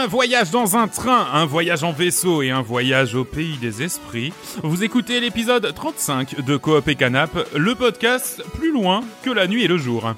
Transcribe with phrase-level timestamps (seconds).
[0.00, 3.82] Un voyage dans un train, un voyage en vaisseau et un voyage au pays des
[3.82, 4.32] esprits.
[4.62, 9.64] Vous écoutez l'épisode 35 de Coop et Canap, le podcast plus loin que la nuit
[9.64, 10.14] et le jour.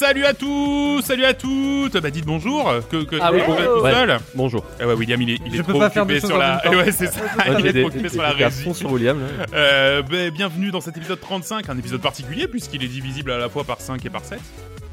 [0.00, 1.98] Salut à tous, salut à toutes.
[1.98, 2.72] Bah dites bonjour.
[2.90, 3.78] Que, que Ah oui, vous êtes bonjour.
[3.78, 3.92] tout Ouais.
[3.92, 4.18] seul.
[4.34, 4.64] Bonjour.
[4.80, 6.62] Ah ouais, William, il est, il est Je peux trop pas faire occupé sur la.
[6.70, 7.20] Ouais, c'est ça.
[7.20, 8.74] Ouais, il est trop occupé sur la régie.
[8.74, 9.20] sur William.
[9.52, 13.50] Euh, bah, bienvenue dans cet épisode 35, un épisode particulier puisqu'il est divisible à la
[13.50, 14.38] fois par 5 et par 7.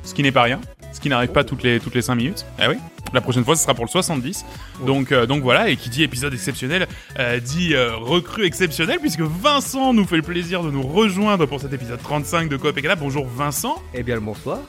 [0.08, 0.62] Ce qui n'est pas rien,
[0.94, 2.46] ce qui n'arrive pas toutes les, toutes les 5 minutes.
[2.58, 2.78] Ah oui
[3.14, 4.46] La prochaine fois, ce sera pour le 70.
[4.86, 6.88] Donc, euh, donc voilà, et qui dit épisode exceptionnel,
[7.20, 11.60] euh, dit euh, recrue exceptionnelle, puisque Vincent nous fait le plaisir de nous rejoindre pour
[11.60, 13.00] cet épisode 35 de Coop et Canap.
[13.00, 13.84] Bonjour Vincent.
[13.94, 14.60] Eh bien le bonsoir.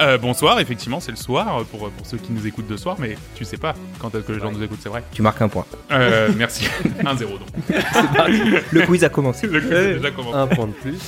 [0.00, 3.18] Euh, bonsoir, effectivement, c'est le soir, pour, pour ceux qui nous écoutent de soir, mais
[3.34, 5.04] tu sais pas quand est-ce que les gens nous écoutent, c'est vrai.
[5.12, 5.66] Tu marques un point.
[5.90, 6.70] Euh, merci.
[7.00, 7.40] 1-0 donc.
[8.72, 9.46] Le quiz a commencé.
[9.46, 10.38] Le quiz déjà commencé.
[10.38, 10.98] Un point de plus.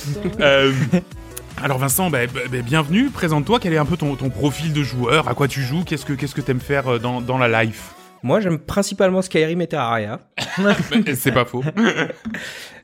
[1.61, 3.09] Alors Vincent, bah, bah, bah, bienvenue.
[3.09, 3.59] Présente-toi.
[3.59, 5.27] Quel est un peu ton, ton profil de joueur?
[5.27, 5.83] À quoi tu joues?
[5.83, 7.93] Qu'est-ce que qu'est-ce que t'aimes faire euh, dans, dans la life?
[8.23, 10.19] Moi j'aime principalement Skyrim et Terraria.
[11.15, 11.63] C'est pas faux.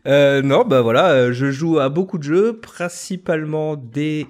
[0.08, 4.28] Euh, non, bah voilà, euh, je joue à beaucoup de jeux, principalement des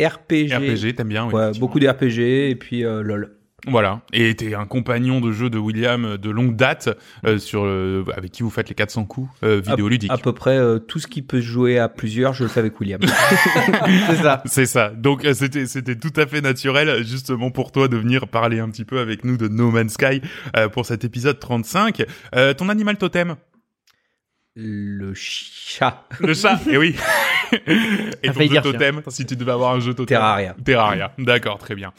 [0.00, 0.54] RPG.
[0.54, 3.36] RPG, t'aimes bien oui, Ouais, beaucoup de RPG et puis euh, LOL.
[3.66, 4.00] Voilà.
[4.12, 6.88] Et t'es un compagnon de jeu de William de longue date,
[7.26, 10.10] euh, sur le- avec qui vous faites les 400 coups euh, vidéoludiques.
[10.10, 12.60] À peu près euh, tout ce qui peut se jouer à plusieurs, je le fais
[12.60, 13.00] avec William.
[14.06, 14.42] C'est ça.
[14.46, 14.90] C'est ça.
[14.90, 18.68] Donc euh, c'était c'était tout à fait naturel justement pour toi de venir parler un
[18.70, 20.20] petit peu avec nous de No Man's Sky
[20.56, 22.04] euh, pour cet épisode 35.
[22.34, 23.36] Euh, ton animal totem?
[24.56, 26.04] Le chat.
[26.18, 26.96] Le chat, et oui.
[27.52, 30.06] et ton failli jeu dire totem, si tu devais avoir un jeu totem.
[30.18, 30.56] Terraria.
[30.64, 31.92] Terraria, d'accord, très bien.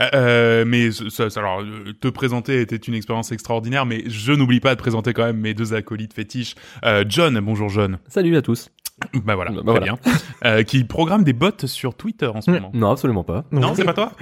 [0.00, 1.62] Euh, euh, mais ça, ça- alors,
[2.00, 5.52] te présenter était une expérience extraordinaire, mais je n'oublie pas de présenter quand même mes
[5.52, 6.54] deux acolytes fétiches.
[6.84, 7.98] Euh, John, bonjour John.
[8.08, 8.70] Salut à tous.
[9.14, 9.80] Bah voilà, Bah très voilà.
[9.86, 9.98] bien.
[10.44, 12.70] Euh, qui programme des bots sur Twitter en ce moment.
[12.74, 13.44] Non, absolument pas.
[13.50, 14.12] Non, c'est pas toi?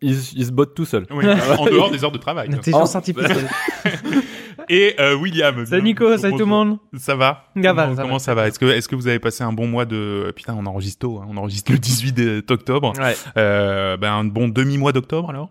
[0.00, 1.06] Il, il se botte tout seul.
[1.12, 2.52] Oui, en dehors des heures de travail.
[2.52, 3.48] Intelligence artificielle.
[4.68, 5.64] Et euh, William.
[5.66, 6.78] Salut Nico, salut tout le monde.
[6.96, 8.18] Ça va Ça va, Comment, ça comment va.
[8.18, 10.32] ça va Est-ce que, est-ce que vous avez passé un bon mois de...
[10.36, 12.92] Putain, on enregistre tôt, hein, on enregistre le 18 octobre.
[12.98, 13.14] Ouais.
[13.36, 15.50] Euh, ben, un bon demi-mois d'octobre alors?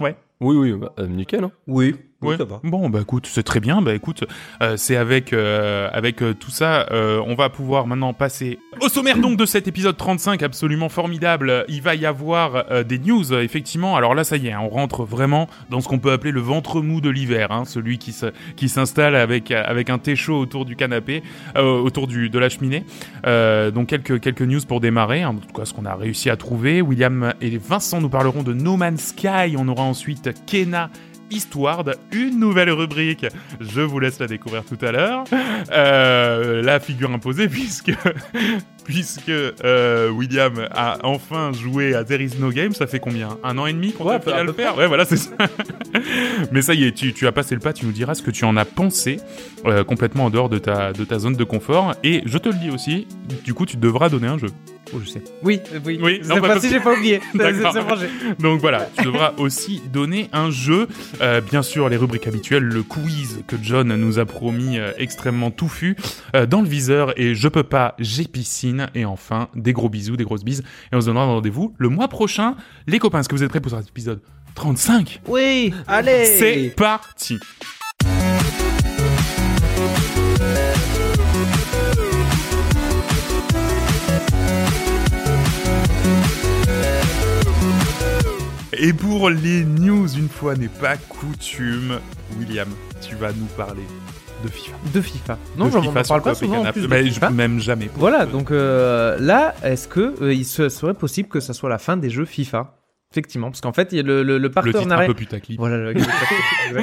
[0.00, 0.16] Ouais.
[0.40, 1.44] Oui, oui, bah, euh, nickel.
[1.44, 1.52] Hein.
[1.66, 2.36] Oui, Ouais.
[2.36, 2.60] ça va.
[2.64, 3.80] Bon, bah écoute, c'est très bien.
[3.80, 4.24] Bah écoute,
[4.62, 8.88] euh, c'est avec euh, avec euh, tout ça, euh, on va pouvoir maintenant passer au
[8.88, 11.64] sommaire donc de cet épisode 35, absolument formidable.
[11.68, 13.96] Il va y avoir euh, des news, effectivement.
[13.96, 16.40] Alors là, ça y est, hein, on rentre vraiment dans ce qu'on peut appeler le
[16.40, 18.26] ventre mou de l'hiver, hein, celui qui se,
[18.56, 21.22] qui s'installe avec avec un thé chaud autour du canapé,
[21.56, 22.84] euh, autour du de la cheminée.
[23.26, 25.22] Euh, donc quelques quelques news pour démarrer.
[25.22, 26.82] hein, en tout cas, ce qu'on a réussi à trouver.
[26.82, 29.54] William et Vincent nous parleront de No Man's Sky.
[29.58, 30.90] On aura ensuite Kena.
[31.30, 33.26] Eastward, une nouvelle rubrique.
[33.60, 35.24] Je vous laisse la découvrir tout à l'heure.
[35.72, 37.92] Euh, la figure imposée, puisque
[38.84, 42.72] puisque euh, William a enfin joué à There Is No Game.
[42.72, 43.38] Ça fait combien?
[43.44, 44.76] Un an et demi qu'on Ouais, fait à le faire?
[44.76, 45.30] Ouais, voilà, c'est ça.
[46.52, 47.72] Mais ça y est, tu, tu as passé le pas.
[47.72, 49.18] Tu nous diras ce que tu en as pensé
[49.66, 51.94] euh, complètement en dehors de ta de ta zone de confort.
[52.02, 53.06] Et je te le dis aussi.
[53.44, 54.48] Du coup, tu devras donner un jeu.
[54.92, 55.22] Oh, je sais.
[55.42, 55.98] Oui, oui.
[56.02, 57.20] Oui, non, j'ai pas oublié.
[58.40, 60.88] Donc voilà, tu devras aussi donner un jeu.
[61.20, 65.50] Euh, bien sûr, les rubriques habituelles, le quiz que John nous a promis euh, extrêmement
[65.50, 65.96] touffu
[66.34, 68.88] euh, dans le viseur et je peux pas, j'ai piscine.
[68.94, 70.62] Et enfin, des gros bisous, des grosses bises.
[70.92, 72.56] Et on se donnera rendez-vous le mois prochain.
[72.86, 74.20] Les copains, est-ce que vous êtes prêts pour cet épisode
[74.54, 77.38] 35 Oui, allez C'est parti
[88.82, 91.98] Et pour les news, une fois n'est pas coutume,
[92.38, 92.68] William,
[93.06, 93.82] tu vas nous parler
[94.42, 94.76] de FIFA.
[94.94, 95.38] De FIFA.
[95.58, 97.28] Non, de j'en parle pas souvent en de Mais je- FIFA.
[97.30, 97.90] même jamais.
[97.96, 101.76] Voilà, donc euh, là, est-ce que euh, il se- serait possible que ça soit la
[101.76, 102.74] fin des jeux FIFA?
[103.12, 105.06] Effectivement, parce qu'en fait, il y a le, le, le le titre un partenariat.
[105.08, 105.58] peu putaclic.
[105.58, 105.94] Voilà, le-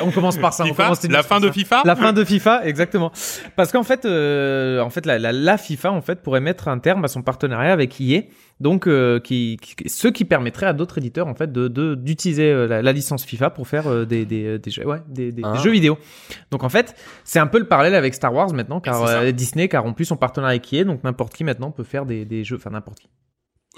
[0.04, 0.66] on commence par ça.
[0.66, 3.14] on FIFA, commence la fin de FIFA La fin de FIFA, exactement.
[3.56, 6.80] Parce qu'en fait, euh, en fait, la, la, la FIFA en fait pourrait mettre un
[6.80, 8.24] terme à son partenariat avec EA,
[8.60, 12.52] donc euh, qui, qui- ce qui permettrait à d'autres éditeurs en fait de de- d'utiliser
[12.52, 15.44] euh, la, la licence FIFA pour faire euh, des des des jeux, ouais, des, des,
[15.44, 15.56] des Ah.
[15.64, 15.98] jeux vidéo.
[16.52, 19.70] Donc en fait, c'est un peu le parallèle avec Star Wars maintenant, car euh, Disney
[19.70, 22.58] car rompu son partenariat avec EA, donc n'importe qui maintenant peut faire des des jeux,
[22.58, 23.08] enfin n'importe qui.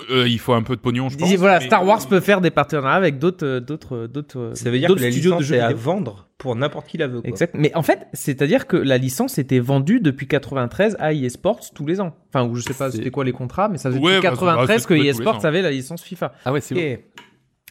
[0.09, 1.33] Euh, il faut un peu de pognon, je pense.
[1.35, 4.79] Voilà, mais- Star Wars peut faire des partenariats avec d'autres euh, d'autres d'autres Ça veut
[4.79, 7.07] dire d'autres que la studios de licence jeux est à vendre pour n'importe qui la
[7.07, 7.21] veut.
[7.21, 7.29] Quoi.
[7.29, 7.53] Exact.
[7.57, 11.85] Mais en fait, c'est-à-dire que la licence était vendue depuis 93 à EA Sports tous
[11.85, 12.15] les ans.
[12.33, 14.35] Enfin, ou je sais pas c'était quoi les contrats, mais ça faisait Ouais, depuis bah,
[14.35, 15.39] c'est- bah, 93 c'est que EA Sports ans.
[15.47, 16.33] avait la licence FIFA.
[16.45, 16.81] Ah ouais, c'est bon.
[16.81, 17.05] Et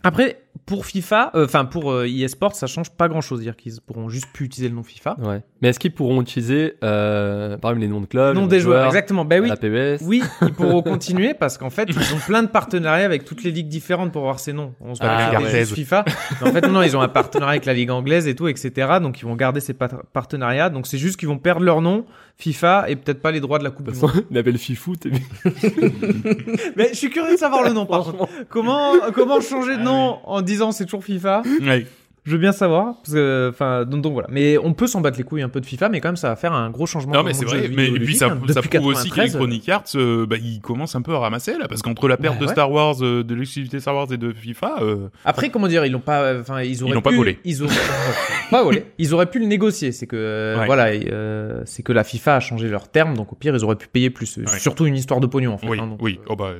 [0.04, 3.38] après, pour FIFA, euh, enfin pour euh, EA Sports, ça change pas grand-chose.
[3.40, 5.16] C'est-à-dire qu'ils pourront juste plus utiliser le nom FIFA.
[5.22, 5.40] Ouais.
[5.62, 8.62] Mais est-ce qu'ils pourront utiliser, euh, par exemple, les noms de clubs, nom des de
[8.62, 9.24] joueurs, exactement.
[9.24, 9.48] Ben oui.
[9.48, 13.24] la PBS Oui, ils pourront continuer parce qu'en fait, ils ont plein de partenariats avec
[13.24, 14.74] toutes les ligues différentes pour voir ces noms.
[14.80, 16.04] On se Ah, juste FIFA.
[16.42, 18.98] Mais en fait, non, ils ont un partenariat avec la ligue anglaise et tout, etc.
[19.00, 20.68] Donc, ils vont garder ces partenariats.
[20.68, 22.04] Donc, c'est juste qu'ils vont perdre leur nom,
[22.36, 24.12] FIFA, et peut-être pas les droits de la Coupe De du toute Monde.
[24.12, 25.10] façon, il appelle Fifou, t'es
[26.76, 28.28] Mais je suis curieux de savoir le nom, par contre.
[28.48, 31.86] Comment, comment changer de nom en disant c'est toujours FIFA Ouais.
[32.24, 32.96] Je veux bien savoir.
[32.96, 34.28] Parce que, enfin, donc, donc voilà.
[34.30, 36.28] Mais on peut s'en battre les couilles un peu de FIFA, mais quand même, ça
[36.28, 37.14] va faire un gros changement.
[37.14, 38.38] Non mais c'est vrai, mais et puis ça, hein.
[38.52, 41.68] ça prouve aussi 93, qu'Electronic Arts, euh, bah, ils commencent un peu à ramasser là,
[41.68, 42.52] parce qu'entre la perte Bah de ouais.
[42.52, 45.92] Star Wars, euh, de l'exclusivité Star Wars et de FIFA, euh, Après, comment dire, ils
[45.92, 47.38] l'ont pas, enfin, ils auraient l'ont pas volé.
[47.46, 47.74] Ils auraient
[48.50, 48.84] pas volé.
[48.98, 49.92] Ils auraient pu le négocier.
[49.92, 50.66] C'est que, Ouais.
[50.66, 53.76] voilà, euh, c'est que la FIFA a changé leurs termes, donc au pire, ils auraient
[53.76, 54.36] pu payer plus.
[54.36, 54.58] Ouais.
[54.58, 55.66] Surtout une histoire de pognon, en fait.
[55.66, 56.50] oui, hein, donc, oui, euh, oh bah,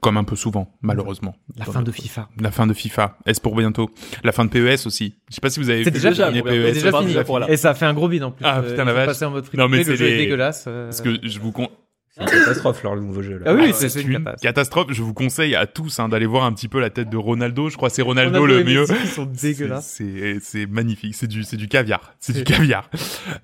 [0.00, 1.36] comme un peu souvent, malheureusement.
[1.56, 2.28] La fin de FIFA.
[2.40, 3.18] La fin de FIFA.
[3.26, 3.90] Est-ce pour bientôt?
[4.24, 5.14] La fin de PES aussi.
[5.28, 6.10] Je sais pas si vous avez C'est déjà.
[6.10, 6.72] PES.
[6.72, 7.08] Déjà pas fini.
[7.12, 7.50] déjà pour là.
[7.50, 8.44] Et ça a fait un gros bide en plus.
[8.44, 9.22] Ah, Euh, putain, la sont vache.
[9.22, 10.64] en mode free Non, to mais c'est dégueulasse.
[10.68, 10.86] euh.
[10.86, 11.68] Parce que je vous con...
[12.14, 13.38] C'est une catastrophe leur nouveau jeu.
[13.38, 13.44] Là.
[13.46, 14.40] Ah oui, Ah, c'est une une catastrophe.
[14.42, 14.86] catastrophe.
[14.90, 17.70] Je vous conseille à tous hein, d'aller voir un petit peu la tête de Ronaldo.
[17.70, 18.84] Je crois que c'est Ronaldo, Ronaldo le et mieux.
[19.02, 19.86] Ils sont dégueulasses.
[19.96, 21.14] C'est c'est magnifique.
[21.14, 22.14] C'est du c'est du caviar.
[22.20, 22.90] C'est du caviar.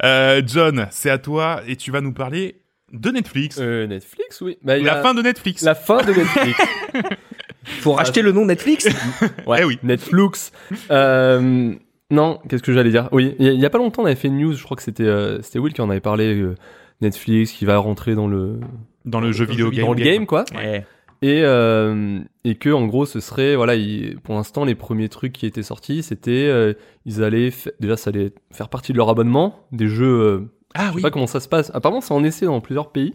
[0.04, 2.60] Euh, John, c'est à toi et tu vas nous parler
[2.92, 3.58] de Netflix.
[3.60, 4.58] Euh, Netflix, oui.
[4.62, 5.62] Bah, la a- fin de Netflix.
[5.62, 6.58] La fin de Netflix.
[7.80, 8.88] Faut racheter le nom Netflix.
[9.46, 9.78] Ouais, Eh oui.
[9.82, 10.52] Netflix.
[10.90, 11.74] Euh,
[12.10, 13.08] non, qu'est-ce que j'allais dire?
[13.12, 14.62] Oui, il y, a- il y a pas longtemps, on avait fait une news, je
[14.64, 16.54] crois que c'était euh, c'était Will qui en avait parlé, euh,
[17.02, 18.58] Netflix qui va rentrer dans le,
[19.04, 19.84] Dans le jeu vidéo game.
[19.86, 20.44] dans le game, quoi.
[20.54, 20.84] Ouais.
[21.20, 25.32] Et, euh, et que, en gros, ce serait, voilà, il- pour l'instant, les premiers trucs
[25.32, 26.72] qui étaient sortis, c'était, euh,
[27.04, 27.50] ils allaient,
[27.80, 30.40] déjà, ça allait faire partie de leur abonnement, des jeux, euh,
[30.74, 31.02] Ah je sais oui.
[31.02, 31.70] pas comment ça se passe.
[31.74, 33.14] Apparemment, c'est en essai dans plusieurs pays.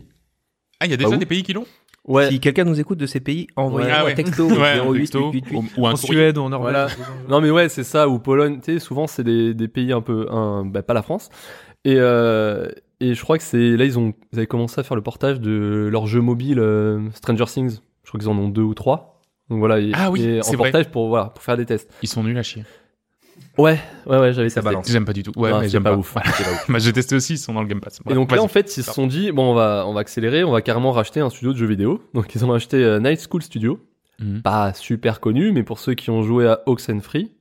[0.79, 1.65] Ah, il y a déjà Ah, des pays qui l'ont
[2.05, 2.29] Ouais.
[2.29, 4.13] Si quelqu'un nous écoute de ces pays, envoyez-nous Ah un ouais.
[4.13, 4.45] texto.
[4.59, 5.45] Ouais, un 08 texto, 88.
[5.53, 6.13] ou, ou un En courrier.
[6.19, 6.73] Suède ou en Norvège.
[6.73, 6.87] Voilà.
[7.29, 10.01] Non mais ouais c'est ça ou Pologne tu sais souvent c'est des, des pays un
[10.01, 11.29] peu un, bah, pas la France
[11.85, 12.67] et euh,
[12.99, 15.39] et je crois que c'est là ils ont ils avaient commencé à faire le portage
[15.39, 19.21] de leur jeu mobile euh, Stranger Things je crois qu'ils en ont deux ou trois
[19.49, 20.57] donc voilà et, Ah oui, et en vrai.
[20.57, 22.65] portage pour voilà pour faire des tests Ils sont nuls à chier.
[23.57, 24.69] Ouais ouais ouais j'avais Ça testé.
[24.73, 24.89] balance.
[24.91, 25.31] J'aime pas du tout.
[25.35, 25.97] Ouais, Non, mais j'aime pas pas.
[25.97, 26.13] ouf.
[26.13, 26.29] Voilà.
[26.69, 27.99] Bah, j'ai testé aussi, ils sont dans le Game Pass.
[28.09, 30.43] et donc là en fait ils se sont dit bon on va on va accélérer
[30.43, 33.25] on va carrément racheter un studio de jeux vidéo donc ils ont acheté euh, Night
[33.29, 33.79] School Studio
[34.19, 34.43] Mhm.
[34.43, 37.31] pas super connu mais pour ceux qui ont joué à Oxenfree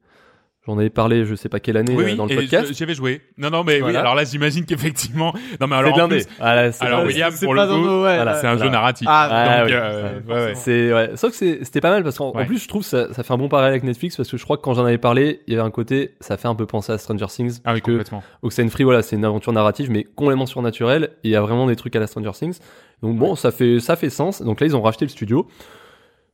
[0.66, 2.72] j'en avais parlé je sais pas quelle année Oui, euh, oui, dans le podcast je-
[2.74, 3.20] j'y avais joué.
[3.38, 5.32] Non, non, mais oui, alors là, j'imagine qu'effectivement.
[5.60, 7.72] Non, mais alors, c'est Ah, c'est alors William, C'est pour le coup,
[8.04, 8.64] ouais, voilà, c'est un Voilà.
[8.64, 9.06] jeu narratif.
[9.10, 10.54] Ah, Ah, Donc, oui, euh, ouais, ouais.
[10.54, 11.10] C'est ouais.
[11.16, 13.38] Sauf que c'est- c'était pas mal parce qu'en plus je trouve ça, ça fait un
[13.38, 15.56] bon parallèle avec Netflix parce que je crois que quand j'en avais parlé, il y
[15.56, 17.58] avait un côté ça fait un peu penser à Stranger Things.
[17.64, 18.22] Ah oui, que complètement.
[18.42, 21.96] Oxenfree voilà, c'est une aventure narrative mais complètement surnaturelle il y a vraiment des trucs
[21.96, 22.58] à la Stranger Things.
[23.02, 24.42] Donc bon, ça fait ça fait sens.
[24.42, 25.48] Donc là ils ont racheté le studio.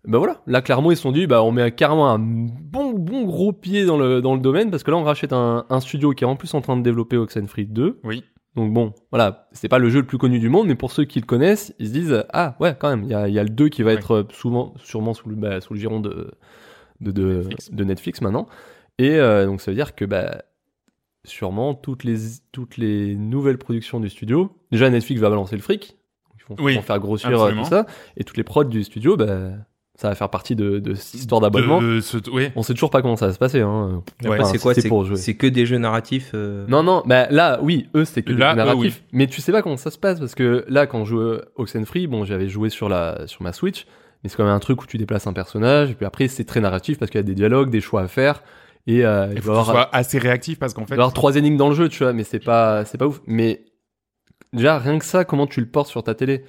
[0.06, 3.24] Ben voilà, là clairement ils se sont dit bah on met carrément un bon bon
[3.24, 6.12] gros pied dans le dans le domaine parce que là on rachète un, un studio
[6.12, 8.00] qui est en plus en train de développer Oxenfree 2.
[8.04, 8.24] Oui.
[8.56, 11.04] Donc bon, voilà, c'est pas le jeu le plus connu du monde, mais pour ceux
[11.04, 13.38] qui le connaissent, ils se disent ah ouais quand même, il y a, il y
[13.38, 13.96] a le 2 qui va Ouais.
[13.98, 16.30] être euh, souvent, sûrement sous le, bah, sous le giron de
[17.00, 17.70] de, de, Netflix.
[17.72, 18.46] de Netflix maintenant,
[18.98, 20.42] et euh, donc ça veut dire que bah
[21.24, 22.16] sûrement toutes les
[22.52, 25.96] toutes les nouvelles productions du studio, déjà Netflix va balancer le fric,
[26.36, 27.62] ils vont, Oui, ils vont faire grossir euh, absolument.
[27.64, 27.86] tout ça,
[28.16, 29.50] et toutes les prods du studio, bah
[30.00, 31.80] ça va faire partie de, de cette histoire d'abonnement.
[32.00, 32.50] Ce- Oui.
[32.54, 33.60] On sait toujours pas comment ça va se passer.
[33.60, 34.00] Hein.
[34.24, 34.38] Ouais.
[34.40, 35.16] Enfin, c'est quoi C'est pour jouer.
[35.16, 36.30] c'est que des jeux narratifs.
[36.34, 39.02] euh, Non, non, bah là, oui, eux, c'est que Là, du eux, narratif.
[39.12, 42.06] Mais tu sais pas comment ça se passe parce que là, quand je jouais Oxenfree,
[42.06, 43.86] bon, j'avais joué sur la sur ma Switch,
[44.22, 46.44] mais c'est quand même un truc où tu déplaces un personnage, et puis après, c'est
[46.44, 48.44] très narratif parce qu'il y a des dialogues, des choix à faire,
[48.86, 50.82] et euh, il Il va y faut que tu avoir, sois assez réactif parce qu'en
[50.82, 50.94] il fait.
[50.94, 53.06] va y avoir trois énigmes dans le jeu, tu vois, mais c'est pas c'est pas
[53.08, 53.20] ouf.
[53.26, 53.64] Mais
[54.52, 56.44] déjà, rien que ça, comment tu le portes sur ta télé?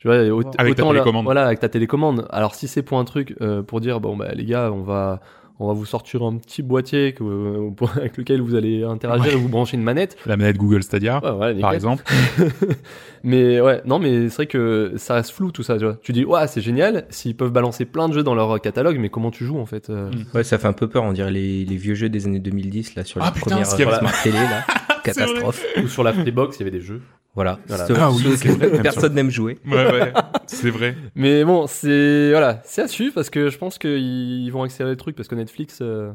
[0.00, 1.24] Tu vois, au- Avec ta autant là- télécommande.
[1.24, 2.26] voilà, avec ta télécommande.
[2.30, 5.20] Alors si c'est pour un truc, euh, pour dire bon bah les gars, on va
[5.62, 9.26] on va vous sortir un petit boîtier que, euh, pour- avec lequel vous allez interagir
[9.26, 9.32] Ouais.
[9.34, 10.16] et vous brancher une manette.
[10.24, 12.02] La manette Google Stadia, Ouais, ouais, par exemple.
[13.24, 15.98] mais ouais, non, mais c'est vrai que ça reste flou tout ça, tu vois.
[16.02, 19.10] Tu dis, ouais, c'est génial, s'ils peuvent balancer plein de jeux dans leur catalogue, mais
[19.10, 20.24] comment tu joues en fait euh, Mm.
[20.36, 21.02] Ouais, ça fait un peu peur.
[21.04, 23.84] On dirait les, les vieux jeux des années 2010 là sur Ah, putain, y avait-
[23.86, 24.64] euh, smart télé là.
[25.04, 25.62] Catastrophe.
[25.82, 27.02] Ou sur la Freebox, il y avait des jeux.
[27.34, 27.58] Voilà.
[27.68, 27.86] Voilà.
[27.96, 29.58] Ah oui, vrai, personne n'aime jouer.
[29.66, 30.12] Ouais, ouais.
[30.46, 30.96] C'est vrai.
[31.14, 34.96] Mais bon, c'est voilà, c'est à suivre parce que je pense qu'ils vont accélérer le
[34.96, 36.10] truc parce que Netflix, euh,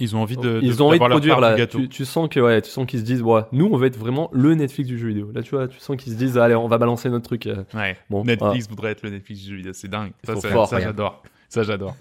[0.00, 0.58] Ils ont envie de.
[0.62, 1.66] ils de- ont envie de produire là.
[1.66, 3.96] Tu, tu sens que ouais, tu sens qu'ils se disent, ouais, nous on va être
[3.98, 5.30] vraiment le Netflix du jeu vidéo.
[5.32, 7.46] Là, tu vois, tu sens qu'ils se disent, allez, on va balancer notre truc.
[7.46, 7.62] euh.
[7.74, 7.96] Ouais.
[8.10, 9.72] Bon, Netflix voudrait être le Netflix du jeu vidéo.
[9.72, 10.10] C'est dingue.
[10.24, 11.22] Ça, ça, ça, j'adore.
[11.48, 11.94] Ça, j'adore.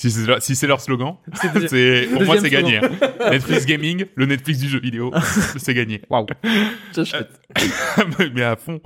[0.00, 1.16] Si c'est leur, si c'est leur slogan,
[1.68, 2.76] c'est pour moi c'est gagné.
[2.78, 2.88] hein.
[3.32, 5.12] Netflix gaming, le Netflix du jeu vidéo,
[5.56, 6.02] c'est gagné.
[6.08, 6.24] Waouh.
[6.94, 7.28] J'achète.
[8.34, 8.80] mais à fond.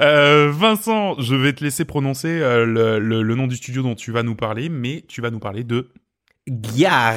[0.00, 3.94] Euh, Vincent, je vais te laisser prononcer euh, le, le, le nom du studio dont
[3.94, 5.88] tu vas nous parler, mais tu vas nous parler de.
[6.50, 7.14] Gyar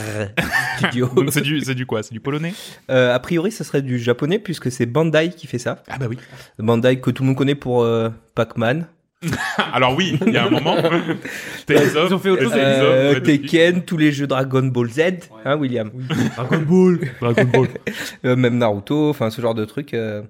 [0.77, 1.10] Studio.
[1.29, 2.03] C'est du, c'est du quoi?
[2.03, 2.53] C'est du polonais?
[2.89, 5.84] Euh, a priori, ce serait du japonais puisque c'est Bandai qui fait ça.
[5.89, 6.17] Ah bah oui.
[6.60, 8.88] Bandai que tout le monde connaît pour euh, Pac-Man,
[9.73, 10.75] Alors oui, il y a un moment.
[11.67, 12.53] Tales of, Ils ont fait autre chose.
[12.55, 13.19] Euh.
[13.19, 15.01] Tekken, tous les jeux Dragon Ball Z,
[15.45, 15.91] hein William.
[16.35, 16.99] Dragon Ball.
[17.19, 17.67] Dragon Ball.
[18.25, 19.93] Euh, même Naruto, enfin ce genre de trucs.
[19.93, 20.21] euh.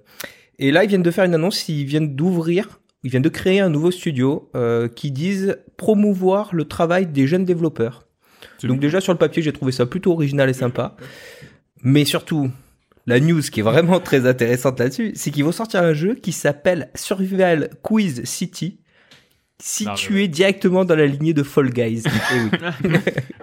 [0.59, 3.59] Et là, ils viennent de faire une annonce, ils viennent d'ouvrir, ils viennent de créer
[3.59, 8.05] un nouveau studio euh, qui disent promouvoir le travail des jeunes développeurs.
[8.59, 10.95] C'est Donc déjà sur le papier, j'ai trouvé ça plutôt original et sympa.
[11.83, 12.51] Mais surtout,
[13.07, 16.31] la news qui est vraiment très intéressante là-dessus, c'est qu'ils vont sortir un jeu qui
[16.31, 18.79] s'appelle Survival Quiz City,
[19.59, 22.03] situé directement dans la lignée de Fall Guys.
[22.83, 22.99] Eh oui.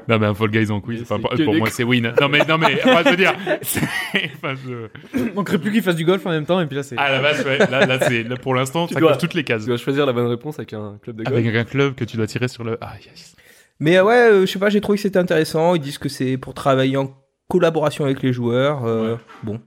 [0.08, 2.12] Non mais un Fall Guys en quiz, enfin, C'est pour, moi c'est win.
[2.20, 3.34] Non mais non mais enfin, je veux dire,
[4.42, 4.88] enfin, je-
[5.30, 6.96] On manquerait plus qu'il fasse du golf en même temps et puis là c'est.
[6.96, 9.34] à la base ouais, là là c'est là pour l'instant Tu ça dois- coche toutes
[9.34, 9.62] les cases.
[9.62, 11.36] Tu dois choisir la bonne réponse avec un club de golf.
[11.36, 13.36] Avec un club que tu dois tirer sur le ah yes.
[13.80, 15.74] Mais euh, ouais, euh, je sais pas, j'ai trouvé que c'était intéressant.
[15.76, 17.14] Ils disent que c'est pour travailler en
[17.48, 18.84] collaboration avec les joueurs.
[18.84, 19.60] euh, Bon.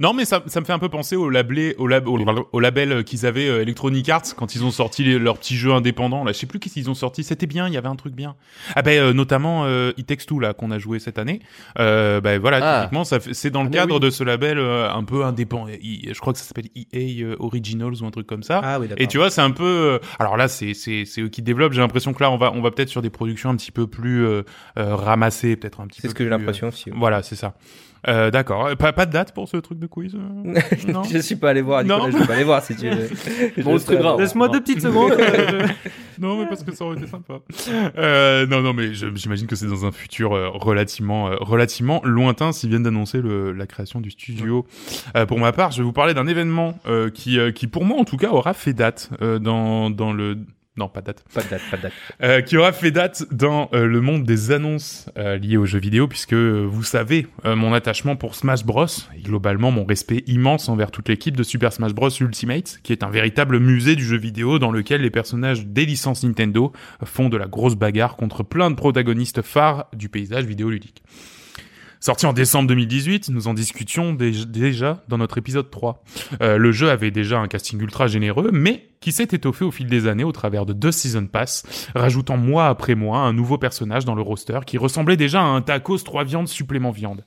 [0.00, 2.18] Non, mais ça, ça me fait un peu penser au, label, au, lab, au,
[2.52, 5.72] au label qu'ils avaient euh, Electronic Arts quand ils ont sorti les- leurs petits jeux
[5.72, 6.24] indépendants.
[6.24, 7.24] Là, je sais plus qu'est-ce qu'ils ont sorti.
[7.24, 8.34] C'était bien, il y avait un truc bien.
[8.74, 11.40] Ah ben, euh, notamment euh, It Takes Two là qu'on a joué cette année.
[11.78, 12.80] Euh, ben voilà, Ah.
[12.82, 14.00] typiquement, ça c'est dans le Mais cadre oui.
[14.00, 15.70] de ce label euh, un peu indépendant.
[15.82, 18.60] Je crois que ça s'appelle EA euh, Originals ou un truc comme ça.
[18.62, 19.02] Ah oui, d'accord.
[19.02, 19.64] Et tu vois, c'est un peu.
[19.64, 21.72] euh, Alors là, c'est c'est c'est eux qui développent.
[21.72, 23.86] J'ai l'impression que là, on va on va peut-être sur des productions un petit peu
[23.86, 24.26] plus
[24.76, 26.08] ramassées, peut-être un petit peu.
[26.08, 26.90] C'est ce que j'ai l'impression aussi.
[26.90, 26.96] ouais.
[26.98, 27.54] Voilà, c'est ça.
[28.08, 28.76] Euh, D'accord.
[28.76, 30.60] Pas, pas de date pour ce truc de quiz euh
[30.92, 31.04] Non.
[31.04, 32.10] je suis pas allé voir, Nicolas, Non.
[32.10, 33.08] je vais pas aller voir si tu veux.
[33.62, 34.16] Bon, serai- streamera.
[34.18, 35.12] Laisse-moi deux petites secondes.
[35.12, 35.66] euh,
[36.18, 37.34] Non, mais parce que ça aurait été sympa.
[37.96, 42.52] Euh, non, non, mais j'imagine que c'est dans un futur euh, relativement, euh, relativement lointain
[42.52, 44.66] s'ils viennent d'annoncer le- la création du studio.
[45.16, 47.84] Euh, pour ma part, je vais vous parler d'un événement euh, qui, euh, qui, pour
[47.84, 50.38] moi en tout cas, aura fait date euh, dans, dans le.
[50.78, 51.22] Non, pas date.
[51.34, 51.92] Pas de date, pas de date.
[52.22, 55.80] Euh, qui aura fait date dans euh, le monde des annonces euh, liées aux jeux
[55.80, 58.86] vidéo, puisque vous savez mon attachement pour Smash Bros
[59.16, 63.02] et globalement mon respect immense envers toute l'équipe de Super Smash Bros Ultimate, qui est
[63.02, 66.72] un véritable musée du jeu vidéo dans lequel les personnages des licences Nintendo
[67.04, 71.02] font de la grosse bagarre contre plein de protagonistes phares du paysage vidéoludique.
[72.04, 76.02] Sorti en décembre 2018, nous en discutions dé- déjà dans notre épisode 3.
[76.40, 79.86] Euh, le jeu avait déjà un casting ultra généreux, mais qui s'est étoffé au fil
[79.86, 81.62] des années au travers de deux Season Pass,
[81.94, 85.62] rajoutant mois après mois un nouveau personnage dans le roster qui ressemblait déjà à un
[85.62, 87.24] tacos trois viandes supplément viande.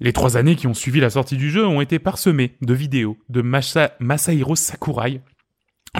[0.00, 3.18] Les trois années qui ont suivi la sortie du jeu ont été parsemées de vidéos
[3.28, 5.20] de Masa- Masahiro Sakurai,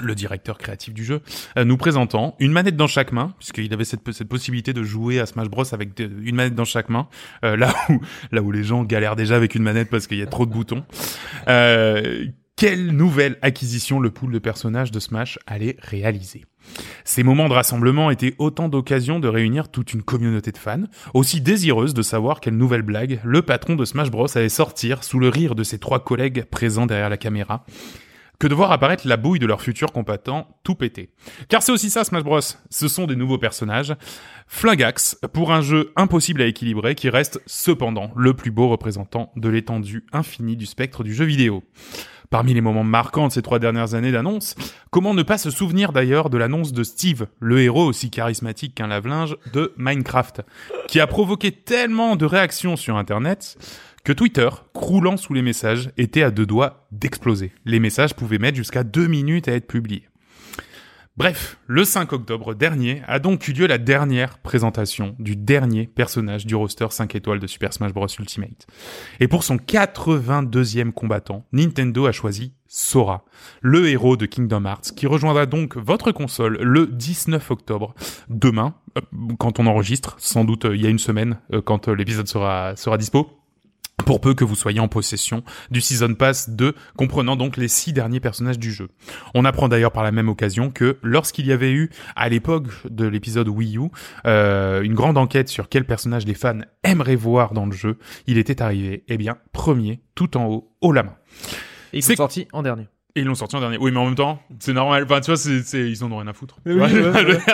[0.01, 1.21] le directeur créatif du jeu,
[1.57, 5.25] euh, nous présentant une manette dans chaque main, puisqu'il avait cette, possibilité de jouer à
[5.25, 7.07] Smash Bros avec une manette dans chaque main,
[7.43, 7.99] euh, là où
[8.31, 10.51] là où les gens galèrent déjà avec une manette parce qu'il y a trop de
[10.51, 10.83] boutons.
[11.47, 12.25] Euh,
[12.55, 16.45] quelle nouvelle acquisition le pool de personnages de Smash allait réaliser?
[17.03, 21.39] Ces moments de rassemblement étaient autant d'occasions de réunir toute une communauté de fans, aussi
[21.39, 25.29] désireuse de savoir quelle nouvelle blague le patron de Smash Bros allait sortir sous le
[25.29, 27.63] rire de ses trois collègues présents derrière la caméra,
[28.39, 31.09] que de voir apparaître la bouille de leurs futurs combattants tout pété.
[31.49, 32.39] Car c'est aussi ça Smash Bros,
[32.69, 33.95] ce sont des nouveaux personnages,
[34.47, 39.49] Flingax, pour un jeu impossible à équilibrer qui reste cependant le plus beau représentant de
[39.49, 41.63] l'étendue infinie du spectre du jeu vidéo.
[42.29, 44.55] Parmi les moments marquants de ces trois dernières années d'annonce,
[44.91, 48.87] comment ne pas se souvenir d'ailleurs de l'annonce de Steve, le héros aussi charismatique qu'un
[48.87, 50.41] lave-linge de Minecraft,
[50.89, 53.57] qui a provoqué tellement de réactions sur Internet
[54.13, 57.51] Twitter, croulant sous les messages, était à deux doigts d'exploser.
[57.65, 60.07] Les messages pouvaient mettre jusqu'à deux minutes à être publiés.
[61.17, 66.45] Bref, le 5 octobre dernier a donc eu lieu la dernière présentation du dernier personnage
[66.45, 68.67] du roster 5 étoiles de Super Smash Bros Ultimate.
[69.19, 73.25] Et pour son 82e combattant, Nintendo a choisi Sora,
[73.61, 77.95] le héros de Kingdom Hearts, qui rejoindra donc votre console le 19 octobre,
[78.29, 79.01] demain, euh,
[79.39, 82.75] quand on enregistre, sans doute euh, il y a une semaine, euh, quand l'épisode sera,
[82.75, 83.31] sera dispo
[84.05, 87.93] pour peu que vous soyez en possession du Season Pass 2, comprenant donc les six
[87.93, 88.89] derniers personnages du jeu.
[89.33, 93.05] On apprend d'ailleurs par la même occasion que lorsqu'il y avait eu, à l'époque de
[93.05, 93.89] l'épisode Wii U,
[94.25, 98.37] euh, une grande enquête sur quel personnage les fans aimeraient voir dans le jeu, il
[98.37, 101.15] était arrivé, eh bien, premier, tout en haut, haut la main.
[101.91, 102.87] Et ils C'est- sont sortis en dernier.
[103.17, 103.77] Et ils l'ont sorti en dernier.
[103.79, 105.03] Oui, mais en même temps, c'est normal.
[105.03, 106.59] Enfin, tu vois, c'est, c'est- ils en ont rien à foutre.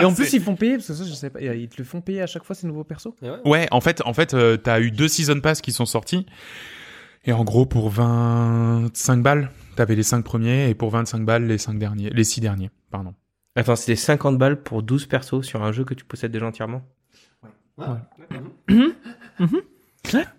[0.01, 1.39] Et, en plus, ils font payer, parce que ça, je sais pas.
[1.41, 3.13] Ils te le font payer à chaque fois ces nouveaux persos.
[3.45, 6.25] Ouais, en fait, en fait, euh, t'as eu deux season pass qui sont sortis.
[7.25, 11.57] Et en gros, pour 25 balles, t'avais les 5 premiers, et pour 25 balles, les
[11.57, 13.13] 5 derniers, les 6 derniers, pardon.
[13.55, 16.81] Attends, c'était 50 balles pour 12 persos sur un jeu que tu possèdes déjà entièrement?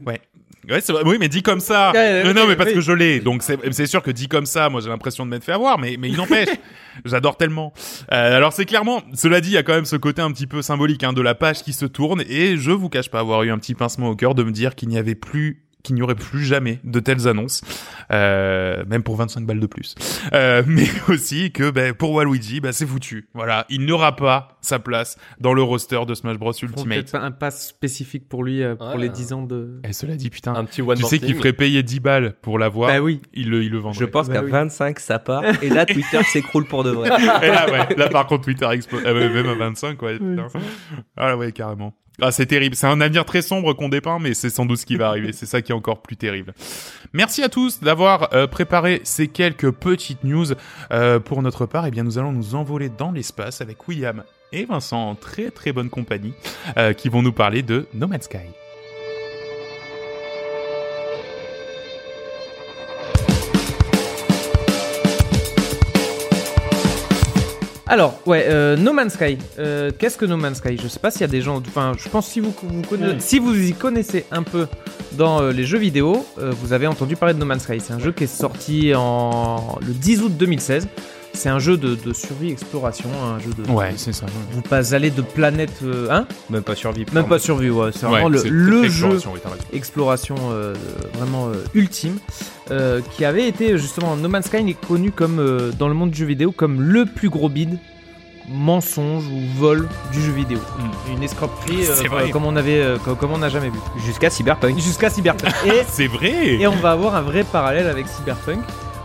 [0.04, 0.21] Ouais.
[0.68, 0.80] Ouais.
[1.04, 1.92] Oui, mais dit comme ça.
[1.92, 2.76] Ouais, non, oui, non, mais parce oui.
[2.76, 3.21] que je l'ai.
[3.21, 5.78] Donc, c'est c'est sûr que dit comme ça, moi, j'ai l'impression de m'être fait avoir,
[5.78, 6.49] mais, mais il n'empêche.
[7.04, 7.73] J'adore tellement.
[8.12, 10.47] Euh, alors, c'est clairement, cela dit, il y a quand même ce côté un petit
[10.47, 13.42] peu symbolique, hein, de la page qui se tourne, et je vous cache pas avoir
[13.42, 16.03] eu un petit pincement au cœur de me dire qu'il n'y avait plus qu'il n'y
[16.03, 17.61] aurait plus jamais de telles annonces,
[18.11, 19.95] euh, même pour 25 balles de plus.
[20.33, 23.29] Euh, mais aussi que ben, pour Waluigi, ben, c'est foutu.
[23.35, 26.87] Voilà, il n'aura pas sa place dans le roster de Smash Bros Ultimate.
[26.88, 28.99] peut-être pas un pass spécifique pour lui euh, pour Ouais.
[28.99, 29.81] les 10 ans de.
[29.88, 32.59] Et cela dit, putain, Un petit one tu sais qu'il ferait payer 10 balles pour
[32.59, 32.91] l'avoir.
[32.91, 33.21] Bah oui.
[33.35, 34.00] Il le, il le vendrait.
[34.00, 34.50] Je pense Bah qu'à oui.
[34.50, 35.45] 25, ça part.
[35.62, 37.09] Et là, Twitter s'écroule pour de vrai.
[37.43, 39.03] Et là, ouais, là, par contre, Twitter explose.
[39.05, 40.19] Ah ouais, même à 25, ouais.
[40.19, 40.47] putain.
[41.17, 41.95] Ah ouais, carrément.
[42.21, 42.76] Ah, c'est terrible.
[42.76, 45.33] C'est un avenir très sombre qu'on dépeint, mais c'est sans doute ce qui va arriver.
[45.33, 46.54] C'est ça qui est encore plus terrible.
[47.12, 50.47] Merci à tous d'avoir euh, préparé ces quelques petites news.
[50.92, 54.64] Euh, pour notre part, eh bien, nous allons nous envoler dans l'espace avec William et
[54.64, 56.35] Vincent en très très bonne compagnie,
[56.76, 58.63] euh, qui vont nous parler de No Man's Sky.
[67.87, 69.37] Alors, ouais, euh, No Man's Sky.
[69.59, 70.79] Euh, Qu'est-ce que No Man's Sky?
[70.83, 71.57] Je sais pas s'il y a des gens.
[71.67, 74.67] Enfin, je pense si vous, vous conna- si vous y connaissez un peu
[75.12, 77.81] dans euh, les jeux vidéo, vous avez entendu parler de No Man's Sky.
[77.81, 80.88] C'est un jeu qui est sorti en le 10 août 2016.
[81.35, 83.69] C'est un jeu de, de survie exploration, un jeu de.
[83.71, 84.26] Ouais, c'est ça.
[84.53, 87.05] Vous pas aller de planète, euh, hein Même pas survie.
[87.12, 87.91] Même pas survie, ouais.
[87.93, 88.49] C'est vraiment Ouais, le,
[88.83, 89.19] le jeu
[89.73, 90.75] exploration, euh,
[91.14, 92.19] vraiment euh, ultime
[92.71, 96.11] euh, qui avait été justement No Man's Sky est connu comme euh, dans le monde
[96.11, 97.79] du jeu vidéo comme le plus gros bid
[98.49, 100.59] mensonge ou vol du jeu vidéo
[101.11, 104.79] une escroquerie euh, comme on avait euh, comme, comme on n'a jamais vu Jusqu'à Cyberpunk.
[104.79, 106.55] jusqu'à Cyberpunk et, C'est vrai.
[106.61, 108.61] et on va avoir un vrai parallèle avec Cyberpunk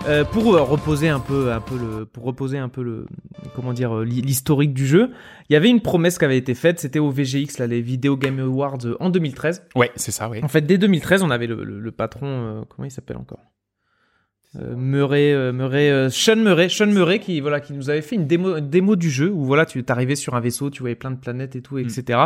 [0.07, 3.05] euh, pour reposer un peu un peu le pour reposer un peu le
[3.55, 5.11] comment dire euh, l'hi- l'historique du jeu
[5.49, 8.15] il y avait une promesse qui avait été faite c'était au VGX là les Video
[8.15, 10.39] Game Awards euh, en 2013 Ouais, c'est ça, oui.
[10.43, 13.39] en fait, dès 2013, on avait le, le- le patron, euh, comment il s'appelle encore?
[14.55, 18.15] Euh, Murray, euh, Murray, euh, Sean Murray, Sean Murray qui voilà, qui nous avait fait
[18.15, 20.95] une démo, une démo du jeu où voilà, tu t'arrivais sur un vaisseau, tu voyais
[20.95, 22.19] plein de planètes et tout, etc.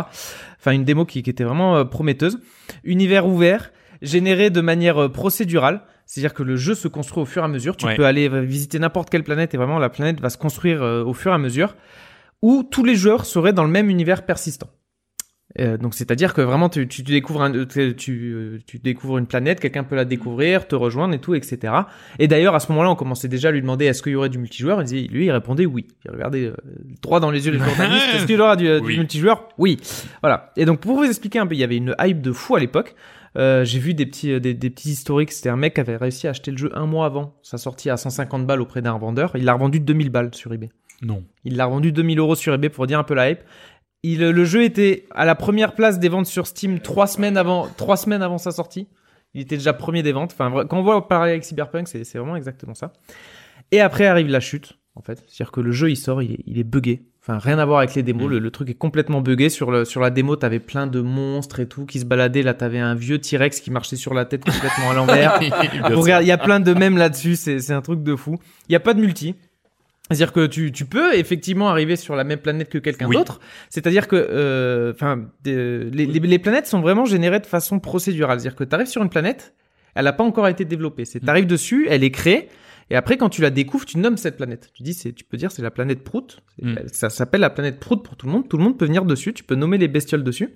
[0.58, 2.38] Enfin, une démo qui, qui était vraiment prometteuse.
[2.84, 5.82] Univers ouvert, généré de manière procédurale.
[6.06, 7.76] C'est-à-dire que le jeu se construit au fur et à mesure.
[7.76, 7.96] Tu Ouais.
[7.96, 11.12] peux aller visiter n'importe quelle planète et vraiment la planète va se construire euh, au
[11.14, 11.76] fur et à mesure.
[12.42, 14.68] Où tous les joueurs seraient dans le même univers persistant.
[15.60, 19.18] Euh, donc c'est-à-dire que vraiment tu, tu, tu découvres un, tu, tu, euh, tu découvres
[19.18, 21.72] une planète, quelqu'un peut la découvrir, te rejoindre et tout, etc.
[22.18, 24.30] Et d'ailleurs à ce moment-là on commençait déjà à lui demander est-ce qu'il y aurait
[24.30, 24.80] du multijoueur?
[24.82, 25.86] Il disait, lui il répondait oui.
[26.06, 26.54] Il regardait euh,
[27.02, 28.06] droit dans les yeux les journalistes.
[28.14, 29.48] est-ce qu'il y aura du, du multijoueur?
[29.58, 29.78] Oui.
[30.22, 30.50] Voilà.
[30.56, 32.58] Et donc pour vous expliquer un peu, il y avait une hype de fou à
[32.60, 32.96] l'époque.
[33.36, 35.32] Euh, j'ai vu des petits, euh, des, des petits historiques.
[35.32, 37.90] C'était un mec qui avait réussi à acheter le jeu un mois avant sa sortie
[37.90, 39.32] à 150 balles auprès d'un revendeur.
[39.36, 40.70] Il l'a revendu 2000 balles sur eBay.
[41.02, 41.24] Non.
[41.44, 43.40] Il l'a revendu 2000 euros sur eBay pour dire un peu la hype.
[44.02, 47.68] Il, le jeu était à la première place des ventes sur Steam trois semaines avant,
[47.76, 48.86] trois semaines avant sa sortie.
[49.32, 50.32] Il était déjà premier des ventes.
[50.32, 52.92] Enfin, quand on voit parler avec Cyberpunk, c'est c'est vraiment exactement ça.
[53.72, 55.24] Et après arrive la chute, en fait.
[55.26, 57.06] C'est-à-dire que le jeu, il sort, il est, il est buggé.
[57.26, 58.26] Enfin, rien à voir avec les démos.
[58.26, 58.32] Mm.
[58.32, 59.48] Le, le truc est complètement buggé.
[59.48, 62.42] Sur, le, sur la démo, t'avais plein de monstres et tout qui se baladaient.
[62.42, 65.40] Là, t'avais un vieux T-Rex qui marchait sur la tête complètement à l'envers.
[65.84, 68.36] Regarde, il y a plein de mèmes là-dessus, c'est c'est un truc de fou.
[68.68, 69.34] Il y a pas de multi.
[70.10, 73.16] C'est-à-dire que tu, tu peux effectivement arriver sur la même planète que quelqu'un Oui.
[73.16, 73.40] d'autre.
[73.70, 78.38] C'est-à-dire que, euh, enfin, les, les, les planètes sont vraiment générées de façon procédurale.
[78.38, 79.54] C'est-à-dire que tu arrives sur une planète,
[79.94, 81.06] elle n'a pas encore été développée.
[81.06, 82.50] C'est, t'arrives dessus, elle est créée,
[82.90, 84.70] et après quand tu la découvres, tu nommes cette planète.
[84.74, 86.40] Tu dis, c'est, tu peux dire, c'est la planète Prout.
[86.62, 86.74] Mm.
[86.92, 88.48] Ça s'appelle la planète Prout pour tout le monde.
[88.48, 89.32] Tout le monde peut venir dessus.
[89.34, 90.50] Tu peux nommer les bestioles dessus.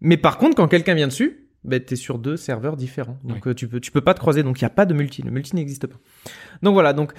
[0.00, 3.18] Mais par contre, quand quelqu'un vient dessus, ben, t'es sur deux serveurs différents.
[3.24, 4.42] Donc euh, tu peux, tu peux pas te croiser.
[4.42, 5.22] Donc il y a pas de multi.
[5.22, 5.98] Le multi n'existe pas.
[6.62, 6.92] Donc voilà.
[6.92, 7.12] Donc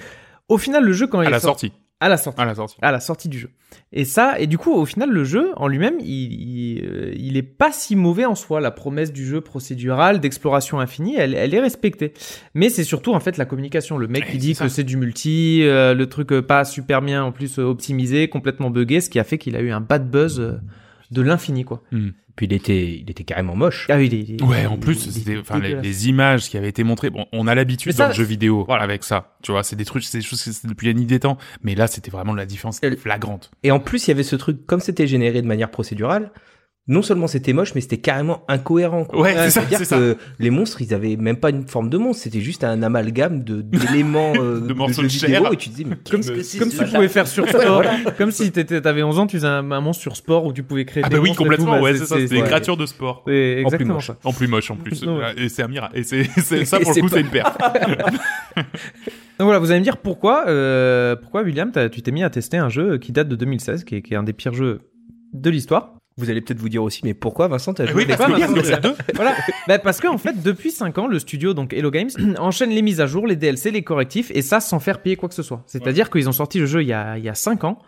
[0.48, 1.72] au final, le jeu quand À il la sort- sortie.
[2.02, 2.76] À la sortie À la sortie.
[2.82, 3.50] à la sortie du jeu.
[3.92, 7.36] Et ça, et du coup, au final, le jeu en lui-même, il, il, euh, il
[7.36, 8.60] est pas si mauvais en soi.
[8.60, 12.12] La promesse du jeu procédural, d'exploration infinie, elle, elle est respectée.
[12.54, 13.96] Mais c'est surtout en fait la communication.
[13.98, 17.22] Le mec qui dit que c'est du multi, euh, le truc euh, pas super bien
[17.24, 20.40] en plus optimisé, complètement buggé, ce qui a fait qu'il a eu un bad buzz
[20.40, 20.58] euh,
[21.12, 21.82] de l'infini, quoi.
[22.34, 23.86] Puis il était, il était carrément moche.
[23.90, 27.10] Ah oui, il Ouais, en plus, il- c'était, enfin, les, images qui avaient été montrées.
[27.10, 28.82] Bon, on a l'habitude dans le jeu vidéo voilà.
[28.84, 29.36] avec ça.
[29.42, 31.36] Tu vois, c'est des trucs, c'est des choses que c'est depuis la nuit des temps.
[31.62, 33.50] Mais là, c'était vraiment la différence Elle- flagrante.
[33.62, 36.32] Et en plus, il y avait ce truc, comme c'était généré de manière procédurale,
[36.88, 39.04] non seulement c'était moche, mais c'était carrément incohérent.
[39.04, 39.20] quoi.
[39.20, 39.96] Ouais, c'est ça, C'est-à-dire c'est ça.
[39.98, 43.44] que les monstres, ils avaient même pas une forme de monstre, c'était juste un amalgame
[43.44, 45.52] de d'éléments euh, De morceaux de vidéo, chair.
[45.52, 47.48] et tu te dis mais Comme, qu'est-ce que c'est comme si tu pouvais faire sur
[47.48, 47.84] sport,
[48.18, 50.64] comme si t'étais- t'avais 11 ans, tu faisais un, un monstre sur sport où tu
[50.64, 51.72] pouvais créer Ah des bah oui, tout, complètement.
[51.72, 52.16] bah, ouais, c'est ça.
[52.16, 52.46] C'était des ouais.
[52.48, 53.22] créatures de sport.
[53.28, 54.06] C'est En plus exactement moche.
[54.08, 54.16] ça.
[54.24, 55.02] En plus moche, en plus.
[55.06, 55.34] Ouais.
[55.36, 55.96] Et c'est un miracle.
[55.96, 57.56] Et c'est, c'est- ça Et pour le coup, c'est une perte.
[58.56, 62.56] Donc voilà, vous allez me dire pourquoi, euh, pourquoi William, tu t'es mis à tester
[62.58, 64.80] un jeu qui date de 2016, qui est, qui est un des pires jeux
[65.32, 65.94] de l'histoire.
[66.18, 68.52] Vous allez peut-être vous dire aussi, mais pourquoi Vincent t'as joué oui, que pas, Vincent,
[68.52, 68.94] en deux.
[69.14, 69.34] Voilà,
[69.68, 73.00] bah, parce qu'en fait, depuis 5 ans, le studio, donc Hello Games, enchaîne les mises
[73.00, 75.62] à jour, les DLC, les correctifs, et ça sans faire payer quoi que ce soit.
[75.66, 77.78] C'est-à-dire qu'ils ont sorti le jeu il y a, il y a 5 ans,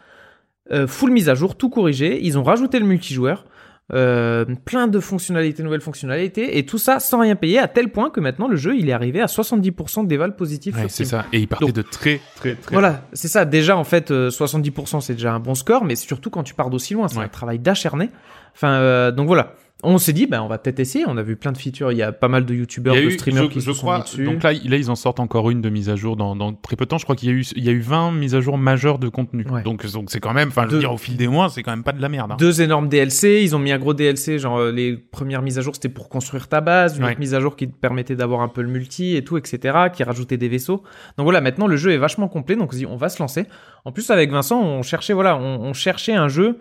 [0.72, 3.44] euh, full mise à jour, tout corrigé, ils ont rajouté le multijoueur,
[3.92, 8.08] euh, plein de fonctionnalités, nouvelles fonctionnalités, et tout ça sans rien payer, à tel point
[8.10, 11.26] que maintenant le jeu, il est arrivé à 70% d'éval positif Ouais, c'est ça.
[11.32, 12.72] Et il partait Donc- de très, très, très.
[12.74, 13.44] Voilà, c'est ça.
[13.44, 16.70] Déjà, en fait, euh, 70%, c'est déjà un bon score, mais surtout quand tu pars
[16.70, 17.24] d'aussi loin, c'est Ouais.
[17.24, 18.10] un travail d'acharné.
[18.54, 19.54] Enfin, euh, donc voilà.
[19.84, 21.04] On s'est dit, ben, on va peut-être essayer.
[21.06, 21.92] On a vu plein de features.
[21.92, 23.98] Il y a pas mal de youtubeurs, de streamers je, qui je se sont crois,
[23.98, 24.24] mis dessus.
[24.24, 26.76] donc là, là, ils en sortent encore une de mise à jour dans, dans très
[26.76, 26.98] peu de temps.
[26.98, 28.98] Je crois qu'il y a eu, il y a eu 20 mises à jour majeures
[28.98, 29.44] de contenu.
[29.50, 29.62] Ouais.
[29.62, 31.70] Donc, donc c'est quand même, enfin, je veux dire, au fil des mois, c'est quand
[31.72, 32.32] même pas de la merde.
[32.32, 32.36] hein.
[32.38, 33.40] Deux énormes DLC.
[33.42, 34.38] Ils ont mis un gros DLC.
[34.38, 36.96] Genre, euh, les premières mises à jour, c'était pour construire ta base.
[36.96, 37.10] Une Ouais.
[37.10, 39.76] autre mise à jour qui te permettait d'avoir un peu le multi et tout, etc.
[39.92, 40.82] Qui rajoutait des vaisseaux.
[41.18, 42.56] Donc voilà, maintenant, le jeu est vachement complet.
[42.56, 43.46] Donc, on s'est dit, on va se lancer.
[43.84, 46.58] En plus, avec Vincent, on cherchait, voilà, on, on cherchait un jeu.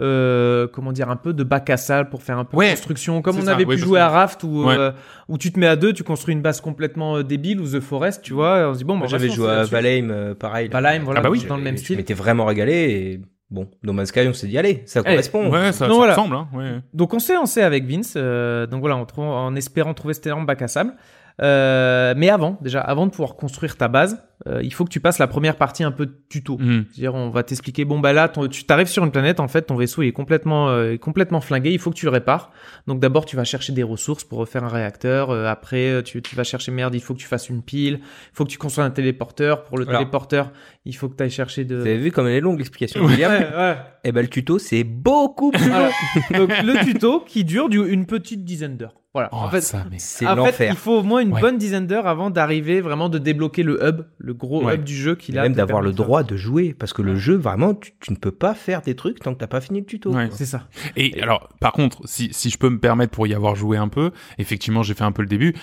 [0.00, 2.70] Euh, comment dire un peu de bac à salle pour faire un peu Ouais, de
[2.72, 4.74] construction comme on ça, avait ouais, pu jouer que- à Raft où, Ouais.
[4.76, 4.90] euh,
[5.28, 7.78] où tu te mets à deux tu construis une base complètement euh, débile ou The
[7.78, 9.62] Forest tu vois on se dit bon bah, Moi j'avais joué à.
[9.62, 10.68] Valheim, euh, pareil.
[10.68, 11.44] Valheim voilà Ah bah oui.
[11.48, 14.32] dans le même Et Je style m'étais vraiment régalé et bon, No Man's Sky, on
[14.32, 15.48] s'est dit allez, ça Eh, correspond.
[15.48, 16.14] Ouais, ça, voilà.
[16.14, 16.48] ressemble, hein.
[16.52, 16.80] Ouais.
[16.92, 20.60] Donc on s'est lancé avec Vince, euh, donc voilà, en espérant trouver cet énorme bac
[20.60, 20.94] à sable.
[21.42, 25.00] Euh, mais avant, déjà, avant de pouvoir construire ta base, euh, il faut que tu
[25.00, 26.58] passes la première partie un peu de tuto.
[26.58, 26.84] Mhm.
[26.90, 29.62] C'est-à-dire, on va t'expliquer, bon bah là, ton- tu t'arrives sur une planète, en fait,
[29.62, 32.52] ton vaisseau il est complètement, euh, complètement flingué, il faut que tu le répares.
[32.86, 35.30] Donc d'abord, tu vas chercher des ressources pour refaire un réacteur.
[35.30, 37.98] euh, après, euh, tu, tu vas chercher merde, il faut que tu fasses une pile.
[38.02, 39.64] Il faut que tu construises un téléporteur.
[39.64, 40.52] Pour le téléporteur,
[40.84, 41.76] il faut que tu ailles chercher de.
[41.76, 43.04] Vous avez vu comme elle est longue l'explication.
[43.04, 43.16] Ouais.
[43.16, 43.76] Ouais, ouais.
[44.04, 45.90] Eh ben le tuto c'est beaucoup plus Voilà.
[46.32, 46.38] long.
[46.46, 48.94] Donc le tuto qui dure du- une petite dizaine d'heures.
[49.14, 49.28] Voilà.
[49.32, 49.98] Oh, en fait, ça, mais.
[50.00, 50.70] C'est en fait, l'enfer.
[50.72, 51.40] il faut au moins une Ouais.
[51.40, 54.74] bonne dizaine d'heures avant d'arriver vraiment de débloquer le hub, le gros Ouais.
[54.74, 57.14] hub du jeu qui Et là même d'avoir le droit de jouer parce que le
[57.14, 59.80] jeu vraiment tu, tu ne peux pas faire des trucs tant que t'as pas fini
[59.80, 60.12] le tuto.
[60.12, 60.28] Ouais.
[60.32, 60.68] C'est ça.
[60.96, 63.88] Et alors, par contre, si, si je peux me permettre pour y avoir joué un
[63.88, 65.54] peu, effectivement, j'ai fait un peu le début.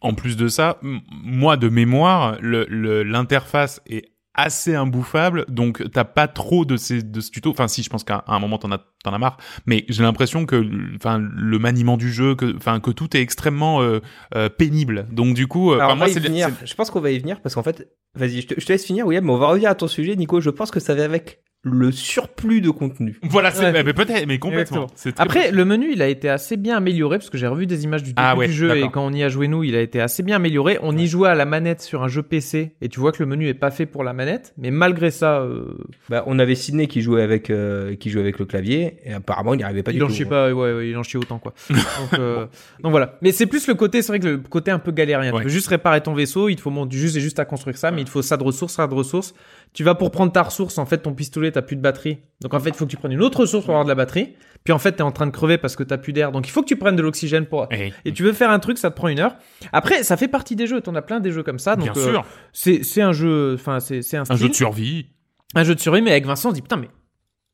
[0.00, 0.78] En plus de ça,
[1.10, 4.04] moi, de mémoire, le- le- l'interface est
[4.40, 7.50] assez imbouffable, donc t'as pas trop de ces de ce tuto.
[7.50, 10.46] Enfin, si, je pense qu'à un moment t'en as t'en as marre, mais j'ai l'impression
[10.46, 14.00] que, enfin, le maniement du jeu, que, enfin, que tout est extrêmement euh,
[14.34, 15.06] euh, pénible.
[15.10, 17.62] Donc du coup, euh, Alors moi, c'est Je pense qu'on va y venir parce qu'en
[17.62, 19.88] fait, vas-y, je te, je te laisse finir, William, mais on va revenir à ton
[19.88, 20.40] sujet, Nico.
[20.40, 23.18] Je pense que ça va avec le surplus de contenu.
[23.22, 23.82] Voilà, c'est Ouais.
[23.84, 24.86] mais peut-être, mais complètement.
[25.18, 28.02] Après, le menu, il a été assez bien amélioré parce que j'ai revu des images
[28.02, 29.80] du début Ah ouais, du jeu et quand on y a joué nous, il a
[29.82, 30.78] été assez bien amélioré.
[30.82, 33.26] On y jouait à la manette sur un jeu PC et tu vois que le
[33.28, 35.76] menu est pas fait pour la manette, mais malgré ça, euh,
[36.08, 39.52] Bah, on avait Sydney qui jouait avec euh, qui jouait avec le clavier et apparemment
[39.52, 40.14] il n'y arrivait pas il du en tout.
[40.14, 41.52] chie pas, ouais, ouais, il en chie autant quoi.
[41.70, 41.78] donc,
[42.18, 42.46] euh,
[42.82, 43.18] donc voilà.
[43.20, 45.30] Mais c'est plus le côté, c'est vrai que le côté un peu galérien.
[45.32, 45.38] Ouais.
[45.40, 47.90] Tu peux juste réparer ton vaisseau, il te faut juste et juste à construire ça,
[47.90, 49.34] mais il te faut ça de ressources, ça de ressources.
[49.72, 52.54] Tu vas pour prendre ta ressource, en fait ton pistolet t'as plus de batterie, donc
[52.54, 54.34] en fait il faut que tu prennes une autre ressource pour avoir de la batterie.
[54.64, 56.50] Puis en fait t'es en train de crever parce que t'as plus d'air, donc il
[56.50, 57.68] faut que tu prennes de l'oxygène pour.
[57.70, 59.36] Eh, Et tu veux faire un truc, ça te prend une heure.
[59.72, 60.80] Après, ça fait partie des jeux.
[60.80, 61.76] T'en as plein des jeux comme ça.
[61.76, 63.54] Donc, bien euh, sûr, c'est c'est un jeu.
[63.54, 65.06] Enfin, c'est c'est un, un jeu de survie.
[65.54, 66.02] un jeu de survie.
[66.02, 66.88] Mais avec Vincent, on se dit putain, mais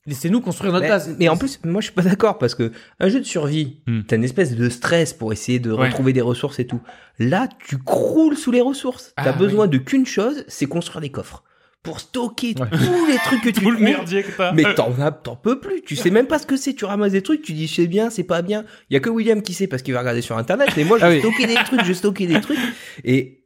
[0.07, 1.17] laissez-nous construire notre Mais, base.
[1.19, 4.03] mais en plus, moi je suis pas d'accord parce que un jeu de survie, Hmm.
[4.09, 5.89] t'as une espèce de stress pour essayer de Ouais.
[5.89, 6.81] retrouver des ressources et tout.
[7.19, 9.13] Là, tu croules sous les ressources.
[9.17, 11.43] T'as Ah, besoin de qu'une chose, c'est construire des coffres
[11.87, 12.69] pour stocker Ouais.
[12.71, 13.83] tous les trucs que tu Tout le trouves.
[13.89, 14.53] merdier que t'as.
[14.53, 15.81] Mais t'en as, t'en peux plus.
[15.83, 16.75] Tu sais même pas ce que c'est.
[16.75, 18.65] Tu ramasses des trucs, tu dis c'est bien, c'est pas bien.
[18.91, 20.69] Il y a que William qui sait parce qu'il va regarder sur internet.
[20.77, 21.21] Mais moi, je Ah vais oui.
[21.21, 22.59] stocker des trucs, je vais stocker des trucs.
[23.05, 23.45] Et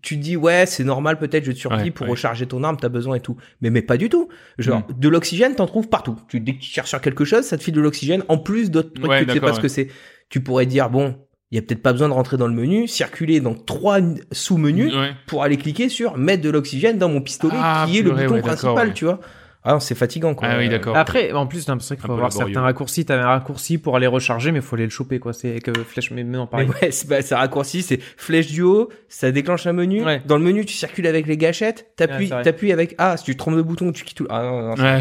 [0.00, 2.10] tu dis ouais, c'est normal peut-être jeu de survie Ouais, pour ouais.
[2.12, 3.36] recharger ton arme, t'as besoin et tout.
[3.60, 4.28] Mais mais pas du tout.
[4.58, 4.98] Genre Mm.
[5.00, 6.16] de l'oxygène, t'en trouves partout.
[6.28, 8.70] Tu dès que tu cherches sur quelque chose, ça te file de l'oxygène en plus
[8.70, 9.88] d'autres trucs Ouais, que tu sais pas ce que c'est.
[10.28, 11.16] Tu pourrais dire bon,
[11.52, 13.98] il y a peut-être pas besoin de rentrer dans le menu, circuler dans trois
[14.32, 15.12] sous-menus Ouais.
[15.26, 18.34] pour aller cliquer sur mettre de l'oxygène dans mon pistolet Ah, qui est le bouton
[18.34, 18.94] ouais, principal, ouais.
[18.94, 19.20] tu vois.
[19.64, 20.48] Ah, non, c'est fatigant quoi.
[20.50, 20.96] Ah oui, d'accord.
[20.96, 22.46] Après, en plus, non, c'est vrai qu'il faut avoir laborieux.
[22.52, 23.04] certains raccourcis.
[23.04, 25.32] T'avais un raccourci pour aller recharger, mais il faut aller le choper, quoi.
[25.32, 26.68] C'est que flèche, mais non, Mais pareil.
[26.82, 30.04] ouais, c'est bah, c'est raccourci, c'est flèche du haut, ça déclenche un menu.
[30.04, 30.20] Ouais.
[30.26, 32.42] Dans le menu, tu circules avec les gâchettes, Ouais, t'appuies, c'est vrai.
[32.42, 34.26] t'appuies avec A, si tu trompes de bouton, tu quittes tout.
[34.30, 35.00] Ah non, non, non, Ouais.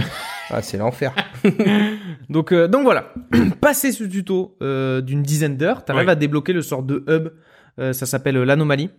[0.51, 1.13] ah, c'est l'enfer.
[2.29, 3.13] Donc, euh, donc voilà.
[3.61, 6.11] Passer ce tuto euh, d'une dizaine d'heures, t'arrives Ouais.
[6.11, 7.29] à débloquer le sort de hub.
[7.79, 8.89] Euh, ça s'appelle euh, l'anomalie.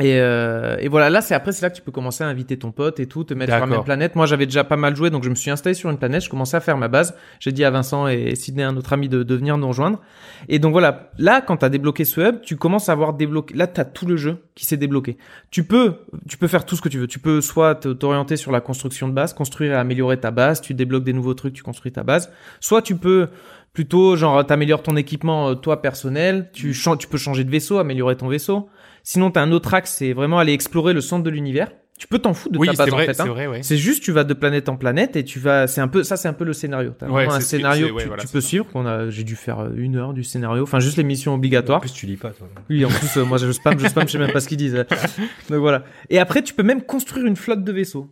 [0.00, 2.58] Et, euh, et voilà, là, c'est après, c'est là que tu peux commencer à inviter
[2.58, 4.16] ton pote et tout, te mettre sur la même planète.
[4.16, 6.24] Moi, j'avais déjà pas mal joué, donc je me suis installé sur une planète.
[6.24, 7.14] Je commençais à faire ma base.
[7.40, 10.00] J'ai dit à Vincent et Sydney, un autre ami, de, de venir nous rejoindre.
[10.48, 13.54] Et donc voilà, là, quand t'as débloqué ce hub, tu commences à avoir débloqué.
[13.54, 15.18] Là, t'as tout le jeu qui s'est débloqué.
[15.50, 17.06] Tu peux, tu peux faire tout ce que tu veux.
[17.06, 20.62] Tu peux soit te- t'orienter sur la construction de base, construire et améliorer ta base.
[20.62, 22.32] Tu débloques des nouveaux trucs, tu construis ta base.
[22.60, 23.28] Soit tu peux
[23.74, 26.50] Plutôt, genre, t'améliores ton équipement, euh, toi, personnel.
[26.52, 28.68] Tu, chan- tu peux changer de vaisseau, améliorer ton vaisseau.
[29.02, 31.72] Sinon, t'as un autre axe, c'est vraiment aller explorer le centre de l'univers.
[31.98, 33.14] Tu peux t'en foutre de Oui, ta c'est base, en vrai, fait.
[33.14, 33.50] c'est hein.
[33.50, 33.62] ouais.
[33.62, 35.68] C'est juste, tu vas de planète en planète et tu vas.
[35.68, 36.92] C'est un peu ça, c'est un peu le scénario.
[36.98, 38.48] T'as Ouais, vraiment un scénario que ouais, tu, voilà, tu peux ça.
[38.48, 38.66] suivre.
[38.72, 40.64] Qu'on a, j'ai dû faire euh, une heure du scénario.
[40.64, 41.78] Enfin, juste les missions obligatoires.
[41.78, 42.48] En plus, tu lis pas, toi.
[42.70, 44.56] Oui, en plus, euh, moi, je spam, je spam, je sais même pas ce qu'ils
[44.56, 44.74] disent.
[45.48, 45.84] Donc voilà.
[46.10, 48.08] Et après, tu peux même construire une flotte de vaisseaux.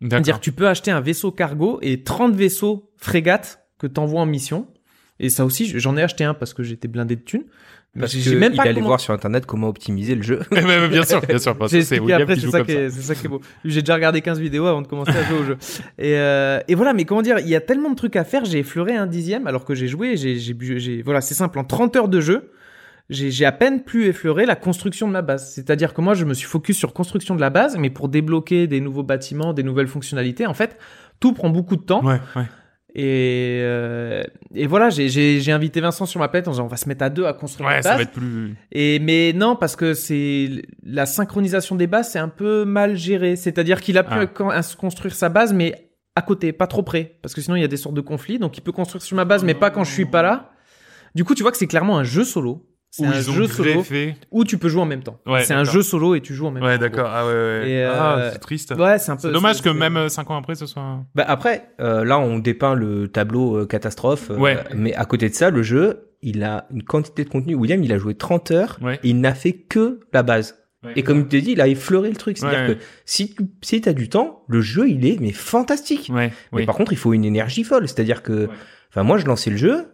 [0.00, 4.66] C'est-à-dire, tu peux acheter un vaisseau cargo et 30 vaisseaux frégates que t'envoies en mission.
[5.18, 7.44] Et ça aussi, j'en ai acheté un parce que j'étais blindé de thunes.
[7.98, 10.40] Parce que même il pas allait comment- voir sur internet comment optimiser le jeu.
[10.52, 11.56] Bien sûr, bien sûr.
[11.56, 13.40] parce J'ai que c'est ça, comme qui est, c'est ça qui est beau.
[13.64, 15.56] J'ai déjà regardé 15 vidéos avant de commencer à jouer au jeu.
[15.98, 18.44] Et, euh, et voilà, mais comment dire, il y a tellement de trucs à faire,
[18.44, 22.08] j'ai effleuré un dixième alors que j'ai joué, j'ai, voilà, c'est simple, en 30 heures
[22.08, 22.52] de jeu,
[23.08, 25.50] j'ai, j'ai à peine pu effleurer la construction de ma base.
[25.52, 28.68] C'est-à-dire que moi, je me suis focus sur construction de la base, mais pour débloquer
[28.68, 30.76] des nouveaux bâtiments, des nouvelles fonctionnalités, en fait,
[31.18, 32.04] tout prend beaucoup de temps.
[32.04, 32.44] Ouais, ouais.
[32.94, 34.22] Et, euh,
[34.54, 36.88] et voilà, j'ai, j'ai, j'ai invité Vincent sur ma planète en disant, on va se
[36.88, 38.56] mettre à deux à construire Ouais, ça va être plus.
[38.72, 40.50] Et mais non parce que c'est
[40.84, 43.36] la synchronisation des bases c'est un peu mal géré.
[43.36, 44.60] C'est-à-dire qu'il a pu Ah.
[44.78, 47.68] construire sa base mais à côté, pas trop près, parce que sinon il y a
[47.68, 48.38] des sortes de conflits.
[48.40, 50.50] Donc il peut construire sur ma base mais pas quand je suis pas là.
[51.14, 52.66] Du coup tu vois que c'est clairement un jeu solo.
[52.92, 54.16] C'est Où un ils ont jeu solo greffé.
[54.32, 55.20] où tu peux jouer en même temps.
[55.24, 56.80] Ouais, c'est un jeu solo et tu joues en même Ouais, temps.
[56.80, 57.08] d'accord.
[57.12, 57.70] Ah ouais, ouais.
[57.70, 58.74] Et, Ah, euh, c'est triste.
[58.76, 59.22] Ouais, c'est un peu.
[59.28, 60.98] C'est dommage que même 5 ans après, ce soit.
[61.14, 64.30] Bah après, euh, là, on dépeint le tableau euh, catastrophe.
[64.32, 64.58] euh, Ouais.
[64.74, 67.54] Mais à côté de ça, le jeu, il a une quantité de contenu.
[67.54, 68.98] William, il a joué 30 heures Ouais.
[69.04, 70.56] et il n'a fait que la base.
[70.96, 72.38] Et comme tu t'es dit, il a effleuré le truc.
[72.38, 72.74] C'est-à-dire Ouais.
[72.76, 76.08] que si tu si as du temps, le jeu, il est mais fantastique.
[76.12, 76.66] Ouais, Mais oui.
[76.66, 77.86] par contre, il faut une énergie folle.
[77.86, 78.48] C'est-à-dire que,
[78.90, 79.86] enfin, moi, je lançais le jeu.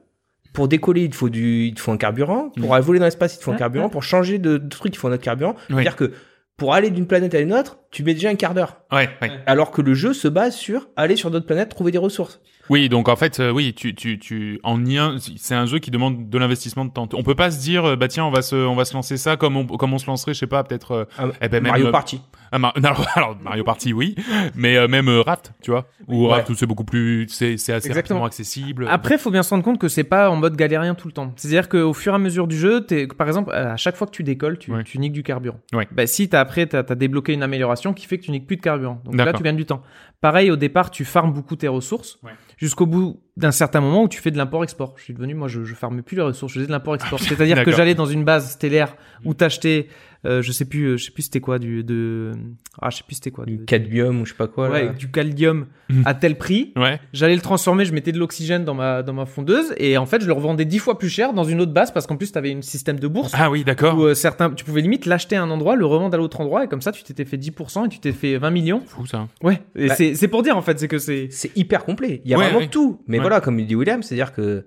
[0.56, 2.48] Pour décoller, il te faut du, il te faut un carburant.
[2.58, 3.90] Pour aller voler dans l'espace, il te faut un carburant.
[3.90, 5.54] Pour changer de, de truc, il faut un autre carburant.
[5.68, 5.74] Oui.
[5.76, 6.12] C'est-à-dire que
[6.56, 8.78] pour aller d'une planète à une autre, tu mets déjà un quart d'heure.
[8.90, 9.30] Ouais, ouais.
[9.44, 12.40] Alors que le jeu se base sur aller sur d'autres planètes, trouver des ressources.
[12.70, 15.90] Oui, donc en fait, euh, oui, tu, tu, tu, en lien, c'est un jeu qui
[15.90, 17.06] demande de l'investissement de temps.
[17.12, 19.18] On peut pas se dire, euh, bah tiens, on va se, on va se lancer
[19.18, 20.92] ça comme on, comme on se lancerait, je sais pas, peut-être.
[20.92, 22.22] euh, Ah, eh ben, même, Mario euh, Party.
[22.52, 24.14] Ah, Mar- non, alors, Mario Party, oui,
[24.54, 26.32] mais euh, même euh, Raft, tu vois, ou Ouais.
[26.34, 27.96] Raft c'est beaucoup plus, c'est, assez Exactement.
[28.20, 28.86] rapidement accessible.
[28.90, 31.32] Après, faut bien se rendre compte que c'est pas en mode galérien tout le temps.
[31.36, 34.12] C'est-à-dire qu'au fur et à mesure du jeu, t'es, par exemple, à chaque fois que
[34.12, 34.84] tu décolles, tu, Ouais.
[34.84, 35.58] tu niques du carburant.
[35.72, 35.86] Ouais.
[35.92, 38.56] Bah, si t'as après, t'as, t'as débloqué une amélioration qui fait que tu niques plus
[38.56, 39.00] de carburant.
[39.04, 39.82] Donc là, tu gagnes du temps.
[40.20, 42.18] Pareil, au départ, tu farmes beaucoup tes ressources.
[42.56, 44.94] Jusqu'au bout d'un certain moment où tu fais de l'import-export.
[44.96, 47.20] Je suis devenu, moi, je, je farme plus les ressources, je faisais de l'import-export.
[47.20, 49.88] C'est-à-dire que j'allais dans une base stellaire où t'achetais,
[50.24, 52.32] euh, je sais plus, euh, je sais plus c'était quoi, du, de,
[52.80, 53.44] ah, je sais plus c'était quoi.
[53.44, 54.70] Du de- cadmium ou je sais pas quoi.
[54.70, 54.92] ouais, là.
[54.92, 56.02] du caldium Mhm.
[56.04, 56.72] à tel prix.
[56.74, 56.98] Ouais.
[57.12, 60.20] J'allais le transformer, je mettais de l'oxygène dans ma, dans ma fondeuse et en fait
[60.20, 62.38] je le revendais dix fois plus cher dans une autre base parce qu'en plus tu
[62.38, 63.96] avais un système de bourse Ah oui, d'accord.
[63.96, 66.64] où euh, certains, tu pouvais limite l'acheter à un endroit, le revendre à l'autre endroit
[66.64, 68.82] et comme ça tu t'étais fait 10% et tu t'es fait 20 millions.
[68.84, 69.28] Fou ça.
[69.44, 71.28] Ouais, et Bah- c'est, c'est pour dire en fait, c'est que c'est.
[71.30, 72.20] C'est hyper complet.
[72.24, 72.68] Il y a Ouais, vraiment ouais.
[72.68, 73.00] tout.
[73.06, 73.22] Mais Ouais.
[73.26, 74.66] Voilà, comme il dit William, c'est-à-dire que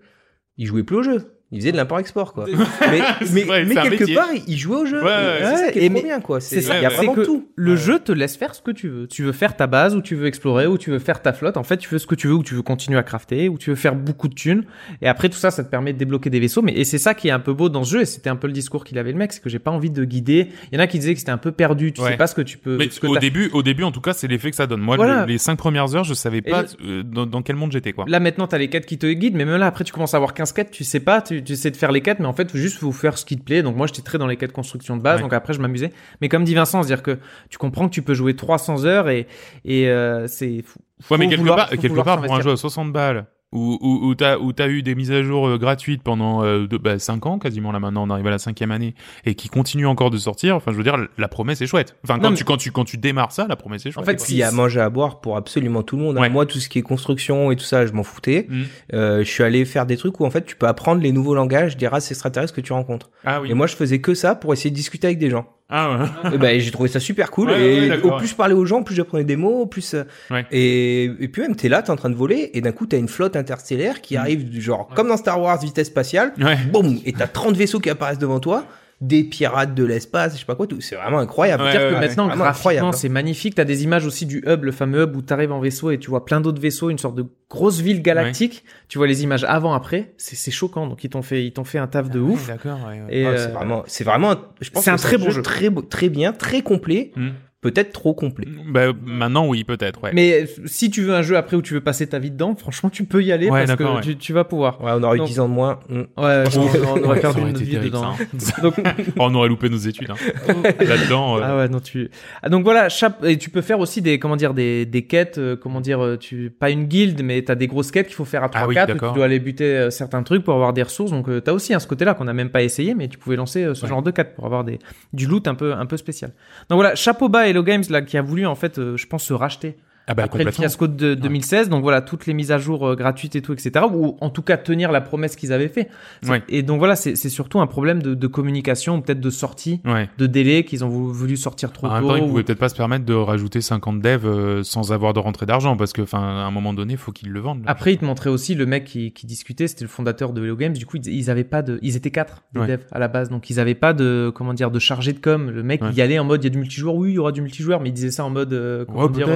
[0.58, 1.39] il jouait plus au jeu.
[1.52, 2.46] Il faisait de l'import-export, quoi.
[2.92, 3.00] mais
[3.34, 4.16] mais, vrai, quelque métier.
[4.16, 5.00] part, il jouait au jeu.
[5.04, 6.40] Ouais, ouais, c'est qui est trop mais- bien, quoi.
[6.42, 7.48] C'est ça, il y a ouais, vraiment que tout.
[7.56, 7.78] le Ouais.
[7.78, 9.08] jeu te laisse faire ce que tu veux.
[9.08, 11.58] Tu veux faire ta base ou tu veux explorer ou tu veux faire ta flotte.
[11.58, 13.58] En fait, tu veux ce que tu veux ou tu veux continuer à crafter ou
[13.58, 14.64] tu veux faire beaucoup de thunes.
[15.02, 16.62] Et après tout ça, ça te permet de débloquer des vaisseaux.
[16.62, 18.02] Mais et c'est ça qui est un peu beau dans ce jeu.
[18.02, 19.90] Et c'était un peu le discours qu'il avait le mec, c'est que j'ai pas envie
[19.90, 20.50] de guider.
[20.72, 21.94] Il y en a qui disaient que c'était un peu perdu.
[21.94, 22.12] Tu Ouais.
[22.12, 22.78] sais pas ce que tu peux.
[22.78, 24.82] Mais ce que au début, au début, en tout cas, c'est l'effet que ça donne.
[24.82, 25.22] Moi, Voilà.
[25.26, 26.68] le- les cinq premières heures, je savais pas le-
[27.00, 28.06] euh, dans, dans quel monde j'étais, quoi.
[28.08, 30.18] Là maintenant t'as les quêtes qui te guident, mais même là après tu commences à
[30.18, 32.34] avoir 15 quêtes, tu sais pas, tu, tu sais de faire les quêtes, mais en
[32.34, 33.64] fait faut juste faut faire ce qui te plaît.
[33.64, 35.22] Donc moi j'étais très dans les quêtes construction de base, Ouais.
[35.24, 35.92] donc après je m'amusais.
[36.22, 37.18] Mais comme dit Vincent, c'est-à-dire que
[37.50, 39.28] tu comprends que tu peux jouer 300 heures et
[39.66, 40.64] et euh, c'est
[41.10, 44.16] Ouais, mais quelque part, quelque part pour un jeu à 60 balles, où, où, où
[44.16, 47.26] t'as, où t'as eu des mises à jour euh, gratuites pendant euh, de, bah, 5
[47.26, 48.94] ans, quasiment là maintenant, on arrive à la cinquième année,
[49.26, 51.96] et qui continuent encore de sortir, enfin, je veux dire, la promesse est chouette.
[52.04, 54.06] Enfin, quand tu, quand tu, quand tu démarres ça, la promesse est chouette.
[54.06, 54.26] fait, quoi.
[54.26, 56.18] S'il y a à manger à boire pour absolument tout le monde.
[56.18, 56.30] hein.
[56.30, 58.46] Moi, tout ce qui est construction et tout ça, je m'en foutais.
[58.50, 58.64] Mm.
[58.94, 61.34] Euh, je suis allé faire des trucs où en fait, tu peux apprendre les nouveaux
[61.36, 63.10] langages des races extraterrestres que tu rencontres.
[63.26, 63.50] Ah oui.
[63.52, 65.48] Et moi, je faisais que ça pour essayer de discuter avec des gens.
[65.72, 66.34] Ah ouais.
[66.34, 67.50] et ben, j'ai trouvé ça super cool.
[67.50, 69.94] Ouais, et au plus je parlais aux gens, plus j'apprenais des mots, plus.
[69.94, 70.04] euh.
[70.52, 72.98] Et, et puis même, t'es là, t'es en train de voler, et d'un coup, t'as
[72.98, 76.34] une flotte interstellaire qui arrive, du genre comme dans Star Wars, vitesse spatiale.
[76.72, 78.66] Boum Et t'as 30 vaisseaux qui apparaissent devant toi,
[79.02, 80.82] des pirates de l'espace, je sais pas quoi, tout.
[80.82, 81.64] C'est vraiment incroyable.
[81.64, 82.92] Ouais, C'est-à-dire que ouais, maintenant, graphiquement, incroyable, hein.
[82.92, 83.56] c'est magnifique.
[83.56, 86.10] T'as des images aussi du hub, le fameux hub où t'arrives en vaisseau et tu
[86.10, 88.66] vois plein d'autres vaisseaux, une sorte de grosse ville galactique.
[88.90, 90.14] Tu vois les images avant, après.
[90.18, 90.86] C'est, c'est choquant.
[90.88, 92.48] Donc, ils t'ont fait, ils t'ont fait un taf de ouf.
[92.48, 93.06] D'accord, ouais, ouais.
[93.10, 95.32] Et, Ah, euh, c'est vraiment, c'est vraiment, je pense c'est que un très bon jeu
[95.32, 95.42] jeu.
[95.44, 97.12] très, beau- très bien, très complet.
[97.16, 97.30] Mm.
[97.62, 98.48] Peut-être trop complet.
[98.70, 100.12] Bah, maintenant, oui, peut-être, ouais.
[100.14, 102.90] Mais si tu veux un jeu après où tu veux passer ta vie dedans, franchement,
[102.90, 104.02] tu peux y aller Ouais, parce que ouais.
[104.02, 104.82] tu, tu vas pouvoir.
[104.84, 105.80] Ouais, on aurait eu Donc- 10 ans de moins.
[105.90, 108.16] Ouais, qu'on aurait perdu été vie terrible, dedans.
[108.38, 108.62] ça, hein.
[108.64, 108.76] Donc,
[109.18, 110.16] Oh, on aurait loupé nos études, hein.
[110.80, 112.10] Là-dedans, euh, ah ouais, non, tu.
[112.42, 115.38] Ah, donc voilà, chap- et tu peux faire aussi des, comment dire, des, des quêtes,
[115.38, 118.26] euh, comment dire, euh, tu, pas une guilde, mais t'as des grosses quêtes qu'il faut
[118.26, 119.12] faire à 3-4 Ah oui, où d'accord.
[119.14, 121.12] tu dois aller buter certains trucs pour avoir des ressources.
[121.12, 123.36] Donc euh, t'as aussi hein, ce côté-là qu'on n'a même pas essayé, mais tu pouvais
[123.36, 123.90] lancer euh, ce Ouais.
[123.90, 124.80] genre de quêtes pour avoir des,
[125.14, 126.32] du loot un peu, un peu spécial.
[126.70, 129.34] Donc voilà, chapeau bas Hello Games, qui a voulu, en fait, euh, je pense, se
[129.34, 129.76] racheter
[130.10, 131.70] ah bah, après le fiasco de 2016.
[131.70, 133.86] Donc voilà, toutes les mises à jour euh, gratuites et tout, etc.
[133.94, 135.88] Ou en tout cas tenir la promesse qu'ils avaient fait.
[136.28, 136.42] Ouais.
[136.50, 140.10] Et donc voilà, c'est surtout un problème de, de communication, ou peut-être de sortie, Ouais.
[140.18, 142.08] de délai qu'ils ont vou- voulu sortir trop En même tôt.
[142.10, 145.14] temps, ils ou- pouvaient peut-être pas se permettre de rajouter 50 devs euh, sans avoir
[145.14, 147.60] de rentrée d'argent parce que, enfin, à un moment donné, faut qu'ils le vendent.
[147.64, 147.70] là.
[147.72, 150.56] Après, ils te montraient aussi le mec qui, qui discutait, c'était le fondateur de Hello
[150.56, 150.74] Games.
[150.74, 153.30] Du coup, ils, ils avaient pas de, ils étaient quatre des devs à la base,
[153.30, 155.50] donc ils avaient pas de, comment dire, de chargé de com.
[155.52, 157.20] Le mec, il y allait en mode, il y a du multijoueur, oui, il y
[157.20, 159.28] aura du multijoueur, mais il disait ça en mode, euh, comment Ouais, dire,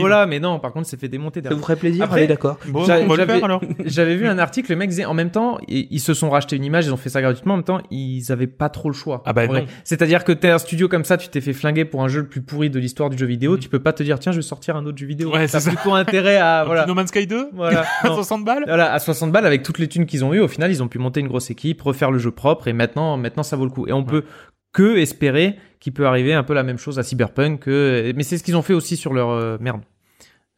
[0.00, 1.58] voilà, mais non, par contre, c'est fait démonter Ça derrière.
[1.58, 2.58] vous ferait plaisir Après- Allez, d'accord.
[2.68, 3.60] Bon, j'avais- faire alors.
[3.84, 6.64] J'avais vu un article, le mec disait en même temps, ils, se sont rachetés une
[6.64, 9.22] image, ils ont fait ça gratuitement, en même temps, ils avaient pas trop le choix.
[9.26, 9.42] Ah bah.
[9.84, 12.26] C'est-à-dire que t'es un studio comme ça, tu t'es fait flinguer pour un jeu le
[12.28, 14.42] plus pourri de l'histoire du jeu vidéo, tu peux pas te dire tiens, je vais
[14.42, 15.30] sortir un autre jeu vidéo.
[15.30, 15.32] Mm.
[15.32, 15.76] Ouais, T'as c'est ça.
[15.76, 16.86] plutôt intérêt à voilà.
[16.86, 17.84] No Man's Sky 2 Voilà.
[18.02, 18.14] à Non.
[18.16, 20.70] 60 balles Voilà, à 60 balles avec toutes les thunes qu'ils ont eu, au final,
[20.70, 23.56] ils ont pu monter une grosse équipe, refaire le jeu propre et maintenant, maintenant ça
[23.56, 23.86] vaut le coup.
[23.88, 24.24] Et on peut
[24.72, 27.60] que espérer qu'il peut arriver un peu la même chose à Cyberpunk.
[27.60, 28.12] Que...
[28.16, 29.82] Mais c'est ce qu'ils ont fait aussi sur leur euh, merde.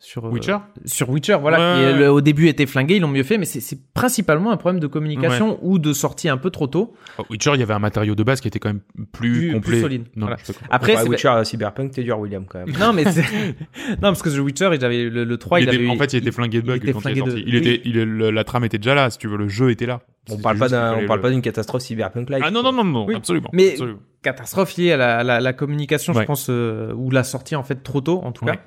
[0.00, 0.56] Sur, euh, Witcher?
[0.84, 3.46] sur Witcher, voilà, Ouais, qui le- au début était flingué, ils l'ont mieux fait, mais
[3.46, 6.92] c'est- principalement un problème de communication ou de sortie un peu trop tôt.
[7.16, 9.48] Oh, Witcher, il y avait un matériau de base qui était quand même plus, Plus-
[9.48, 9.80] plus complet.
[9.80, 10.37] solide, Non, voilà.
[10.68, 12.76] Après, Ouais, c'est- Witcher à Cyberpunk, t'es dur, William, quand même.
[12.78, 13.22] non, mais c'est...
[13.92, 15.96] non, parce que The Witcher, il avait le, le 3, il, Il était- avait en
[15.96, 17.44] fait, il était flingué de il bugs était quand flingué il est de- sorti.
[17.46, 17.60] Il oui.
[17.68, 20.02] était, il le- la trame était déjà là, si tu veux, le jeu était là.
[20.30, 22.42] On parle pas d'un, on parle le- pas d'une catastrophe cyberpunk-like.
[22.46, 23.14] Ah non, non, non, non, Oui.
[23.14, 23.50] absolument.
[23.52, 23.98] Mais- absolument.
[24.22, 26.22] catastrophe liée à la, la, la communication, Ouais.
[26.22, 28.52] je pense, euh, ou la sortie en fait trop tôt, en tout Ouais.
[28.52, 28.60] cas.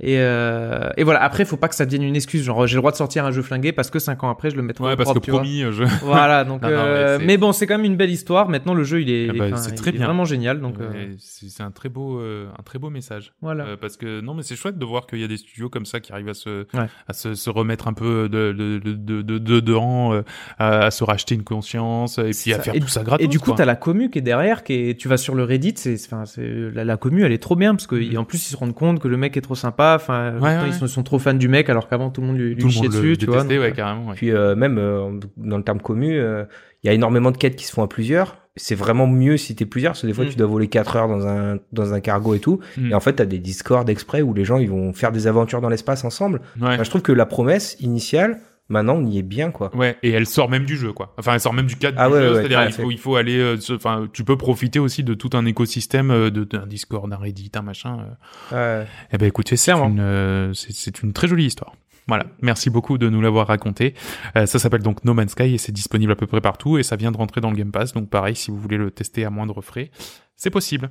[0.00, 1.22] Et, euh, et voilà.
[1.22, 2.42] Après, faut pas que ça devienne une excuse.
[2.42, 4.56] Genre, j'ai le droit de sortir un jeu flingué parce que cinq ans après, je
[4.56, 5.84] le mettrai Ouais, au parce que propre, promis, je...
[6.02, 6.44] Voilà.
[6.44, 8.48] Donc, Non, non, euh, mais bon, c'est quand même une belle histoire.
[8.48, 9.48] Maintenant, le jeu, il est, Ah bah,
[9.92, 10.62] il vraiment génial.
[10.62, 13.34] Donc, euh, c'est c'est un très beau, euh, un très beau message.
[13.42, 13.64] voilà.
[13.66, 15.84] Euh, parce que non, mais c'est chouette de voir qu'il y a des studios comme
[15.84, 16.86] ça qui arrivent à se, Ouais.
[17.06, 20.22] à se, se remettre un peu de, de, de, de, de, de- dedans, euh,
[20.58, 22.62] à, à se racheter une conscience et puis à ça.
[22.62, 23.24] faire Et- tout ça gratos.
[23.24, 25.44] Et du coup, t'as la commu qui est derrière, qui est, tu vas sur le
[25.44, 28.18] Reddit, c'est, enfin, c'est, la, la commu, elle est trop bien parce que, Mhm.
[28.18, 29.94] en plus, ils se rendent compte que le mec est trop sympa.
[30.00, 32.70] Enfin, ouais, ils sont, trop fans du mec, alors qu'avant, tout le monde lui, lui
[32.70, 33.42] chiait dessus, tu vois.
[33.42, 34.12] donc, euh, carrément.
[34.14, 36.44] Puis euh, même euh, dans le terme commu, euh,
[36.82, 38.38] il y a énormément de quêtes qui se font à plusieurs.
[38.54, 40.28] C'est vraiment mieux si t'es plusieurs, parce que des fois Mm.
[40.28, 42.60] tu dois voler 4 heures dans un dans un cargo et tout.
[42.76, 42.90] Mm.
[42.90, 45.60] Et en fait, t'as des Discord exprès où les gens ils vont faire des aventures
[45.62, 46.40] dans l'espace ensemble.
[46.60, 46.68] Ouais.
[46.68, 49.74] Enfin, je trouve que la promesse initiale, maintenant on y est bien quoi.
[49.76, 51.14] Ouais, et elle sort même du jeu, quoi.
[51.18, 52.28] Enfin, elle sort même du cadre Ah du ouais, jeu.
[52.30, 55.14] ouais, C'est-à-dire, ouais, il faut, il faut aller, euh, enfin, tu peux profiter aussi de
[55.14, 58.06] tout un écosystème euh, de d'un Discord, d'un Reddit, un machin.
[58.52, 58.80] euh.
[58.82, 58.86] Ouais.
[59.12, 59.88] Eh ben, écoutez, c'est Clairement.
[59.90, 61.74] une, euh, c'est une très jolie histoire.
[62.08, 63.94] Voilà, merci beaucoup de nous l'avoir raconté.
[64.34, 66.96] Ça s'appelle donc No Man's Sky et c'est disponible à peu près partout et ça
[66.96, 67.92] vient de rentrer dans le Game Pass.
[67.92, 69.92] Donc pareil, si vous voulez le tester à moindre frais,
[70.34, 70.90] c'est possible.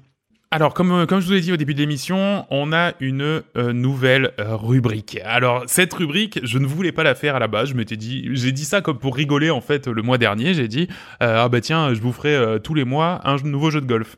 [0.54, 3.42] Alors, comme, euh, comme je vous l'ai dit au début de l'émission, on a une
[3.56, 5.18] euh, nouvelle euh, rubrique.
[5.24, 7.70] Alors, cette rubrique, je ne voulais pas la faire à la base.
[7.70, 10.54] Je m'étais dit, j'ai dit ça comme pour rigoler en fait le mois dernier.
[10.54, 10.90] J'ai dit,
[11.22, 14.18] ah bah tiens, je vous ferai tous les mois un nouveau jeu de golf.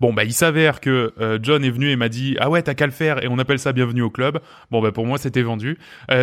[0.00, 1.12] Bon, bah il s'avère que
[1.42, 3.58] John est venu et m'a dit, ah ouais, t'as qu'à le faire et on appelle
[3.58, 4.40] ça bienvenue au club.
[4.72, 5.78] Bon, bah pour moi, c'était vendu.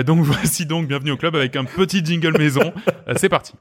[0.06, 2.74] Donc voici donc bienvenue au club avec un petit jingle maison.
[3.16, 3.54] C'est parti.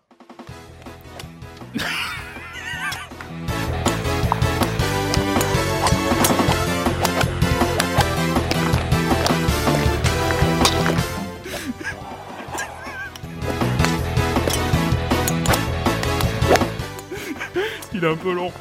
[17.94, 18.52] Il est un peu long.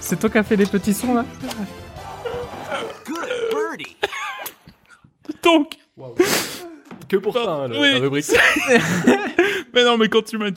[0.00, 1.24] C'est toi qui as fait les petits sons, là?
[5.42, 5.74] Donc,
[7.08, 7.92] Que pour ça, hein, le- Oui.
[7.94, 8.26] la rubrique.
[9.74, 10.50] mais non, mais quand tu m'as...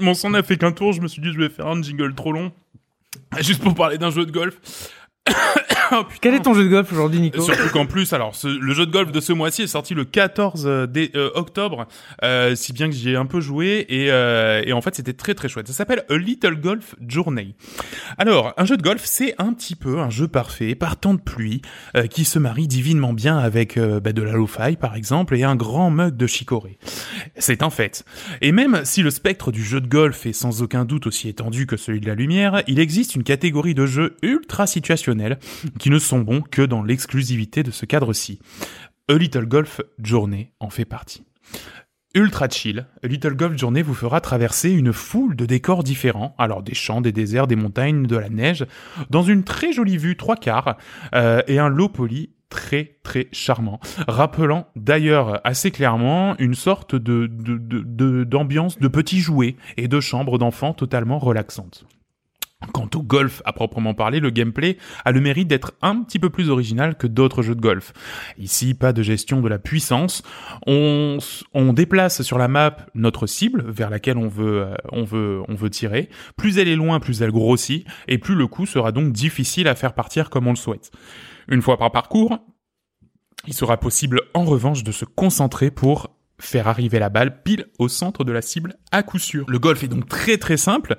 [0.00, 2.14] Mon son n'a fait qu'un tour, je me suis dit, je vais faire un jingle
[2.14, 2.52] trop long.
[3.40, 4.54] Juste pour parler d'un jeu de golf.
[5.92, 6.04] Oh.
[6.20, 7.40] Quel est ton jeu de golf aujourd'hui, Nico?
[7.42, 10.04] Surtout qu'en plus, alors ce- le jeu de golf de ce mois-ci est sorti le
[10.04, 11.88] 14 euh, dé- euh, octobre,
[12.22, 15.14] euh, si bien que j'y ai un peu joué et, euh, et en fait c'était
[15.14, 15.66] très très chouette.
[15.66, 17.54] Ça s'appelle A Little Golf Journey.
[18.18, 21.20] Alors un jeu de golf, c'est un petit peu un jeu parfait, par temps de
[21.20, 21.60] pluie,
[21.96, 25.42] euh, qui se marie divinement bien avec euh, bah, de la lo-fi par exemple et
[25.42, 26.78] un grand mug de chicorée.
[27.36, 28.04] C'est un fait.
[28.42, 31.66] Et même si le spectre du jeu de golf est sans aucun doute aussi étendu
[31.66, 35.38] que celui de la lumière, il existe une catégorie de jeux ultra situationnels
[35.80, 38.38] qui ne sont bons que dans l'exclusivité de ce cadre-ci.
[39.08, 41.24] A Little Golf Journey en fait partie.
[42.14, 46.74] Ultra chill, Little Golf Journée vous fera traverser une foule de décors différents, alors des
[46.74, 48.66] champs, des déserts, des montagnes, de la neige,
[49.10, 50.76] dans une très jolie vue trois quarts
[51.14, 53.78] euh, et un low poly très très charmant,
[54.08, 59.86] rappelant d'ailleurs assez clairement une sorte de de- de- de- d'ambiance de, petits jouets et
[59.88, 61.86] de chambres d'enfants totalement relaxantes.
[62.74, 66.28] Quant au golf à proprement parler, le gameplay a le mérite d'être un petit peu
[66.28, 67.94] plus original que d'autres jeux de golf.
[68.36, 70.22] Ici, pas de gestion de la puissance.
[70.66, 71.18] On,
[71.72, 75.70] déplace sur la map notre cible vers laquelle on veut, euh, on veut, on veut
[75.70, 76.10] tirer.
[76.36, 79.74] Plus elle est loin, plus elle grossit, et plus le coup sera donc difficile à
[79.74, 80.90] faire partir comme on le souhaite.
[81.48, 82.38] Une fois par parcours,
[83.46, 87.88] il sera possible en revanche de se concentrer pour faire arriver la balle pile au
[87.88, 89.46] centre de la cible à coup sûr.
[89.48, 90.96] Le golf est donc très très simple,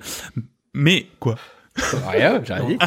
[0.74, 1.36] mais quoi?
[1.76, 2.78] Rien, j'ai rien dit.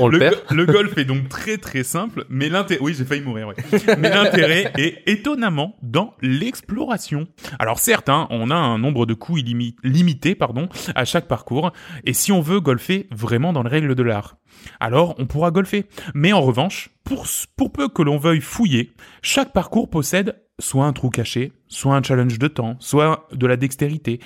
[0.00, 0.34] On le, le, perd.
[0.48, 3.54] go- le golf est donc très très simple, mais l'intérêt, oui, j'ai failli mourir, ouais.
[3.98, 7.26] Mais l'intérêt est étonnamment dans l'exploration.
[7.58, 11.72] Alors certes, hein, on a un nombre de coups illimi- limité, pardon, à chaque parcours,
[12.04, 14.36] et si on veut golfer vraiment dans les règles de l'art,
[14.80, 15.86] alors on pourra golfer.
[16.14, 17.26] Mais en revanche, pour
[17.72, 18.92] peu que l'on veuille fouiller,
[19.22, 23.56] chaque parcours possède soit un trou caché, soit un challenge de temps, soit de la
[23.56, 24.20] dextérité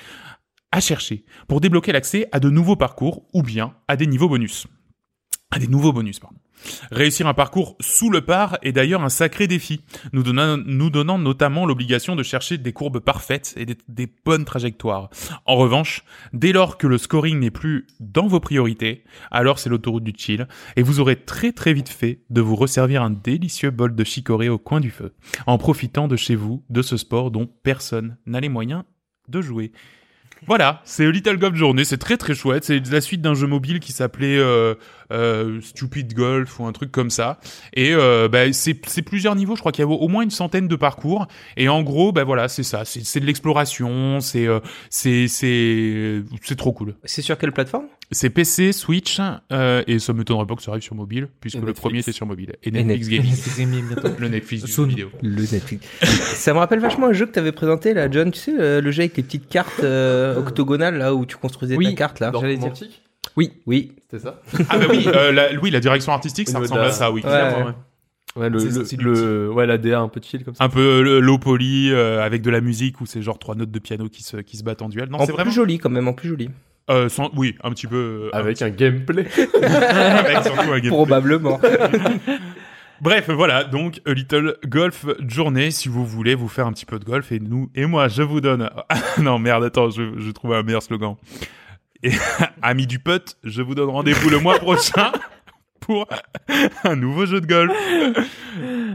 [0.71, 4.67] à chercher pour débloquer l'accès à de nouveaux parcours ou bien à des niveaux bonus.
[5.51, 6.37] À des nouveaux bonus, pardon.
[6.91, 9.81] Réussir un parcours sous le par est d'ailleurs un sacré défi,
[10.13, 15.09] nous donnant, notamment l'obligation de chercher des courbes parfaites et des, des bonnes trajectoires.
[15.45, 16.03] En revanche,
[16.33, 20.47] dès lors que le scoring n'est plus dans vos priorités, alors c'est l'autoroute du chill,
[20.75, 24.49] et vous aurez très très vite fait de vous resservir un délicieux bol de chicorée
[24.49, 25.13] au coin du feu,
[25.47, 28.83] en profitant de chez vous de ce sport dont personne n'a les moyens
[29.27, 29.71] de jouer.
[30.47, 33.79] Voilà, c'est Little Golf Journée, c'est très très chouette, c'est la suite d'un jeu mobile
[33.79, 34.73] qui s'appelait euh,
[35.61, 37.39] Stupid Golf ou un truc comme ça.
[37.73, 40.67] Et euh, bah, c'est plusieurs niveaux, je crois qu'il y a au moins une centaine
[40.67, 41.27] de parcours.
[41.57, 44.59] Et en gros, bah voilà, c'est ça, c'est c'est de l'exploration, c'est euh,
[44.89, 46.95] c'est c'est c'est trop cool.
[47.03, 47.85] C'est sur quelle plateforme?
[48.13, 49.19] C'est PC, Switch,
[49.53, 52.25] euh, et ça m'étonnerait pas que ça arrive sur mobile, puisque le premier était sur
[52.25, 52.53] mobile.
[52.61, 53.09] Et Netflix.
[53.09, 53.85] Netflix Gaming,
[54.19, 55.09] le Netflix du vidéo.
[55.21, 55.87] Le Netflix.
[56.01, 58.31] ça me rappelle vachement un jeu que t'avais présenté là, John.
[58.31, 61.77] Tu sais, euh, le jeu avec les petites cartes euh, octogonales là où tu construisais
[61.77, 61.85] Oui.
[61.85, 62.33] ta carte là.
[62.37, 62.73] J'allais dire.
[63.37, 63.93] Oui, oui.
[64.09, 66.91] C'était ça Ah bah oui, euh, la, oui, la direction artistique, ça ressemble de à
[66.91, 67.21] ça, oui.
[67.23, 67.29] Ouais.
[67.29, 67.73] clairement, ouais.
[68.37, 70.63] Ouais, le, C'est- le, c'est le- ouais, la DA un peu chill comme ça.
[70.63, 73.71] un peu euh, low poly euh, avec de la musique où c'est genre trois notes
[73.71, 75.09] de piano qui se qui se battent en duel.
[75.09, 76.49] Non, en c'est plus vraiment joli quand même, en plus joli.
[76.89, 79.25] euh, sans- oui, un petit peu euh, Avec un gameplay.
[79.61, 80.89] avec surtout un gameplay.
[80.89, 81.59] Probablement.
[83.01, 86.99] Bref, voilà, donc A Little Golf Journée si vous voulez vous faire un petit peu
[86.99, 88.69] de golf et nous et moi je vous donne
[89.19, 91.15] non merde attends je je trouve un meilleur slogan.
[92.03, 92.11] Et
[92.61, 95.11] amis du putt, je vous donne rendez-vous le mois prochain
[95.79, 96.07] pour
[96.83, 97.71] un nouveau jeu de golf.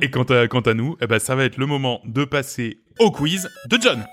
[0.00, 2.80] Et quant à quant à nous, eh ben ça va être le moment de passer
[2.98, 4.04] au quiz de John.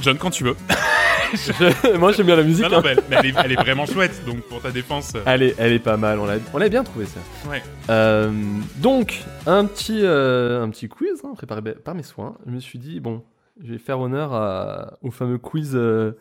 [0.00, 0.56] John, quand tu veux.
[1.36, 2.64] Je- Moi j'aime bien la musique.
[2.64, 2.82] Non, non, hein.
[2.84, 5.12] mais elle, mais elle est, elle est vraiment chouette, donc pour ta défense.
[5.14, 7.20] euh, Elle, est, elle est pas mal, on l'a on l'a bien trouvé ça.
[7.50, 7.62] Ouais.
[7.90, 8.30] Euh,
[8.78, 12.36] donc, un petit, euh, un petit quiz hein, préparé par mes soins.
[12.46, 13.22] Je me suis dit, bon,
[13.62, 16.12] je vais faire honneur à- au fameux quiz euh,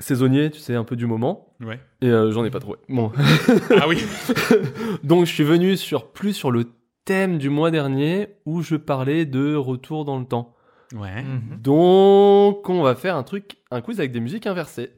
[0.00, 1.54] saisonnier, tu sais, un peu du moment.
[1.60, 1.80] Ouais.
[2.00, 2.78] Et euh, j'en ai pas trouvé.
[2.88, 3.10] Bon.
[3.80, 4.02] Ah oui.
[5.02, 6.64] donc, je suis venu sur, plus sur le
[7.04, 10.54] thème du mois dernier où je parlais de retour dans le temps.
[10.94, 11.22] Ouais.
[11.22, 11.58] Mhm.
[11.60, 14.90] Donc, on va faire un truc, un quiz avec des musiques inversées.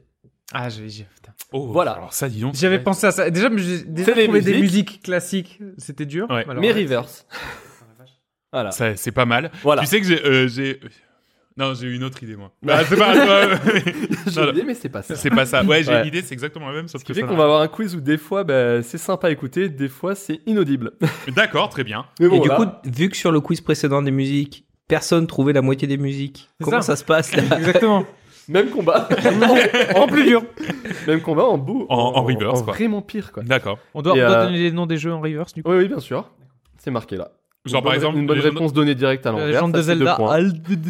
[0.53, 1.31] Ah, j'ai, j'ai- putain.
[1.53, 1.91] Oh, Voilà.
[1.91, 2.55] Alors ça, dis donc.
[2.55, 3.29] J'avais pensé à ça.
[3.29, 4.61] Déjà, déjà trouvé des musiques.
[4.61, 5.59] musiques classiques.
[5.77, 6.27] C'était dur.
[6.29, 6.45] Ouais.
[6.47, 7.25] Alors, mais reverse.
[8.51, 8.71] voilà.
[8.71, 9.51] Ça, c'est pas mal.
[9.63, 9.81] Voilà.
[9.81, 10.79] Tu sais que j'ai, euh, j'ai.
[11.57, 12.53] Non, j'ai eu une autre idée moi.
[12.63, 13.13] Bah, c'est pas.
[14.27, 14.47] J'ai non.
[14.49, 15.15] oublié, mais c'est pas ça.
[15.15, 15.63] c'est pas ça.
[15.65, 16.01] Ouais, j'ai Ouais.
[16.01, 17.61] une idée, c'est exactement la même, sauf Ce que qui fait ça qu'on va avoir
[17.61, 20.93] un quiz où des fois bah, c'est sympa à écouter, des fois c'est inaudible.
[21.35, 22.05] D'accord, très bien.
[22.21, 25.61] Mais Et du coup, vu que sur le quiz précédent des musiques, personne trouvait la
[25.61, 26.95] moitié des musiques, comment ça.
[26.95, 26.95] ça.
[26.97, 28.05] se passe là Exactement.
[28.49, 29.07] même combat,
[29.95, 30.43] en plus dur.
[31.07, 32.73] même combat en beau, En- en reverse, quoi.
[32.73, 33.41] vraiment pire quoi.
[33.43, 33.79] D'accord.
[33.93, 35.71] On doit, Et, on doit euh, donner les noms des jeux en reverse, du coup.
[35.71, 36.29] Oui, oui, bien sûr.
[36.77, 37.31] C'est marqué là.
[37.63, 38.17] Genre Une par bonne- exemple.
[38.17, 39.67] une bonne réponse donnée directe à La l'envers.
[39.69, 40.17] de Zelda.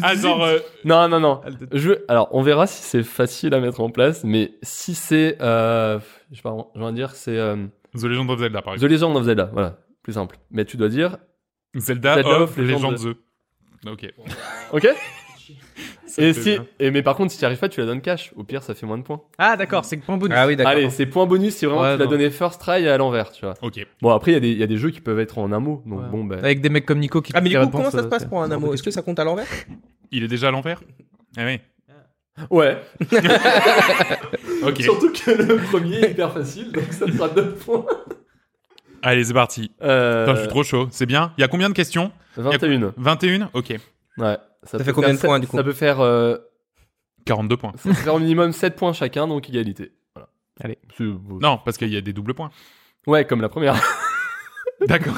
[0.02, 0.42] Ah, genre.
[0.42, 1.40] euh, Non, non, non.
[1.72, 5.98] Je, alors, on verra si c'est facile à mettre en place, mais si c'est, euh,
[6.30, 7.56] je sais pas, je vais dire c'est euh,
[7.96, 8.92] The Legend of Zelda, par The exemple.
[8.94, 9.50] Legend of Zelda.
[9.52, 10.38] Voilà, plus simple.
[10.50, 11.18] Mais tu dois dire,
[11.76, 13.16] Zelda, Zelda of of Legend The.
[13.90, 14.12] Ok.
[14.72, 14.88] ok.
[16.18, 18.34] Et si, et mais par contre, si tu n'y arrives pas, tu la donnes cash.
[18.36, 19.22] Au pire, ça fait moins de points.
[19.38, 20.36] Ah, d'accord, c'est que point bonus.
[20.38, 20.72] Ah oui, d'accord.
[20.72, 22.10] Allez, c'est point bonus si vraiment Ouais, tu l'as non.
[22.10, 23.54] donné first try à l'envers, tu vois.
[23.62, 23.86] Ok.
[24.02, 25.50] Bon, après, il y, a des- il y a des jeux qui peuvent être en
[25.52, 25.82] un mot.
[25.86, 26.08] Donc Ouais.
[26.10, 26.38] bon, ben.
[26.40, 28.04] Avec des mecs comme Nico qui Ah mais du qui coup, répondent, comment ça se
[28.04, 28.74] euh, passe pour un amour?
[28.74, 29.46] Est-ce que ça compte à l'envers?
[30.10, 30.82] Il est déjà à l'envers?
[31.38, 31.58] Ah oui.
[32.50, 32.76] Ouais.
[34.64, 34.80] Ok.
[34.82, 37.84] Surtout que le premier est hyper facile, donc ça sera 2 points.
[39.02, 39.70] Allez, c'est parti.
[39.82, 40.88] Euh, Putain, je suis trop chaud.
[40.90, 41.32] C'est bien?
[41.36, 42.12] Il y a combien de questions?
[42.36, 42.92] 21.
[42.96, 43.74] 21 Ok.
[44.18, 44.36] Ouais.
[44.64, 45.56] Ça fait combien de points, du coup?
[45.56, 46.36] Ça peut faire, euh,
[47.26, 47.72] 42 points.
[47.76, 49.92] ça peut faire au minimum 7 points chacun, donc égalité.
[50.14, 50.28] Voilà.
[50.62, 50.78] Allez.
[50.96, 52.50] C'est- Non, parce qu'il y a des doubles points.
[53.06, 53.74] Ouais, comme la première.
[54.88, 55.14] D'accord.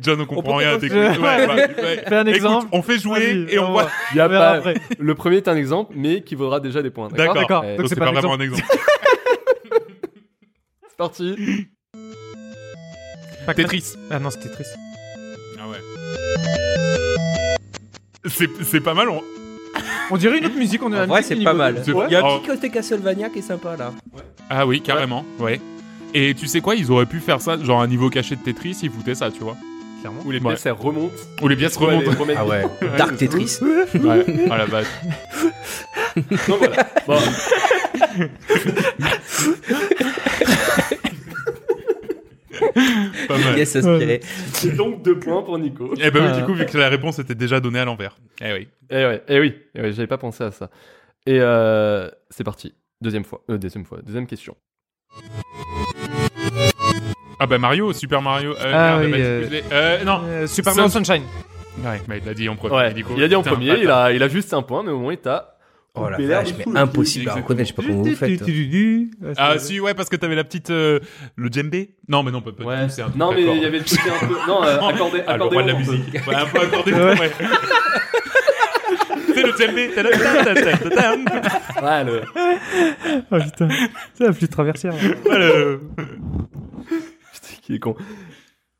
[0.00, 1.08] John, on comprend rien à tes commencer.
[1.14, 1.18] quiz.
[1.20, 2.04] Ouais, ouais, ouais.
[2.08, 2.68] Fais un Écoute, exemple.
[2.72, 3.88] on fait jouer et on voit.
[4.12, 4.50] Il y a On pas...
[4.52, 4.74] après.
[4.98, 7.08] Le premier est un exemple, mais qui vaudra déjà des points.
[7.08, 7.34] D'accord?
[7.34, 7.62] D'accord.
[7.64, 8.62] Ouais, Donc c'est pas vraiment un exemple.
[10.88, 11.68] C'est parti.
[13.46, 13.94] Pas Tetris.
[14.10, 14.64] Ah non, c'était Tetris.
[15.58, 15.78] Ah ouais.
[18.28, 19.08] C'est c'est pas mal.
[19.08, 19.22] On...
[20.10, 20.82] On dirait une autre musique.
[20.82, 21.82] On est à En la vrai, musique c'est du pas niveau mal.
[21.84, 23.92] C'est- Il y a un petit côté Castlevania qui est sympa là.
[24.50, 25.24] Ah oui, carrément.
[25.38, 25.60] Ouais.
[26.14, 28.78] Et tu sais quoi, ils auraient pu faire ça, genre un niveau caché de Tetris,
[28.82, 29.56] ils foutaient ça, tu vois.
[30.00, 30.20] Clairement.
[30.24, 30.52] Où les Ouais.
[30.54, 31.12] pièces elles remontent.
[31.42, 32.24] Où les pièces Ouais, remontent.
[32.26, 32.64] les Ah ouais.
[32.98, 33.58] Dark Tetris.
[33.94, 34.24] Ouais.
[34.50, 34.86] Ah la vache.
[36.48, 36.86] Donc voilà.
[37.06, 37.18] Bon.
[43.28, 43.58] Pas mal.
[43.58, 44.20] Yes, aspiré.
[44.76, 45.94] Donc deux points pour Nico.
[46.00, 48.16] Eh ben oui, du coup, vu que la réponse était déjà donnée à l'envers.
[48.42, 48.68] Eh oui.
[48.90, 50.70] Eh ouais, eh oui, eh oui, j'avais pas pensé à ça.
[51.26, 52.74] Et euh, c'est parti.
[53.00, 54.56] Deuxième fois, euh, deuxième fois, deuxième question.
[57.38, 58.52] Ah bah Mario, Super Mario.
[58.52, 59.64] Euh, Ah merde, oui, bah, euh, excusez.
[59.72, 60.20] euh, non.
[60.24, 61.24] Euh, Super Mario Sun- Sunshine.
[61.84, 62.74] Ouais, bah, il l'a dit en premier.
[62.74, 63.12] Ouais, du coup.
[63.16, 65.12] il a dit en premier, il a, il a juste un point, mais au moins
[65.12, 65.55] il t'a.
[65.98, 66.76] Oh la vache, mais le pied.
[66.80, 67.68] impossible à reconnaître.
[67.70, 68.42] Je sais pas comment vous faites.
[69.38, 70.70] Ah si, ouais, parce que t'avais la petite...
[70.70, 71.00] euh,
[71.36, 72.88] le djembé Non, mais non, pas, pas Ouais.
[72.88, 74.34] c'est un truc Non, mais il y avait le côté un peu.
[74.46, 75.54] Non, euh, accordé, Ah, le accordé.
[75.56, 76.14] roi de la musique.
[76.26, 77.30] Ouais, un peu accordé, ouais.
[79.34, 79.90] C'est le djembé.
[81.82, 82.22] Ouais, le.
[83.30, 83.68] Oh putain.
[84.14, 84.94] C'est la plus traversière.
[85.24, 85.76] Voilà.
[87.32, 87.94] Putain, qui est con.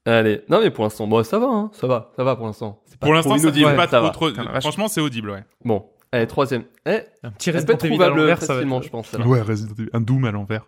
[0.05, 2.81] Allez, non, mais pour l'instant, bon, ça va, hein, ça va, ça va pour l'instant.
[3.01, 4.31] Pour l'instant, ça dit pas ça trop.
[4.61, 5.45] Franchement, c'est audible, ouais.
[5.64, 6.65] Bon, allez, troisième.
[6.87, 9.13] Eh, Un petit ça Resident Evil à trouvable l'envers, ça va facilement, être- je pense.
[9.13, 9.91] Ouais, Resident Evil.
[9.93, 10.67] un Doom à l'envers.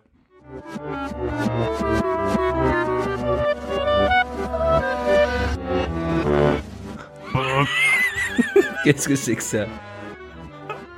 [8.83, 9.65] Qu'est-ce que c'est que ça?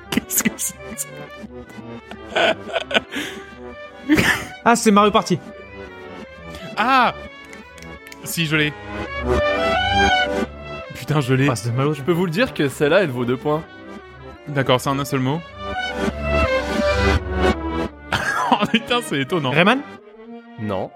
[0.09, 0.75] Qu'est-ce que c'est
[4.65, 5.39] Ah, c'est Mario Party.
[6.77, 7.13] Ah
[8.23, 8.73] Si, je l'ai.
[10.95, 11.49] Putain, je l'ai.
[11.49, 11.53] Ah.
[11.55, 13.63] Je peux vous le dire que celle-là, elle vaut deux points.
[14.47, 15.39] D'accord, c'est en un seul mot.
[18.51, 19.51] oh putain, c'est étonnant.
[19.51, 19.79] Rayman?
[20.59, 20.91] Non.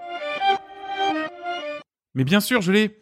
[2.14, 2.98] Mais bien sûr, je l'ai.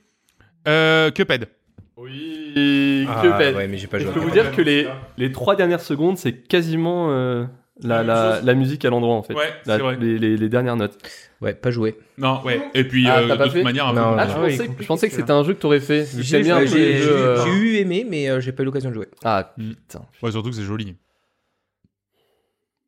[0.68, 1.48] Euh, Cuphead.
[1.96, 3.06] Oui.
[3.08, 3.54] Ah, Cuphead.
[3.56, 4.12] ouais, mais j'ai pas Je joué.
[4.12, 7.44] peux vous dire que les, les trois dernières secondes, c'est quasiment euh,
[7.82, 9.34] la, la, la musique à l'endroit en fait.
[9.34, 9.96] Ouais, La- c'est vrai.
[9.96, 10.96] les, les, les dernières notes.
[11.40, 11.98] Ouais, pas joué.
[12.18, 12.62] Non, ouais.
[12.74, 14.00] Et puis, Ah, euh, de toute fait manière, un peu.
[14.00, 16.06] Non, Ah, je, Ah pensais, je pensais que c'était un jeu que t'aurais fait.
[16.06, 18.66] J'ai J'aime bien peu j'ai- jeux, euh, j'ai eu aimé, mais euh, j'ai pas eu
[18.66, 19.08] l'occasion de jouer.
[19.24, 19.70] Ah Mm.
[19.74, 20.96] putain, Ouais, surtout que c'est joli.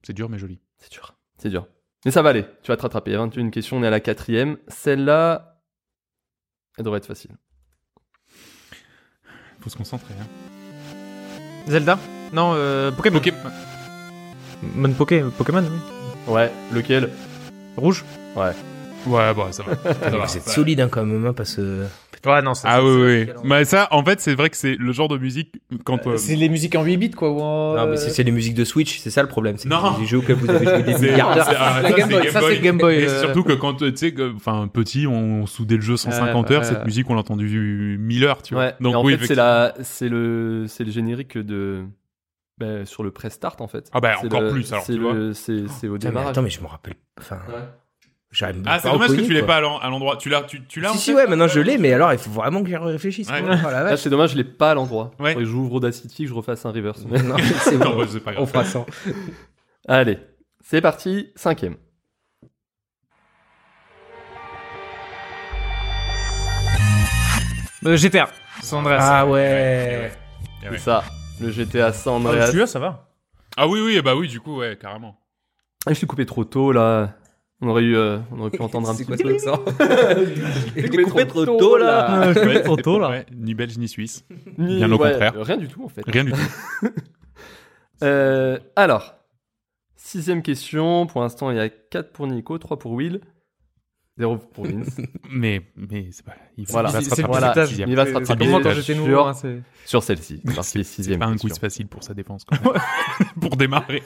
[0.02, 0.60] C'est dur, mais joli.
[0.78, 1.16] c'est dur.
[1.38, 1.66] C'est dur.
[2.04, 3.10] Mais ça va aller, tu vas te rattraper.
[3.10, 4.56] Il y a 21 questions, on est à la quatrième.
[4.68, 5.60] Celle-là,
[6.78, 7.32] elle devrait être facile.
[9.60, 10.14] Faut se concentrer.
[10.20, 10.26] Hein.
[11.66, 11.98] Zelda?
[12.32, 13.20] Non, euh, Pokémon.
[14.74, 16.32] Mon Poké, Pokémon, oui.
[16.34, 17.10] Ouais, lequel?
[17.76, 18.04] Rouge?
[18.34, 18.50] Ouais.
[19.06, 19.76] Ouais, bon, ça va.
[20.10, 20.24] Ça va.
[20.26, 21.84] Vous êtes solide hein, quand même, hein, parce que.
[22.24, 22.66] Ouais, non, ça.
[22.68, 22.90] Ah oui,
[23.28, 26.04] oui, Mais ça, en fait, c'est vrai que c'est le genre de musique quand.
[26.08, 27.30] euh, C'est les musiques en 8 bits, quoi.
[27.30, 29.56] ou en- Non, mais c'est c'est les musiques de Switch, c'est ça le problème.
[29.58, 31.46] C'est que des jeux auxquels vous avez joué des C'est- milliards d'heures.
[31.56, 32.96] ah, ça, Game c'est Boy, ça, c'est Game Boy.
[32.96, 36.48] Et euh, surtout que quand, tu sais, que, enfin, petit, on soudait le jeu 150
[36.48, 36.84] Ouais, heures, ouais, cette ouais.
[36.86, 38.64] musique, on l'a entendu 1000 heures, tu vois.
[38.64, 38.74] Ouais.
[38.80, 41.82] Donc, en oui, fait, c'est la, c'est le, c'est le générique de,
[42.58, 43.88] bah, sur le press start en fait.
[43.92, 45.12] Ah bah, encore le- plus, alors, C'est tu vois.
[45.12, 46.30] le, c'est, c'est au mais démarrage.
[46.30, 46.94] attends, mais je me rappelle.
[47.20, 47.38] Enfin,
[48.30, 50.16] j'arrive Ah, c'est dommage que tu l'aies pas à l'en- à l'endroit.
[50.16, 52.12] Tu l'as, tu, tu l'as en Si, si, fait ouais, maintenant je l'ai, mais alors
[52.12, 53.28] il faut vraiment que j'y réfléchisse.
[53.30, 53.40] Ouais.
[53.44, 54.00] Oh Là, vache.
[54.00, 55.10] c'est dommage, je l'ai pas à l'endroit.
[55.18, 55.36] Ouais.
[55.44, 57.04] J'ouvre Audacity, que je refasse un reverse.
[57.10, 57.98] Non, c'est bon.
[57.98, 58.42] ouais, pas grave.
[58.42, 58.84] On fera ça.
[59.88, 60.18] Allez,
[60.62, 61.76] c'est parti, cinquième.
[67.84, 68.28] Euh, GTA.
[68.62, 68.98] San Andreas.
[69.00, 70.10] Ah ouais.
[70.64, 70.78] Ah ouais.
[70.78, 71.04] C'est ça,
[71.40, 72.46] le GTA San Ah, Andreas.
[72.48, 73.08] celui-là, ça va.
[73.56, 75.18] Ah oui, oui, bah oui, du coup, ouais, carrément.
[75.86, 77.14] Ah, je l'ai coupé trop tôt là.
[77.62, 79.16] On aurait eu, euh, on aurait pu entendre un petit peu.
[79.16, 79.64] ce accent
[80.76, 82.32] J'ai J'ai coupé trop tôt là.
[82.34, 83.08] je Ouais, trop tôt, là.
[83.10, 84.24] ouais, ni belge ni suisse.
[84.58, 85.34] Ni- Bien au ouais, contraire.
[85.36, 86.02] Rien du tout en fait.
[86.06, 86.38] Rien du tout.
[88.02, 89.14] Euh, alors,
[89.96, 91.06] sixième question.
[91.06, 93.20] Pour l'instant, il y a 4 pour Nico, 3 pour Will,
[94.18, 94.96] 0 pour Vince.
[95.30, 96.32] Mais, mais c'est pas.
[96.56, 96.88] Il, Voilà.
[96.88, 97.74] il va se rattraper.
[97.86, 99.20] Il va se rattraper moi quand sur- j'étais nouveau.
[99.20, 99.34] hein,
[99.84, 100.40] sur celle-ci.
[100.86, 102.80] C'est pas un quiz facile pour sa défense, quand même.
[103.40, 104.02] pour démarrer.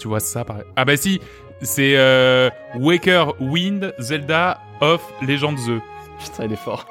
[0.00, 0.64] tu vois ça, pareil.
[0.76, 1.20] Ah bah si,
[1.62, 5.80] c'est euh, Waker Wind Zelda of Legend The.
[6.24, 6.86] Putain, il est fort.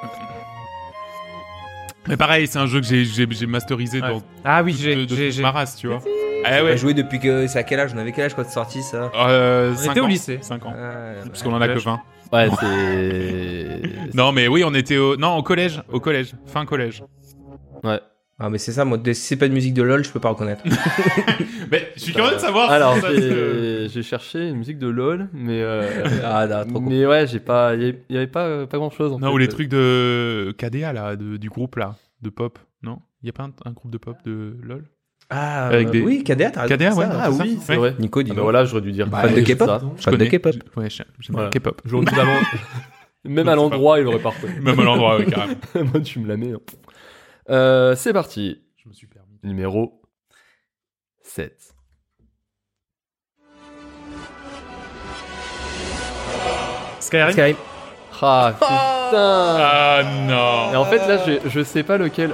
[2.08, 4.08] Mais pareil, c'est un jeu que j'ai j'ai j'ai masterisé Ouais.
[4.08, 6.00] dans Ah oui, j'ai, ma race, tu vois.
[6.42, 6.76] Eh On a ouais.
[6.76, 7.46] joué depuis que.
[7.46, 7.92] C'est à quel âge?
[7.94, 9.10] On avait quel âge quand c'est sorti ça?
[9.14, 10.08] Euh, On était au ans.
[10.08, 10.38] lycée.
[10.40, 10.72] 5 ans.
[10.76, 11.84] Euh, Parce qu'on en a que collège.
[11.84, 12.00] 20.
[12.32, 13.80] Ouais, c'est.
[14.14, 17.02] Non, mais oui, on était au non au collège, au collège, fin collège.
[17.84, 18.00] Ouais.
[18.42, 20.30] Ah, mais c'est ça, moi, si c'est pas de musique de LoL, je peux pas
[20.30, 20.62] reconnaître.
[21.70, 22.70] Mais je suis curieux de savoir.
[22.70, 25.60] Alors, si j'ai cherché une musique de LoL, mais.
[25.62, 25.82] euh,
[26.24, 27.74] ah, non, trop mais ouais, j'ai pas.
[27.76, 29.16] Il y avait- il y avait pas, euh, pas grand chose.
[29.20, 32.98] Non, ou les trucs de KDA là, de- du groupe là, de pop, non?
[33.22, 34.84] Il y a pas un, un groupe de pop de LOL?
[35.32, 36.74] Ah, Avec euh, des- oui, KDA, t'as raison.
[36.74, 37.78] KDA, ouais, Ah c'est oui, c'est Ouais.
[37.78, 37.94] vrai.
[38.00, 38.42] Nico, dis Ah bah donc.
[38.44, 39.06] voilà, j'aurais dû dire.
[39.06, 39.68] Bah, pas de K-pop.
[39.68, 40.28] Fan de connais.
[40.28, 40.54] K-pop.
[40.76, 41.06] Ouais, j'aime
[41.36, 41.80] le K-pop.
[41.84, 42.34] Genre, évidemment,
[43.24, 44.32] Même à l'endroit, il aurait pas.
[44.60, 45.54] Même à l'endroit, oui, carrément.
[45.92, 46.52] Moi, tu me la mets.
[46.52, 46.58] hein.
[47.50, 48.60] Euh, c'est parti.
[48.82, 49.38] Je me suis permis.
[49.44, 50.00] Numéro
[51.22, 51.74] 7.
[57.00, 57.32] Skyrim.
[57.32, 57.56] Skyrim.
[58.22, 62.32] Ah, putain Ah Et non en fait, là, je, je sais pas lequel,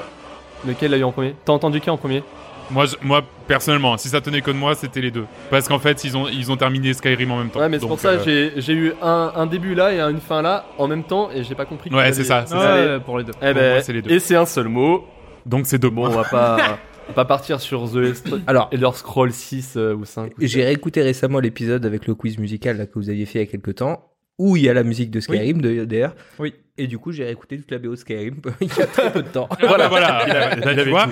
[0.67, 1.35] lequel a eu en premier.
[1.45, 2.23] T'as entendu qui en premier?
[2.71, 5.25] Moi, je- moi, personnellement, si ça tenait que de moi, c'était les deux.
[5.51, 7.61] Parce qu'en fait, ils ont, ils ont terminé Skyrim en même temps.
[7.61, 10.21] Ouais, mais c'est pour ça, euh, j'ai j'ai eu un, un début là et une
[10.21, 11.91] fin là en même temps et j'ai pas compris.
[11.91, 12.73] Ouais, c'est ça, c'est Ouais, ça.
[12.75, 13.01] Allez.
[13.01, 13.33] pour les deux.
[13.43, 14.11] Eh ben, moi, c'est les deux.
[14.11, 15.05] et c'est un seul mot.
[15.45, 16.15] Donc c'est deux Bon, on mots.
[16.17, 16.57] va pas,
[17.05, 18.15] on va pas partir sur The
[18.49, 20.33] Alors, Elder Scroll 6 euh, ou 5.
[20.41, 23.49] j'ai réécouté récemment l'épisode avec le quiz musical là, que vous aviez fait il y
[23.49, 24.03] a quelques temps,
[24.39, 26.15] où il y a la musique de Skyrim de- d'ailleurs.
[26.39, 26.55] Oui.
[26.79, 29.23] Et du coup, j'ai réécouté toute la BO de Skyrim il y a très peu
[29.23, 29.49] de temps.
[29.61, 30.27] Voilà, voilà.
[30.57, 31.09] Là, tu vois,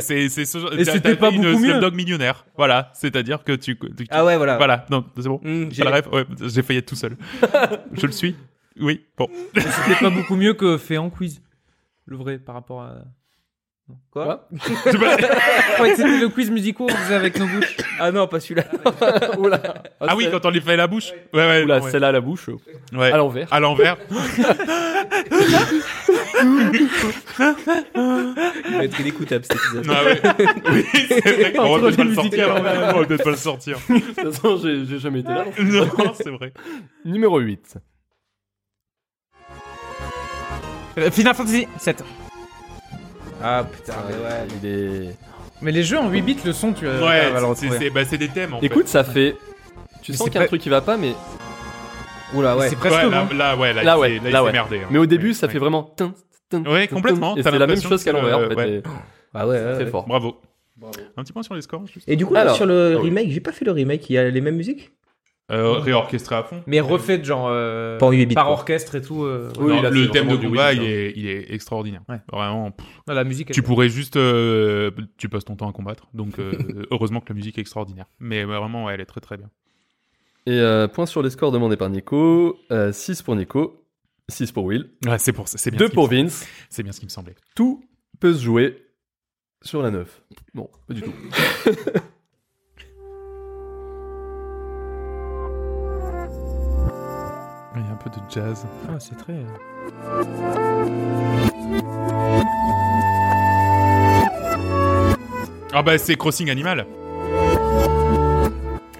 [0.00, 0.72] c'est c'est ce genre.
[0.74, 1.56] Et c'était pas beaucoup mieux.
[1.70, 2.44] Slumdog millionnaire.
[2.56, 3.78] Voilà, c'est-à-dire que tu.
[3.78, 4.58] tu- Ah ouais, voilà.
[4.58, 5.40] Voilà, non, c'est bon.
[5.42, 6.02] Hmm, j'ai- Ouais,
[6.46, 7.16] j'ai failli être tout seul.
[7.94, 8.36] Je le suis.
[8.78, 9.28] Oui, bon.
[9.56, 11.40] C'était pas beaucoup mieux que fait en quiz.
[12.04, 12.96] Le vrai par rapport à.
[14.10, 14.48] Quoi
[15.80, 17.76] Ouais, c'était le quiz musicaux qu'on faisait avec nos bouches.
[18.00, 18.64] Ah non, pas celui-là.
[19.38, 19.60] Oula.
[20.00, 21.12] Ah oui, quand on les fait la bouche.
[21.32, 21.62] Ouais, ouais.
[21.64, 21.90] Oula, ouais.
[21.90, 22.48] celle-là à la bouche,
[22.92, 23.12] Ouais.
[23.12, 23.52] à l'envers.
[23.52, 23.96] À l'envers.
[27.94, 29.86] Il va être inécoutable cet épisode.
[29.88, 30.20] Ah ouais.
[30.72, 32.54] Oui, c'est vrai qu'on va peut-être pas le musiques à sortir.
[32.54, 32.94] l'envers.
[32.96, 33.78] On va peut-être pas le sortir.
[33.88, 35.44] De toute façon, j'ai j'ai jamais été là.
[35.60, 36.52] Non, c'est vrai.
[37.04, 37.76] Numéro 8.
[40.98, 42.02] Euh, Final Fantasy 7.
[43.42, 44.46] Ah putain, mais ouais.
[44.62, 45.16] Il est...
[45.62, 48.04] Mais les jeux en 8 bits, le son, tu vas, Ouais, le c'est- c'est bah,
[48.04, 49.36] c'est des thèmes en Écoute, ça fait.
[50.02, 51.12] Tu Mais sens c'est qu'il y a un truc qui va pas, mais.
[52.34, 52.68] Oula, ouais.
[52.68, 54.52] C'est presque Ouais, là, ouais, là, ouais, s'est- là, ouais.
[54.52, 54.78] merdé.
[54.80, 54.88] hein.
[54.90, 55.52] Mais au début, ça Ouais.
[55.52, 55.94] fait vraiment.
[56.52, 58.82] Ouais, complètement, c'est la même chose qu'à l'envers, en fait.
[59.34, 59.90] Ah ouais, Très ouais.
[59.90, 60.06] fort.
[60.06, 60.40] Bravo.
[61.16, 62.06] Un petit point sur les scores, juste.
[62.08, 63.08] Et du coup, là, Alors, sur le ah oui.
[63.08, 64.92] remake, j'ai pas fait le remake, il y a les mêmes musiques?
[65.52, 66.62] Euh, réorchestré à fond.
[66.66, 67.46] Mais refait genre.
[67.48, 69.22] euh, Pas en 8 bits, Par orchestre et tout.
[69.22, 72.02] euh, Oui, Non, là, le thème de combat, il est, il est extraordinaire.
[72.08, 72.20] Ouais.
[72.32, 72.72] Vraiment.
[72.72, 73.52] pff, non, la musique.
[73.52, 76.08] Tu pourrais juste, euh, tu passes ton temps à combattre.
[76.14, 76.52] Donc, euh,
[76.90, 78.06] heureusement que la musique est extraordinaire.
[78.18, 79.48] Mais vraiment, ouais, elle est très très bien.
[80.46, 82.58] Et euh, point sur les scores demandés par Nico.
[82.92, 83.84] 6 pour Nico.
[84.28, 84.90] 6 pour Will.
[85.06, 85.46] Ouais, c'est pour.
[85.46, 85.78] C'est bien.
[85.78, 86.44] 2 ce qui pour Vince.
[86.70, 87.36] C'est bien ce qui me semblait.
[87.54, 87.84] Tout
[88.18, 88.82] peut se jouer
[89.62, 90.22] sur la 9.
[90.54, 91.12] Bon, pas du tout.
[98.10, 98.64] peu de jazz.
[98.88, 99.34] Ah, c'est très.
[105.72, 106.86] Ah bah c'est Crossing Animal.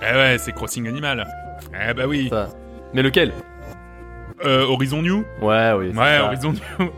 [0.03, 1.27] Eh ouais, c'est Crossing Animal.
[1.89, 2.29] Eh bah oui.
[2.31, 2.49] Ça.
[2.93, 3.33] Mais lequel?
[4.45, 5.25] Euh, Horizon New.
[5.41, 5.89] Ouais, oui.
[5.89, 6.25] Ouais, ça.
[6.27, 6.91] Horizon New.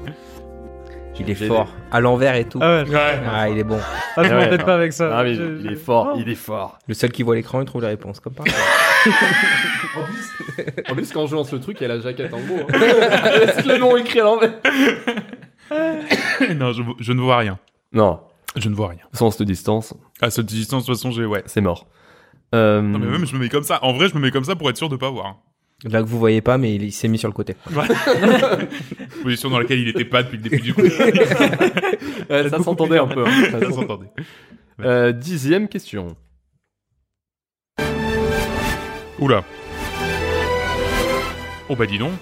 [1.20, 1.68] Il est fort.
[1.90, 2.60] À l'envers et tout.
[2.62, 2.88] Ah ouais.
[2.90, 3.18] Ouais.
[3.28, 3.78] Ah, il est bon.
[4.16, 4.64] Ah, je Ouais, non.
[4.64, 5.10] pas avec ça.
[5.18, 6.18] Ah, mais Je- il est fort, Oh.
[6.20, 6.78] il est fort.
[6.86, 8.46] Le seul qui voit l'écran, il trouve la réponse, comme par
[10.88, 12.60] En plus, quand je lance le truc, il y a la jaquette en gros.
[12.60, 12.66] hein.
[13.66, 14.52] Le nom écrit à l'envers.
[16.56, 17.58] non, je, je ne vois rien.
[17.92, 18.20] Non,
[18.56, 18.98] Je ne vois rien.
[19.12, 21.42] sans cette distance, À cette distance, de toute façon, j'ai ouais.
[21.46, 21.86] c'est mort.
[22.54, 23.78] Euh, Non mais même je me mets comme ça.
[23.84, 25.36] En vrai, je me mets comme ça pour être sûr de pas voir.
[25.84, 27.54] Là que vous voyez pas, mais il, il s'est mis sur le côté.
[29.22, 30.80] Position dans laquelle il était pas depuis le début du coup.
[32.30, 33.24] ouais, ça s'entendait un peu.
[33.26, 33.30] hein.
[33.30, 33.74] Ça Ça s'entendait.
[33.74, 34.10] s'entendait.
[34.80, 36.16] Euh, dixième question.
[39.18, 39.42] Oula.
[41.68, 42.12] Oh bah dis donc.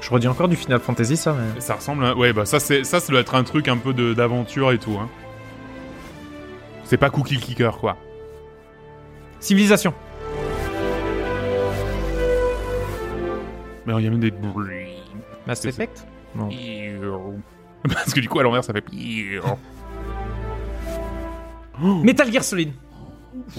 [0.00, 1.34] Je redis encore du Final Fantasy, ça.
[1.54, 1.60] Mais...
[1.60, 2.04] Ça ressemble.
[2.04, 4.72] à- Ouais bah ça c'est ça, ça doit être un truc un peu de d'aventure
[4.72, 4.96] et tout.
[5.00, 5.08] Hein.
[6.84, 7.96] C'est pas Cookie Clicker quoi.
[9.38, 9.94] Civilisation.
[13.86, 14.32] Mais il y a même des.
[15.46, 15.64] Mass.
[15.64, 16.06] Effect?
[16.34, 16.48] Non.
[17.88, 18.84] Parce que du coup à l'envers ça fait.
[22.02, 22.72] Metal Gear Solid.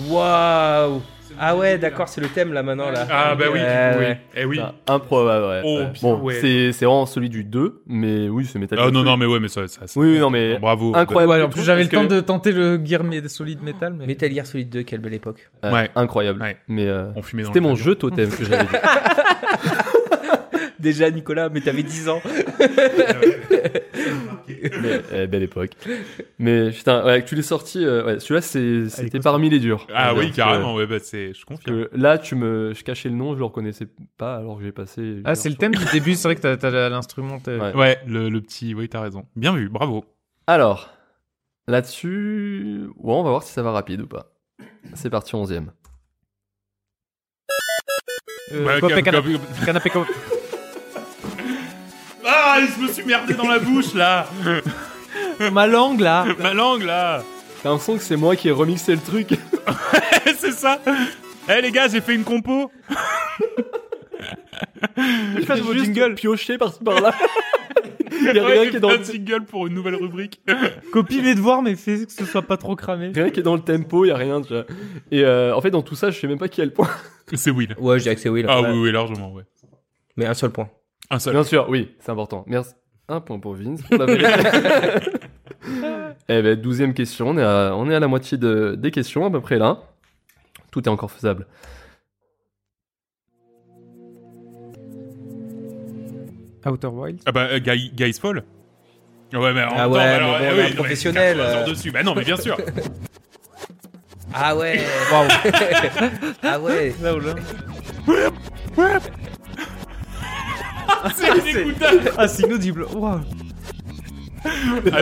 [0.10, 1.02] Waouh
[1.40, 3.08] Ah ouais, d'accord, c'est le thème là maintenant là.
[3.10, 4.04] Ah bah oui, Ouais, oui.
[4.04, 4.22] ouais.
[4.36, 4.58] Eh oui.
[4.58, 5.62] Putain, improbable, ouais.
[5.64, 5.92] Oh, Ouais.
[6.02, 6.34] Bon, ouais.
[6.40, 9.26] c'est c'est vraiment celui du 2, mais oui, c'est Metal Ah Gear non, non, mais
[9.26, 10.92] ouais, mais ça, ça c'est- Oui, non, mais Bravo.
[10.96, 11.34] incroyable.
[11.34, 14.06] Ouais, en plus j'avais le temps que- de tenter le Gear Solid Metal, mais.
[14.06, 15.50] Metal Gear Solid 2, quelle belle époque.
[15.64, 15.90] Ouais, Ouais.
[15.96, 16.42] Incroyable.
[16.42, 16.58] Ouais.
[16.68, 18.70] Mais euh, On fumait dans c'était mon jeu totem que j'avais dit.
[20.82, 22.22] Déjà, Nicolas, mais t'avais 10 ans.
[24.48, 25.72] mais, euh, belle époque.
[26.40, 29.22] Mais putain, ouais, que tu l'aies sorti, euh, ouais, celui-là, c'est- c'était costaud.
[29.24, 29.86] parmi les durs.
[29.94, 31.86] Ah oui, carrément, ouais, bah c'est, je que- confirme.
[31.86, 34.72] que là, tu me, je cachais le nom, je le reconnaissais pas alors que j'ai
[34.72, 35.22] passé.
[35.26, 37.40] Ah, c'est le thème du début, c'est vrai que t'as- t'as l'instrument.
[37.40, 37.76] t'as- Ouais.
[37.76, 39.26] Ouais, le, le petit, oui, t'as raison.
[39.36, 40.04] Bien vu, bravo.
[40.48, 40.90] Alors,
[41.68, 44.34] là-dessus, ouais, on va voir si ça va rapide ou pas.
[44.96, 45.72] C'est parti, 11ème.
[48.54, 49.90] Euh, quoi, canapé,
[52.26, 54.28] Ah, je me suis merdé dans la bouche, là
[55.52, 57.24] Ma langue là Ma langue, là
[57.64, 59.30] J'ai l'impression que c'est moi qui ai remixé le truc.
[60.38, 60.80] C'est ça
[61.50, 62.72] Eh les gars, j'ai fait une compo
[64.98, 66.16] Je fais de vos jingles.
[66.16, 67.14] pioché par-ci par-là.
[68.12, 69.74] Il y a Ouais, rien j'ai qui est dans fait le un jingle pour une
[69.74, 70.42] nouvelle rubrique.
[70.92, 73.12] Copie mes devoirs, mais fais que ce soit pas trop cramé.
[73.16, 74.66] Rien qui est dans le tempo, il y a rien, tu vois.
[75.12, 76.90] Et euh, en fait, dans tout ça, je sais même pas qui a le point.
[77.34, 77.76] C'est Will.
[77.80, 78.46] Ouais, je dirais que c'est Will.
[78.50, 78.70] Ah Ouais.
[78.72, 79.44] oui, oui, largement, ouais.
[80.18, 80.70] Mais un seul point.
[81.12, 81.34] Un seul.
[81.34, 82.46] Bien sûr, oui, c'est important.
[82.48, 82.74] Merci.
[83.10, 83.82] Un point pour Vince.
[83.82, 84.30] pour la vérité.
[86.30, 87.28] eh ben, douzième question.
[87.30, 89.80] On est à, on est à la moitié de, des questions, à peu près là.
[90.72, 91.46] Tout est encore faisable.
[96.66, 97.20] Outer Wild.
[97.26, 98.44] Ah bah, euh, Guy, Guy's Fall
[99.34, 101.38] Ouais, mais en Ah même temps, ouais, bah mais alors, bon, oui, un ouais, professionnel,
[101.38, 101.70] 80 heures euh.
[101.70, 101.92] dessus.
[101.92, 102.58] Bah non, mais bien sûr.
[104.34, 104.80] Ah ouais
[106.44, 109.00] Ah ouais Là, là.
[111.16, 112.12] C'est inécoutable.
[112.18, 112.86] Ah, c'est inaudible.
[112.94, 113.20] Wow.
[114.44, 114.50] Ah,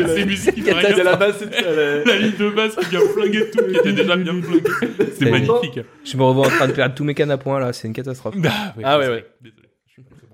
[0.05, 3.49] c'est musique la basse et tout, elle est- La ligne de basse qui vient flinguer
[3.51, 4.63] tout, qui était déjà bien flingué.
[5.17, 5.79] C'est magnifique.
[6.03, 7.93] Je me revois en train de perdre tous mes cannes à points là, c'est une
[7.93, 8.35] catastrophe.
[8.45, 9.25] Ah ouais, Ah ouais, désolé, ouais.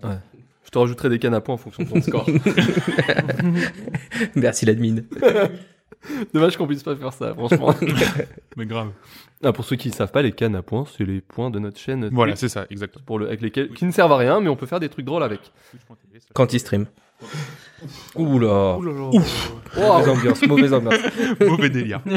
[0.02, 0.20] désolé.
[0.66, 2.26] Je te rajouterai des cannes à points en fonction de ton score.
[4.36, 4.96] Merci l'admin.
[6.34, 7.74] Dommage qu'on puisse pas faire ça, franchement.
[8.58, 8.90] Mais grave.
[9.46, 11.60] Ah, pour ceux qui ne savent pas, les cannes à points, c'est les points de
[11.60, 12.10] notre chaîne.
[12.12, 13.06] Voilà, c'est ça, exactement.
[13.06, 15.06] pour le, avec lesquels, qui ne servent à rien, mais on peut faire des trucs
[15.06, 15.40] drôles avec.
[16.34, 16.88] Quand il stream.
[18.16, 18.80] Oula.
[18.80, 21.00] Mauvaise ambiance, mauvaise ambiance.
[21.40, 22.02] Mauvais délire.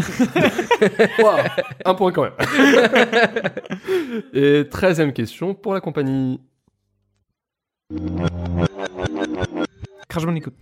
[1.18, 1.36] Wow.
[1.84, 2.32] Un point quand même.
[4.32, 6.40] Et treizième question pour la compagnie.
[10.08, 10.52] Crash Bandicoot.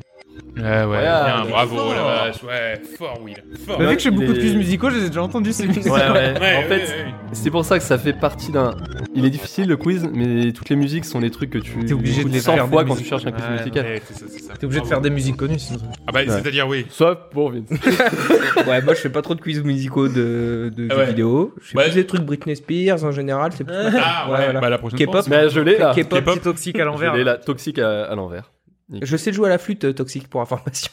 [0.56, 1.94] Ouais, ouais, Ouais, bien, mais bravo, fort.
[1.94, 3.78] la vache, ouais, fort, Will, fort.
[3.78, 5.66] Bah, vu que je fais beaucoup de quiz musicaux, je les ai déjà entendus ces
[5.66, 5.84] musiques.
[5.84, 6.34] Ouais, ouais.
[6.40, 7.14] Ouais, en fait, ouais, ouais.
[7.32, 8.74] c'est pour ça que ça fait partie d'un.
[9.14, 11.92] Il est difficile le quiz, mais toutes les musiques sont des trucs que tu T'es
[11.92, 13.84] obligé de les 100 faire fois quand tu cherches un quiz Ouais, musical.
[13.84, 14.54] Ouais, c'est ça, c'est ça.
[14.58, 15.78] T'es obligé de faire des musiques connues sinon.
[16.06, 16.86] Ah bah, c'est-à-dire, oui.
[16.88, 17.68] Sauf pour Vince.
[18.66, 21.54] Ouais, moi je fais pas trop de quiz musicaux de, de Ah jeux vidéo.
[21.60, 21.84] Je fais Ouais.
[21.84, 23.74] plus des trucs Britney Spears en général, c'est plus.
[23.76, 24.60] Ah ouais, Ouais, voilà.
[24.60, 25.24] bah la prochaine K-pop.
[25.28, 25.92] je l'ai là.
[25.94, 26.40] K-pop.
[26.42, 27.12] Toxique à l'envers.
[27.12, 28.14] Je l'ai là, toxique à, à
[29.02, 30.92] Je sais jouer à la flûte euh, toxique pour information.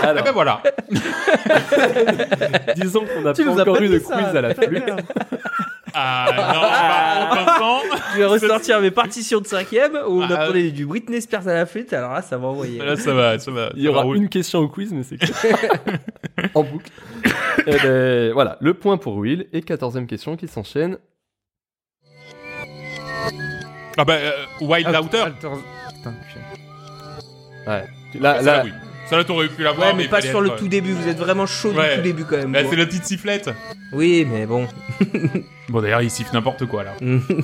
[0.00, 0.62] Ah Alors, bah voilà.
[2.76, 4.14] disons qu'on n'a Tu pas encore pas eu de ça.
[4.16, 4.84] quiz à la flûte.
[5.94, 10.44] Ah non, par contre, Vincent, je vais ressortir mes partitions de cinquième où on Ah,
[10.44, 11.92] apprenait du Britney Spears à la flûte.
[11.92, 12.78] Alors là, ça va envoyer.
[12.78, 13.68] là ça va, ça va.
[13.76, 15.26] Il y aura une question au quiz, mais c'est que-
[16.54, 16.86] en boucle.
[17.66, 20.96] Et ben, voilà, le point pour Will et quatorzième question qui s'enchaîne.
[23.98, 24.30] Ah bah, euh,
[24.62, 25.18] Wild Ah, Outer.
[25.18, 25.48] Alter-
[25.94, 26.40] Putain, putain.
[27.66, 27.84] Ouais.
[28.20, 28.72] Là, là, oui.
[29.08, 29.88] Ça là, t'aurais pu l'avoir.
[29.88, 30.92] Ouais, mais pas sur le être- tout début.
[30.92, 31.90] Vous êtes vraiment chaud Ouais.
[31.90, 32.52] du tout début quand même.
[32.52, 33.50] Là, c'est la petite sifflette.
[33.92, 34.66] Oui, mais bon.
[35.68, 36.92] Bon, d'ailleurs, il siffle n'importe quoi là.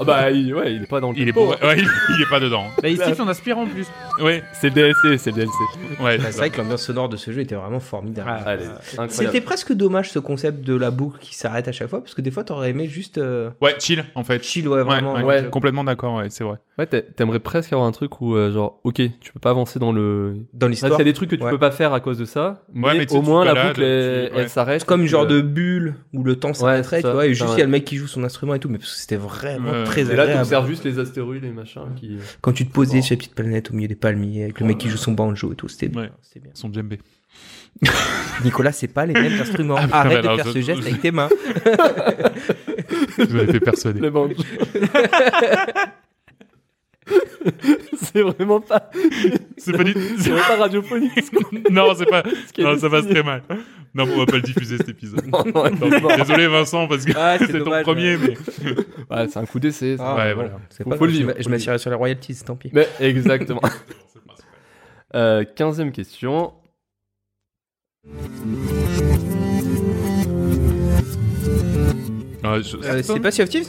[0.00, 1.36] ah bah, il, ouais, il est pas dans le Il est.
[1.36, 2.64] Ouais, il, il est pas dedans.
[2.82, 3.86] Bah, il siffle en aspirant en plus.
[4.20, 5.52] Ouais, C'est le DLC, c'est le DLC.
[6.00, 6.18] ouais.
[6.18, 8.28] Bah, c'est vrai que l'ambiance sonore de ce jeu était vraiment formidable.
[8.30, 8.64] Ah, Allez,
[9.08, 12.20] C'était presque dommage ce concept de la boucle qui s'arrête à chaque fois parce que
[12.20, 13.50] des fois t'aurais aimé juste euh.
[13.60, 14.42] Ouais, chill en fait.
[14.42, 15.14] chill ouais vraiment.
[15.14, 15.48] ouais, ouais.
[15.50, 16.56] complètement d'accord, ouais, c'est vrai.
[16.78, 19.78] Ouais, t'a- t'aimerais presque avoir un truc où, euh, genre, ok, tu peux pas avancer
[19.78, 20.36] dans le.
[20.54, 20.92] Dans l'histoire.
[20.92, 21.50] il y a des trucs que tu Ouais.
[21.50, 23.54] peux pas faire à cause de ça, mais, Ouais, mais tu sais, au moins la
[23.68, 24.80] boucle, elle, s'arrête.
[24.80, 27.50] C'est comme une genre de euh, bulle où le temps s'arrêterait, tu vois, et juste
[27.54, 29.16] il y a le mec qui joue son instrument et tout, mais parce que c'était
[29.16, 29.84] vraiment Ouais.
[29.84, 30.40] très Et là, agréable.
[30.42, 32.18] t'observes juste les astéroïdes et machin qui.
[32.40, 33.02] Quand tu te posais Bon.
[33.02, 35.52] sur la petite planète au milieu des palmiers avec le mec qui joue son banjo
[35.52, 36.02] et tout, c'était bien.
[36.02, 36.50] Bien.
[36.54, 36.98] Son djembé.
[38.44, 39.76] Nicolas, c'est pas les mêmes instruments.
[39.78, 41.28] Ah, Arrête de faire je- ce geste avec tes mains.
[43.18, 44.00] Je m'avais fait persuader.
[44.00, 44.34] Le banjo.
[47.96, 48.90] c'est vraiment pas,
[49.56, 49.84] C'est pas
[50.18, 51.12] c'est vraiment pas radiophonique.
[51.70, 52.22] Non, c'est pas.
[52.58, 53.42] Non, ça passe très mal.
[53.94, 55.26] Non, on va pas le diffuser cet épisode.
[55.26, 56.16] Non, non, Non, non.
[56.16, 58.36] Désolé Vincent parce que Ah, c'est ton premier, mais.
[59.10, 59.96] Ouais, c'est un coup d'essai.
[59.96, 60.04] ça.
[60.06, 60.50] Ah, Ouais, voilà.
[60.70, 62.70] c'est Faut- pas faut le grave, vivre, je m'assierai sur les royalties, tant pis.
[62.72, 63.60] Mais exactement.
[65.14, 66.52] Euh, quinzième question.
[72.42, 73.68] Ah, je- Euh, c'est pas Sea of Thieves?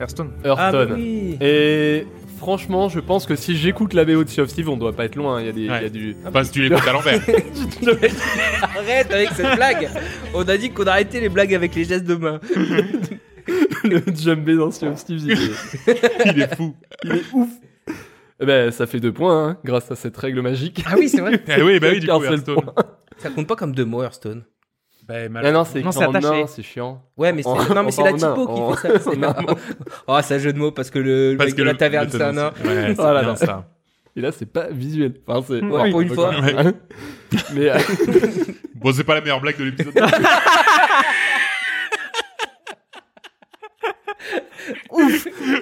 [0.00, 0.30] Hearthstone.
[0.44, 0.56] Hearthstone.
[0.82, 1.36] Ah bah oui.
[1.40, 4.92] Et franchement, je pense que si j'écoute la BO de Sea of Thieves, on doit
[4.92, 5.40] pas être loin.
[5.40, 6.16] Il y a des, il y a du.
[6.26, 7.20] Enfin, si tu l'écoutes à l'envers.
[8.62, 9.88] Arrête avec cette blague.
[10.34, 12.40] On a dit qu'on arrêtait les blagues avec les gestes de main.
[13.84, 16.74] le jumbé dans Sea of Thieves, il est, Il est fou.
[17.04, 17.48] il est ouf.
[18.38, 20.84] Eh ben, ça fait deux points, hein, grâce à cette règle magique.
[20.86, 21.42] Ah oui, c'est vrai.
[21.48, 22.56] Eh oui, bah oui, du coup, Hearthstone.
[23.18, 24.44] Ça compte pas comme deux mots Hearthstone.
[25.08, 26.40] Bah, mal- Ah non, c'est Non, c'est en attaché.
[26.40, 27.00] nain, c'est chiant.
[27.16, 29.10] Ouais, mais c'est En- non mais c'est en la nain, typo qui en- fait ça.
[29.12, 29.20] c'est.
[30.08, 31.74] Oh, c'est un jeu de mots parce que le, le Parce mec que de la
[31.74, 32.52] taverne c'est un nain.
[32.64, 33.68] Ouais, c'est Oh bien ça.
[34.16, 35.14] Et là, c'est pas visuel.
[35.26, 35.60] Enfin, c'est.
[35.60, 36.30] Pour une fois.
[36.40, 36.54] Ouais.
[37.54, 37.78] Mais euh,
[38.74, 39.94] Bon, c'est pas la meilleure blague de l'épisode.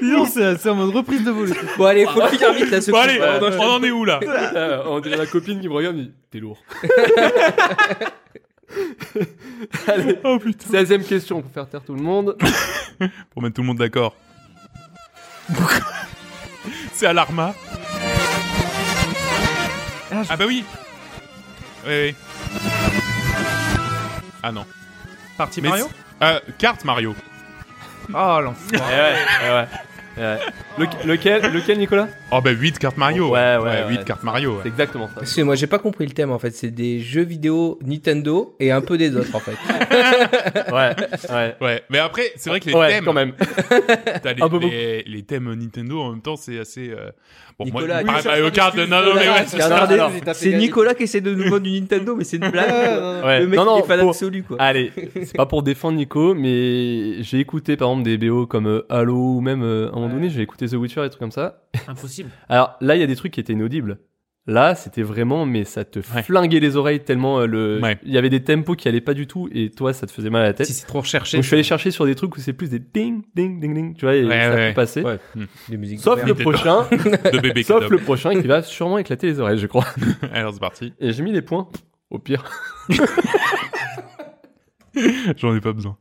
[0.02, 1.48] Dis c'est c'est en mode reprise de vol.
[1.76, 3.02] Bon allez, faut le finir vite là ce bon, coup.
[3.02, 3.20] allez,
[3.58, 4.20] on, en est où là?
[4.22, 6.58] Euh, on dirait la copine qui me regarde, mais t'es lourd.
[9.88, 10.68] Allez, Oh putain.
[10.70, 12.36] 16 question pour faire taire tout le monde.
[13.30, 14.14] Pour mettre tout le monde d'accord.
[16.92, 17.54] c'est Alarma.
[20.12, 20.64] Ah, je- Ah bah oui.
[21.86, 22.14] Oui, oui.
[24.42, 24.64] Ah non.
[25.36, 25.88] Partie Mario
[26.22, 27.14] Euh, carte Mario.
[28.14, 28.40] Oh
[28.72, 29.66] Eh ouais, eh ouais.
[30.16, 30.38] Ouais.
[30.78, 32.08] Le- lequel, lequel, Nicolas?
[32.32, 33.30] Oh bah 8 cartes Mario.
[33.30, 34.04] Ouais, ouais, 8 ouais.
[34.04, 34.58] cartes Mario.
[34.62, 35.14] C'est exactement ça.
[35.20, 38.56] Parce que moi j'ai pas compris le thème en fait, c'est des jeux vidéo Nintendo
[38.58, 39.56] et un peu des autres en fait.
[40.72, 40.94] Ouais,
[41.30, 41.56] ouais.
[41.60, 43.32] Ouais, mais après, c'est vrai que les ouais, thèmes, quand même.
[44.22, 46.90] t'as les, Un peu les, les thèmes Nintendo en même temps, c'est assez.
[46.90, 47.10] euh,
[47.58, 50.34] Bon, Nicolas, moi, Mario Kart, non, non, mais ouais, c'est ça.
[50.34, 53.24] C'est Nicolas qui essaie de nous vendre du Nintendo mais c'est une blague.
[53.24, 53.40] Ouais.
[53.40, 54.56] Le mec non, non, il est fan absolu quoi.
[54.60, 58.86] Allez, c'est pas pour défendre Nico, mais j'ai écouté par exemple des BO comme euh,
[58.90, 61.20] Halo ou même euh, à un moment donné, j'ai écouté The Witcher et des trucs
[61.20, 61.62] comme ça.
[61.86, 62.30] Impossible.
[62.48, 63.98] Alors là, il y a des trucs qui étaient inaudibles.
[64.46, 66.22] Là, c'était vraiment, mais ça te Ouais.
[66.22, 67.80] flinguait les oreilles tellement euh, le.
[67.82, 67.98] Ouais.
[68.04, 70.28] Il y avait des tempos qui allaient pas du tout et toi, ça te faisait
[70.28, 70.66] mal à la tête.
[70.66, 71.38] Si c'est trop recherché.
[71.38, 73.72] Donc je suis allé chercher sur des trucs où c'est plus des ding, ding, ding,
[73.74, 74.68] ding, tu vois, et Ouais, ça ouais.
[74.68, 75.00] peut passer.
[75.02, 75.18] Ouais.
[75.70, 79.28] Des musiques Sauf de le prochain, de bébé sauf le prochain qui va sûrement éclater
[79.28, 79.86] les oreilles, je crois.
[80.32, 80.92] Alors c'est parti.
[81.00, 81.66] Et j'ai mis les points.
[82.10, 82.44] Au pire.
[85.38, 85.96] J'en ai pas besoin.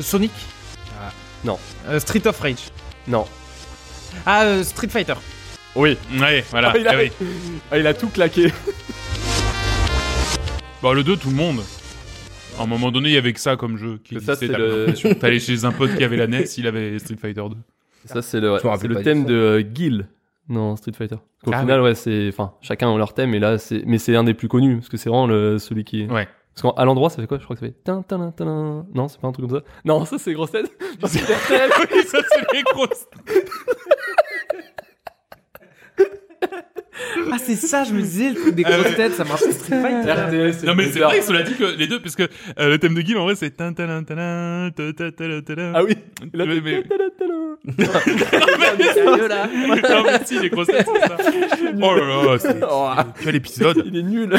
[0.00, 0.32] Sonic?
[1.44, 1.58] Non.
[1.88, 2.70] Euh, Street of Rage.
[3.08, 3.24] Non.
[4.24, 5.14] Ah, euh, Street Fighter.
[5.74, 5.96] Oui.
[6.18, 6.72] Ouais, voilà.
[6.74, 6.94] Ah, il, a...
[7.02, 7.26] eh oui.
[7.70, 8.52] ah, il a tout claqué.
[10.82, 11.60] Bon, le 2, tout le monde.
[12.58, 13.98] À un moment donné, il y avait que ça comme jeu.
[14.02, 14.94] Qui Ça, c'est le-.
[15.20, 17.56] T'allais chez un pote qui avait la NES, il avait Street Fighter 2.
[18.06, 20.06] Ça, c'est le, c'est le thème de euh, Guile
[20.48, 21.16] dans Street Fighter.
[21.44, 24.14] Au Ah final, ouais, c'est, enfin, chacun a leur thème, et là, c'est, mais c'est
[24.14, 26.06] un des plus connus, parce que c'est vraiment le, celui qui.
[26.06, 26.28] Ouais.
[26.60, 27.74] Parce qu'à l'endroit, ça fait quoi Je crois que ça fait.
[28.94, 29.64] Non, c'est pas un truc comme ça.
[29.84, 30.70] Non, ça, c'est grosse tête.
[31.00, 33.06] Ça, c'est les grosses
[37.30, 39.82] Ah, c'est ça, je me disais, le truc des grosses têtes, ça marche sur Street
[39.82, 40.14] Fighter.
[40.66, 42.22] Non, mais c'est vrai, cela dit que les deux, parce que
[42.58, 43.50] euh, le thème de Guil, en vrai, c'est.
[43.50, 43.86] Tin, tin.
[45.74, 45.96] Ah oui.
[46.32, 46.44] Là,
[51.82, 52.04] Oh là
[52.48, 53.06] là.
[53.22, 53.82] Quel épisode.
[53.84, 54.34] Il est nul.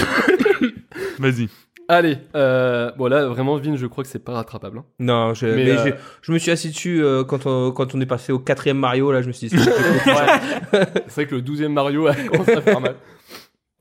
[1.19, 1.49] Vas-y.
[1.89, 4.79] Allez, euh, bon là, vraiment, Vin, je crois que c'est pas rattrapable.
[4.79, 4.85] hein.
[4.99, 8.01] Non, je, Mais, mais euh, je me suis assis dessus euh, quand, on, quand on
[8.01, 9.57] est passé au quatrième Mario, là je me suis dit...
[9.57, 9.69] c'est-
[11.15, 12.95] vrai que le 12e Mario a commencé à faire mal.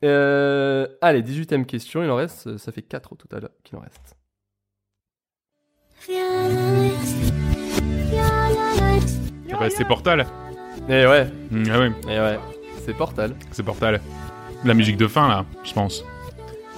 [0.05, 4.15] Euh, allez, 18ème question, il en reste, ça fait 4 au total qu'il en reste.
[9.51, 10.25] Ah bah, c'est Portal.
[10.89, 12.39] Et ouais, Mm, ah ouais, et ouais,
[12.85, 13.33] c'est Portal.
[13.51, 13.99] c'est Portal.
[14.63, 16.03] La musique de fin là, je pense.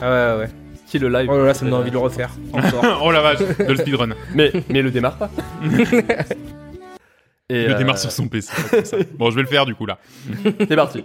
[0.02, 0.50] ah ouais, ouais.
[0.90, 2.32] Qui est le live Oh là là, ça me donne envie de le refaire.
[2.52, 3.02] Encore.
[3.04, 4.10] oh la vache, de le speedrun.
[4.34, 5.30] mais, mais le démarre pas.
[7.52, 8.52] Et Il euh, démarre sur son PC.
[8.70, 8.98] comme ça.
[9.18, 10.00] Bon, je vais le faire du coup là.
[10.60, 11.04] C'est parti.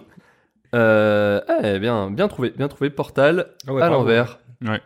[0.74, 2.90] Euh, eh, bien, bien trouvé, bien trouvé.
[2.90, 4.40] Portal Ah ouais, à l'envers.
[4.62, 4.80] Ouais.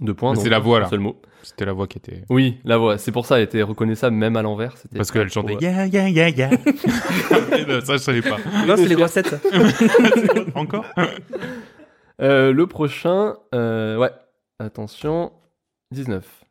[0.00, 0.34] Deux points.
[0.34, 0.88] C'est la voix, là.
[0.88, 1.20] Seul mot.
[1.42, 2.24] C'était la voix qui était.
[2.28, 2.98] Oui, la voix.
[2.98, 4.76] C'est pour ça, elle était reconnaissable même à l'envers.
[4.76, 6.50] C'était Parce qu'elle chantait ya ya ya ya.
[6.50, 8.36] Ça je savais pas.
[8.66, 9.22] Non, c'est les ça.
[10.54, 10.84] Encore
[12.20, 14.10] Euh, le prochain, euh, ouais.
[14.60, 15.32] Attention,
[15.90, 16.44] 19.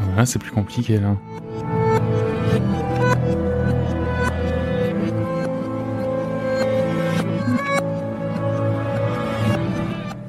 [0.00, 1.16] Ah, Là c'est plus compliqué là.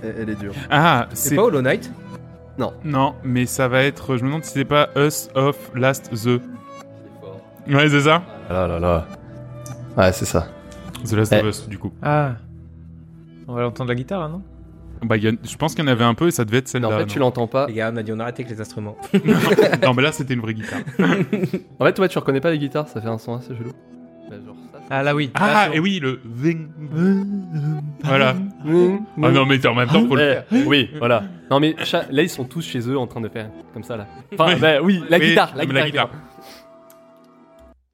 [0.03, 0.53] Elle, est dure.
[0.70, 1.89] Ah, C'est c'est pas Hollow Knight?
[2.84, 4.18] Non, mais ça va être.
[4.18, 6.41] Je me demande si c'est pas Us of Last The.
[7.72, 8.22] Ouais, c'est ça?
[8.49, 9.08] Ah là là là.
[9.98, 10.48] Ouais, c'est ça.
[11.08, 11.39] The Last Eh.
[11.39, 11.91] of Us, du coup.
[12.02, 12.34] Ah.
[13.48, 14.41] On va entendre la guitare là, non?
[15.04, 16.58] Bah, il y a- je pense qu'il y en avait un peu et ça devait
[16.60, 16.88] être celle-là.
[16.88, 17.68] en fait, tu l'entends pas.
[17.68, 18.98] Les gars, on a dit on arrêtait avec les instruments.
[19.84, 20.80] non, mais là c'était une vraie guitare.
[21.80, 23.72] En fait, ouais, tu reconnais pas les guitares, ça fait un son assez chelou.
[24.30, 24.80] Bah, genre ça.
[24.89, 25.30] Ah là oui.
[25.36, 26.68] Ah, Là, et oui, le ving.
[28.04, 28.36] Voilà.
[28.66, 30.68] Ah non, mais en même temps, faut le Eh, faire.
[30.68, 31.24] oui, voilà.
[31.52, 33.98] Non mais cha- là ils sont tous chez eux en train de faire comme ça
[33.98, 34.08] là.
[34.34, 34.60] Enfin, Oui.
[34.60, 35.84] bah, oui, la Oui, guitare, la guitare.
[35.84, 36.10] la guitare.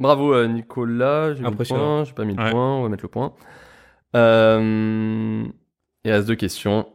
[0.02, 2.50] Bravo euh, Nicolas, j'ai mis le point, j'ai pas mis le Ouais.
[2.52, 3.34] point, on va mettre le point.
[4.16, 5.46] Euh...
[6.04, 6.92] Il reste deux questions.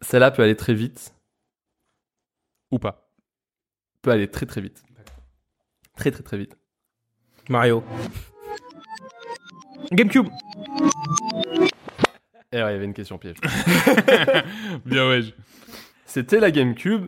[0.00, 1.14] Celle-là peut aller très vite,
[2.72, 3.10] Ou pas.
[4.02, 4.82] peut aller très très vite.
[5.96, 6.56] Très très très vite.
[7.50, 7.84] Mario.
[9.92, 10.28] GameCube.
[12.52, 13.36] Et alors, il y avait une question piège.
[14.86, 15.20] Bien, ouais.
[16.06, 17.06] C'était la GameCube.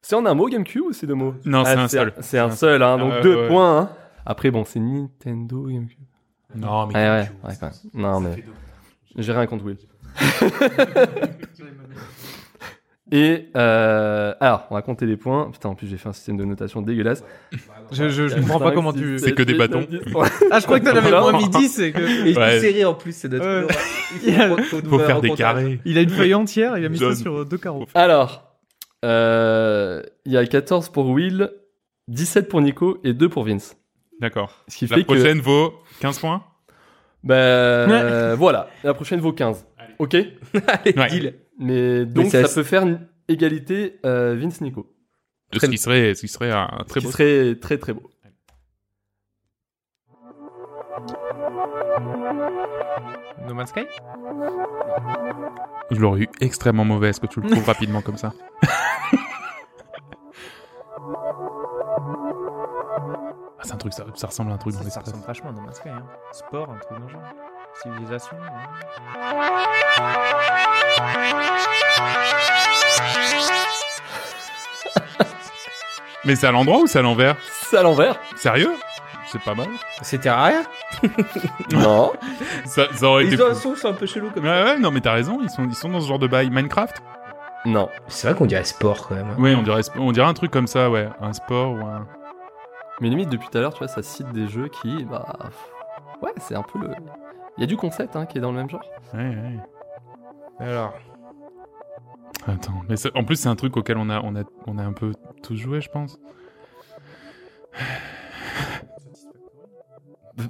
[0.00, 1.34] C'est en un mot GameCube ou c'est deux mots?
[1.44, 2.14] Non, c'est Ah, un seul.
[2.20, 3.48] C'est un seul, hein, donc Ah, deux ouais.
[3.48, 3.78] points.
[3.80, 3.90] hein.
[4.26, 5.98] Après, bon, c'est Nintendo GameCube.
[6.54, 6.94] Non, mais.
[6.94, 7.74] Ouais, ouais, ouais, quand même.
[8.02, 8.44] Non, mais.
[9.16, 9.78] J'ai rien contre Will.
[13.14, 15.50] Et euh, alors, on va compter les points.
[15.50, 17.22] Putain, en plus, j'ai fait un système de notation dégueulasse.
[17.90, 19.18] Je, je, je comprends pas comment tu.
[19.18, 19.86] C'est que des bâtons.
[20.50, 22.26] Ah, je crois que t'en avais moins mis 10 et que.
[22.26, 22.60] Et Ouais.
[22.60, 23.66] serré en plus, c'est notre.
[23.66, 23.74] Ouais.
[24.26, 25.78] Il faut- faut- Faut faut faire des carrés.
[25.84, 27.86] Il a une feuille entière, il a mis ça sur deux carreaux.
[27.94, 28.56] Alors,
[29.04, 31.50] euh, il y a 14 pour Will,
[32.08, 33.76] 17 pour Nico et 2 pour Vince.
[34.22, 34.64] D'accord.
[34.68, 35.06] Ce qui La fait que.
[35.12, 36.42] prochaine vaut 15 points
[37.24, 39.66] Ben euh, voilà, la prochaine vaut 15.
[39.98, 41.08] Ok Allez, Ouais.
[41.08, 41.34] deal.
[41.58, 44.88] Mais donc ça peut faire une égalité euh, Vince-Nico.
[45.52, 47.12] Ce qui serait, ce qui serait un très Qui beau.
[47.12, 48.08] serait très très beau.
[53.46, 53.86] No Man's Sky?
[55.90, 57.08] Je l'aurais eu extrêmement mauvais.
[57.10, 58.32] Est-ce que tu le trouves rapidement comme ça?
[63.62, 65.04] Ah, c'est un truc, ça, ça ressemble à un truc dans Ça, ça l'espace.
[65.06, 65.88] ressemble vachement à No Man's Sky.
[65.88, 66.02] Hein.
[66.32, 67.22] Sport, un truc dans le genre.
[67.82, 68.36] Civilisation.
[76.24, 77.36] Mais c'est à l'endroit ou c'est à l'envers?
[77.68, 78.72] C'est à l'envers Sérieux?
[79.26, 79.68] C'est pas mal.
[80.02, 80.62] C'est Terraria
[81.72, 82.12] Non.
[82.66, 83.34] Ça, ça aurait été.
[83.34, 84.64] Ils ont un son un peu chelou comme Ouais, ça.
[84.74, 85.38] ouais, non, mais t'as raison.
[85.42, 86.50] Ils sont, ils sont dans ce genre de bail.
[86.50, 87.02] Minecraft?
[87.64, 87.88] Non.
[88.08, 89.30] C'est vrai qu'on dirait sport quand même.
[89.30, 89.36] hein.
[89.38, 91.08] Oui, on dirait, on dirait un truc comme ça, ouais.
[91.20, 92.06] Un sport ou un.
[93.00, 95.26] Mais limite, depuis tout à l'heure, tu vois, ça cite des jeux qui, bah.
[96.22, 96.88] Ouais, c'est un peu le.
[97.56, 98.84] Il y a du concept hein, qui est dans le même genre.
[99.14, 99.58] Ouais, ouais.
[100.60, 100.94] Alors,
[102.46, 104.82] Attends, mais ça- en plus c'est un truc auquel on a, on a, on a
[104.82, 105.12] un peu
[105.42, 106.18] tous joué, je pense.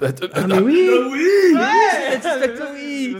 [0.01, 1.55] Ah, mais oui oui
[2.21, 3.17] Satisfactory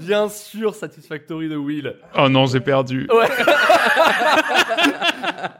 [0.00, 1.96] Bien sûr, Satisfactory de Will.
[2.16, 3.06] Oh non, j'ai perdu.
[3.12, 3.28] Ouais.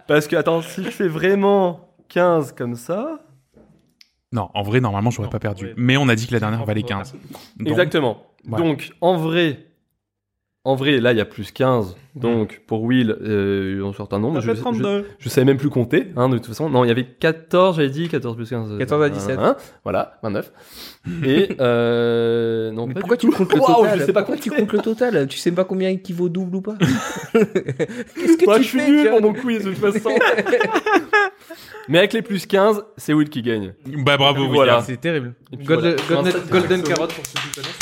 [0.06, 3.20] Parce que, attends, si je fais vraiment 15 comme ça.
[4.32, 5.66] Non, en vrai, normalement, j'aurais pas perdu.
[5.66, 5.74] ouais.
[5.76, 7.12] Mais on a dit que la dernière valait 15.
[7.56, 8.18] Donc, Exactement.
[8.44, 8.64] voilà.
[8.64, 9.66] Donc, en vrai.
[10.66, 11.94] En vrai, là, il y a plus 15.
[12.14, 14.40] Donc, pour Will, euh, un certain nombre.
[14.40, 15.04] Ça Je, fait 32.
[15.18, 16.70] je, je savais même plus compter, hein, de toute façon.
[16.70, 18.72] Non, il y avait 14, j'avais dit, 14 plus 15.
[18.72, 19.38] euh, 14 à 17.
[19.38, 20.52] hein, voilà, 29.
[21.24, 24.72] Et, euh, non, Mais pourquoi tu comptes le total je sais pas Pourquoi tu comptes
[24.72, 26.76] le total Tu sais pas combien il vaut double ou pas
[27.34, 30.10] Qu'est-ce que Moi, tu je suis fais nul John pour mon quiz, de toute façon.
[31.88, 33.74] Mais avec les plus 15, c'est Will qui gagne.
[33.86, 34.78] Bah bravo, Voilà.
[34.78, 34.84] William.
[34.86, 35.34] C'est terrible.
[35.54, 36.22] Puis Golden, voilà.
[36.30, 37.78] Golden- Golden Carrot pour ceux qui connaissent.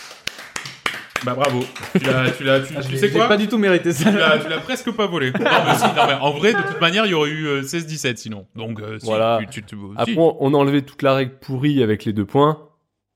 [1.25, 1.61] Bah bravo.
[1.93, 4.11] Tu l'as, tu l'as, tu, tu sais quoi pas du tout mérité ça.
[4.11, 5.31] tu l'as, tu l'as presque pas volé.
[5.33, 7.63] Non, mais si, non, mais en vrai, de toute manière, il y aurait eu euh,
[7.63, 8.47] 16-17 sinon.
[8.57, 9.39] Donc, euh, si, Voilà.
[9.41, 9.83] tu, tu, tu- si.
[9.97, 12.59] Après, on a enlevé toute la règle pourrie avec les deux points.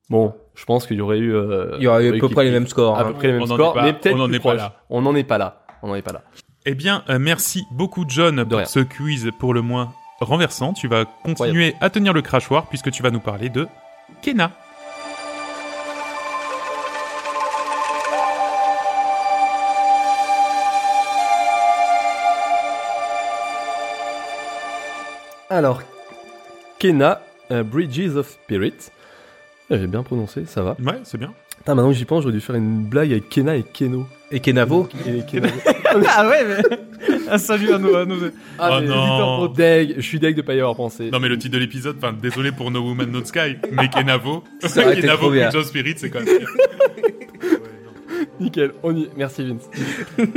[0.08, 1.34] Bon, je pense qu'il y aurait eu.
[1.34, 2.96] euh, Il y aurait eu à peu près les mêmes scores.
[2.96, 3.04] À hein.
[3.06, 4.76] peu près les mêmes scores, mais peut-être on en plus est pas là.
[4.88, 5.62] On n'en est pas là.
[5.82, 6.22] On n'en est pas là.
[6.64, 10.72] Eh bien, euh, merci beaucoup, John, pour ce quiz pour le moins renversant.
[10.72, 13.66] Tu vas continuer à tenir le crachoir puisque tu vas nous parler de
[14.22, 14.52] Kena.
[25.48, 25.82] Alors,
[26.78, 27.22] Kena,
[27.52, 28.90] euh, Bridges of Spirit.
[29.70, 30.76] Ah, J'ai bien prononcé, ça va.
[30.84, 31.32] Ouais, c'est bien.
[31.58, 34.06] Putain, maintenant que j'y pense, j'aurais dû faire une blague avec Kena et Keno.
[34.32, 35.54] Et Kenavo Et Kenavo.
[36.08, 36.78] ah ouais, mais.
[37.30, 37.94] Un salut à nos.
[37.94, 38.16] À nos...
[38.58, 39.06] Ah, Oh mais non.
[39.06, 41.10] éditeur pro deg, je suis deg de pas y avoir pensé.
[41.10, 44.42] Non, mais le titre de l'épisode, enfin, désolé pour No Woman No Sky, mais Kenavo.
[44.62, 45.30] Kenavo.
[45.30, 46.46] Bridge of Spirit, c'est quand même bien.
[48.40, 49.08] Nickel, on y...
[49.16, 49.70] merci Vince.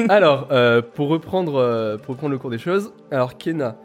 [0.07, 3.75] alors, euh, pour, reprendre, euh, pour reprendre le cours des choses, alors Kena.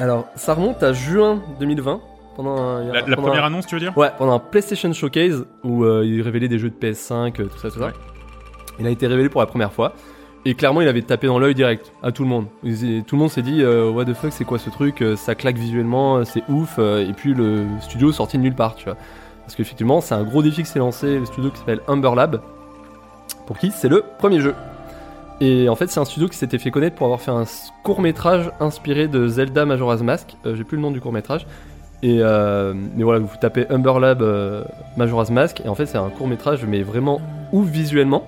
[0.00, 2.00] Alors, ça remonte à juin 2020.
[2.36, 3.96] Pendant un- La, première un- annonce, tu veux dire?
[3.98, 7.58] Ouais, pendant un PlayStation Showcase où euh, il révélait des jeux de PS5, euh, tout
[7.58, 7.86] ça, tout ça.
[7.86, 7.92] Ouais.
[8.78, 9.92] Il a été révélé pour la première fois.
[10.46, 12.46] Et clairement, il avait tapé dans l'œil direct à tout le monde.
[12.62, 15.58] Tout le monde s'est dit, euh, what the fuck, c'est quoi ce truc Ça claque
[15.58, 16.78] visuellement, c'est ouf.
[16.78, 18.96] et puis le studio sorti de nulle part, tu vois.
[19.44, 22.40] Parce qu'effectivement, c'est un gros défi qui s'est lancé, le studio qui s'appelle Humber Lab.
[23.46, 24.54] Pour qui c'est le premier jeu.
[25.40, 27.44] Et en fait, c'est un studio qui s'était fait connaître pour avoir fait un
[27.82, 30.36] court métrage inspiré de Zelda Majora's Mask.
[30.44, 31.46] Euh, J'ai plus le nom du court métrage.
[32.02, 34.64] Et euh, mais voilà, vous tapez Humber Lab euh,
[34.96, 37.20] Majora's Mask et en fait c'est un court métrage mais vraiment
[37.52, 38.26] ouf visuellement,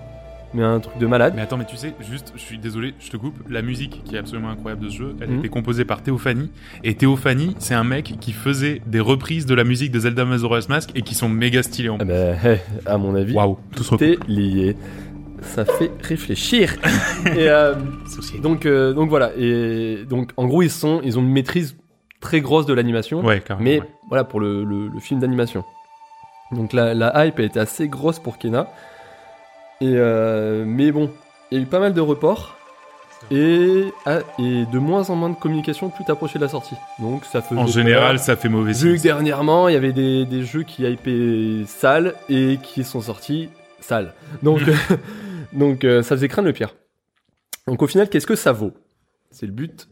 [0.53, 1.33] mais un truc de malade.
[1.35, 3.35] Mais attends, mais tu sais, juste, je suis désolé, je te coupe.
[3.49, 5.39] La musique qui est absolument incroyable de ce jeu, elle a Mhm.
[5.39, 6.51] été composée par Théophanie.
[6.85, 10.69] Et Théophanie, c'est un mec qui faisait des reprises de la musique de Zelda Majora's
[10.69, 12.15] Mask et qui sont méga stylées en Ah bah,
[12.85, 13.95] à mon avis, Waouh, tout se
[14.31, 14.77] lié.
[15.43, 16.75] Ça fait réfléchir.
[17.27, 17.75] et euh,
[18.43, 21.77] donc euh, donc voilà et donc en gros ils sont ils ont une maîtrise
[22.21, 23.25] très grosse de l'animation.
[23.25, 23.43] Ouais.
[23.61, 23.87] Mais ouais.
[24.09, 25.65] voilà, pour le, le- le film d'animation.
[26.53, 28.69] Donc la, la hype a été assez grosse pour Kena.
[29.81, 31.11] Et euh, mais bon,
[31.51, 32.57] il y a eu pas mal de reports.
[33.31, 36.75] Et, ah, et de moins en moins de communication plus t'approchais de la sortie.
[36.99, 37.73] Donc ça faisait En peur.
[37.73, 38.97] général, ça fait mauvais Vu signe.
[38.97, 43.49] que dernièrement, il y avait des, des jeux qui hypaient sales et qui sont sortis
[43.81, 44.13] sales.
[44.43, 44.61] Donc,
[45.53, 46.75] donc euh, ça faisait craindre le pire.
[47.67, 48.73] Donc au final, qu'est-ce que ça vaut?
[49.31, 49.89] C'est le but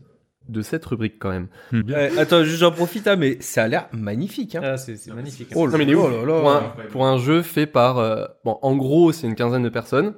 [0.48, 1.46] de cette rubrique quand même.
[1.72, 4.56] Euh, attends, juste j'en profite, hein, mais ça a l'air magnifique.
[4.56, 4.60] Hein.
[4.64, 5.48] Ah, c'est magnifique.
[5.54, 6.10] Oh Non, mais il est là ouf.
[6.10, 6.40] là là.
[6.40, 7.98] pour, un, pour un jeu fait par...
[7.98, 10.14] euh, bon, en gros, c'est une quinzaine de personnes.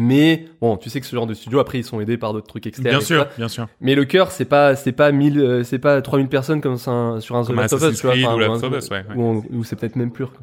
[0.00, 2.46] Mais bon, tu sais que ce genre de studio, après, ils sont aidés par d'autres
[2.46, 2.88] trucs externes.
[2.98, 3.30] Bien sûr, ça.
[3.36, 3.66] bien sûr.
[3.80, 6.92] Mais le cœur, c'est pas, c'est pas 1000, euh, c'est pas 3000 personnes comme ça,
[6.92, 8.14] un- sur un The Comme Last of Us, Assassin's tu vois.
[8.14, 9.42] Creed enfin, ou ou ouais, ouais.
[9.56, 10.26] ou c'est peut-être même plus.
[10.26, 10.38] quoi.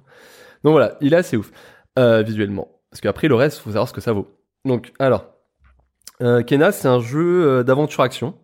[0.65, 1.51] Donc voilà, il est assez ouf,
[1.99, 2.67] euh, visuellement.
[2.95, 4.25] Parce qu'après, le reste, faut savoir ce que ça vaut.
[4.63, 5.25] Donc, alors,
[6.21, 8.35] euh, Kena, c'est un jeu euh, d'aventure-action,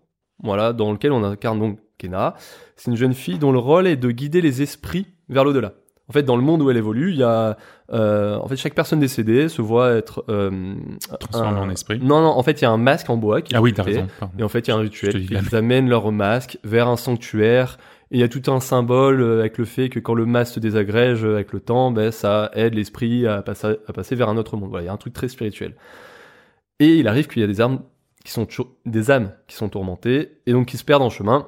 [0.43, 2.35] voilà, dans lequel on incarne donc Kena.
[2.75, 5.71] C'est une jeune fille dont le rôle est de guider les esprits vers l'au-delà.
[6.09, 7.55] En fait, dans le monde où elle évolue, il y a,
[7.93, 10.75] euh, en fait, chaque personne décédée se voit être euh,
[11.17, 11.99] Transformé un- en esprit.
[12.03, 13.71] Non, non, en fait, il y a un masque en bois qui est Ah oui,
[13.71, 13.99] t'as porté.
[14.01, 14.07] raison.
[14.19, 14.33] pardon.
[14.37, 16.97] Et en fait, il y a un rituel qui les amène leur masque vers un
[16.97, 17.77] sanctuaire.
[18.11, 20.55] Et il y a tout un symbole euh, avec le fait que quand le masque
[20.55, 24.29] se désagrège euh, avec le temps, ben, ça aide l'esprit à passer, à passer vers
[24.29, 24.69] un autre monde.
[24.69, 25.75] Voilà, il y a un truc très spirituel.
[26.79, 27.81] Et il arrive qu'il y a des armes
[28.25, 28.47] qui sont
[28.85, 31.47] des âmes qui sont tourmentées et donc qui se perdent en chemin.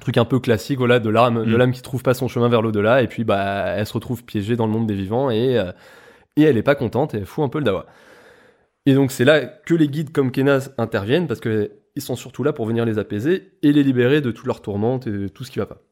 [0.00, 1.56] Truc un peu classique, voilà, de l'âme, de Mm.
[1.56, 4.56] l'âme qui trouve pas son chemin vers l'au-delà et puis bah elle se retrouve piégée
[4.56, 5.72] dans le monde des vivants et euh,
[6.36, 7.86] et elle est pas contente et elle fout un peu le dawa.
[8.86, 12.44] Et donc c'est là que les guides comme Kenas interviennent parce que ils sont surtout
[12.44, 15.44] là pour venir les apaiser et les libérer de toutes leurs tourmentes et de tout
[15.44, 15.82] ce qui va pas.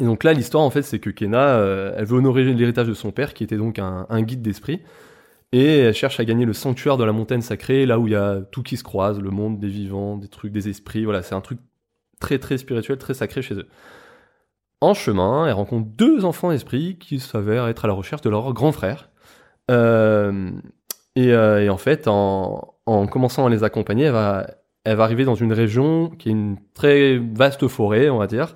[0.00, 2.94] Et donc là l'histoire en fait c'est que Kena euh, elle veut honorer l'héritage de
[2.94, 4.80] son père qui était donc un, guide d'esprit
[5.52, 8.16] et elle cherche à gagner le sanctuaire de la montagne sacrée là où il y
[8.16, 11.34] a tout qui se croise, le monde des vivants, des trucs, des esprits, voilà c'est
[11.34, 11.58] un truc
[12.20, 13.68] très très spirituel, très sacré chez eux.
[14.80, 18.52] En chemin, elle rencontre deux enfants esprits qui s'avèrent être à la recherche de leur
[18.52, 19.10] grand frère.
[19.70, 20.50] Euh,
[21.14, 22.74] et, euh, et en fait, en
[23.06, 24.46] commençant à les accompagner, elle va,
[24.84, 28.54] elle va arriver dans une région qui est une très vaste forêt, on va dire,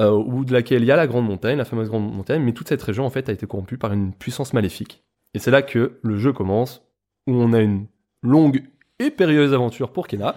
[0.00, 2.52] euh, où de laquelle il y a la grande montagne, la fameuse grande montagne, mais
[2.52, 5.04] toute cette région en fait a été corrompue par une puissance maléfique.
[5.34, 6.82] Et c'est là que le jeu commence,
[7.26, 7.86] où on a une
[8.22, 8.62] longue
[8.98, 10.34] et périlleuse aventure pour Kena,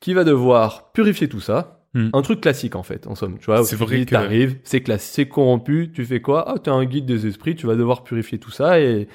[0.00, 1.78] qui va devoir purifier tout ça.
[1.94, 2.08] Hmm.
[2.14, 3.38] Un truc classique en fait, en somme.
[3.38, 6.48] Tu vois, C'est vrai que- t'arrives, c'est classique, c'est corrompu, tu fais quoi?
[6.48, 9.08] Ah, t'es un guide des esprits, tu vas devoir purifier tout ça et,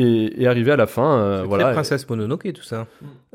[0.00, 1.18] et, et arriver à la fin.
[1.18, 1.72] euh, C'est voilà.
[1.72, 2.86] Princesse Mononoke tout ça.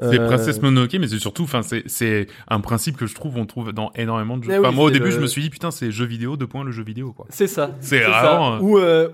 [0.01, 3.37] C'est Euh, Princesse Mononoke, mais c'est surtout, enfin, c'est, c'est un principe que je trouve,
[3.37, 4.59] on trouve dans énormément de jeux.
[4.59, 6.47] Enfin, oui, moi, au début, le- je me suis dit, putain, c'est jeu vidéo, deux
[6.47, 7.25] points, le jeu vidéo, quoi.
[7.29, 7.71] C'est ça.
[7.81, 8.09] C'est ça.
[8.09, 9.09] vraiment, euh, Ou, euh,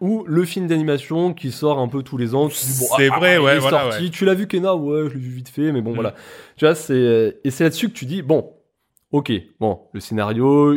[0.00, 2.44] ou, ou le film d'animation qui sort un peu tous les ans.
[2.46, 4.04] Bon, C'est ah, vrai, il ouais, est voilà, sorti.
[4.04, 4.10] ouais.
[4.10, 4.74] Tu l'as vu, Kena?
[4.74, 5.94] Ouais, je l'ai vu vite fait, mais bon, Mm.
[5.94, 6.14] voilà.
[6.56, 8.50] Tu vois, c'est, euh, et c'est là-dessus que tu dis, bon,
[9.12, 9.30] ok,
[9.60, 10.76] bon, le scénario,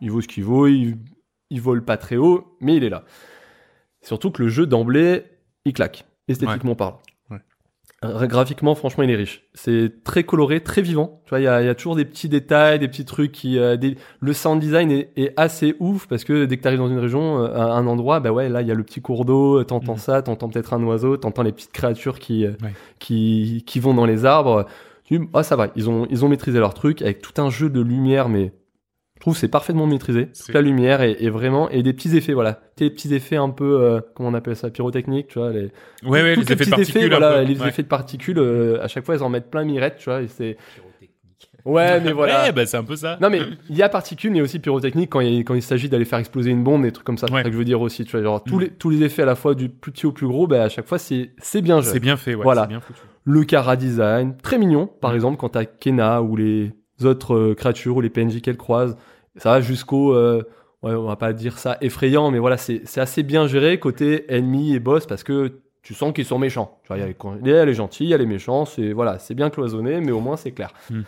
[0.00, 0.96] il vaut ce qu'il vaut, il,
[1.50, 3.04] il vole pas très haut, mais il est là.
[4.02, 5.22] Surtout que le jeu d'emblée,
[5.68, 6.76] il claque, esthétiquement.
[7.30, 7.38] Ouais.
[8.04, 9.42] Euh, Graphiquement, franchement, il est riche.
[9.54, 11.20] C'est très coloré, très vivant.
[11.24, 13.32] Tu vois, il y a, il y a toujours des petits détails, des petits trucs
[13.32, 16.68] qui, euh, des- le sound design est, est assez ouf parce que dès que tu
[16.68, 18.84] arrives dans une région, euh, à un endroit, bah ouais, là, il y a le
[18.84, 19.98] petit cours d'eau, t'entends Mhm.
[19.98, 22.72] ça, t'entends peut-être un oiseau, t'entends les petites créatures qui, euh, Ouais.
[23.00, 24.66] qui, qui vont dans les arbres.
[25.04, 25.68] Tu dis, ah, ça va.
[25.74, 28.52] Ils ont, ils ont maîtrisé leur truc avec tout un jeu de lumière, mais
[29.28, 30.28] trouve c'est parfaitement maîtrisé.
[30.32, 32.60] C'est- Toute la lumière est, est vraiment, et des petits effets, voilà.
[32.76, 35.70] Des petits effets un peu, euh, comment on appelle ça, pyrotechnique, tu vois, les,
[36.04, 37.08] Ouais, ouais, les effets de particules.
[37.08, 37.68] voilà, les Ouais.
[37.68, 40.28] effets de particules, euh, à chaque fois, ils en mettent plein mirette, tu vois, et
[40.28, 40.56] c'est...
[41.64, 42.44] Ouais, mais voilà.
[42.44, 43.18] Ouais, bah, c'est un peu ça.
[43.20, 46.04] Non mais il y a particules mais aussi pyrotechnique quand il, quand il s'agit d'aller
[46.04, 47.42] faire exploser une bombe des trucs comme ça c'est Ouais.
[47.42, 48.60] ça que je veux dire aussi tu vois genre tous Mm.
[48.60, 50.68] les tous les effets à la fois du plus petit au plus gros bah à
[50.68, 52.42] chaque fois c'est c'est bien joué C'est bien fait, ouais.
[52.42, 52.62] Voilà.
[52.62, 53.00] C'est bien foutu.
[53.24, 55.16] le cara design très mignon par Mm.
[55.16, 56.72] exemple quand t'as Kena ou les
[57.04, 58.96] autres euh, créatures ou les PNJ qu'elle croise
[59.38, 60.42] ça va jusqu'au euh,
[60.82, 64.74] ouais on va pas dire ça effrayant mais voilà c'est assez bien géré côté ennemi
[64.74, 67.74] et boss parce que tu sens qu'ils sont méchants tu vois il y a les,
[67.74, 70.52] gentils il y a les méchants c'est voilà c'est bien cloisonné mais au moins c'est
[70.52, 71.02] clair Mm.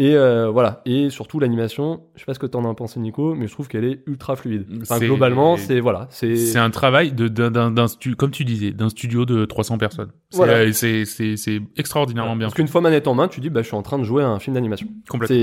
[0.00, 3.34] Et euh, voilà et surtout l'animation je sais pas ce que t'en as pensé Nico
[3.36, 7.12] mais je trouve qu'elle est ultra fluide enfin, globalement c'est voilà c'est C'est un travail
[7.12, 10.10] de, d'un, stu- comme tu disais, d'un studio de 300 personnes.
[10.30, 10.54] C'est, Voilà.
[10.54, 13.76] euh, c'est, extraordinairement bien parce qu'une fois manette en main tu dis bah je suis
[13.76, 15.36] en train de jouer à un film d'animation Complètement.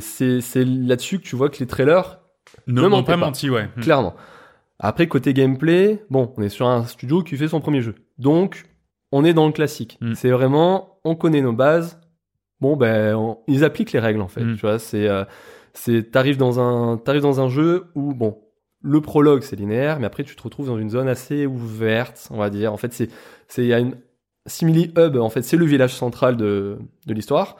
[0.00, 2.18] C'est c'est là-dessus que tu vois que les trailers
[2.66, 3.18] Ne, Ne m'ont pas pas.
[3.26, 3.68] menti, ouais.
[3.76, 3.80] Hmm.
[3.82, 4.14] clairement.
[4.84, 7.94] Après, côté gameplay, bon, on est sur un studio qui fait son premier jeu.
[8.18, 8.64] Donc,
[9.12, 9.96] on est dans le classique.
[10.00, 10.14] Mm.
[10.14, 12.00] C'est vraiment, on connaît nos bases.
[12.62, 14.42] Bon, ben, on- ils appliquent les règles, en fait.
[14.44, 14.54] Mm.
[14.54, 15.24] Tu vois, c'est, euh,
[15.74, 18.38] c'est, t'arrives dans un, t'arrives dans un jeu où, bon,
[18.82, 22.38] le prologue, c'est linéaire, mais après, tu te retrouves dans une zone assez ouverte, on
[22.38, 22.72] va dire.
[22.72, 23.08] En fait, c'est,
[23.48, 23.96] c'est, il y a une
[24.46, 27.56] simili hub, en fait, c'est le village central de, de l'histoire.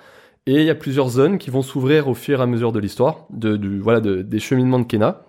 [0.46, 2.78] Et il y a plusieurs zones qui vont s'ouvrir au fur et à mesure de
[2.80, 5.22] l'histoire, de, du, voilà, de- des cheminements de Kena.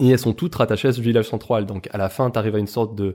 [0.00, 1.66] Et elles sont toutes rattachées à ce village central.
[1.66, 3.14] Donc, à la fin, tu arrives à une sorte de,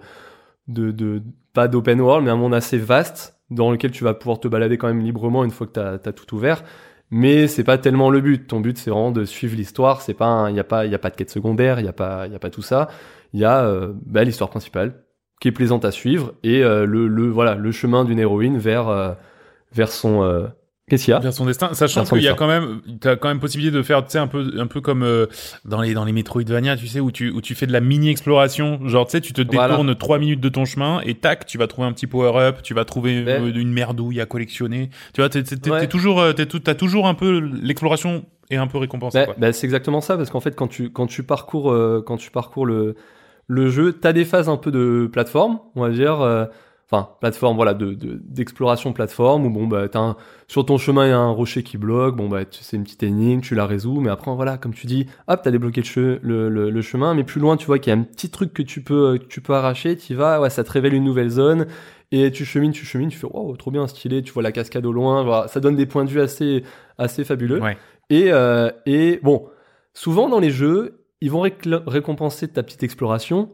[0.68, 1.22] de, de
[1.54, 4.78] pas d'open world, mais un monde assez vaste dans lequel tu vas pouvoir te balader
[4.78, 6.64] quand même librement une fois que tu as, tout ouvert.
[7.12, 8.48] Mais c'est pas tellement le but.
[8.48, 10.02] Ton but, c'est vraiment de suivre l'histoire.
[10.02, 11.90] C'est pas, il y a pas, il y a pas de quête secondaire, il y
[11.90, 12.90] a pas, il y a pas tout ça.
[13.34, 15.04] Il y a euh, bah, l'histoire principale
[15.40, 18.88] qui est plaisante à suivre et euh, le, le, voilà, le chemin d'une héroïne vers,
[18.88, 19.14] euh,
[19.74, 20.50] vers son,
[20.90, 21.20] qu'est-ce qu'il y a?
[21.20, 24.04] vers son destin, sachant qu'il y a quand même, t'as quand même possibilité de faire,
[24.04, 25.28] tu sais, un peu, un peu comme euh,
[25.66, 28.10] dans les dans les Metroidvania, tu sais, où tu où tu fais de la mini
[28.10, 31.58] exploration, genre tu sais, tu te détournes trois minutes de ton chemin et tac, tu
[31.58, 34.90] vas trouver un petit power up, tu vas trouver euh, une merdouille à collectionner.
[35.14, 35.88] Tu vois, t'es, Ouais.
[35.88, 39.26] toujours, euh, t'es tout, t'as toujours un peu l'exploration est un peu récompensée.
[39.26, 42.18] Bah, bah, c'est exactement ça parce qu'en fait quand tu quand tu parcours euh, quand
[42.18, 42.96] tu parcours le
[43.48, 46.46] le jeu, t'as des phases un peu de plateforme, on va dire euh,
[46.94, 49.88] enfin plateforme voilà de de- d'exploration plateforme où bon bah
[50.48, 53.04] sur ton chemin il y a un rocher qui bloque, bon bah c'est une petite
[53.04, 56.20] énigme, tu la résous mais après voilà comme tu dis, hop, t'as débloqué le, che-
[56.22, 58.54] le, le, le chemin mais plus loin tu vois qu'il y a un petit truc
[58.54, 61.30] que tu peux que tu peux arracher, tu vas ouais, ça te révèle une nouvelle
[61.30, 61.66] zone
[62.12, 64.86] et tu chemines, tu chemines, tu fais wow, trop bien stylé, tu vois la cascade
[64.86, 66.64] au loin, voilà, ça donne des points de vue assez
[67.00, 67.60] assez fabuleux.
[67.60, 67.76] Ouais.
[68.12, 69.48] Et, euh, et bon,
[69.96, 73.50] souvent dans les jeux, ils vont récompenser ta petite exploration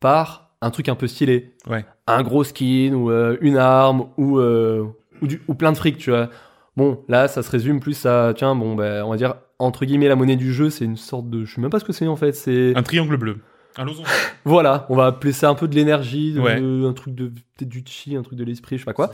[0.00, 1.54] par un truc un peu stylé.
[1.68, 1.84] Ouais.
[2.16, 4.84] Un gros skin ou euh, une arme ou, euh,
[5.22, 6.28] ou, du, ou plein de fric, tu vois.
[6.76, 10.08] Bon, là, ça se résume plus à, tiens, bon, ben, on va dire, entre guillemets,
[10.08, 12.06] la monnaie du jeu, c'est une sorte de, je sais même pas ce que c'est
[12.06, 13.38] en fait, c'est, Un triangle bleu.
[13.76, 14.06] Un losange.
[14.44, 16.60] voilà, on va appeler ça un peu de l'énergie, Ouais.
[16.60, 19.10] un truc de, peut-être du chi, un truc de l'esprit, je sais pas quoi.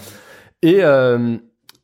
[0.63, 1.37] Et, euh,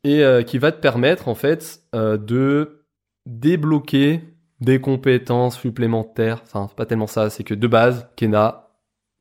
[0.04, 2.84] et qui va te permettre, en fait, de
[3.26, 4.20] débloquer
[4.60, 6.40] des compétences supplémentaires.
[6.44, 8.68] Enfin, c'est pas tellement ça, c'est que de base, Kena,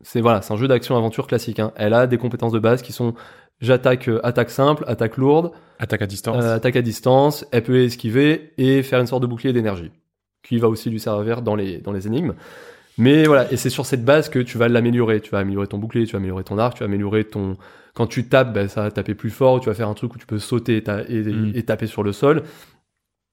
[0.03, 1.59] c'est voilà, c'est un jeu d'action-aventure classique.
[1.59, 1.71] hein.
[1.75, 3.13] Elle a des compétences de base qui sont
[3.59, 6.43] j'attaque euh, attaque simple, attaque lourde, Attaque à distance.
[6.43, 9.91] euh, attaque à distance, elle peut esquiver et faire une sorte de bouclier d'énergie,
[10.43, 12.33] qui va aussi lui servir dans les, dans les énigmes.
[12.97, 15.21] Mais voilà, et c'est sur cette base que tu vas l'améliorer.
[15.21, 17.55] Tu vas améliorer ton bouclier, tu vas améliorer ton arc, tu vas améliorer ton...
[17.93, 20.17] Quand tu tapes, ben, ça va taper plus fort, tu vas faire un truc où
[20.17, 21.51] tu peux sauter et, ta- et- Mm.
[21.55, 22.43] et taper sur le sol.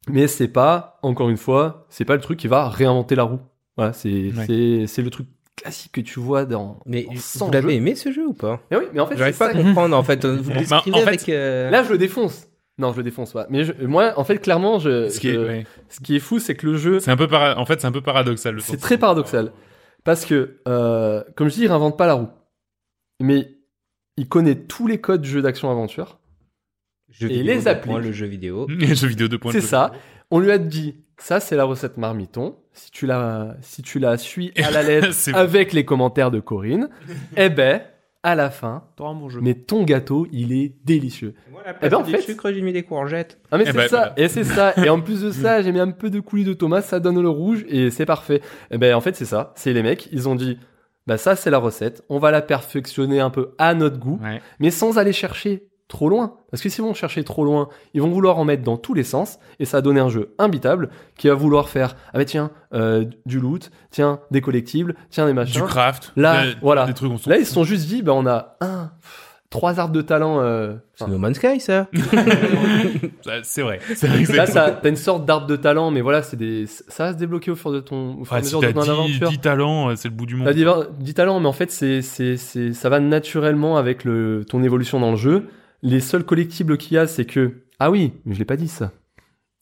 [0.09, 3.41] Mais c'est pas, encore une fois, c'est pas le truc qui va réinventer la roue.
[3.77, 4.45] Voilà, c'est Ouais.
[4.47, 5.27] c'est c'est le truc
[5.61, 6.81] classique que tu vois dans...
[6.87, 7.75] Mais dans vous 100 l'avez jeux.
[7.77, 8.61] aimé ce jeu ou pas?
[8.71, 10.25] Mais oui, mais en fait, J'arrive pas à comprendre en fait.
[10.25, 11.29] Vous le Bah, en fait, avec.
[11.29, 12.49] euh, Là, je le défonce.
[12.79, 13.47] Non, je le défonce pas.
[13.51, 15.67] Mais je- moi, en fait, clairement, je, Ce qui est, je- ouais.
[15.89, 17.87] ce qui est fou, c'est que le jeu, c'est un peu para- en fait, c'est
[17.89, 18.55] un peu paradoxal.
[18.55, 19.53] le c'est très paradoxal.
[20.05, 22.29] Parce que, euh, comme je dis, il réinvente pas la roue.
[23.21, 23.57] Mais
[24.17, 26.21] il connaît tous les codes du jeu d'action-aventure.
[27.11, 27.97] jeu et vidéo, les applique.
[27.99, 28.67] Le jeu vidéo.
[28.69, 29.51] Les jeux vidéo 2.0.
[29.53, 29.93] C'est ça.
[30.31, 32.57] On lui a dit, ça, c'est la recette marmiton.
[32.73, 36.89] Si tu la, si tu la suis à la lettre avec les commentaires de Corinne,
[37.37, 37.83] eh ben,
[38.23, 38.85] à la fin,
[39.29, 39.41] jeu.
[39.43, 41.35] mais ton gâteau, il est délicieux.
[41.51, 43.39] Moi, la Eh ben, en du fait- sucre, j'ai mis des courgettes.
[43.51, 44.13] Ah mais Eh c'est ben, ça, voilà.
[44.17, 46.53] et c'est ça, et en plus de ça, j'ai mis un peu de coulis de
[46.53, 48.41] tomate, ça donne le rouge, et c'est parfait.
[48.71, 50.59] Et ben en fait c'est ça, c'est les mecs, ils ont dit,
[51.07, 54.41] bah ça c'est la recette, on va la perfectionner un peu à notre goût, Ouais.
[54.59, 56.35] mais sans aller chercher trop loin.
[56.51, 59.03] Parce que s'ils vont chercher trop loin, ils vont vouloir en mettre dans tous les
[59.05, 62.51] sens, et ça va donner un jeu imbitable, qui va vouloir faire, ah bah tiens,
[62.75, 65.63] euh, du loot, tiens, des collectibles, tiens, des Du machins.
[65.67, 66.13] craft.
[66.17, 66.87] Là, des- voilà.
[66.87, 68.91] Des trucs, Là ils se sont juste dit, bah on a un,
[69.51, 71.87] trois arbres de talent, euh, C'est No Man's Sky, ça.
[73.43, 73.81] C'est vrai.
[73.95, 76.37] C'est vrai que Là, c'est- ça, t'as une sorte d'arbre de talent, mais voilà, c'est
[76.37, 78.55] des, ça va se débloquer au fur de ton, au fur et à Ouais, si
[78.57, 79.29] mesure de t'as ton 10, aventure.
[79.31, 80.47] 10 talents, euh, c'est le bout du monde.
[80.47, 84.45] T'as divers- 10 talents, mais en fait, c'est, c'est, c'est, ça va naturellement avec le,
[84.49, 85.49] ton évolution dans le jeu.
[85.83, 88.69] Les seuls collectibles qu'il y a, c'est que, ah oui, mais je l'ai pas dit
[88.69, 88.93] ça.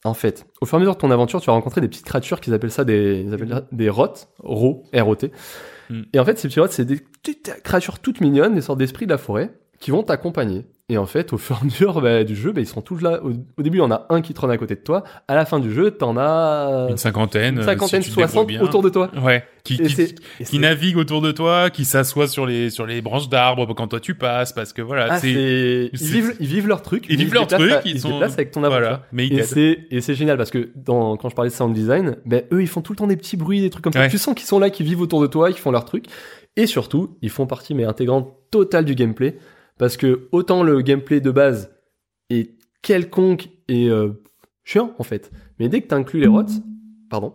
[0.05, 2.07] En fait, au fur et à mesure de ton aventure, tu vas rencontrer des petites
[2.07, 5.33] créatures qu'ils appellent ça des, ils appellent ça des rots, ro, R-O-T.
[5.91, 6.03] Mm.
[6.13, 9.07] Et en fait, ces petits rots, c'est des petites créatures toutes mignonnes, des sortes d'esprits
[9.07, 10.67] de la forêt, qui vont t'accompagner.
[10.89, 13.01] Et en fait, au fur et à mesure bah, du jeu, bah, ils seront tous
[13.01, 13.21] là.
[13.25, 15.03] Au, au début, il y en a un qui trône à côté de toi.
[15.27, 17.55] À la fin du jeu, t'en as Une cinquantaine.
[17.57, 18.61] une euh, cinquantaine, si tu te débrouilles 60 bien.
[18.63, 19.11] autour de toi.
[19.21, 19.43] Ouais.
[19.65, 20.15] Qui, Et qui,
[20.45, 23.99] qui navigue autour de toi, qui s'assoit sur les, sur les branches d'arbres quand toi
[23.99, 27.07] tu passes, parce que voilà, Ah, ils, vivent, ils vivent leur truc.
[27.09, 28.81] ils vivent leur truc, à- ils ils se sont, déplacent avec ton aventure.
[28.83, 31.75] voilà, mais Et c'est, et c'est génial parce que dans, quand je parlais de sound
[31.75, 34.07] design, ben, eux, ils font tout le temps des petits bruits, des trucs comme ça.
[34.07, 36.05] Tu sens qu'ils sont là, qu'ils vivent autour de toi, qu'ils font leur truc.
[36.55, 39.37] Et surtout, ils font partie, mais intégrante totale du gameplay.
[39.79, 41.71] Parce que autant le gameplay de base
[42.31, 44.11] est quelconque et euh,
[44.65, 45.31] chiant, en fait.
[45.59, 46.45] Mais dès que tu inclus les rots,
[47.11, 47.33] pardon,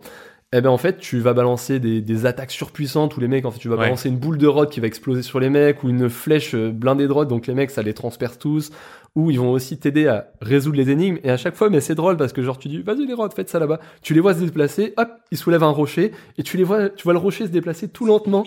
[0.54, 3.50] eh ben en fait tu vas balancer des, des attaques surpuissantes où les mecs en
[3.50, 3.84] fait tu vas Ouais.
[3.84, 6.70] balancer une boule de rod qui va exploser sur les mecs ou une flèche euh,
[6.70, 8.70] blindée de rod donc les mecs ça les transperce tous
[9.14, 11.94] ou ils vont aussi t'aider à résoudre les énigmes et à chaque fois mais c'est
[11.94, 14.32] drôle parce que genre tu dis vas-y les rods faites ça là-bas tu les vois
[14.34, 17.44] se déplacer hop ils soulèvent un rocher et tu les vois tu vois le rocher
[17.46, 18.42] se déplacer tout lentement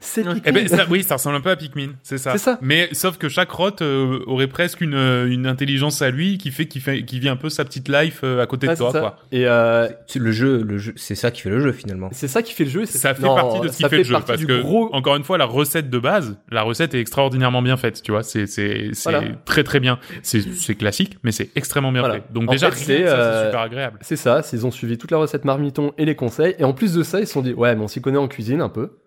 [0.00, 0.52] c'est Eh Pikmin.
[0.52, 2.32] ben, ça, oui, ça ressemble un peu à Pikmin, c'est ça.
[2.32, 2.58] C'est ça.
[2.60, 6.50] Mais sauf que chaque rot euh, aurait presque une, euh, une intelligence à lui qui
[6.50, 8.78] fait qu'il fait, qui vit un peu sa petite life euh, à côté Ouais, de
[8.78, 9.00] toi, c'est ça.
[9.00, 9.16] quoi.
[9.30, 9.86] et euh,
[10.16, 12.08] Le jeu, le jeu, c'est ça qui fait le jeu finalement.
[12.10, 13.84] c'est ça qui fait le jeu et c'est- Ça fait non, partie de ce qui
[13.88, 16.94] fait le jeu, parce que gros encore une fois, la recette de base, la recette
[16.94, 18.24] est extraordinairement bien faite, tu vois.
[18.24, 19.28] C'est c'est c'est Voilà.
[19.44, 20.00] très très bien.
[20.22, 22.16] C'est c'est classique, mais c'est extrêmement bien Voilà.
[22.16, 22.32] fait.
[22.32, 23.98] Donc En déjà, c'est, euh, c'est super agréable.
[24.02, 26.54] C'est ça, ils ont suivi toute la recette marmiton et les conseils.
[26.58, 28.28] Et en plus de ça, ils se sont dit, ouais, mais on s'y connaît en
[28.28, 28.98] cuisine un peu.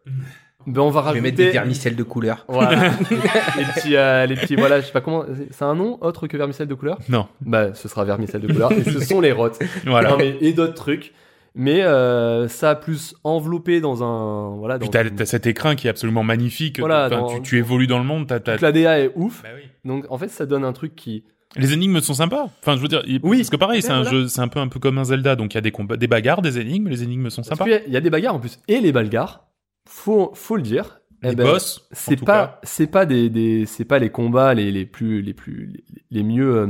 [0.67, 1.21] Ben, on va Je vais rajouter.
[1.21, 2.43] mettre des vermicelles de couleur.
[2.47, 2.89] Voilà.
[3.57, 5.23] les petits, euh, les petits, voilà, je sais pas comment.
[5.51, 6.97] C'est un nom autre que vermicelle de couleur?
[7.07, 8.71] Non, Bah, ce sera vermicelle de couleur.
[8.71, 9.59] et ce sont les rottes.
[9.85, 10.09] voilà.
[10.09, 11.13] Non, mais, et d'autres trucs.
[11.57, 14.55] Mais euh, ça a plus enveloppé dans un.
[14.57, 16.79] Voilà, dans Puis t'as une- t'as cet écran qui est absolument magnifique.
[16.79, 18.27] Voilà, Enfin, dans- tu, tu évolues dans le monde.
[18.27, 18.53] T'as, t'as...
[18.53, 19.41] toute la DA est ouf.
[19.43, 19.63] Bah oui.
[19.85, 21.23] Donc en fait, ça donne un truc qui.
[21.55, 22.49] Les énigmes sont sympas.
[22.61, 23.37] Enfin, je veux dire, Oui.
[23.37, 24.11] parce que pareil, c'est un Voilà.
[24.23, 25.37] jeu, c'est un peu un peu comme un Zelda.
[25.37, 26.89] Donc il y a des combats, des bagarres, des énigmes.
[26.89, 27.65] Les énigmes sont sympas.
[27.87, 28.59] Il y a des bagarres en plus.
[28.67, 29.47] Et les bagarres,
[29.87, 30.99] faut, faut le dire.
[31.23, 32.59] eh Les ben, boss, c'est pas cas.
[32.63, 36.23] c'est pas des, des c'est pas les combats les, les plus les plus les, les
[36.23, 36.67] mieux euh,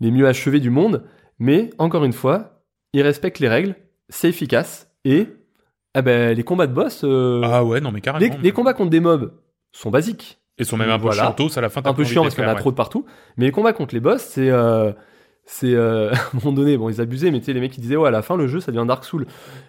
[0.00, 1.04] les mieux achevés du monde
[1.38, 2.53] mais encore une fois
[2.94, 3.74] ils respectent les règles
[4.08, 5.26] c'est efficace et
[5.96, 8.36] eh ben les combats de boss euh, Ah ouais, non mais les, carrément.
[8.42, 9.32] les combats contre des mobs
[9.72, 11.22] sont basiques Ils sont même un peu Voilà.
[11.24, 11.82] chiantos à la fin.
[11.84, 13.04] un peu chiant parce en a trop de partout
[13.36, 14.92] mais les combats contre les boss c'est euh,
[15.46, 17.80] c'est euh, à un moment donné bon ils abusaient mais tu sais les mecs qui
[17.80, 19.26] disaient ouais à la fin le jeu ça devient Dark Souls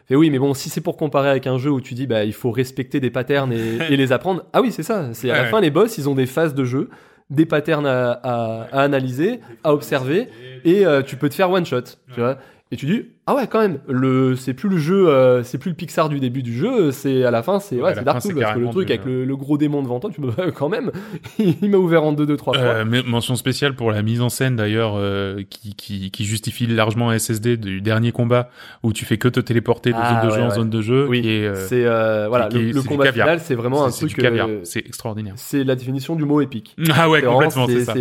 [0.09, 2.23] et oui mais bon si c'est pour comparer avec un jeu où tu dis bah
[2.23, 5.35] il faut respecter des patterns et, et les apprendre ah oui c'est ça c'est à
[5.35, 5.49] la Ouais.
[5.49, 6.89] fin les boss ils ont des phases de jeu
[7.29, 10.27] des patterns à, à, à analyser à observer
[10.63, 11.81] et euh, tu peux te faire one shot
[12.13, 12.37] tu vois
[12.71, 15.69] et tu dis ah ouais quand même le c'est plus le jeu euh, c'est plus
[15.69, 18.33] le Pixar du début du jeu c'est à la fin c'est Ouais, c'est Dark Souls
[18.39, 20.67] parce que le truc du- avec le, le gros démon devant toi tu peux quand
[20.69, 20.91] même
[21.39, 22.63] il m'a ouvert en deux deux trois fois.
[22.63, 26.65] Euh, mais- mention spéciale pour la mise en scène d'ailleurs euh, qui, qui, qui justifie
[26.65, 28.49] largement un SSD du dernier combat
[28.81, 30.55] où tu fais que te téléporter de Ah, zone de jeu ouais, en ouais.
[30.55, 31.83] zone de jeu Oui, euh, c'est
[32.27, 34.19] voilà qui le, le combat final c'est vraiment un truc
[34.63, 35.33] c'est extraordinaire.
[35.37, 36.75] c'est la définition du mot épique.
[36.95, 37.93] Ah ouais complètement c'est ça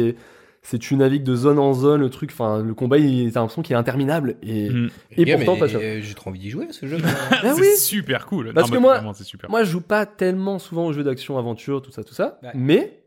[0.64, 3.40] c'est c'est tu navigues de zone en zone le truc enfin le combat il t'as
[3.40, 4.88] l'impression qu'il est interminable et Mm.
[5.16, 5.80] et pourtant mais, pas cher.
[5.82, 6.96] euh, J'ai trop envie d'y jouer à ce jeu.
[7.30, 7.76] Ah c'est oui.
[7.76, 10.86] super cool Parce Non, que moi- vraiment, c'est super moi je joue pas tellement souvent
[10.86, 12.50] aux jeux d'action aventure tout ça tout ça Ouais.
[12.54, 13.04] mais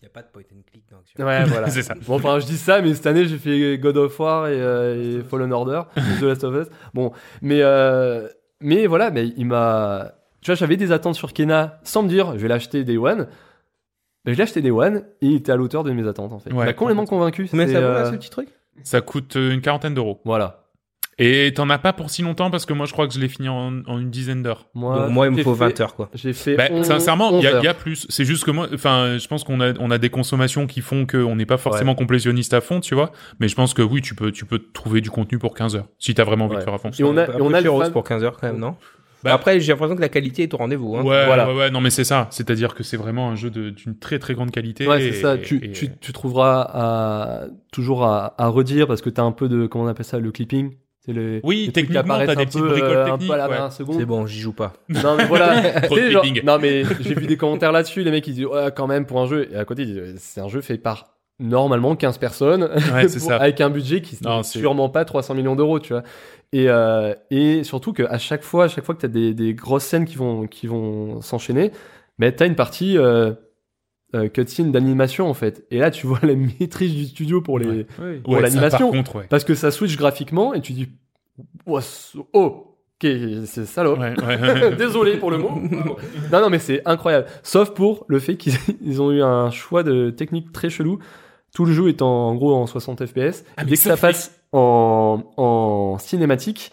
[0.00, 1.24] Il n'y a pas de point and click dans Action.
[1.24, 3.96] ouais voilà c'est ça bon enfin je dis ça mais cette année j'ai fait God
[3.96, 5.82] of War et, euh, et Fallen Order
[6.18, 8.28] The Last of Us bon mais euh,
[8.60, 12.32] mais voilà mais il m'a tu vois j'avais des attentes sur Kena sans me dire
[12.36, 13.28] je vais l'acheter Day One
[14.24, 16.38] ben, je l'ai acheté Day One et il était à l'auteur de mes attentes en
[16.38, 16.52] fait.
[16.52, 17.46] Ouais, m'a complètement convaincu.
[17.46, 18.48] C'est, ça vaut là, euh, ce petit truc
[18.84, 20.64] ça coûte euh, une quarantaine d'euros Voilà.
[21.18, 23.28] et t'en as pas pour si longtemps parce que moi je crois que je l'ai
[23.28, 25.94] fini en, en une dizaine d'heures Moi, Donc moi, il me faut fait- 20 heures
[25.94, 26.08] quoi.
[26.14, 26.56] J'ai fait.
[26.56, 27.76] Bah, 11 sincèrement, il y, a- 11 il y a heures.
[27.76, 28.06] plus.
[28.08, 31.06] C'est juste que moi, enfin, je pense qu'on a, on a des consommations qui font
[31.06, 33.12] qu'on n'est pas forcément complétionniste à fond, tu vois.
[33.40, 35.86] Mais je pense que oui, tu peux, tu peux trouver du contenu pour 15 heures
[35.98, 36.60] si t'as vraiment envie Ouais.
[36.60, 36.90] de faire à fond.
[36.98, 38.76] Et on a, et on a le fan- pour 15 heures quand même, non?
[39.24, 40.96] Bah- Après, j'ai l'impression que la qualité est au rendez-vous.
[40.96, 41.02] Hein.
[41.02, 41.48] Ouais, Voilà.
[41.48, 42.26] ouais, ouais, non, mais c'est ça.
[42.30, 44.86] C'est-à-dire que c'est vraiment un jeu d'une très très grande qualité.
[44.86, 45.38] Ouais, c'est ça.
[45.38, 49.48] Tu, et- tu, tu trouveras à, toujours à, à redire parce que t'as un peu
[49.48, 50.72] de, comment on appelle ça, le clipping?
[51.04, 53.58] C'est le, Oui, les techniquement, t'as des petites bricoles euh, techniques, ouais.
[53.70, 54.72] C'est bon, j'y joue pas.
[54.88, 55.80] Non, mais voilà.
[56.10, 56.44] Genre- clipping.
[56.44, 58.04] non, mais j'ai vu des commentaires là-dessus.
[58.04, 59.48] Les mecs, ils disent, ouais, quand même, pour un jeu.
[59.52, 61.08] Et à côté, ils disent, c'est un jeu fait par
[61.40, 62.70] normalement 15 personnes.
[62.94, 63.36] Ouais, c'est pour- ça.
[63.38, 66.04] Avec un budget qui n'est sûrement pas 300 millions d'euros, tu vois.
[66.52, 69.54] Et, euh, et surtout qu'à chaque fois, à chaque fois que tu as des, des
[69.54, 71.70] grosses scènes qui vont, qui vont s'enchaîner,
[72.18, 73.32] mais tu as une partie euh,
[74.14, 75.64] euh, cutscene d'animation, en fait.
[75.70, 77.86] Et là, tu vois la maîtrise du studio pour les.
[77.98, 78.16] Ouais.
[78.22, 78.90] pour Ouais, l'animation.
[78.90, 79.26] par contre, ouais.
[79.30, 80.88] Parce que ça switch graphiquement et tu dis,
[81.64, 83.10] oh, c'est- oh, ok,
[83.46, 83.96] c'est salaud.
[83.96, 84.76] Ouais, ouais.
[84.76, 85.52] Désolé pour le mot.
[86.30, 87.28] non, non, mais c'est incroyable.
[87.42, 88.52] Sauf pour le fait qu'ils
[88.82, 90.98] ils ont eu un choix de technique très chelou.
[91.54, 93.44] Tout le jeu est en, en gros en 60 FPS.
[93.56, 96.72] Ah, Dès que ça ça fait- passe en, cinématique,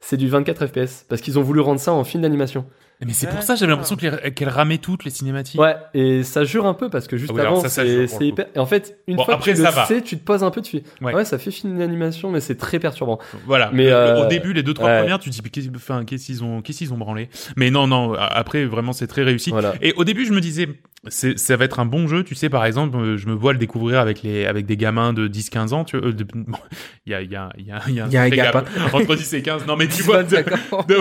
[0.00, 1.04] c'est du 24 FPS.
[1.08, 2.66] Parce qu'ils ont voulu rendre ça en film d'animation.
[3.06, 5.60] Mais c'est pour ça, j'avais l'impression que les- qu'elles ramaient toutes les cinématiques.
[5.60, 8.46] Ouais, et ça jure un peu parce que juste Ah oui, avant, c'est hyper.
[8.56, 9.86] Et en fait, une Bon, fois après, que tu ça le va.
[9.86, 11.14] sais, tu te poses un peu, tu fais Ouais.
[11.14, 13.18] ouais, ça fait film d'animation, mais c'est très perturbant.
[13.46, 13.70] Voilà.
[13.72, 14.98] Mais, euh, au début, les deux trois ouais.
[14.98, 17.28] premières, tu te dis qu'est-ce enfin, qu'ils ont, qu'est-ce qu'ils ont branlé?
[17.56, 18.14] Mais non, non.
[18.14, 19.50] a- Après, vraiment, c'est très réussi.
[19.50, 19.74] Voilà.
[19.80, 20.68] Et au début, je me disais,
[21.08, 23.58] ça va être un bon jeu, tu sais par exemple, euh, je me vois le
[23.60, 26.58] découvrir avec les avec des gamins de 10 15 ans, tu vois, euh, de- bon,
[27.06, 28.22] il y a il y a il y a il y a, Il y a
[28.22, 29.64] un gap, gap entre 10 et 15.
[29.66, 30.84] Non mais tu vois de, D'accord.
[30.86, 30.96] de-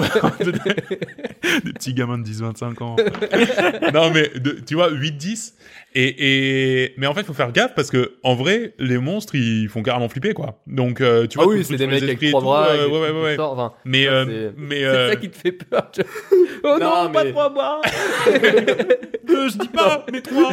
[0.46, 2.96] de- des petits gamins de 10 25 ans.
[3.94, 5.56] non mais de- tu vois 8 10
[5.96, 9.68] et et mais en fait, faut faire gaffe parce que en vrai, les monstres ils
[9.70, 10.60] font carrément flipper quoi.
[10.68, 12.46] Donc euh, tu Ah vois oui, tout- c'est tout des mecs les avec trois tout,
[12.46, 12.68] bras.
[12.70, 13.40] euh, ouais ouais ouais.
[13.40, 15.90] enfin, Mais euh, c'est- mais C'est ça qui te fait peur.
[15.92, 16.02] tu-
[16.64, 17.82] Oh Non, non, pas trois bras.
[18.28, 20.50] euh, je dis pas mais toi.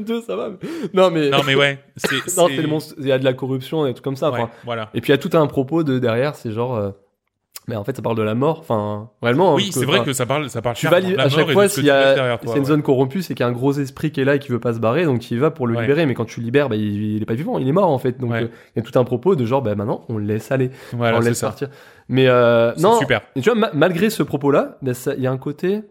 [0.00, 0.50] deux, ça va.
[0.94, 1.30] Non, mais.
[1.30, 2.94] non mais ouais, c'est Non, c'est le monstre.
[2.98, 4.30] Il y a de la corruption et trucs comme ça.
[4.30, 4.90] Ouais, voilà.
[4.94, 6.94] Et puis il y a tout un propos de derrière, c'est genre.
[7.68, 8.58] Mais en fait, ça parle de la mort.
[8.60, 9.54] Enfin, réellement.
[9.54, 11.22] Oui, parce c'est vrai enfin, que ça parle ça parle Tu vas de li- la
[11.24, 12.64] à chaque fois s'il y a a une ouais.
[12.64, 14.58] zone corrompue, c'est qu'il y a un gros esprit qui est là et qui veut
[14.58, 15.82] pas se barrer, donc tu y vas pour le Ouais.
[15.82, 16.04] libérer.
[16.06, 17.98] Mais quand tu le libères, bah, il, il est pas vivant, il est mort en
[17.98, 18.18] fait.
[18.18, 18.42] Donc Ouais.
[18.42, 20.70] euh, il y a tout un propos de genre, bah maintenant on le laisse aller,
[20.92, 21.46] Voilà, on le c'est laisse ça.
[21.46, 21.68] partir.
[22.08, 23.20] Mais euh, C'est non, super.
[23.36, 25.82] et tu vois, ma- malgré ce propos-là, bah, il y a un côté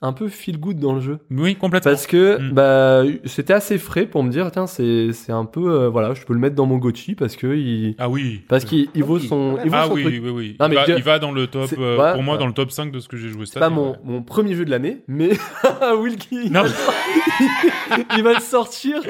[0.00, 1.18] un peu feel good dans le jeu.
[1.30, 1.90] Oui, complètement.
[1.90, 2.52] Parce que Mm.
[2.52, 6.24] bah c'était assez frais pour me dire tiens c'est c'est un peu euh, voilà je
[6.24, 8.42] peux le mettre dans mon Gochi parce que il Ah oui.
[8.48, 9.62] parce qu'il il vaut son même.
[9.64, 10.20] il vaut Ah son oui, truc.
[10.22, 10.56] oui, oui.
[10.60, 12.40] Non, il, mais va, je- il va dans le top, euh, voilà, pour moi, voilà.
[12.40, 13.96] dans le top 5 de ce que j'ai joué C'est cette pas année, mon, ouais.
[14.04, 15.30] mon premier jeu de l'année, mais
[16.00, 16.62] Wilkie, Non.
[18.16, 19.00] il va le sortir.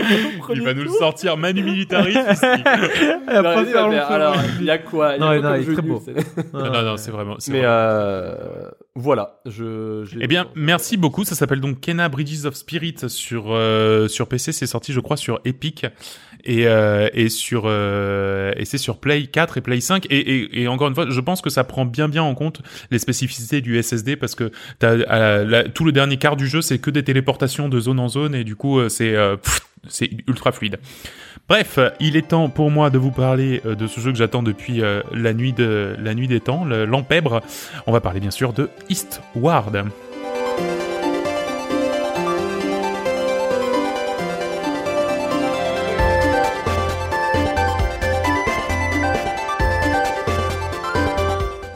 [0.55, 2.13] Il va nous le sortir Manu Militari.
[2.13, 2.45] ici.
[2.45, 2.63] Elle
[3.37, 4.15] Non, va il faire va le faire- feu.
[4.15, 6.03] alors, il y a quoi Il y a Non, non, il est très beau.
[6.05, 7.37] c'est- non, non, c'est vraiment.
[7.49, 10.05] Mais vraiment- euh, voilà, je.
[10.21, 11.25] Eh bien, merci beaucoup.
[11.25, 14.53] Ça s'appelle donc Kena Bridges of Spirit sur euh, sur PC.
[14.53, 15.87] C'est sorti, je crois, sur Epic
[16.45, 20.07] et euh, et sur euh, et c'est sur Play 4 et Play 5.
[20.11, 22.61] Et, encore une fois, je pense que ça prend bien bien en compte
[22.91, 24.51] les spécificités du SSD parce que
[24.85, 28.35] euh, tout le dernier quart du jeu, c'est que des téléportations de zone en zone
[28.35, 29.15] et du coup, c'est
[29.89, 30.79] c'est ultra fluide.
[31.49, 34.83] Bref, il est temps pour moi de vous parler de ce jeu que j'attends depuis
[35.15, 37.41] la nuit de la nuit des temps, le- l'Empèbre.
[37.87, 39.87] On va parler bien sûr de Eastward.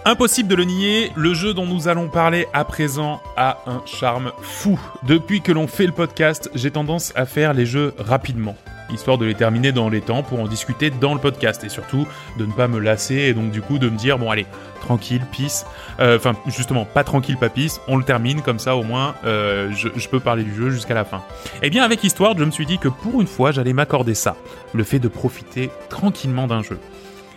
[0.05, 4.33] Impossible de le nier, le jeu dont nous allons parler à présent a un charme
[4.41, 4.79] fou.
[5.05, 8.57] Depuis que l'on fait le podcast, j'ai tendance à faire les jeux rapidement,
[8.93, 12.09] histoire de les terminer dans les temps pour en discuter dans le podcast et surtout
[12.37, 14.47] de ne pas me lasser et donc du coup de me dire bon allez
[14.81, 15.65] tranquille peace,
[16.01, 19.70] Euh, enfin justement pas tranquille pas peace, on le termine comme ça au moins euh,
[19.73, 21.23] je, je peux parler du jeu jusqu'à la fin.
[21.62, 24.35] Et bien avec Histoire, je me suis dit que pour une fois j'allais m'accorder ça,
[24.74, 26.81] le fait de profiter tranquillement d'un jeu.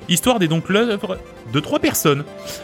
[0.08, 1.18] Histoire est donc l'œuvre
[1.52, 2.24] de trois personnes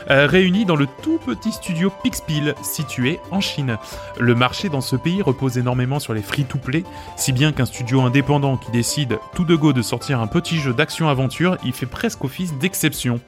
[0.10, 3.78] euh, réunies dans le tout petit studio Pixpil situé en Chine.
[4.20, 6.84] Le marché dans ce pays repose énormément sur les free-to-play,
[7.18, 10.74] si bien qu'un studio indépendant qui décide tout de go de sortir un petit jeu
[10.74, 13.20] d'action-aventure, il fait presque office d'exception.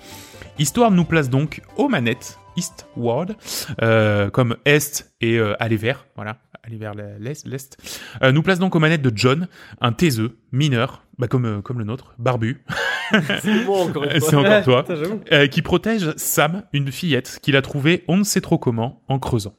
[0.59, 3.35] Histoire nous place donc aux manettes, Eastward,
[3.81, 7.77] euh, comme Est et euh, aller vers, voilà, aller vers l'Est, l'Est,
[8.21, 9.47] euh, nous place donc aux manettes de John,
[9.81, 12.63] un taiseux, mineur, bah comme, euh, comme le nôtre, barbu,
[13.41, 14.39] C'est moi encore une c'est fois.
[14.39, 18.41] encore toi, Putain, euh, qui protège Sam, une fillette qu'il a trouvée on ne sait
[18.41, 19.55] trop comment en creusant.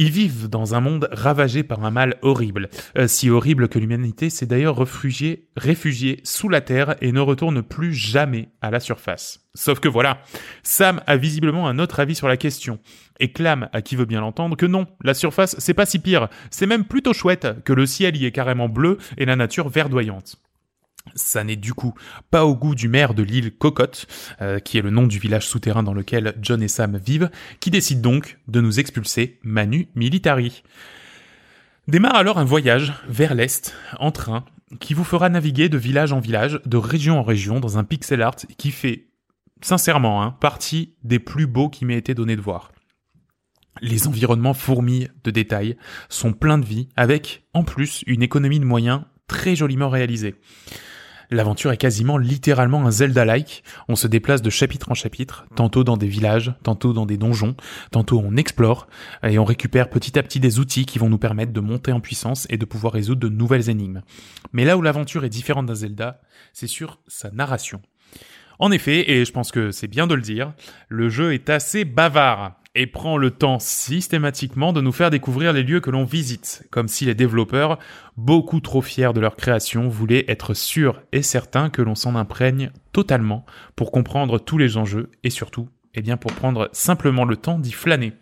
[0.00, 4.30] Ils vivent dans un monde ravagé par un mal horrible, euh, si horrible que l'humanité
[4.30, 9.40] s'est d'ailleurs réfugiée, réfugiée sous la terre et ne retourne plus jamais à la surface.
[9.56, 10.20] Sauf que voilà,
[10.62, 12.78] Sam a visiblement un autre avis sur la question,
[13.18, 16.28] et clame à qui veut bien l'entendre que non, la surface c'est pas si pire,
[16.52, 20.36] c'est même plutôt chouette, que le ciel y est carrément bleu et la nature verdoyante.
[21.14, 21.94] Ça n'est du coup
[22.30, 24.06] pas au goût du maire de l'île Cocotte,
[24.40, 27.30] euh, qui est le nom du village souterrain dans lequel John et Sam vivent,
[27.60, 30.62] qui décide donc de nous expulser Manu Militari.
[31.88, 34.44] Démarre alors un voyage vers l'est, en train,
[34.80, 38.20] qui vous fera naviguer de village en village, de région en région, dans un pixel
[38.20, 39.06] art qui fait,
[39.62, 42.72] sincèrement, hein, partie des plus beaux qui m'aient été donnés de voir.
[43.80, 45.76] Les environnements fourmillent de détails,
[46.08, 50.34] sont pleins de vie, avec, en plus, une économie de moyens très joliment réalisée.
[51.30, 53.62] L'aventure est quasiment littéralement un Zelda-like.
[53.88, 57.54] On se déplace de chapitre en chapitre, tantôt dans des villages, tantôt dans des donjons,
[57.90, 58.88] tantôt on explore,
[59.22, 62.00] et on récupère petit à petit des outils qui vont nous permettre de monter en
[62.00, 64.02] puissance et de pouvoir résoudre de nouvelles énigmes.
[64.52, 66.22] Mais là où l'aventure est différente d'un Zelda,
[66.54, 67.82] c'est sur sa narration.
[68.58, 70.54] En effet, et je pense que c'est bien de le dire,
[70.88, 75.64] le jeu est assez bavard et prend le temps systématiquement de nous faire découvrir les
[75.64, 77.76] lieux que l'on visite, comme si les développeurs,
[78.16, 82.70] beaucoup trop fiers de leur création, voulaient être sûrs et certains que l'on s'en imprègne
[82.92, 83.44] totalement
[83.74, 87.72] pour comprendre tous les enjeux et surtout, eh bien pour prendre simplement le temps d'y
[87.72, 88.12] flâner.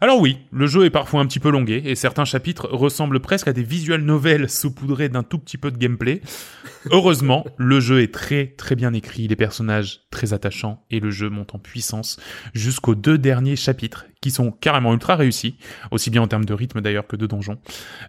[0.00, 3.48] Alors oui, le jeu est parfois un petit peu longué et certains chapitres ressemblent presque
[3.48, 6.22] à des visual novels saupoudrés d'un tout petit peu de gameplay.
[6.90, 11.28] Heureusement, le jeu est très très bien écrit, les personnages très attachants et le jeu
[11.28, 12.18] monte en puissance
[12.54, 15.56] jusqu'aux deux derniers chapitres qui sont carrément ultra réussis,
[15.90, 17.58] aussi bien en termes de rythme d'ailleurs que de donjon.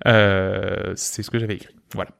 [0.07, 1.75] Euh, c'est ce que j'avais écrit.
[1.93, 2.11] Voilà.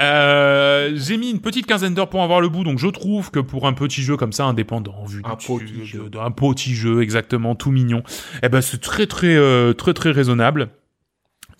[0.00, 3.40] Euh, j'ai mis une petite quinzaine d'heures pour avoir le bout, donc je trouve que
[3.40, 6.08] pour un petit jeu comme ça, indépendant, vu Un du- petit de- jeu.
[6.08, 8.02] d'un petit jeu, exactement, tout mignon,
[8.42, 10.68] eh ben c'est très très euh, très très raisonnable.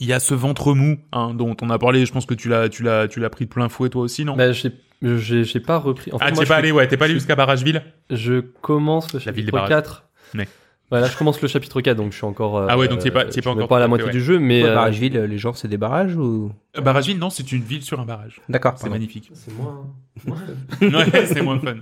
[0.00, 2.06] Il y a ce ventre mou hein, dont on a parlé.
[2.06, 4.24] Je pense que tu l'as tu l'as tu l'as pris de plein fouet toi aussi,
[4.24, 4.36] non?
[4.36, 4.70] Bah, j'ai,
[5.02, 6.12] j'ai, j'ai pas repris.
[6.12, 7.82] En fait, Ah, t'es pas allé, ouais, t'es pas allé jusqu'à Barrageville?
[8.10, 9.70] Je commence le La ville des chapitre barrages.
[9.70, 10.04] 4.
[10.90, 10.98] Ouais.
[11.00, 12.56] Voilà, je commence le chapitre 4, donc je suis encore.
[12.56, 14.22] euh, Ah ouais, donc es pas- es je pas encore pas à la moitié du
[14.22, 14.62] jeu, mais.
[14.62, 16.50] Ouais, euh, Barrageville, les gens, c'est des barrages ou?
[16.76, 18.40] Euh, Barrageville, non, c'est une ville sur un barrage.
[18.48, 18.72] D'accord.
[18.78, 19.30] C'est magnifique.
[19.34, 19.86] C'est moins.
[20.80, 21.76] ouais, c'est moins fun.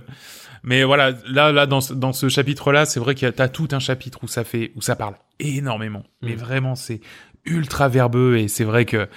[0.63, 3.47] Mais voilà, là, là, dans ce, dans ce chapitre-là, c'est vrai qu'il y a, t'as
[3.47, 6.03] tout un chapitre où ça fait, où ça parle énormément.
[6.21, 6.39] Mais Mm.
[6.39, 6.99] vraiment, c'est
[7.45, 9.07] ultra verbeux et c'est vrai que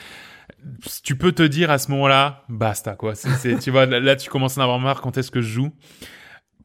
[1.02, 3.14] tu peux te dire à ce moment-là, basta, quoi.
[3.14, 5.40] C'est, c'est- tu vois, là, là, tu commences à en avoir marre quand est-ce que
[5.40, 5.72] je joue?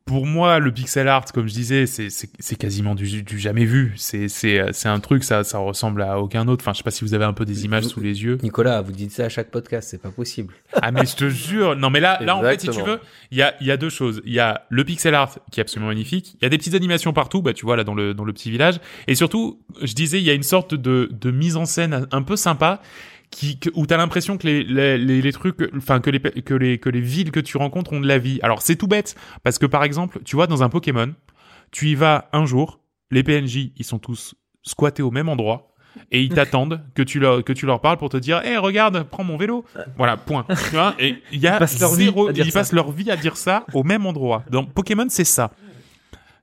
[0.06, 3.94] Pour moi, le pixel art, comme je disais, c'est, quasiment du, du jamais vu.
[3.96, 6.64] C'est, c'est, euh, c'est un truc, ça, ça ressemble à aucun autre.
[6.64, 8.38] Enfin, je sais pas si vous avez un peu des images sous les yeux.
[8.44, 10.54] Nicolas, vous dites ça à chaque podcast, c'est pas possible.
[10.82, 13.00] Ah mais je te jure, non mais là, là en fait si tu veux,
[13.32, 14.22] il y a, il y a deux choses.
[14.26, 16.36] Il y a le pixel art qui est absolument magnifique.
[16.36, 18.34] Il y a des petites animations partout, bah tu vois là dans le dans le
[18.34, 18.80] petit village.
[19.08, 22.22] Et surtout, je disais, il y a une sorte de de mise en scène un
[22.22, 22.82] peu sympa
[23.32, 26.54] qui que- où t'as l'impression que les, les les les trucs, enfin que les que
[26.54, 28.40] les que les villes que tu rencontres ont de la vie.
[28.44, 31.14] Alors c'est tout bête parce que par exemple, tu vois dans un Pokémon,
[31.72, 32.80] tu y vas un jour,
[33.12, 35.72] les PNJ ils sont tous squattés au même endroit
[36.12, 39.04] et ils t'attendent que tu leur que tu leur parles pour te dire "Eh regarde,
[39.04, 39.64] prends mon vélo."
[39.98, 40.46] Voilà, point.
[40.50, 42.60] Tu vois et il y a Ils passent leur zéro ils ça.
[42.60, 44.44] passent leur vie à dire ça au même endroit.
[44.52, 45.52] Dans Pokémon, c'est ça.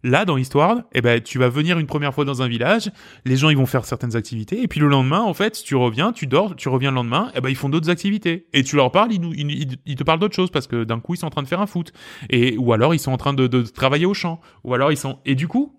[0.04, 2.90] Là, dans l'histoire, eh ben, tu vas venir une première fois dans un village,
[3.24, 6.12] les gens ils vont faire certaines activités, et puis le lendemain, en fait, tu reviens,
[6.12, 8.46] tu dors, tu reviens le lendemain, eh ben, ils font d'autres activités.
[8.52, 11.14] Et tu leur parles, ils, ils, ils- te parlent d'autres choses, parce que d'un coup,
[11.14, 11.92] ils sont en train de faire un foot.
[12.30, 14.40] Et, ou alors, ils sont en train de, de travailler au champ.
[14.64, 15.78] Ou alors, ils sont, et du coup,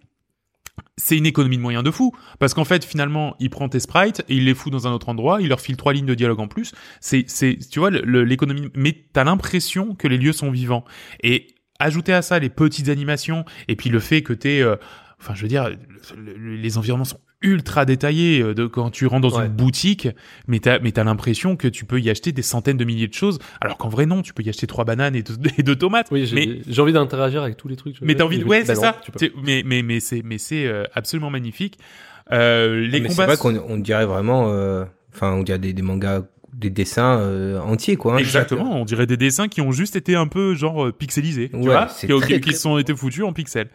[0.98, 2.14] c'est une économie de moyens de fou.
[2.40, 5.10] Parce qu'en fait, finalement, il prend tes sprites et il les fout dans un autre
[5.10, 6.74] endroit, il leur file trois lignes de dialogue en plus.
[7.02, 10.86] C'est, c'est, tu vois, l'économie, mais t'as l'impression que les lieux sont vivants.
[11.22, 11.48] Et
[11.84, 14.76] ajouter à ça les petites animations et puis le fait que t'es, euh,
[15.22, 15.70] enfin, je veux dire,
[16.18, 19.48] le- le- les environnements sont ultra détaillés euh, de quand tu rentres dans Ouais.
[19.48, 20.08] une boutique,
[20.48, 23.14] mais t'as, mais t'as l'impression que tu peux y acheter des centaines de milliers de
[23.14, 25.76] choses, alors qu'en vrai non, tu peux y acheter trois bananes et deux, et deux
[25.76, 26.08] tomates.
[26.12, 27.98] Oui, j'ai, mais j'ai envie d'interagir avec tous les trucs.
[28.02, 28.46] mais t'as envie de...
[28.46, 29.02] Ouais, bah c'est non, ça.
[29.20, 31.78] tu Mais, mais, mais c'est, mais c'est euh, absolument magnifique.
[32.32, 33.26] Euh, les Mais c'est combats...
[33.26, 36.22] vrai qu'on on dirait vraiment, euh, enfin, on dirait des, des mangas,
[36.54, 38.16] des dessins euh, entiers, quoi.
[38.16, 38.18] hein.
[38.18, 41.56] Exactement, on dirait des dessins qui ont juste été un peu genre euh, pixelisés, tu
[41.58, 43.70] Ouais, vois, qui, très, qui très- sont été foutus en pixels.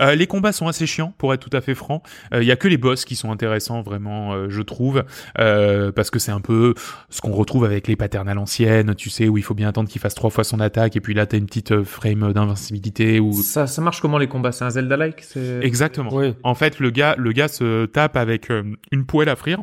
[0.00, 2.02] Euh, les combats sont assez chiants, pour être tout à fait franc.
[2.32, 5.04] Il y a que les boss qui sont intéressants, vraiment, euh, je trouve,
[5.38, 6.74] euh, parce que c'est un peu
[7.08, 9.88] ce qu'on retrouve avec les patterns à l'ancienne, tu sais, où il faut bien attendre
[9.88, 13.20] qu'il fasse trois fois son attaque, et puis là t'as une petite euh, frame d'invincibilité
[13.20, 14.52] ou Ça, ça marche comment les combats?
[14.52, 15.22] C'est un Zelda-like?
[15.22, 15.60] C'est...
[15.62, 16.10] exactement.
[16.12, 16.34] Oui.
[16.42, 18.62] En fait, le gars, le gars se tape avec euh,
[18.92, 19.60] une poêle à frire.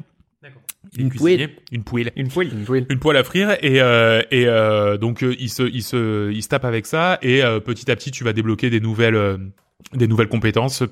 [0.97, 1.29] D'accord.
[1.29, 1.49] Il est Une cuisinier.
[1.71, 2.11] Une poêle.
[2.15, 2.85] Une poêle.
[2.89, 6.43] Une poêle à frire et euh, et euh, donc euh, il se il se il
[6.43, 9.37] se tape avec ça et euh, petit à petit tu vas débloquer des nouvelles euh,
[9.93, 10.83] des nouvelles compétences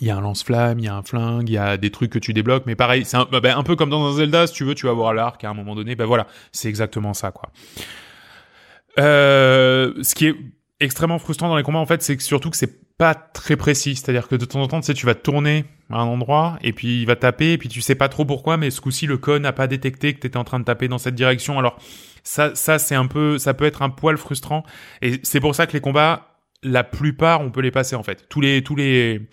[0.00, 2.10] il y a un lance-flamme, il y a un flingue, il y a des trucs
[2.10, 4.54] que tu débloques, mais pareil, c'est un, bah, un peu comme dans un Zelda, si
[4.54, 7.30] tu veux, tu vas avoir l'arc à un moment donné, ben voilà, c'est exactement ça,
[7.30, 7.50] quoi.
[8.98, 10.34] Euh, ce qui est
[10.80, 13.96] extrêmement frustrant dans les combats, en fait, c'est que surtout que c'est pas très précis,
[13.96, 16.72] c'est-à-dire que de temps en temps, tu sais, tu vas tourner à un endroit, et
[16.72, 19.18] puis il va taper, et puis tu sais pas trop pourquoi, mais ce coup-ci, le
[19.18, 21.78] con n'a pas détecté que t'étais en train de taper dans cette direction, alors
[22.22, 24.64] ça, ça, c'est un peu, ça peut être un poil frustrant,
[25.02, 28.28] et c'est pour ça que les combats, la plupart, on peut les passer en fait.
[28.28, 29.28] Tous les, tous les.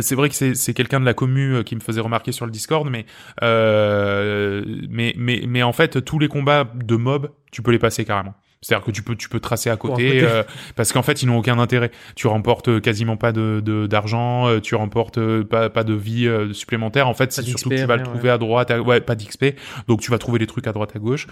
[0.00, 2.52] C'est vrai que c'est, quelqu'un de la commu euh, qui me faisait remarquer sur le
[2.52, 3.06] Discord, mais,
[3.42, 8.04] euh, mais, mais, mais en fait, tous les combats de mobs, tu peux les passer
[8.04, 8.34] carrément.
[8.66, 10.42] C'est-à-dire que tu peux, tu peux tracer à côté, euh,
[10.74, 11.92] parce qu'en fait, ils n'ont aucun intérêt.
[12.16, 15.94] Tu remportes euh, quasiment pas de, de- d'argent, euh, tu remportes euh, pas, pas de
[15.94, 17.06] vie supplémentaire.
[17.06, 19.44] En fait, c'est surtout que tu vas le trouver à droite, à- ouais, pas d'XP.
[19.86, 21.28] Donc tu vas trouver les trucs à droite, à gauche.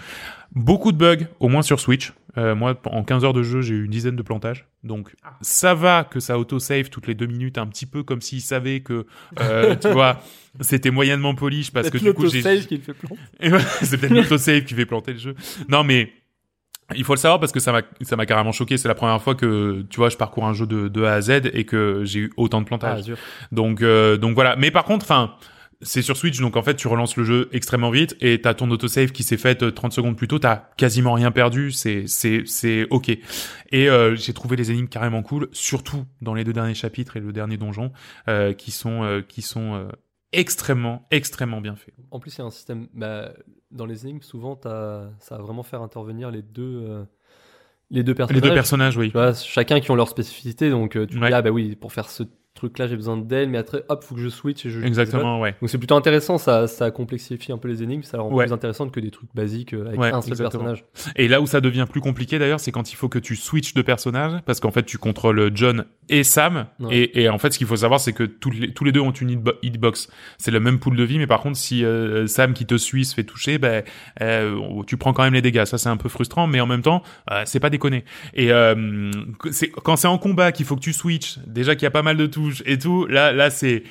[0.53, 2.13] Beaucoup de bugs, au moins sur Switch.
[2.37, 4.65] Euh, moi, en 15 heures de jeu, j'ai eu une dizaine de plantages.
[4.83, 8.41] Donc, ça va que ça auto-save toutes les deux minutes, un petit peu comme s'il
[8.41, 9.05] savait que,
[9.41, 10.21] euh, tu vois,
[10.61, 12.41] c'était moyennement polish parce que du coup, j'ai...
[13.81, 15.35] c'est peut-être l'autosave qui fait planter le jeu.
[15.69, 16.11] Non, mais
[16.95, 18.77] il faut le savoir parce que ça m'a ça m'a carrément choqué.
[18.77, 21.21] C'est la première fois que tu vois, je parcours un jeu de, de A à
[21.21, 23.03] Z et que j'ai eu autant de Ah, plantages.
[23.03, 23.17] dur.
[23.51, 24.55] Donc euh, donc voilà.
[24.55, 25.35] Mais par contre, enfin.
[25.81, 28.71] C'est sur Switch, donc en fait, tu relances le jeu extrêmement vite et t'as ton
[28.71, 32.43] autosave qui s'est fait euh, 30 secondes plus tôt, t'as quasiment rien perdu, c'est c'est
[32.45, 33.09] c'est ok.
[33.09, 37.19] Et euh, j'ai trouvé les énigmes carrément cool, surtout dans les deux derniers chapitres et
[37.19, 37.91] le dernier donjon,
[38.29, 39.89] euh, qui sont euh, qui sont euh,
[40.39, 41.93] extrêmement, extrêmement bien fait.
[42.11, 42.87] En plus, il y a un système.
[42.93, 43.33] Bah,
[43.71, 47.03] dans les énigmes, souvent, t'as- ça va vraiment faire intervenir les deux, euh,
[47.91, 48.41] les deux Les personnages.
[48.43, 49.07] deux personnages, oui.
[49.07, 50.69] Tu vois, chacun qui ont leur spécificité.
[50.69, 51.27] Donc, euh, tu Ouais.
[51.29, 52.23] dis, ah bah oui, pour faire ce
[52.55, 54.81] truc-là, j'ai besoin d'elle, mais après, hop, faut que je switch et je.
[54.81, 55.55] Exactement, ouais.
[55.61, 56.37] Donc, c'est plutôt intéressant.
[56.37, 58.01] Ça, ça complexifie un peu les énigmes.
[58.03, 58.45] Ça rend Ouais.
[58.45, 60.63] plus intéressantes que des trucs basiques euh, avec Ouais, un seul exactement.
[60.63, 60.85] personnage.
[61.15, 63.73] Et là où ça devient plus compliqué d'ailleurs, c'est quand il faut que tu switches
[63.73, 66.95] de personnage, parce qu'en fait tu contrôles John et Sam, Ouais.
[66.97, 68.99] et, et en fait ce qu'il faut savoir c'est que tous les, tous les deux
[69.01, 70.09] ont une hitbo- hitbox.
[70.37, 73.05] C'est le même pool de vie, mais par contre si euh, Sam qui te suit
[73.05, 73.83] se fait toucher, ben
[74.21, 75.65] euh, tu prends quand même les dégâts.
[75.65, 78.05] Ça c'est un peu frustrant, mais en même temps euh, c'est pas déconné.
[78.33, 78.49] Et
[79.51, 82.03] c'est quand c'est en combat qu'il faut que tu switches, déjà qu'il y a pas
[82.03, 82.25] mal de
[82.65, 83.83] et tout, là là c'est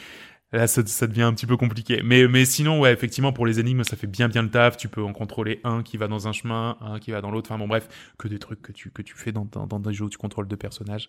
[0.54, 2.00] Là, ça, ça devient un petit peu compliqué.
[2.04, 4.76] Mais, mais sinon, ouais, effectivement, pour les énigmes, ça fait bien, bien le taf.
[4.76, 7.50] Tu peux en contrôler un qui va dans un chemin, un qui va dans l'autre.
[7.50, 9.92] Enfin, bon, bref, que des trucs que tu, que tu fais dans, dans, dans des
[9.92, 11.08] jeux où tu contrôles deux personnages.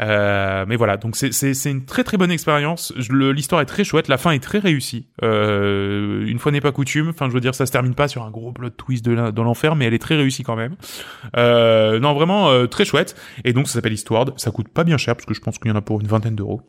[0.00, 2.92] Euh, mais voilà, donc c'est, c'est, c'est une très, très bonne expérience.
[3.10, 4.08] L'histoire est très chouette.
[4.08, 5.06] La fin est très réussie.
[5.22, 7.10] Euh, une fois n'est pas coutume.
[7.10, 9.76] Enfin, je veux dire, ça se termine pas sur un gros plot twist de l'enfer,
[9.76, 10.74] mais elle est très réussie quand même.
[11.36, 13.14] Euh, non, vraiment, euh, très chouette.
[13.44, 14.26] Et donc, ça s'appelle Histoire.
[14.36, 16.08] Ça coûte pas bien cher, parce que je pense qu'il y en a pour une
[16.08, 16.62] vingtaine d'euros.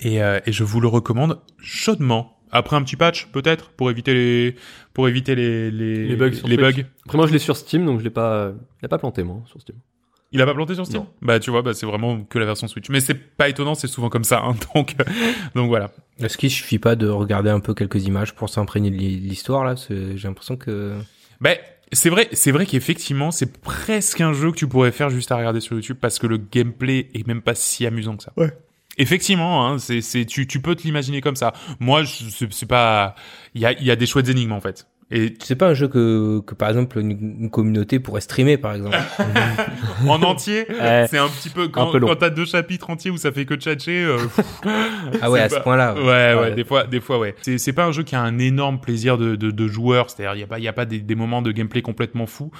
[0.00, 2.36] Et, euh, et je vous le recommande chaudement.
[2.52, 4.56] Après un petit patch, peut-être, pour éviter les,
[4.92, 6.72] pour éviter les, les, Les bugs sur les bugs.
[7.04, 9.40] Après, moi, je l'ai sur Steam, donc je l'ai pas, je l'ai pas planté, moi,
[9.46, 9.76] sur Steam.
[10.32, 11.00] Il a pas planté sur Steam?
[11.02, 11.08] Non.
[11.22, 12.88] Bah, tu vois, bah, c'est vraiment que la version Switch.
[12.88, 15.04] Mais c'est pas étonnant, c'est souvent comme ça, hein, donc, euh,
[15.54, 15.92] donc voilà.
[16.18, 19.64] Est-ce qu'il suffit pas de regarder un peu quelques images pour s'imprégner de l'hi- l'histoire
[19.64, 19.74] là?
[19.88, 20.94] J'ai l'impression que
[21.40, 21.56] Ben,
[21.92, 25.36] c'est vrai, c'est vrai qu'effectivement, c'est presque un jeu que tu pourrais faire juste à
[25.36, 28.32] regarder sur YouTube parce que le gameplay est même pas si amusant que ça.
[28.36, 28.52] Ouais.
[28.98, 31.52] Effectivement, hein, c'est, c'est, tu, tu peux te l'imaginer comme ça.
[31.78, 33.14] Moi, c'est, pas,
[33.54, 34.86] il y a, y a des chouettes énigmes en fait.
[35.12, 37.10] Et c'est pas un jeu que, que par exemple une,
[37.40, 38.96] une communauté pourrait streamer par exemple.
[40.08, 41.06] en entier, Ouais.
[41.10, 44.04] c'est un petit peu quand, quand t'as deux chapitres entiers où ça fait que tchatcher.
[44.04, 44.18] Euh,
[45.20, 45.94] ah ouais, à ce point-là.
[45.94, 46.54] ouais, ouais, Ouais.
[46.54, 47.34] des fois, des fois, ouais.
[47.42, 50.10] C'est, c'est pas un jeu qui a un énorme plaisir de, de, de joueur.
[50.10, 52.50] C'est-à-dire, il y a pas, y a pas des, des moments de gameplay complètement fous.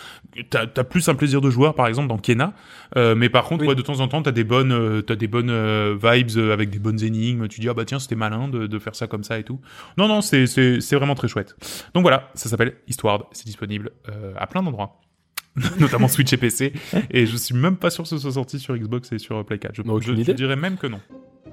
[0.51, 2.52] T'as, t'as plus un plaisir de joueur, par exemple, dans Kena.
[2.97, 3.68] Euh, mais par contre, Oui.
[3.68, 6.70] ouais, de temps en temps, t'as des bonnes, euh, t'as des bonnes euh, vibes avec
[6.70, 7.47] des bonnes énigmes.
[7.48, 9.60] Tu dis, ah bah tiens, c'était malin de, de faire ça comme ça et tout.
[9.97, 11.55] Non, non, c'est, c'est, c'est vraiment très chouette.
[11.94, 13.27] Donc voilà, ça s'appelle Histoire.
[13.33, 15.01] C'est disponible euh, à plein d'endroits.
[15.81, 16.73] notamment Switch et PC
[17.11, 19.59] et je suis même pas sûr que ce soit sorti sur Xbox et sur Play
[19.59, 21.01] 4 je, dirais même que non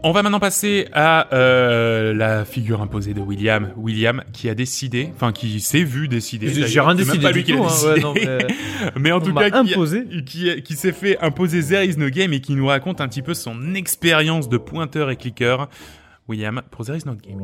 [0.04, 3.72] on va maintenant passer à euh, la figure imposée de William.
[3.78, 6.50] William qui a décidé, enfin qui s'est vu décider.
[6.50, 8.02] J'ai rien même décidé pas lui qui tout, hein, ouais, décidé.
[8.02, 8.48] non, mais-
[9.00, 10.06] mais en On tout cas, qui, imposé.
[10.26, 13.24] qui, qui s'est fait imposer There is no game et qui nous raconte un petit
[13.24, 15.68] peu son expérience de pointeur et cliqueur.
[16.28, 17.40] William, pour There is no game.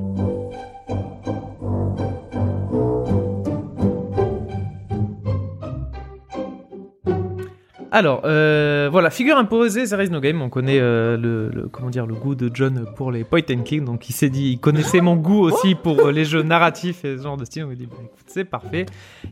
[7.95, 10.41] Alors, euh, voilà, figure imposée, There is no game.
[10.41, 13.61] On connaît euh, le, le- comment dire le goût de John pour les point and
[13.61, 17.05] click, donc il s'est dit, il connaissait mon goût aussi pour euh, les jeux narratifs
[17.05, 17.61] et ce genre de style.
[17.63, 18.87] Donc il dit, bah, écoute, c'est parfait.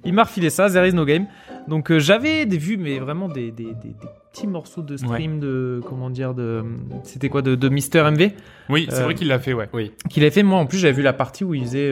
[0.05, 1.25] Il m'a refilé ça, There is no game.
[1.67, 3.95] Donc euh, j'avais des vues, mais vraiment des, des, des- des
[4.31, 6.63] petits morceaux de stream de comment dire de,
[7.03, 8.29] c'était quoi de, de Mister MV
[8.69, 9.69] Oui, c'est Euh, vrai qu'il l'a fait, ouais.
[10.09, 10.43] qu'il avait fait.
[10.43, 11.91] Moi, en plus, j'avais vu la partie où il faisait.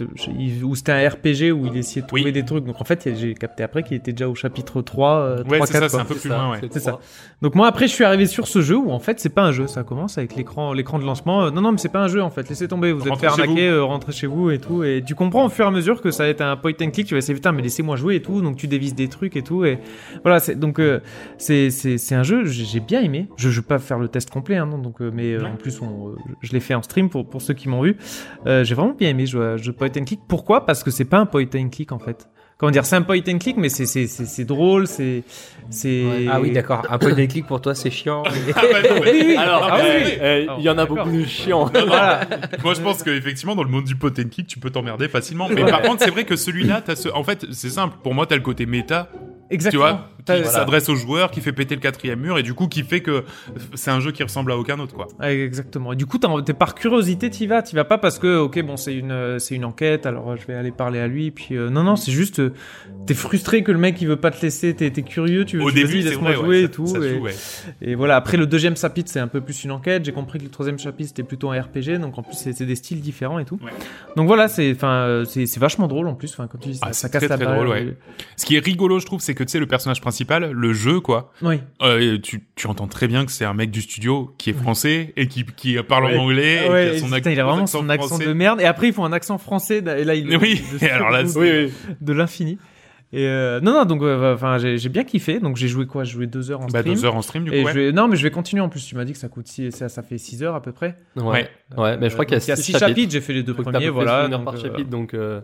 [0.00, 2.32] Euh, c'était- il- où c'était un RPG où il essayait de trouver Oui.
[2.32, 2.64] des trucs.
[2.64, 5.66] Donc en fait, j'ai capté après qu'il était déjà au chapitre 3, euh, Ouais, 3
[5.66, 6.60] c'est ça, 4, c'est un peu plus loin, ouais.
[6.70, 6.98] C'est ça.
[7.42, 9.52] Donc moi après je suis arrivé sur ce jeu où en fait c'est pas un
[9.52, 11.44] jeu, ça commence avec l'écran l'écran de lancement.
[11.44, 13.28] Euh, non non mais c'est pas un jeu en fait, laissez tomber, vous êtes Rentrez
[13.28, 15.68] fait chez arnaquer, euh, rentrez chez vous et tout et tu comprends au fur et
[15.68, 17.62] à mesure que ça va être un point and click, tu vas essayer putain mais
[17.62, 19.78] laissez-moi jouer et tout, donc tu dévises des trucs et tout et
[20.22, 21.00] voilà, c'est donc euh,
[21.38, 23.28] c'est c'est c'est un jeu j'ai bien aimé.
[23.36, 25.56] Je je vais pas faire le test complet hein, non, donc euh, mais euh, en
[25.56, 27.96] plus on, euh, je l'ai fait en stream pour pour ceux qui m'ont vu.
[28.46, 30.20] Euh, j'ai vraiment bien aimé un jeu point and click.
[30.28, 30.66] Pourquoi?
[30.66, 32.28] Parce que c'est pas un point and click en fait.
[32.58, 35.24] Comment dire, c'est un point and click mais c'est c'est c'est c'est drôle, c'est
[35.68, 36.82] c'est Ah oui, d'accord.
[36.88, 38.22] Un peu de clic pour toi, c'est chiant.
[38.54, 41.04] Ah bah non, mais- Alors, Ah, oui, il y en a D'accord.
[41.04, 41.66] beaucoup de chiants.
[41.74, 42.20] Voilà.
[42.64, 45.48] Moi, je pense qu'effectivement, dans le monde du pot and kick, tu peux t'emmerder facilement.
[45.50, 47.10] Mais par contre, c'est vrai que celui-là, t'as ce...
[47.10, 47.96] en fait, c'est simple.
[48.02, 49.08] Pour moi, t'as le côté méta,
[49.50, 49.84] Exactement.
[49.84, 50.58] tu vois, qui voilà.
[50.58, 53.24] s'adresse aux joueurs, qui fait péter le quatrième mur, et du coup, qui fait que
[53.74, 55.06] c'est un jeu qui ressemble à aucun autre, quoi.
[55.22, 55.92] Exactement.
[55.92, 57.62] Et du coup, t'es par curiosité, t'y vas.
[57.62, 60.36] T'y vas pas parce que, ok, bon, c'est une, euh, c'est une enquête, alors euh,
[60.36, 61.30] je vais aller parler à lui.
[61.30, 62.52] Puis euh, non, non, c'est juste, euh,
[63.06, 64.74] t'es frustré que le mec il veut pas te laisser.
[64.74, 66.86] T'es, curieux, tu veux, Au tu début, c'est laisse-moi jouer ouais, et tout.
[66.86, 67.34] ça, ça et, joue, ouais.
[67.82, 68.16] et voilà.
[68.16, 70.04] Après le deuxième chapitre, c'est un peu plus une enquête.
[70.04, 72.66] J'ai compris que le troisième chapitre c'était plutôt un RPG, donc en plus c'est, c'est
[72.66, 73.58] des styles différents et tout.
[73.62, 73.72] Ouais.
[74.16, 76.32] Donc voilà, c'est, enfin, c'est, vachement drôle en plus.
[76.32, 77.96] Enfin, quand tu dis ça, Ah, ça casse très, la très drôle, ouais.
[78.36, 80.98] Ce qui est rigolo, je trouve, c'est que tu sais, le personnage principal, le jeu,
[81.00, 81.60] quoi, Oui.
[81.82, 85.12] euh, tu, tu entends très bien que c'est un mec du studio qui est français
[85.16, 86.16] et qui, qui parle Ouais.
[86.18, 86.54] en anglais.
[86.54, 88.26] et Ah ouais, qui a son putain, il a vraiment son accent français.
[88.26, 88.60] de merde.
[88.60, 89.78] Et après, ils font un accent français.
[89.78, 91.94] Et là, il Oui, et alors là, de- Oui, oui.
[92.00, 92.58] de l'infini.
[93.12, 95.38] Et euh, non, non, donc euh, enfin, j'ai j'ai bien kiffé.
[95.38, 96.02] Donc j'ai joué quoi?
[96.02, 96.94] J'ai joué deux heures en Bah, stream.
[96.96, 97.72] deux heures en stream, du coup, Et ouais.
[97.72, 97.92] je vais...
[97.92, 98.84] Non, mais je vais continuer en plus.
[98.84, 99.70] Tu m'as dit que ça coûte six...
[99.70, 100.96] ça, ça fait 6 heures à peu près.
[101.14, 101.48] Ouais.
[101.76, 103.12] Ouais, mais je crois Euh, qu'il y a donc il y a 6 six chapitres.
[103.12, 104.26] J'ai fait les deux premiers, voilà.
[104.26, 105.40] une heure donc, par euh, chapitre, donc euh,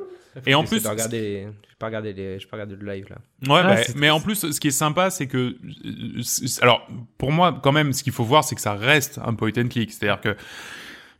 [0.46, 3.16] Et en plus, regarder j'ai pas regardé les, j'ai pas regardé le live là.
[3.52, 6.22] Ouais, Ah, bah, mais en plus, ce qui est sympa, c'est que, euh,
[6.60, 6.86] alors,
[7.18, 9.68] pour moi, quand même, ce qu'il faut voir, c'est que ça reste un point and
[9.68, 9.92] click.
[9.92, 10.36] C'est-à-dire que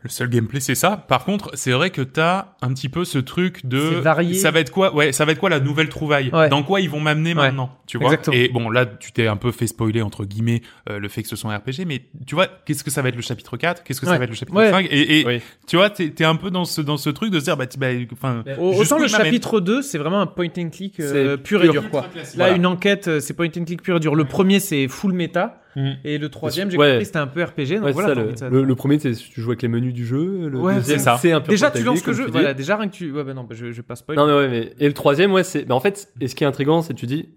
[0.02, 0.96] le seul gameplay, c'est ça.
[0.96, 4.34] Par contre, c'est vrai que t'as un petit peu ce truc de, C'est varié.
[4.34, 6.30] ça va être quoi, ouais, ça va être quoi la nouvelle trouvaille?
[6.32, 6.48] Ouais.
[6.48, 7.36] Dans quoi ils vont m'amener Ouais.
[7.36, 8.06] maintenant, tu vois?
[8.08, 8.36] Exactement.
[8.36, 11.28] Et bon, là, tu t'es un peu fait spoiler entre guillemets euh, le fait que
[11.28, 13.84] ce soit un RPG, mais tu vois, qu'est-ce que ça va être le chapitre 4
[13.84, 14.70] Qu'est-ce que ça va être le chapitre Ouais.
[14.70, 15.40] 5 Et, et Oui.
[15.68, 17.66] tu vois, t'es es un peu dans ce dans ce truc de se dire, bah,
[17.66, 20.98] tu- bah, enfin, Au- jusqu'où Autant le chapitre 2, c'est vraiment un point and click
[21.00, 22.02] euh, pur et dur, quoi.
[22.14, 22.56] Là, Voilà.
[22.56, 24.14] une enquête, euh, c'est point and click pur et dur.
[24.16, 25.61] Le premier, c'est full méta.
[25.76, 25.96] Mhm.
[26.04, 26.90] Et le troisième, j'ai Ouais.
[26.92, 27.76] compris, c'était un peu RPG.
[27.76, 28.48] Donc ouais, voilà, ça, le, envie de ça.
[28.50, 30.48] le, le premier, c'est tu joues avec les menus du jeu.
[30.48, 32.30] Le Ouais, deuxième, c'est un peu Déjà, point tu and lances click, le jeu.
[32.30, 33.10] Voilà, déjà, rien que tu.
[33.12, 33.94] Ouais, bah non, bah, je, je vais pas.
[34.14, 34.72] Non, mais ouais, mais.
[34.78, 35.64] Et le troisième, ouais, c'est.
[35.66, 37.30] Mais en fait, et ce qui est intriguant, c'est que tu dis,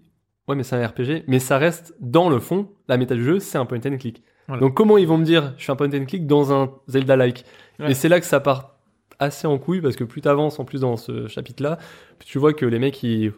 [0.48, 3.38] ouais, mais c'est un RPG, mais ça reste dans le fond, la méta du jeu,
[3.40, 4.22] c'est un point and click.
[4.48, 4.60] Voilà.
[4.60, 7.44] Donc, comment ils vont me dire, je fais un point and click dans un Zelda-like?
[7.80, 7.90] Ouais.
[7.90, 8.76] Et c'est là que ça part
[9.18, 11.78] assez en couille, parce que plus t'avances en plus dans ce chapitre-là,
[12.18, 13.32] plus tu vois que les mecs, ils.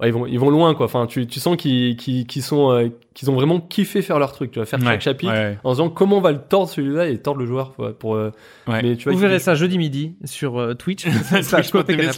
[0.00, 0.86] Ouais, ils vont, ils vont loin, quoi.
[0.86, 4.32] Enfin, tu, tu sens qu'ils, qu'ils, qu'ils sont, euh, qu'ils ont vraiment kiffé faire leur
[4.32, 6.68] truc, tu vois, faire Ouais, chaque chapitre ouais, en disant comment on va le tordre
[6.70, 8.30] celui-là et tordre le joueur pour, pour, euh,
[8.68, 8.82] Ouais.
[8.82, 11.04] mais tu vois Vous verrez ça jeudi midi sur euh, Twitch.
[11.50, 12.08] Twitch.tv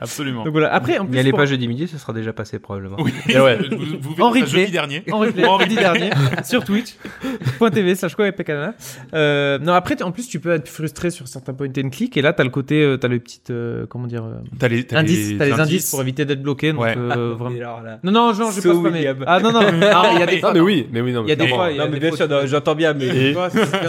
[0.00, 0.44] absolument.
[0.44, 0.72] Donc voilà.
[0.72, 2.96] Après, en plus, N'y allez pour- pas jeudi midi, ça sera déjà passé probablement.
[3.00, 4.46] Oui, vous, vous En replay.
[4.46, 5.02] jeudi dernier.
[5.10, 6.08] en replay, En jeudi replay.
[6.08, 6.10] dernier
[6.44, 8.72] sur Twitch.tv slash Copenhague.
[9.14, 12.22] euh, non après en plus tu peux être frustré sur certains point and click et
[12.22, 14.24] là t'as le côté euh, t'as le petit euh, comment dire
[14.58, 17.16] T'as les, t'as indices t'as les indices pour éviter d'être bloqué donc Ouais.
[17.16, 17.98] euh, vraiment Et alors là.
[18.02, 19.24] non non genre je So vais pas William.
[19.26, 19.70] ah non non non,
[20.14, 21.48] il y a des fois Non, mais oui, mais oui, non, il y a des
[21.48, 23.34] fois il y a Non, mais des bien fois, sûr, j'entends bien, mais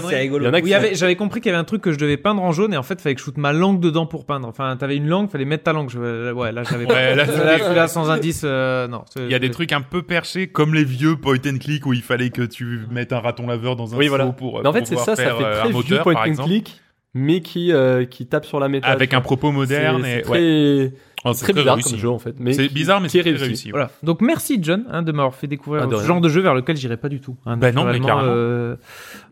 [0.07, 0.45] c'est rigolo.
[0.45, 1.65] Il y en a qui Oui, il y avait- j'avais compris qu'il y avait un
[1.65, 3.53] truc que je devais peindre en jaune et en fait, fallait que je shoote ma
[3.53, 4.47] langue dedans pour peindre.
[4.47, 5.89] Enfin, t'avais une langue, fallait mettre ta langue.
[5.89, 9.03] Je- ouais, là, j'avais Ouais, là, sans indice, euh, non.
[9.17, 11.93] Il y a des trucs un peu perchés, comme les vieux point and click où
[11.93, 14.25] il fallait que tu mettes un raton laveur dans un Oui, seau voilà.
[14.27, 16.79] pour, Mais en fait, c'est ça, ça fait euh, très vieux point and click,
[17.13, 18.87] mais qui, euh, qui tape sur la méta.
[18.87, 20.91] Avec un propos moderne et ouais.
[21.21, 21.97] Très, Oh, très bizarre comme réussi.
[21.99, 22.35] jeu, en fait.
[22.39, 23.45] mais C'est qui- bizarre, mais qui c'est est très réussi.
[23.45, 23.71] réussi.
[23.71, 23.89] Voilà.
[24.03, 26.77] Donc, merci, John, hein, de m'avoir fait découvrir Ah, ce genre de jeu vers lequel
[26.77, 27.35] j'irai pas du tout.
[27.45, 28.21] Hein, Bah non, mais carrément.
[28.31, 28.75] euh,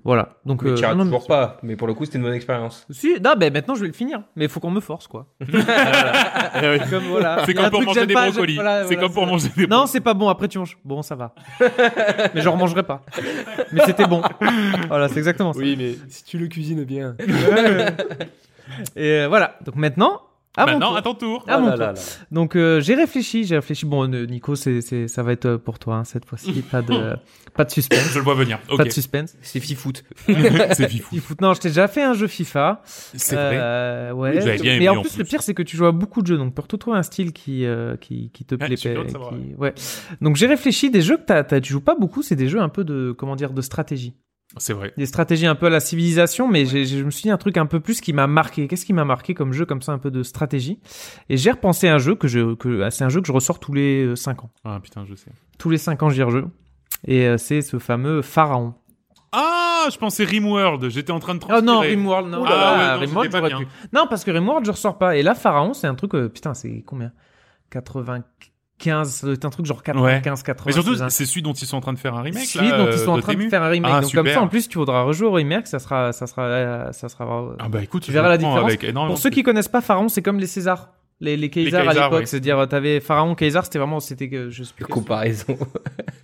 [0.03, 0.35] voilà.
[0.45, 1.57] Donc, Mais euh, non, non, toujours mais- pas.
[1.63, 2.85] Mais pour le coup, c'était une bonne expérience.
[2.89, 4.21] Si, non, ben maintenant je vais le finir.
[4.35, 5.27] Mais il faut qu'on me force, quoi.
[6.89, 7.43] Comme, voilà.
[7.45, 8.55] C'est comme pour manger des pas, je- brocolis.
[8.55, 10.27] voilà, C'est voilà, comme pour manger des Non, c'est pas bon.
[10.29, 10.77] Après, tu manges.
[10.83, 11.33] Bon, ça va.
[12.35, 13.01] mais je remangerai pas.
[13.71, 14.21] Mais c'était bon.
[14.87, 15.59] Voilà, c'est exactement ça.
[15.59, 17.15] Oui, mais si tu le cuisines bien.
[18.95, 19.55] Et euh, voilà.
[19.65, 20.21] Donc maintenant,
[20.57, 20.97] à mon Maintenant, tour.
[20.97, 21.45] à ton tour.
[21.47, 21.79] Ah, mon là tour.
[21.85, 21.99] là là.
[22.31, 23.85] Donc euh, j'ai réfléchi, j'ai réfléchi.
[23.85, 26.61] Bon, euh, Nico, c'est, c'est, ça va être euh, pour toi hein, cette fois-ci.
[26.71, 27.15] Pas de,
[27.55, 28.09] pas de suspense.
[28.11, 28.59] Je le vois venir.
[28.75, 29.35] Pas de suspense.
[29.41, 30.03] C'est fifoot.
[30.25, 32.81] c'est faut- Non, je t'ai déjà fait un jeu FIFA.
[32.83, 33.57] C'est vrai.
[33.59, 34.31] Euh, ouais.
[34.35, 35.19] Oui, j'avais bien Mais en en plus, plus.
[35.19, 36.37] le pire, c'est que tu joues à beaucoup de jeux.
[36.37, 38.75] Donc, pour te trouver un style qui, euh, qui, qui te Ah, plaît.
[38.75, 38.89] qui-
[39.57, 39.73] ouais.
[40.21, 40.89] Donc, j'ai réfléchi.
[40.91, 43.11] Des jeux que t'as, t'as- tu joues pas beaucoup, c'est des jeux un peu de,
[43.17, 44.13] comment dire, de stratégie.
[44.59, 44.93] C'est vrai.
[44.97, 47.65] Des stratégies un peu à la civilisation, mais je me suis dit un truc un
[47.65, 48.67] peu plus qui m'a marqué.
[48.67, 50.79] Qu'est-ce qui m'a marqué comme jeu, comme ça, un peu de stratégie?
[51.29, 52.55] Et j'ai repensé à un jeu que je.
[52.55, 54.49] Que, ah, c'est un jeu que je ressors tous les euh, 5 ans.
[54.63, 55.31] Ah putain, je sais.
[55.57, 56.49] Tous les 5 ans, j'y rejoue.
[57.05, 58.73] Et euh, c'est ce fameux Pharaon.
[59.31, 60.89] Ah, je pensais Rimworld.
[60.89, 61.39] J'étais en train de.
[61.39, 61.61] Transpirer.
[61.61, 62.43] Oh non, Rimworld, non.
[62.45, 63.59] Ah, non pas bien.
[63.93, 65.17] Non, parce que Rimworld, je ressors pas.
[65.17, 66.15] Et là, Pharaon, c'est un truc.
[66.15, 67.11] Euh, putain, c'est combien?
[67.69, 68.01] 84
[68.79, 70.43] 15, c'est un truc genre 95, ouais.
[70.45, 70.63] 80.
[70.67, 72.45] Mais surtout, c'est celui dont ils sont en train de faire un remake.
[72.45, 73.91] Celui dont ils sont euh, en train de faire un remake.
[73.93, 76.93] Ah, Donc comme ça, en plus, tu voudras rejouer au remake, ça sera, ça sera,
[76.93, 77.55] ça sera.
[77.59, 78.75] Ah bah écoute, tu verras la différence.
[79.07, 80.89] Pour ceux qui connaissent pas Pharaon, c'est comme les Césars.
[81.19, 82.25] Les, les Caesars à l'époque, ouais.
[82.27, 84.85] c'est-à-dire euh, t'avais Pharaon, Caesar, c'était vraiment, c'était que je sais plus.
[84.85, 85.57] Comparaison.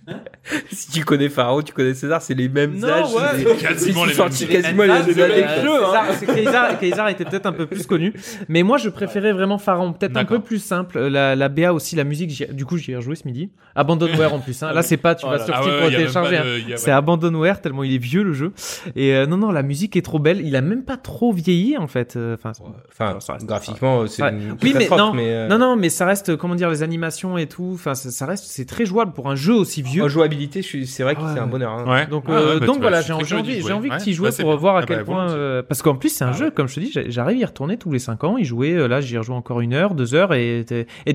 [0.70, 3.12] si tu connais Pharaon, tu connais César, c'est les mêmes Non, âges.
[3.12, 3.22] ouais.
[3.44, 6.14] c'est- Quasiment ils les sont mêmes quasiment les Ah, mêmes c'est années.
[6.20, 8.12] c'est Caesar, Caesar était peut-être un peu plus connu,
[8.48, 11.00] mais moi je préférais vraiment Pharaon, peut-être un peu plus simple.
[11.08, 13.50] La, la BA aussi, la musique, j'y- du coup j'y ai rejoué ce midi.
[13.76, 14.72] Abandonware en plus, hein.
[14.72, 16.36] là c'est pas, tu Oh vas là sur Ah Steam ouais, pour télécharger.
[16.38, 16.74] hein.
[16.76, 18.52] C'est Abandonware tellement il est vieux le jeu.
[18.96, 20.40] Et euh, non non, la musique est trop belle.
[20.44, 22.16] Il a même pas trop vieilli en fait.
[22.16, 22.52] Euh, Enfin,
[22.90, 24.30] Enfin, Ça reste- graphiquement, c'est Ouais.
[24.30, 27.36] une Oui, mais non, mais, euh, non non, mais ça reste comment dire les animations
[27.38, 27.72] et tout.
[27.74, 30.04] Enfin, ça, ça reste, c'est très jouable pour un jeu aussi vieux.
[30.04, 31.30] En jouabilité, je suis- c'est vrai que Ouais.
[31.34, 31.72] c'est un bonheur.
[31.72, 31.84] hein.
[31.90, 32.06] Ouais.
[32.06, 34.26] Donc, Ah euh, ouais, bah, donc voilà, j'ai envie, j'ai envie que tu y joues
[34.40, 35.30] pour voir à Ah quel bah, point.
[35.30, 37.76] euh, parce qu'en plus, c'est un jeu, comme je te dis, j'arrive à y retourner
[37.76, 38.86] tous les 5 ans, y jouer.
[38.88, 40.64] Là, j'y rejoue encore une heure, deux heures, et,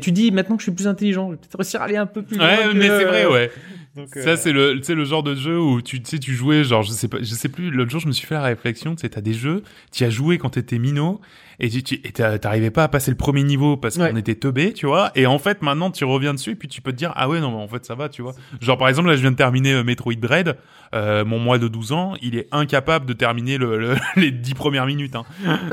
[0.02, 2.06] tu dis maintenant que je suis plus intelligent, je vais peut-être réussir à aller un
[2.06, 2.48] peu plus loin.
[2.57, 3.51] Ouais, mais c'est vrai, ouais.
[3.95, 6.84] Donc, Ça, euh, c'est le, le genre de jeu où tu, sais, tu jouais, genre,
[6.84, 9.01] je sais pas, je sais plus, l'autre jour, je me suis fait la réflexion, tu
[9.01, 11.19] sais, t'as des jeux, tu as joué quand t'étais minot,
[11.59, 14.09] et tu, et t'arrivais pas à passer le premier niveau parce Ouais.
[14.11, 16.81] qu'on était teubé, tu vois, et en fait, maintenant, tu reviens dessus, et puis tu
[16.81, 18.34] peux te dire, ah ouais, non, mais en fait, ça va, tu vois.
[18.61, 20.55] Genre, par exemple, là, je viens de terminer euh, Metroid Dread,
[20.93, 24.53] euh, mon mois de 12 ans, il est incapable de terminer le, le- les 10
[24.53, 25.23] premières minutes, hein.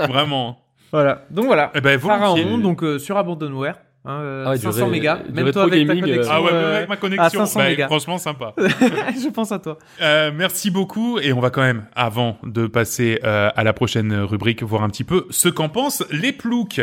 [0.08, 0.58] Vraiment.
[0.90, 1.26] Voilà.
[1.30, 1.70] Donc voilà.
[1.74, 2.00] Eh ben.
[2.00, 3.76] Pharaon, donc euh, sur Abandonware.
[4.06, 5.18] Hein, euh, Ah ouais, du 500 ré- mégas.
[5.32, 6.32] Même toi avec ta gaming, euh, connexion.
[6.32, 8.54] Ah ouais, euh, avec ma connexion, à 500 bah, franchement sympa.
[8.58, 9.78] je pense à toi.
[10.00, 14.14] Euh, merci beaucoup et on va quand même, avant de passer euh, à la prochaine
[14.14, 16.80] rubrique, voir un petit peu ce qu'en pensent les ploucs.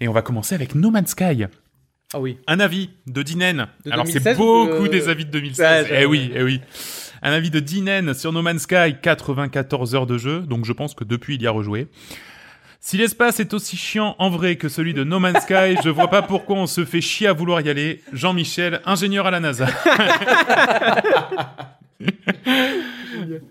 [0.00, 1.44] Et on va commencer avec No Man's Sky.
[2.14, 2.38] Ah oui.
[2.46, 3.66] Un avis de Dinen.
[3.84, 5.86] De Alors c'est 2016 beaucoup ou de- des avis de 2016.
[5.90, 6.60] Ouais, eh oui, eh oui.
[7.22, 10.94] Un avis de Dinen sur No Man's Sky, 94 heures de jeu, donc je pense
[10.94, 11.86] que depuis il y a rejoué.
[12.84, 16.08] Si l'espace est aussi chiant en vrai que celui de No Man's Sky, je vois
[16.08, 18.02] pas pourquoi on se fait chier à vouloir y aller.
[18.12, 19.68] Jean-Michel, ingénieur à la NASA.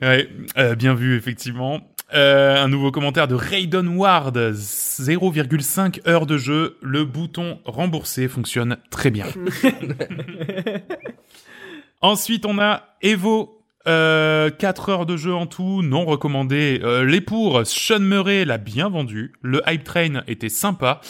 [0.01, 0.27] ouais,
[0.57, 1.79] euh, bien vu effectivement.
[2.13, 6.77] Euh, un nouveau commentaire de Raydon Ward, 0,5 heures de jeu.
[6.81, 9.27] Le bouton rembourser fonctionne très bien.
[12.01, 13.60] Ensuite, on a Evo.
[13.87, 16.79] Euh, 4 heures de jeu en tout, non recommandé.
[16.83, 19.33] Euh, les pour, Sean Murray l'a bien vendu.
[19.41, 21.01] Le Hype Train était sympa.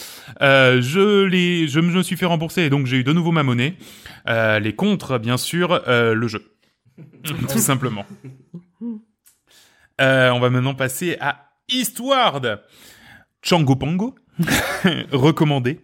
[0.42, 3.76] Euh, je, l'ai, je me suis fait rembourser, donc j'ai eu de nouveau ma monnaie.
[4.28, 6.44] Euh, les contre, bien sûr, euh, le jeu.
[7.24, 8.06] Tout simplement.
[10.00, 12.62] Euh, on va maintenant passer à Eastward.
[13.44, 14.16] Chango Pango,
[15.12, 15.80] recommandé,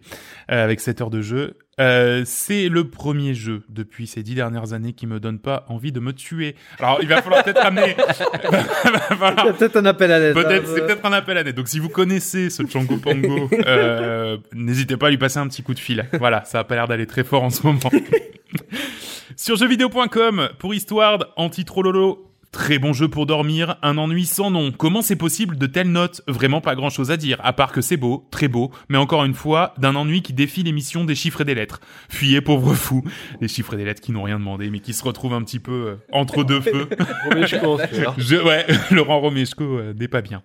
[0.50, 1.58] euh, avec 7 heures de jeu.
[1.80, 5.92] Euh, c'est le premier jeu depuis ces dix dernières années qui me donne pas envie
[5.92, 6.56] de me tuer.
[6.80, 7.94] Alors, il va falloir peut-être amener...
[9.18, 10.34] falloir- peut-être un appel à l'aide.
[10.34, 11.56] Peut-être, hein, c'est peut-être un appel à l'aide.
[11.56, 15.62] Donc, si vous connaissez ce Chango Pango, euh, n'hésitez pas à lui passer un petit
[15.62, 16.04] coup de fil.
[16.18, 17.78] Voilà, ça a pas l'air d'aller très fort en ce moment.
[19.36, 24.72] Sur jeuxvideo.com, pour Histoire, anti-trololo, très bon jeu pour dormir, un ennui sans nom.
[24.72, 26.22] Comment c'est possible de telles notes?
[26.26, 29.24] Vraiment pas grand chose à dire, à part que c'est beau, très beau, mais encore
[29.24, 31.80] une fois, d'un ennui qui défie l'émission des chiffres et des lettres.
[32.08, 33.04] Fuyez, pauvres fous.
[33.40, 35.60] Les chiffres et des lettres qui n'ont rien demandé, mais qui se retrouvent un petit
[35.60, 36.88] peu euh, entre deux feux.
[37.28, 37.78] Romeshko.
[38.18, 40.42] Je, ouais, Laurent Romeshko euh, n'est pas bien.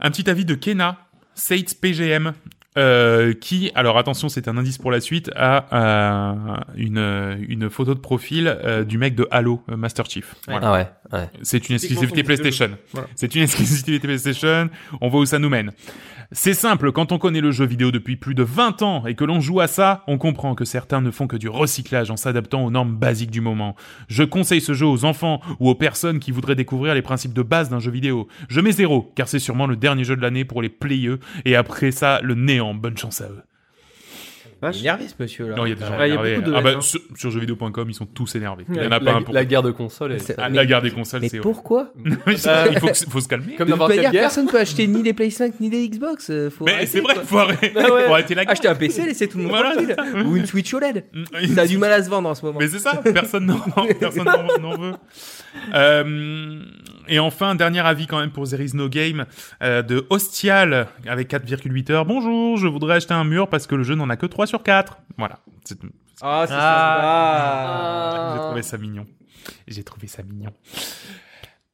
[0.00, 0.98] Un petit avis de Kena,
[1.34, 2.32] Sates PGM,
[2.78, 7.94] euh, qui, alors attention, c'est un indice pour la suite, a euh, une, une photo
[7.94, 10.36] de profil euh, du mec de Halo, euh, Master Chief.
[10.46, 10.68] Voilà.
[10.68, 11.28] Ah ouais, ouais.
[11.42, 12.70] C'est une exclusivité PlayStation.
[12.92, 13.08] Voilà.
[13.16, 14.70] C'est une exclusivité PlayStation.
[15.00, 15.72] On voit où ça nous mène.
[16.32, 19.24] C'est simple, quand on connaît le jeu vidéo depuis plus de 20 ans et que
[19.24, 22.64] l'on joue à ça, on comprend que certains ne font que du recyclage en s'adaptant
[22.64, 23.74] aux normes basiques du moment.
[24.06, 27.42] Je conseille ce jeu aux enfants ou aux personnes qui voudraient découvrir les principes de
[27.42, 28.28] base d'un jeu vidéo.
[28.48, 31.56] Je mets zéro, car c'est sûrement le dernier jeu de l'année pour les playeux, et
[31.56, 32.74] après ça, le néant.
[32.74, 33.42] Bonne chance à eux.
[34.62, 35.56] Il est énervé ce monsieur là.
[35.56, 36.36] Non, il y a des gens Ouais, il y a énervés.
[36.36, 38.64] beaucoup de Ah bah, sur, sur jeuxvideo.com, ils sont tous énervés.
[38.68, 40.12] Il y en La, a pas un pour la guerre de console.
[40.12, 41.92] elle- C'est- Ah, mais- La guerre des consoles, Mais c'est pourquoi
[42.26, 43.54] Oui, c'est- Il faut, que- faut se calmer.
[43.56, 44.22] Comme n'importe quelle manière, guerre.
[44.22, 46.28] personne peut acheter ni des Play 5 ni des Xbox.
[46.30, 48.04] euh, Faut Mais c'est vrai, faut arrêter, Ah ouais.
[48.06, 48.52] faut arrêter la guerre.
[48.52, 49.96] Acheter un PC, laisser tout le monde Voilà, tranquille.
[50.26, 51.04] Ou une Switch OLED.
[51.54, 52.58] Ça a du mal à se vendre en ce moment.
[52.60, 53.58] Mais c'est ça, personne n'en
[54.00, 54.92] personne n'en- n'en veut.
[55.74, 56.60] Euh,
[57.08, 59.24] et enfin, dernier avis quand même pour There is no game
[59.62, 62.04] euh, de Hostial avec 4,8 heures.
[62.04, 64.62] Bonjour, je voudrais acheter un mur parce que le jeu n'en a que 3 sur
[64.62, 64.98] 4.
[65.16, 65.38] Voilà.
[66.20, 68.32] Ah, c'est Ah.
[68.34, 69.06] J'ai trouvé ça mignon.
[69.66, 70.50] J'ai trouvé ça mignon.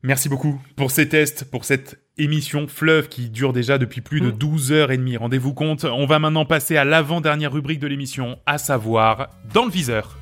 [0.03, 4.31] Merci beaucoup pour ces tests, pour cette émission fleuve qui dure déjà depuis plus de
[4.31, 5.16] 12 heures et demie.
[5.16, 9.70] Rendez-vous compte, on va maintenant passer à l'avant-dernière rubrique de l'émission, à savoir Dans le
[9.70, 10.16] viseur.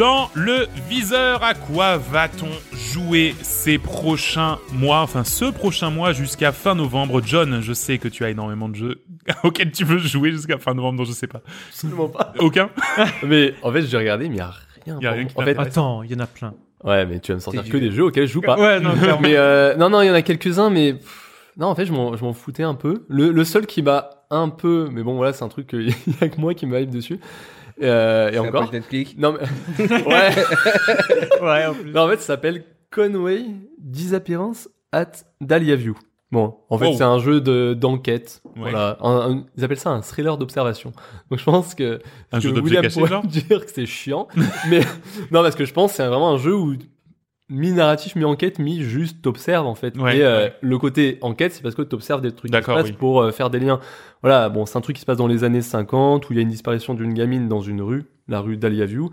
[0.00, 6.52] Dans le viseur, à quoi va-t-on jouer ces prochains mois, enfin ce prochain mois jusqu'à
[6.52, 7.20] fin novembre?
[7.22, 9.02] John, je sais que tu as énormément de jeux
[9.44, 11.42] auxquels tu veux jouer jusqu'à fin novembre, donc je sais pas.
[11.68, 12.32] Absolument pas.
[12.38, 12.70] Aucun?
[13.26, 14.54] Mais en fait, j'ai regardé, mais il y a
[14.86, 14.98] rien.
[15.02, 15.58] Y a rien en fait.
[15.58, 16.54] Attends, il y en a plein.
[16.82, 18.58] ouais, mais tu vas me sortir que des jeux auxquels je joue pas.
[18.58, 21.74] Ouais, non, mais euh, non, non, il y en a quelques-uns, mais pff, non, en
[21.74, 23.04] fait, je m'en, je m'en foutais un peu.
[23.10, 25.94] Le, le seul qui m'a un peu, mais bon, voilà, c'est un truc qu'il y
[26.22, 27.20] a que moi qui me hype dessus.
[27.82, 28.70] Euh, et encore.
[29.18, 29.34] Non,
[29.78, 30.30] mais ouais.
[31.42, 31.92] ouais, en plus.
[31.92, 33.44] Non, en fait, ça s'appelle Conway
[33.78, 35.96] Disappearance at Dahlia View.
[36.32, 36.94] Bon, en fait, Oh.
[36.96, 38.40] c'est un jeu de d'enquête.
[38.44, 38.70] Ouais.
[38.70, 40.92] Voilà, Un- un- ils appellent ça un thriller d'observation.
[41.28, 42.00] Donc, je pense que
[42.30, 44.28] Un que jeu d'objets genre dire que c'est chiant,
[44.68, 44.80] mais
[45.32, 46.74] non, parce que je pense que c'est vraiment un jeu où
[47.50, 49.96] mi narratif, mi enquête, mi juste t'observes en fait.
[49.98, 50.54] Ouais, et euh, ouais.
[50.60, 52.92] le côté enquête, c'est parce que t'observes des trucs qui se passent oui.
[52.92, 53.80] pour euh, faire des liens.
[54.22, 56.38] Voilà, bon, c'est un truc qui se passe dans les années 50 où il y
[56.38, 59.10] a une disparition d'une gamine dans une rue, la rue Dahlia View.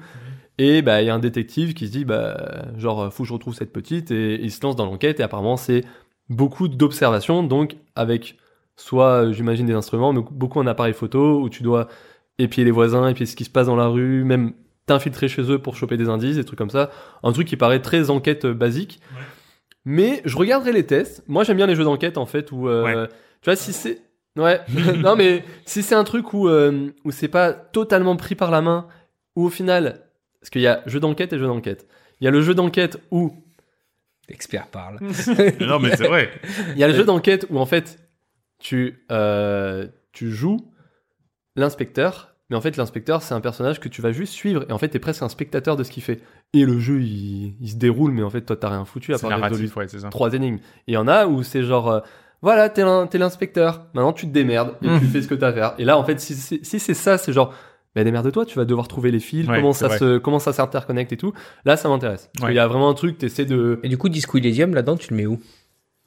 [0.59, 3.34] Et bah il y a un détective qui se dit bah genre faut que je
[3.34, 5.84] retrouve cette petite et il se lance dans l'enquête et apparemment c'est
[6.30, 8.38] beaucoup d'observations donc avec
[8.76, 11.88] soit euh, j'imagine des instruments mais beaucoup en appareil photo où tu dois
[12.39, 14.53] épier les voisins épier ce qui se passe dans la rue même
[14.88, 16.89] t'infiltrer chez eux pour choper des indices des trucs comme ça
[17.23, 19.22] un truc qui paraît très enquête euh, basique Ouais.
[19.85, 22.84] mais je regarderai les tests moi j'aime bien les jeux d'enquête en fait où euh,
[22.84, 23.07] Ouais.
[23.41, 24.01] tu vois si c'est
[24.38, 24.61] ouais
[24.97, 28.61] non mais si c'est un truc où euh, où c'est pas totalement pris par la
[28.61, 28.88] main
[29.35, 30.01] où au final
[30.41, 31.88] parce qu'il y a jeu d'enquête et jeu d'enquête
[32.19, 33.31] il y a le jeu d'enquête où
[34.30, 34.97] Expert parle.
[35.61, 36.30] non, mais c'est vrai.
[36.73, 37.97] Il y a le jeu d'enquête où en fait
[38.59, 40.57] tu euh, tu joues
[41.55, 44.78] l'inspecteur, mais en fait l'inspecteur c'est un personnage que tu vas juste suivre et en
[44.78, 46.22] fait t'es presque un spectateur de ce qu'il fait.
[46.53, 49.19] Et le jeu il, il se déroule, mais en fait toi t'as rien foutu à
[49.19, 50.10] part narratif, ouais, c'est ça.
[50.10, 50.57] trois énigmes.
[50.88, 51.99] Et il y en a où c'est genre euh,
[52.41, 54.99] voilà t'es l'in- t'es l'inspecteur, maintenant tu te démerdes et Mhm.
[54.99, 55.74] tu fais ce que t'as à faire.
[55.78, 57.53] Et là en fait si c'est si c'est ça c'est genre
[57.95, 59.98] bah démerde-toi, tu vas devoir trouver les fils, Ouais, comment ça vrai.
[59.98, 61.34] se comment ça s'interconnecte et tout.
[61.65, 62.30] Là ça m'intéresse.
[62.41, 62.48] Ouais.
[62.49, 65.10] qu'il y a vraiment un truc t'essaies de Et du coup, Disco Elysium, là-dedans, tu
[65.11, 65.40] le mets où?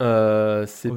[0.00, 0.90] Euh, c'est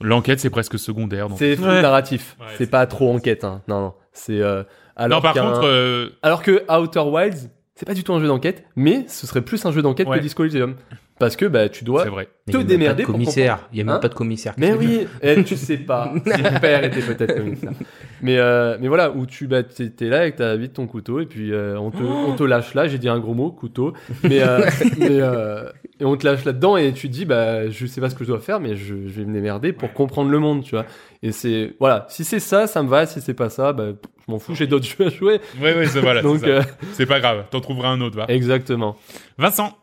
[0.00, 1.28] L'enquête, c'est presque secondaire.
[1.28, 1.38] donc.
[1.38, 1.82] C'est full Ouais.
[1.82, 2.36] narratif.
[2.40, 3.44] Ouais, c'est- pas trop enquête.
[3.44, 3.62] Hein.
[3.68, 3.94] Non, non.
[4.12, 4.62] C'est euh,
[4.96, 8.26] alors Non, par contre, euh, alors que Outer Wilds, c'est pas du tout un jeu
[8.26, 10.18] d'enquête, mais ce serait plus un jeu d'enquête Ouais.
[10.18, 10.74] que Disco Elysium,
[11.18, 12.02] parce que bah tu dois.
[12.04, 12.28] c'est vrai.
[12.46, 13.68] Mais Te il y a même démerder pas de pour commissaire.
[13.72, 14.54] Il y a même Hein pas de commissaire.
[14.58, 16.12] Mais oui, eh, tu sais pas.
[16.26, 17.70] Si le père était peut-être ça.
[18.22, 21.20] Mais euh, mais voilà, où tu bah t'es t'es là avec ta vite ton couteau
[21.20, 22.86] et puis euh, on te on te lâche là.
[22.88, 23.92] J'ai dit un gros mot, couteau.
[24.24, 24.60] Mais euh,
[24.98, 25.70] mais euh,
[26.00, 28.24] et on te lâche là-dedans et tu te dis bah je sais pas ce que
[28.24, 30.86] je dois faire, mais je, je vais me démerder pour comprendre le monde, tu vois.
[31.22, 33.06] Et c'est voilà, si c'est ça, ça me va.
[33.06, 33.88] Si c'est pas ça, bah
[34.26, 34.54] je m'en fous.
[34.54, 35.40] J'ai d'autres jeux à jouer.
[35.60, 36.22] Ouais, ouais, c'est voilà.
[36.22, 37.44] Donc euh, C'est pas grave.
[37.50, 38.26] T'en trouveras un autre, va.
[38.28, 38.96] exactement.
[39.38, 39.76] Vincent.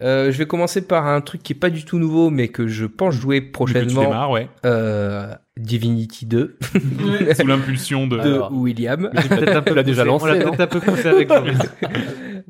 [0.00, 2.68] Euh, je vais commencer par un truc qui est pas du tout nouveau, mais que
[2.68, 4.02] je pense jouer Que tu prochainement.
[4.02, 4.48] démarres, ouais.
[4.64, 6.56] Euh, Divinity 2
[7.36, 8.16] Sous l'impulsion de.
[8.16, 8.52] de Alors.
[8.52, 9.10] William.
[9.28, 11.28] Peut-être un peu l'a déjà lancé, On l'a non peut-être un peu poussé avec.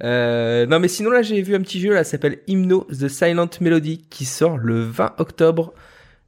[0.04, 3.08] Euh, non, mais sinon là, j'ai vu un petit jeu là, ça s'appelle Hymno The
[3.08, 5.72] Silent Melody, qui sort le 20 octobre.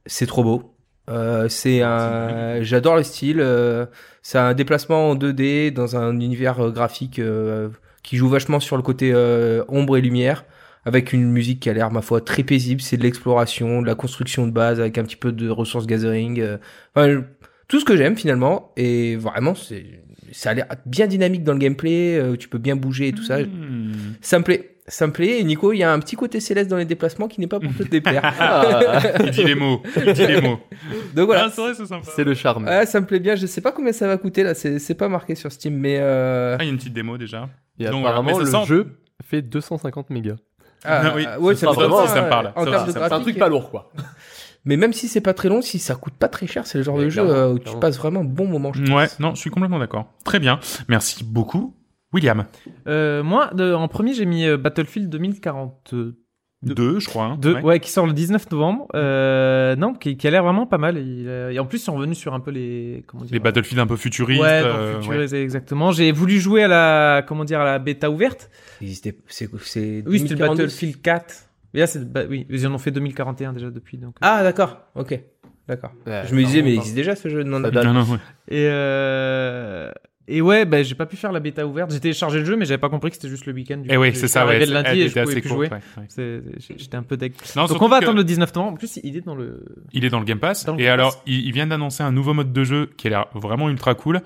[0.05, 0.73] C'est trop beau.
[1.09, 3.37] Euh, c'est un, j'adore le style.
[3.39, 3.85] euh,
[4.23, 7.69] c'est un déplacement en 2D dans un univers graphique euh,
[8.03, 10.43] qui joue vachement sur le côté euh, ombre et lumière,
[10.85, 12.81] avec une musique qui a l'air ma foi très paisible.
[12.81, 16.39] C'est de l'exploration, de la construction de base avec un petit peu de ressources gathering.
[16.39, 16.57] euh,
[16.95, 17.19] enfin, je-
[17.67, 18.71] tout ce que j'aime finalement.
[18.77, 19.85] Et vraiment, c'est,
[20.31, 22.17] ça a l'air bien dynamique dans le gameplay.
[22.19, 23.39] euh, tu peux bien bouger et tout ça.
[23.41, 23.91] Hmm.
[24.21, 24.67] Ça me plaît.
[24.87, 25.39] Ça me plaît.
[25.39, 27.59] Et Nico, il y a un petit côté céleste dans les déplacements qui n'est pas
[27.61, 28.23] pour te déplaire.
[28.39, 29.81] Ah, Il dit les mots.
[30.05, 30.59] Il dit les mots.
[31.15, 31.45] Donc voilà.
[31.45, 32.09] Ah, c'est vrai, c'est sympa.
[32.13, 32.65] c'est le charme.
[32.65, 33.35] Ouais, ça me plaît bien.
[33.35, 34.53] Je sais pas combien ça va coûter là.
[34.53, 36.57] C'est c'est pas marqué sur Steam, mais euh...
[36.59, 37.47] Ah, il y a une petite démo déjà.
[37.79, 38.87] Et Donc, apparemment le sent- jeu
[39.23, 40.35] fait 250 mégas.
[40.83, 42.53] Ah, oui, ouais, ça vraiment- ça, ça me parle.
[42.91, 43.91] C'est un truc pas lourd quoi.
[44.65, 46.83] Mais même si c'est pas très long, si ça coûte pas très cher, c'est le
[46.83, 48.71] genre de jeu euh, où tu passes vraiment un bon moment.
[48.73, 50.05] je Ouais, non, je suis complètement d'accord.
[50.23, 50.59] Très bien.
[50.87, 51.75] Merci beaucoup.
[52.13, 52.45] William.
[52.87, 56.19] Euh, moi, de- en premier, j'ai mis euh, Battlefield 2042.
[56.63, 57.25] Deux, je crois.
[57.25, 57.37] hein.
[57.39, 57.61] Deux, Ouais.
[57.63, 57.79] ouais.
[57.79, 58.87] qui sort le 19 novembre.
[58.95, 60.97] Euh, non, qui, qui a l'air vraiment pas mal.
[60.97, 63.33] Il, euh, et en plus, ils sont revenus sur un peu les comment dire.
[63.33, 64.41] Les Battlefield un peu futuristes.
[64.41, 65.91] Ouais, euh, futurisé, exactement.
[65.91, 68.51] J'ai voulu jouer à la comment dire à la bêta ouverte.
[68.79, 70.63] Il existait- C'est c'est Oui, c'était le 2042.
[70.63, 71.35] Battlefield 4.
[71.73, 73.97] Mais là, c'est bah, oui, ils en ont fait 2041 déjà depuis.
[73.97, 74.15] Donc.
[74.21, 74.77] Ah d'accord.
[74.95, 75.19] Ok.
[75.67, 75.91] D'accord.
[76.05, 77.43] Ouais, je me disais, mais il existe déjà ce jeu?
[77.43, 77.71] Non, non.
[77.71, 78.17] Non, non, ouais.
[78.49, 79.89] Et euh...
[80.37, 81.91] et ouais, bah, j'ai pas pu faire la bêta ouverte.
[81.91, 83.77] J'ai téléchargé le jeu, mais j'avais pas compris que c'était juste le week-end.
[83.77, 84.65] Du Et coup, oui, c'est ça, ouais.
[84.65, 85.69] le lundi et je pouvais assez plus jouer.
[85.69, 85.79] ouais.
[86.09, 86.41] C'est-
[86.77, 87.33] J'étais un peu deg.
[87.55, 88.73] Non, Donc on va attendre le 19 novembre.
[88.73, 89.63] En plus, il est dans le.
[89.93, 90.65] Il est dans le Game Pass.
[90.67, 93.09] Le et Game alors, ils, ils viennent d'annoncer un nouveau mode de jeu qui a
[93.09, 94.21] l'air vraiment ultra cool.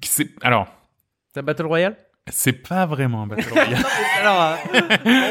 [0.00, 0.66] Qui C'est, alors,
[1.32, 1.96] T'as Battle Royale?
[2.28, 3.84] C'est pas vraiment un Battle Royale.
[4.20, 4.58] Alors,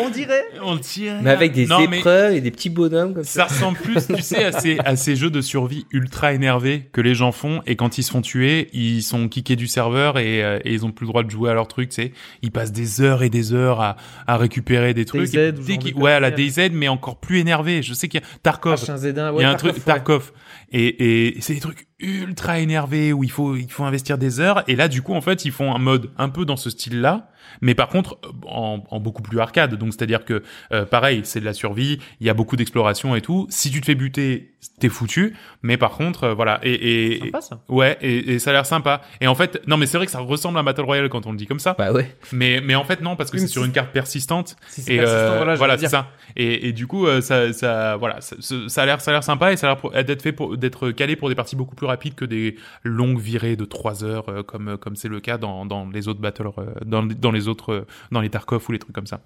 [0.04, 0.46] on dirait.
[0.64, 1.22] On dirait.
[1.22, 3.48] Mais avec des Non, mais épreuves et des petits bonhommes comme ça.
[3.48, 7.02] Ça ressemble plus, tu sais, à ces, à ces jeux de survie ultra énervés que
[7.02, 10.42] les gens font et quand ils se font tuer, ils sont kickés du serveur et,
[10.42, 12.12] euh, et ils ont plus le droit de jouer à leur truc, tu sais.
[12.42, 15.32] Ils passent des heures et des heures à, à récupérer des trucs.
[15.32, 16.32] DayZ Et ou dès de ouais, à la.
[16.32, 17.84] DayZ, mais encore plus énervé.
[17.84, 18.76] Je sais qu'il y a Tarkov.
[18.82, 20.32] H1Z1, Il y a un truc, Tarkov.
[20.72, 24.64] Et, et c'est des trucs ultra énervés où il faut, il faut investir des heures.
[24.68, 27.30] Et là, du coup, en fait, ils font un mode un peu dans ce style-là.
[27.62, 28.18] Mais par contre,
[28.48, 29.76] en, en beaucoup plus arcade.
[29.76, 32.00] Donc, c'est-à-dire que, euh, pareil, c'est de la survie.
[32.20, 33.48] Il y a beaucoup d'exploration et tout.
[33.50, 35.36] Si tu te fais buter, t'es foutu.
[35.62, 36.60] Mais par contre, euh, voilà.
[36.64, 37.60] Et, et, Sympa ça.
[37.70, 39.02] ouais, et, et ça a l'air sympa.
[39.22, 41.26] Et en fait, non, mais c'est vrai que ça ressemble à un Battle Royale quand
[41.28, 41.76] on le dit comme ça.
[41.78, 42.16] Bah ouais.
[42.32, 44.56] Mais, mais en fait, non, parce que Oui, c'est sur une carte persistante.
[44.68, 46.10] Si Et persistant, euh, voilà, voilà, c'est ça.
[46.36, 49.54] Et, et du coup, euh, ça, ça, voilà, ça, a l'air, ça a l'air sympa
[49.54, 52.16] et ça a l'air d'être fait pour d'être calé pour des parties beaucoup plus rapides
[52.16, 55.88] que des longues virées de 3 heures, euh, comme comme c'est le cas dans, dans
[55.90, 58.96] les autres battles, euh, dans, dans les autres, euh, dans les Tarkov ou les trucs
[58.96, 59.22] comme ça.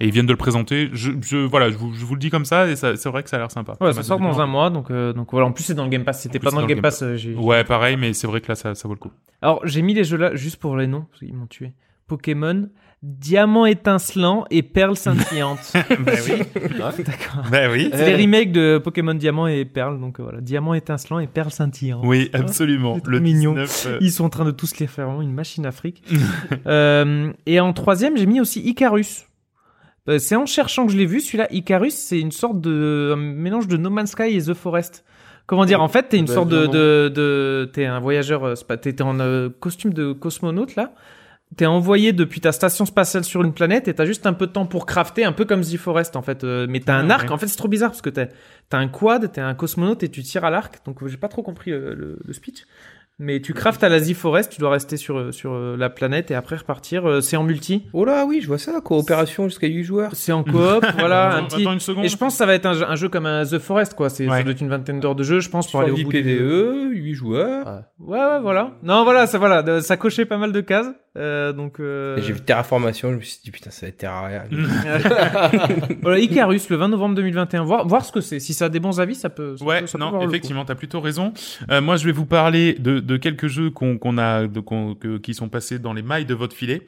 [0.00, 0.90] Et ils viennent de le présenter.
[0.92, 3.30] Je, je voilà, je vous, je vous le dis comme ça et c'est vrai que
[3.30, 3.76] ça a l'air sympa.
[3.80, 5.46] Ouais, ça sort dans un mois, donc euh, donc voilà.
[5.46, 6.22] En plus, c'est dans le Game Pass.
[6.22, 7.02] C'était pas dans le Game Pass.
[7.02, 9.10] euh, Ouais, pareil, mais c'est vrai que là, ça, ça vaut le coup.
[9.42, 11.72] Alors, j'ai mis les jeux là juste pour les noms, parce qu'ils m'ont tué.
[12.06, 12.68] Pokémon,
[13.02, 15.72] Diamant étincelant et Perle scintillante.
[15.74, 16.42] ben oui,
[17.04, 17.44] D'accord.
[17.50, 17.90] ben oui.
[17.92, 20.40] C'est les remakes de Pokémon Diamant et Perle, donc euh, voilà.
[20.40, 22.02] Diamant étincelant et Perle scintillante.
[22.04, 22.98] Oui, absolument.
[23.06, 23.52] Le mignon.
[23.52, 26.02] 19, euh, Ils sont en train de tous les faire vraiment une machine afrique.
[26.66, 29.26] euh, et en troisième, j'ai mis aussi Icarus.
[30.18, 33.68] C'est en cherchant que je l'ai vu, celui-là, Icarus, c'est une sorte de un mélange
[33.68, 35.04] de No Man's Sky et The Forest.
[35.46, 36.72] Comment dire En fait, t'es une Bah, sorte de, vraiment.
[36.72, 40.94] de, de t'es un voyageur, t'es t'es en euh, costume de cosmonaute là,
[41.56, 44.52] t'es envoyé depuis ta station spatiale sur une planète et t'as juste un peu de
[44.52, 46.44] temps pour crafter, un peu comme The Forest en fait.
[46.44, 47.24] Euh, mais t'as un Ah, arc.
[47.24, 47.32] ouais.
[47.32, 48.26] En fait, c'est trop bizarre parce que t'as
[48.68, 50.84] t'as un quad, t'es un cosmonaute et tu tires à l'arc.
[50.84, 52.64] Donc euh, j'ai pas trop compris le, le- le speech.
[53.20, 55.90] Mais tu craftes à la The Forest, tu dois rester sur euh, sur euh, la
[55.90, 57.04] planète et après repartir.
[57.08, 57.84] Euh, C'est en multi.
[57.92, 60.10] Oh là, oui, je vois ça, coopération jusqu'à 8 joueurs.
[60.14, 61.62] C'est en coop, voilà, un petit.
[61.62, 62.04] attends une seconde.
[62.04, 63.94] Et je pense que ça va être un jeu, un jeu comme un The Forest,
[63.94, 64.08] quoi.
[64.08, 64.38] C'est, Ouais.
[64.38, 66.10] ça doit être une vingtaine d'heures de jeu, je pense, pour aller au bout.
[66.10, 67.82] PVE, 8 joueurs.
[67.98, 68.72] Ouais, ouais, voilà.
[68.84, 70.86] Non, voilà, ça, voilà, ça cochait pas mal de cases.
[71.16, 72.16] Euh, donc, euh...
[72.22, 74.44] J'ai vu Terraformation, je me suis dit, putain, ça va être Terraria.
[76.02, 77.64] voilà, Icarus, le 20 novembre 2021.
[77.64, 78.38] Voir, voir ce que c'est.
[78.38, 79.56] Si ça a des bons avis, ça peut.
[79.56, 81.32] ça Ouais, peut- ça non, effectivement, t'as plutôt raison.
[81.70, 85.34] Euh, moi, je vais vous parler de, de quelques jeux qu'on a, de, que- qui
[85.34, 86.82] sont passés dans les mailles de votre filet.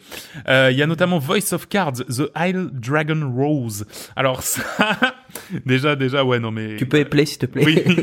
[0.49, 3.87] Euh, Il y a notamment Voice of Cards, The Isle Dragon Rose.
[4.15, 4.63] Alors ça,
[5.67, 6.77] déjà, déjà, ouais, non mais.
[6.77, 7.79] Tu peux play s'il te plaît Oui.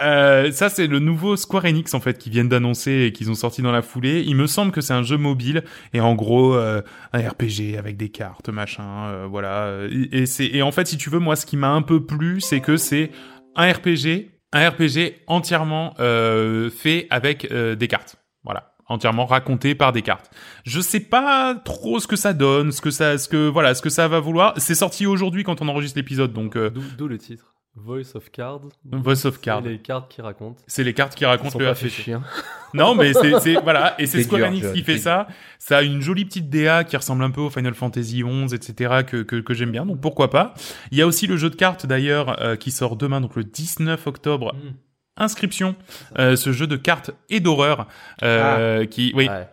[0.00, 3.34] Euh, ça, c'est le nouveau Square Enix en fait qui viennent d'annoncer et qu'ils ont
[3.34, 4.22] sorti dans la foulée.
[4.26, 5.64] Il me semble que c'est un jeu mobile
[5.94, 9.78] et en gros euh, un RPG avec des cartes, machin, voilà.
[9.90, 12.04] Et, et c'est et en fait, si tu veux, moi, ce qui m'a un peu
[12.04, 13.10] plu, c'est que c'est
[13.56, 18.16] un RPG, un RPG entièrement euh, fait avec euh, des cartes.
[18.44, 20.30] Voilà entièrement raconté par des cartes.
[20.64, 23.82] Je sais pas trop ce que ça donne, ce que ça, ce que voilà, ce
[23.82, 24.54] que ça va vouloir.
[24.58, 27.55] C'est sorti aujourd'hui quand on enregistre l'épisode, donc euh, D'où d'où le titre?
[27.76, 28.68] Voice of Cards.
[28.90, 29.60] Voice of C'est Cards.
[29.60, 30.60] Les cartes qui racontent.
[30.66, 32.16] C'est les cartes qui racontent le chier.
[32.74, 35.28] Non, mais c'est, c'est voilà, et c'est C'est Square Enix qui fait c'est ça.
[35.58, 39.02] Ça a une jolie petite DA qui ressemble un peu au Final Fantasy XI, etc.
[39.06, 39.86] que que, que j'aime bien.
[39.86, 40.52] Donc pourquoi pas.
[40.90, 43.44] Il y a aussi le jeu de cartes d'ailleurs euh, qui sort demain, donc le
[43.44, 44.54] 19 octobre.
[44.54, 44.74] Mm.
[45.18, 45.76] Inscription,
[46.18, 47.86] euh, ce jeu de cartes et d'horreur
[48.22, 49.48] euh, qui, oui, Ouais.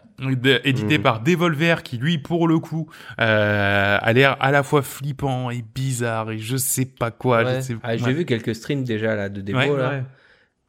[0.64, 1.04] Édité Mhm.
[1.04, 2.90] par Devolver, qui lui, pour le coup,
[3.20, 7.44] euh, a l'air à la fois flippant et bizarre et je sais pas quoi.
[7.44, 7.56] Ouais.
[7.56, 8.14] Je sais, Ah, j'ai ouais.
[8.14, 9.78] vu quelques streams déjà là de démo Ouais.
[9.78, 9.90] là.
[9.90, 10.04] Ouais.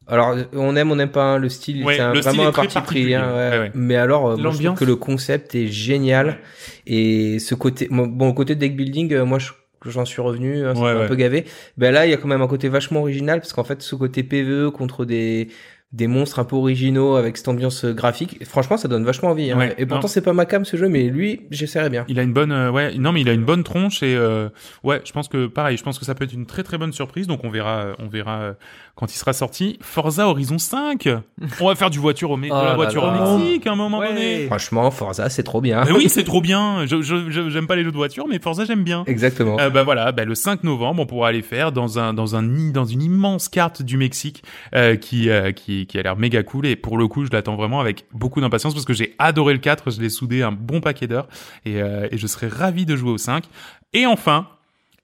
[0.07, 2.51] Alors on aime on n'aime pas hein, le style, Ouais, c'est style vraiment est un
[2.51, 3.15] parti pris.
[3.15, 3.49] hein, ouais.
[3.49, 3.71] Ouais, ouais.
[3.73, 6.37] Mais alors, euh, moi, je trouve que le concept est génial
[6.85, 9.49] et ce côté, bon, côté deck building, euh, moi je
[9.87, 11.03] j'en suis revenu, hein, Ouais, ouais.
[11.03, 11.45] un peu gavé.
[11.77, 13.93] Ben là, il y a quand même un côté vachement original parce qu'en fait, ce
[13.95, 15.47] côté PVE contre des
[15.95, 19.51] des monstres un peu originaux avec cette ambiance euh, graphique, franchement, ça donne vachement envie.
[19.51, 19.57] Hein.
[19.57, 22.03] Ouais, et pourtant, c'est pas ma cam ce jeu, mais lui, j'essaierais bien.
[22.09, 24.49] Il a une bonne, euh, ouais, non mais il a une bonne tronche et euh,
[24.83, 26.91] ouais, je pense que pareil, je pense que ça peut être une très très bonne
[26.91, 27.27] surprise.
[27.27, 28.55] Donc on verra, euh, on verra
[28.95, 29.77] quand il sera sorti.
[29.81, 31.07] Forza Horizon 5,
[31.61, 33.13] on va faire du voiture au, Oh de la là voiture là.
[33.33, 34.09] au Mexique à un moment Ouais.
[34.09, 34.45] donné.
[34.47, 35.83] Franchement, Forza, c'est trop bien.
[35.85, 36.85] Mais oui, c'est trop bien.
[36.85, 37.01] Je,
[37.49, 39.03] j'aime pas les jeux de voiture, mais Forza j'aime bien.
[39.07, 39.57] Exactement.
[39.59, 42.43] Euh, bah voilà, bah, le 5 novembre, on pourra aller faire dans un dans un
[42.43, 44.43] dans une immense carte du Mexique
[44.75, 45.51] euh, qui euh,
[45.85, 46.65] qui a l'air méga cool.
[46.65, 49.59] Et pour le coup, je l'attends vraiment avec beaucoup d'impatience parce que j'ai adoré le
[49.59, 51.27] 4, je l'ai soudé un bon paquet d'heures.
[51.65, 53.45] Et euh, et je serais ravi de jouer au 5.
[53.93, 54.47] Et enfin,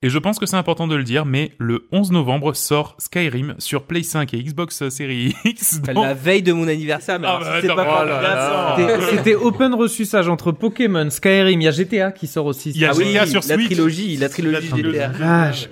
[0.01, 3.55] et je pense que c'est important de le dire, mais le 11 novembre sort Skyrim
[3.59, 5.81] sur Play 5 et Xbox Series X.
[5.81, 9.01] donc- La veille de mon anniversaire, mais Ah, alors, bah, si c'est attends, pas oh
[9.11, 12.71] C'était- open reçussage entre Pokémon, Skyrim, il y a GTA qui sort aussi.
[12.71, 13.65] Il y a Ah oui, GTA sur la Switch.
[13.67, 14.97] trilogie, la trilogie La trilogie.
[14.97, 15.07] GTA.
[15.09, 15.69] Vache.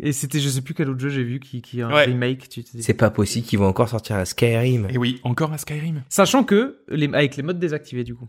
[0.00, 2.04] Et c'était, je sais plus quel autre jeu j'ai vu qui, qui a un Ouais.
[2.04, 2.48] remake.
[2.48, 4.88] Tu, C'est pas possible qu'ils vont encore sortir un Skyrim.
[4.90, 6.02] Et oui, encore un Skyrim.
[6.08, 8.28] Sachant que, les, avec les modes désactivés du coup.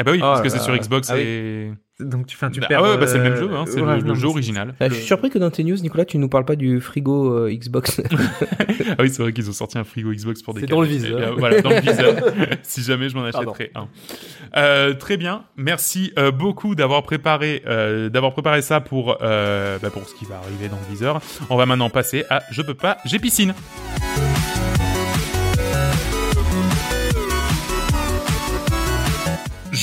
[0.00, 1.72] Eh bah oui, Oh parce que c'est sur Xbox Ah oui.
[2.02, 2.82] Donc tu, tu Ah perds.
[2.82, 4.74] ouais, bah c'est le même euh, jeu, hein, c'est ouais, le, jeu original.
[4.80, 7.32] Ah, je suis surpris que dans tes news, Nicolas, tu nous parles pas du frigo
[7.32, 8.00] euh, Xbox.
[8.98, 10.86] Ah oui, c'est vrai qu'ils ont sorti un frigo Xbox pour des C'est dans le
[10.86, 11.18] viseur.
[11.18, 12.14] Eh bien, voilà, dans le viseur.
[12.62, 13.52] si jamais je m'en Pardon.
[13.52, 13.88] achèterais un.
[14.56, 15.44] Euh, très bien.
[15.56, 20.24] Merci euh, beaucoup d'avoir préparé, euh, d'avoir préparé ça pour, euh, bah, pour ce qui
[20.26, 21.20] va arriver dans le viseur.
[21.48, 23.54] On va maintenant passer à Je peux pas, j'ai piscine.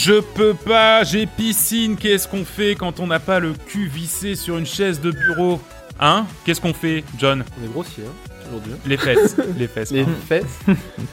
[0.02, 1.98] Je peux pas, j'ai piscine.
[1.98, 5.60] Qu'est-ce qu'on fait quand on n'a pas le cul vissé sur une chaise de bureau?
[6.00, 6.26] Hein?
[6.46, 7.44] Qu'est-ce qu'on fait, John?
[7.62, 8.72] On est grossier hein, aujourd'hui.
[8.76, 8.80] hein.
[8.86, 9.36] Les fesses.
[9.58, 9.92] Les fesses.
[9.92, 10.18] Les pardon.
[10.26, 10.60] fesses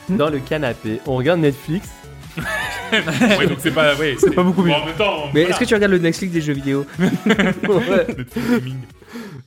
[0.07, 1.01] dans le canapé.
[1.05, 1.89] On regarde Netflix.
[3.37, 4.71] oui, donc c'est pas, ouais, c'est pas beaucoup mieux.
[4.71, 5.49] En même temps, Mais voilà.
[5.49, 6.85] est-ce que tu regardes le Netflix des jeux vidéo?
[6.99, 7.09] Ouais,
[8.17, 8.75] Netflix gaming.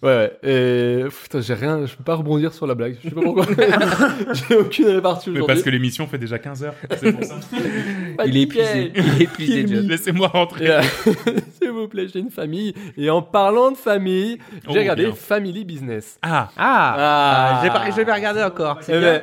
[0.02, 0.38] Ouais.
[0.42, 1.86] Et putain, j'ai rien.
[1.86, 2.96] Je peux pas rebondir sur la blague.
[3.02, 3.46] Je sais pas pourquoi.
[4.48, 6.74] j'ai aucune répartie Mais parce que l'émission fait déjà 15 heures.
[6.98, 7.36] C'est pour ça.
[8.26, 8.92] Il est épuisé.
[8.94, 9.62] Il est épuisé.
[9.64, 10.70] Laissez-moi rentrer.
[10.70, 10.82] Euh,
[11.60, 12.74] S'il vous plaît, j'ai une famille.
[12.96, 15.14] Et en parlant de famille, Oh, j'ai regardé bien.
[15.14, 16.18] Family Business.
[16.22, 18.78] Ah, Ah, Ah, j'ai pas, j'ai pas regardé encore.
[18.82, 19.12] C'est Eh bien.
[19.14, 19.22] ben,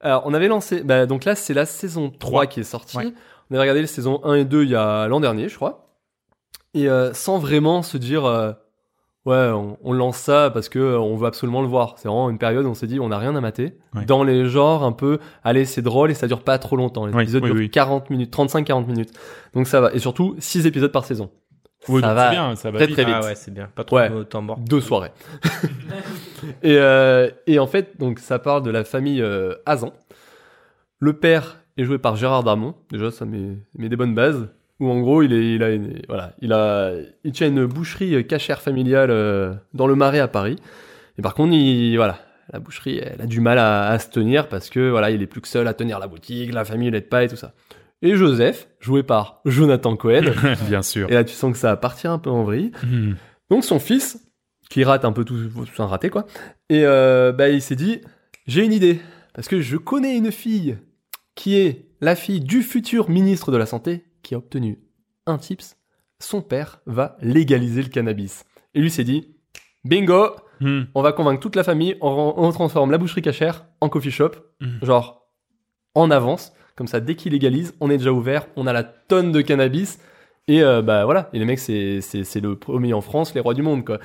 [0.00, 0.82] alors, on avait lancé.
[0.82, 2.46] Bah, donc là, c'est la saison 3 Trois.
[2.46, 2.96] qui est sortie.
[2.96, 3.12] Ouais.
[3.50, 5.88] On avait regardé les saisons 1 et 2 il y a l'an dernier, je crois.
[6.74, 8.52] Et euh, sans vraiment se dire, euh,
[9.26, 11.94] ouais, on, on lance ça parce que euh, on veut absolument le voir.
[11.98, 13.76] C'est vraiment une période où on s'est dit, on n'a rien à mater.
[13.94, 14.04] Ouais.
[14.06, 17.04] Dans les genres un peu, allez, c'est drôle et ça dure pas trop longtemps.
[17.06, 17.70] Les Oui, épisodes oui, durent oui.
[17.70, 19.10] 40 minutes, 35-40 minutes.
[19.54, 19.92] Donc ça va.
[19.92, 21.30] Et surtout, 6 épisodes par saison.
[21.88, 22.96] oui, ça va c'est bien, ça va très, vite.
[22.96, 23.14] très vite.
[23.18, 23.68] Ah ouais, c'est bien.
[23.74, 24.08] Pas trop Ouais.
[24.10, 24.58] de temps mort.
[24.58, 25.12] Deux soirées.
[26.62, 29.92] et, euh, et en fait, donc ça parle de la famille euh, Azan.
[30.98, 32.74] Le père est joué par Gérard Darmon.
[32.90, 34.48] Déjà, ça met, met des bonnes bases.
[34.80, 36.92] Où en gros il est, il a, une- voilà, il a,
[37.24, 40.56] il tient une boucherie euh, cachère familiale euh, dans le Marais à Paris.
[41.18, 42.18] Et par contre, il, voilà,
[42.52, 45.26] la boucherie, elle a du mal à, à se tenir parce que voilà, il est
[45.26, 47.54] plus que seul à tenir la boutique, la famille l'aide pas et tout ça.
[48.02, 50.24] Et Joseph, joué par Jonathan Cohen,
[50.68, 51.10] Bien sûr.
[51.10, 52.70] et là tu sens que ça va partir un peu en vrille.
[52.84, 53.14] Hmm.
[53.50, 54.22] Donc son fils,
[54.68, 56.26] qui rate un peu tout, tout un raté quoi,
[56.68, 58.00] et euh, bah il s'est dit,
[58.46, 59.00] j'ai une idée,
[59.32, 60.76] parce que je connais une fille
[61.34, 64.80] qui est la fille du futur ministre de la santé qui a obtenu
[65.26, 65.76] un tips,
[66.18, 68.44] son père va légaliser le cannabis.
[68.74, 69.36] Et lui s'est dit,
[69.84, 70.84] bingo, Hmm.
[70.94, 74.30] on va convaincre toute la famille, on, transforme la boucherie cachère en coffee shop,
[74.62, 74.78] Mhm.
[74.82, 75.28] genre
[75.94, 79.32] en avance, comme ça dès qu'il légalise, on est déjà ouvert, on a la tonne
[79.32, 79.98] de cannabis,
[80.48, 82.00] et euh, bah voilà, et les mecs c'est,
[82.40, 83.98] le premier en France, les rois du monde quoi.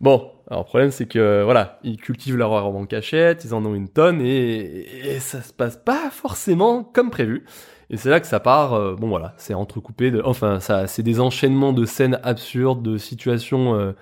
[0.00, 3.64] Bon, alors le problème c'est que voilà, ils cultivent leur herbe en cachette, ils en
[3.64, 7.44] ont une tonne, et, et ça se passe pas forcément comme prévu.
[7.90, 11.02] Et c'est là que ça part, euh, bon voilà, c'est entrecoupé de, enfin ça, c'est
[11.02, 13.92] des enchaînements de scènes absurdes, de situations euh,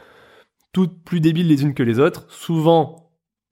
[0.72, 3.10] toutes plus débiles les unes que les autres, souvent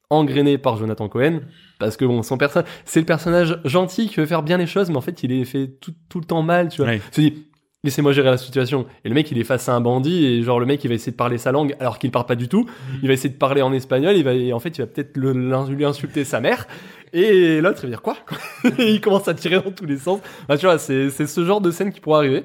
[0.08, 1.40] engrainées par Jonathan Cohen,
[1.78, 2.38] parce que bon, son
[2.84, 5.44] c'est le personnage gentil qui veut faire bien les choses, mais en fait il est
[5.44, 6.90] fait tout, tout le temps mal, tu vois.
[6.90, 7.00] Ouais.
[7.10, 7.46] Se dit,
[7.84, 8.86] laissez-moi gérer la situation.
[9.04, 10.94] Et le mec, il est face à un bandit, et genre le mec, il va
[10.94, 12.66] essayer de parler sa langue alors qu'il parle pas du tout.
[13.02, 15.16] Il va essayer de parler en espagnol, il va, et en fait, il va peut-être
[15.16, 16.66] lui insulter sa mère.
[17.12, 18.16] Et l'autre, il va dire quoi?
[18.78, 20.20] Il commence à tirer dans tous les sens.
[20.48, 22.44] Bah, tu vois, c'est ce genre de scène qui pourrait arriver.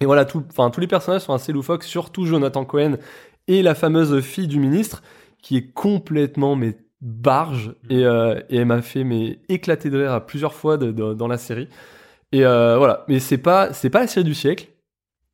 [0.00, 2.96] Et voilà, tout, tous les personnages sont assez loufoques, surtout Jonathan Cohen
[3.48, 5.02] et la fameuse fille du ministre,
[5.42, 10.12] qui est complètement mais barge et, euh, et elle m'a fait mais éclater de rire
[10.12, 11.68] à plusieurs fois de- de- dans la série.
[12.32, 14.68] Et euh, voilà, mais c'est pas c'est pas la série du siècle.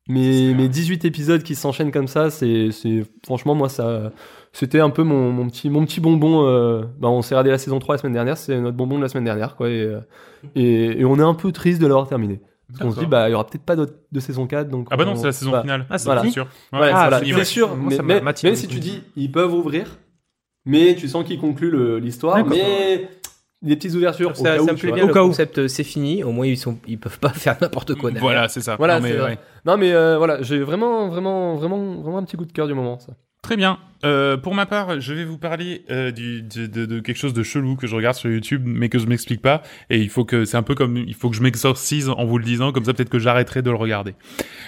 [0.09, 4.11] Mais mes 18 épisodes qui s'enchaînent comme ça, c'est c'est franchement moi ça
[4.53, 7.57] c'était un peu mon, mon petit mon petit bonbon euh, bah, on s'est regardé la
[7.57, 9.99] saison 3 la semaine dernière, c'est notre bonbon de la semaine dernière quoi et, euh,
[10.55, 12.39] et, et on est un peu triste de l'avoir terminé.
[12.69, 14.95] Parce qu'on se dit bah il y aura peut-être pas de saison 4 donc Ah
[14.97, 15.85] bah non, on- c'est la saison bah, finale.
[15.89, 16.27] Ah, c'est Voilà.
[16.29, 16.47] sûr.
[16.71, 17.75] Ouais, Ouais, c'est sûr.
[17.75, 19.97] Moi, mais, ça mais- même si tu dis, ils peuvent ouvrir,
[20.65, 23.09] mais tu sens qu'ils concluent l'histoire, mais
[23.61, 25.27] des petites ouvertures au Ça, cas ça où, me plaît bien, Au le cas où.
[25.27, 28.09] concept euh, c'est fini, au moins ils sont ils peuvent pas faire n'importe quoi.
[28.11, 28.21] derrière.
[28.21, 28.75] Voilà, c'est ça.
[28.75, 29.37] Voilà, Non, mais, ouais.
[29.65, 32.73] Non mais euh, voilà, j'ai vraiment, vraiment, vraiment, vraiment un petit coup de cœur du
[32.73, 32.99] moment.
[32.99, 33.13] Ça.
[33.43, 33.77] Très bien.
[34.05, 37.43] Euh, pour ma part, je vais vous parler euh, du, de, de- quelque chose de
[37.43, 39.63] chelou que je regarde sur YouTube, mais que je m'explique pas.
[39.89, 42.37] Et il faut que c'est un peu comme il faut que je m'exorcise en vous
[42.37, 44.15] le disant, comme ça peut-être que j'arrêterai de le regarder.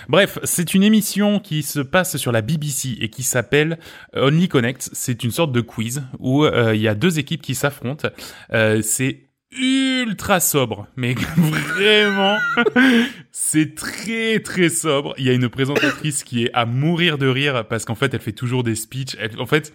[0.08, 3.78] Bref, c'est une émission qui se passe sur la BBC et qui s'appelle
[4.16, 4.90] Only Connect.
[4.94, 8.08] C'est une sorte de quiz où euh, il y a deux équipes qui s'affrontent.
[8.54, 9.25] Euh, c'est
[9.58, 12.38] ultra sobre, mais vraiment,
[13.32, 15.14] c'est très très sobre.
[15.18, 18.20] Il y a une présentatrice qui est à mourir de rire parce qu'en fait, elle
[18.22, 19.16] fait toujours des speeches.
[19.20, 19.74] Elle- en fait,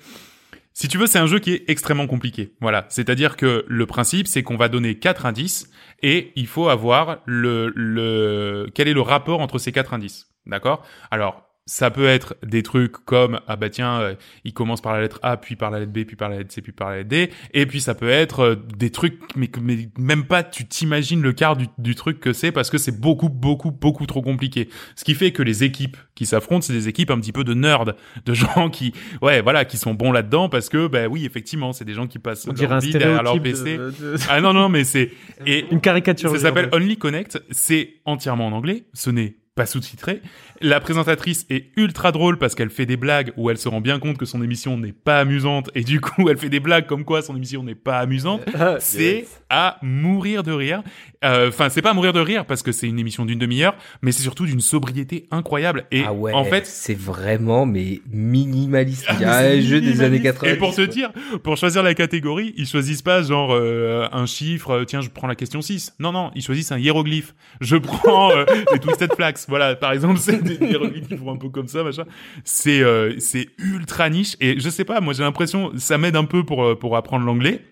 [0.73, 2.55] si tu veux, c'est un jeu qui est extrêmement compliqué.
[2.61, 5.71] Voilà, c'est-à-dire que le principe, c'est qu'on va donner quatre indices
[6.03, 10.29] et il faut avoir le le quel est le rapport entre ces quatre indices.
[10.47, 10.85] D'accord?
[11.11, 11.50] Alors.
[11.73, 15.21] Ça peut être des trucs comme ah bah tiens euh, il commence par la lettre
[15.23, 17.09] A puis par la lettre B puis par la lettre C puis par la lettre
[17.11, 21.23] D et puis ça peut être euh, des trucs mais, mais même pas tu t'imagines
[21.23, 24.69] le quart du, du truc que c'est parce que c'est beaucoup beaucoup beaucoup trop compliqué
[24.97, 27.55] ce qui fait que les équipes qui s'affrontent c'est des équipes un petit peu de
[27.55, 27.85] nerds
[28.27, 28.93] de gens qui
[29.23, 32.19] ouais voilà qui sont bons là-dedans parce que bah oui effectivement c'est des gens qui
[32.19, 33.41] passent On leur vie derrière leur.
[33.41, 35.13] PC de- de- ah non non mais c'est
[35.47, 36.31] et Une caricature.
[36.33, 36.69] ça s'appelle.
[36.73, 37.41] Only Connect.
[37.53, 38.87] C'est entièrement en anglais.
[38.93, 40.23] Ce n'est pas sous-titré.
[40.63, 43.99] La présentatrice est ultra drôle parce qu'elle fait des blagues où elle se rend bien
[43.99, 47.05] compte que son émission n'est pas amusante et du coup elle fait des blagues comme
[47.05, 48.43] quoi son émission n'est pas amusante.
[48.79, 50.83] C'est à mourir de rire.
[51.25, 53.75] Euh, Enfin, c'est pas à mourir de rire parce que c'est une émission d'une demi-heure,
[54.03, 55.85] mais c'est surtout d'une sobriété incroyable.
[55.91, 59.05] Et ah ouais, en fait, c'est vraiment mais minimaliste.
[59.09, 60.41] Ah, Il y a mais un jeu des années minimaliste.
[60.41, 60.53] 80.
[60.53, 61.11] Et pour te dire,
[61.43, 65.27] pour choisir la catégorie, ils choisissent pas genre euh, un chiffre, euh, tiens, je prends
[65.27, 65.95] la question 6.
[65.99, 67.35] Non, non, ils choisissent un hiéroglyphe.
[67.61, 69.37] Je prends euh, les Twisted Flags.
[69.49, 72.05] Voilà, par exemple, c'est des hiéroglyphes qui font un peu comme ça, machin.
[72.45, 76.25] C'est euh, c'est ultra niche et je sais pas, moi j'ai l'impression ça m'aide un
[76.25, 77.63] peu pour euh, pour apprendre l'anglais.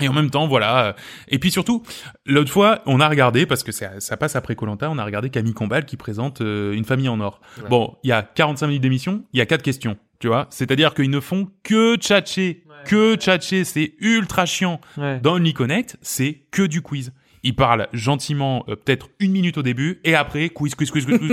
[0.00, 0.86] Et en même temps, voilà.
[0.86, 0.92] euh,
[1.28, 1.84] Et puis surtout,
[2.26, 5.30] l'autre fois, on a regardé, parce que ça, ça passe après Colanta, on a regardé
[5.30, 7.40] Camille Combal qui présente euh, Une famille en or.
[7.62, 7.68] Ouais.
[7.68, 10.48] Bon, il y a 45 minutes d'émission, il y a quatre questions, tu vois.
[10.50, 14.80] C'est-à-dire qu'ils ne font que tchatcher, que tchatcher, c'est ultra chiant.
[15.22, 17.12] Dans Only Connect, c'est que du quiz.
[17.44, 21.18] Ils parlent gentiment, euh, peut-être une minute au début, et après, quiz, quiz, quiz, quiz,
[21.18, 21.28] quiz,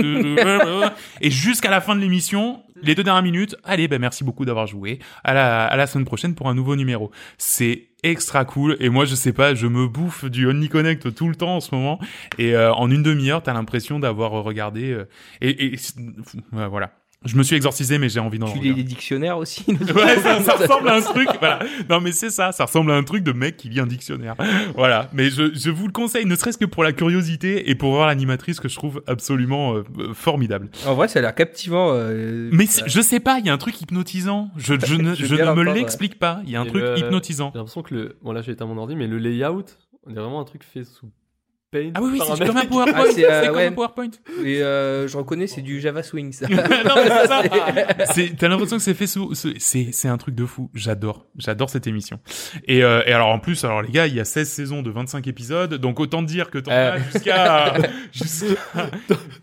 [1.20, 4.66] et jusqu'à la fin de l'émission, les deux dernières minutes, allez, ben merci beaucoup d'avoir
[4.66, 4.98] joué.
[5.24, 7.10] À la, à la semaine prochaine pour un nouveau numéro.
[7.38, 11.28] C'est extra cool, et moi, je sais pas, je me bouffe du Only Connect tout
[11.28, 11.98] le temps en ce moment,
[12.38, 15.08] et euh, en une demi-heure, t'as l'impression d'avoir regardé, euh,
[15.40, 15.76] et,
[16.52, 16.92] voilà.
[17.24, 20.40] Je me suis exorcisé, mais j'ai envie d'en Tu lis les dictionnaires aussi Ouais, ça,
[20.42, 21.28] ça ressemble à un truc.
[21.38, 21.60] Voilà.
[21.88, 22.50] Non, mais c'est ça.
[22.52, 24.34] Ça ressemble à un truc de mec qui lit un dictionnaire.
[24.74, 25.08] Voilà.
[25.12, 28.06] Mais je, je vous le conseille, ne serait-ce que pour la curiosité et pour voir
[28.06, 30.68] l'animatrice que je trouve absolument euh, euh, formidable.
[30.86, 31.90] En vrai, ça a l'air captivant.
[31.92, 34.50] euh, Mais je sais pas, il y a un truc hypnotisant.
[34.56, 36.40] Je, je ne, Je ne me l'explique pas.
[36.44, 37.50] Il y a un Et truc le- hypnotisant.
[37.54, 38.16] J'ai l'impression que le.
[38.22, 39.64] Bon, là, j'ai éteint mon ordi, mais le layout,
[40.06, 41.08] on est vraiment un truc fait sous
[41.72, 41.90] Paint.
[41.94, 42.94] Ah oui, oui, par c'est comme un PowerPoint.
[42.94, 43.66] Ah, c'est, euh, comme ouais.
[43.66, 44.10] un PowerPoint.
[44.44, 46.46] Et euh, je reconnais, c'est du Java Swing, ça.
[46.50, 47.42] non, mais c'est ça.
[48.12, 50.70] C'est- T'as l'impression que c'est fait sous, c'est, c'est un truc de fou.
[50.74, 51.24] J'adore.
[51.38, 52.20] J'adore cette émission.
[52.68, 54.90] Et, euh, et alors, en plus, alors, les gars, il y a 16 saisons de
[54.90, 55.74] 25 épisodes.
[55.74, 56.92] Donc, autant dire que t'en Euh.
[56.92, 57.74] as jusqu'à,
[58.12, 58.90] jusqu'à,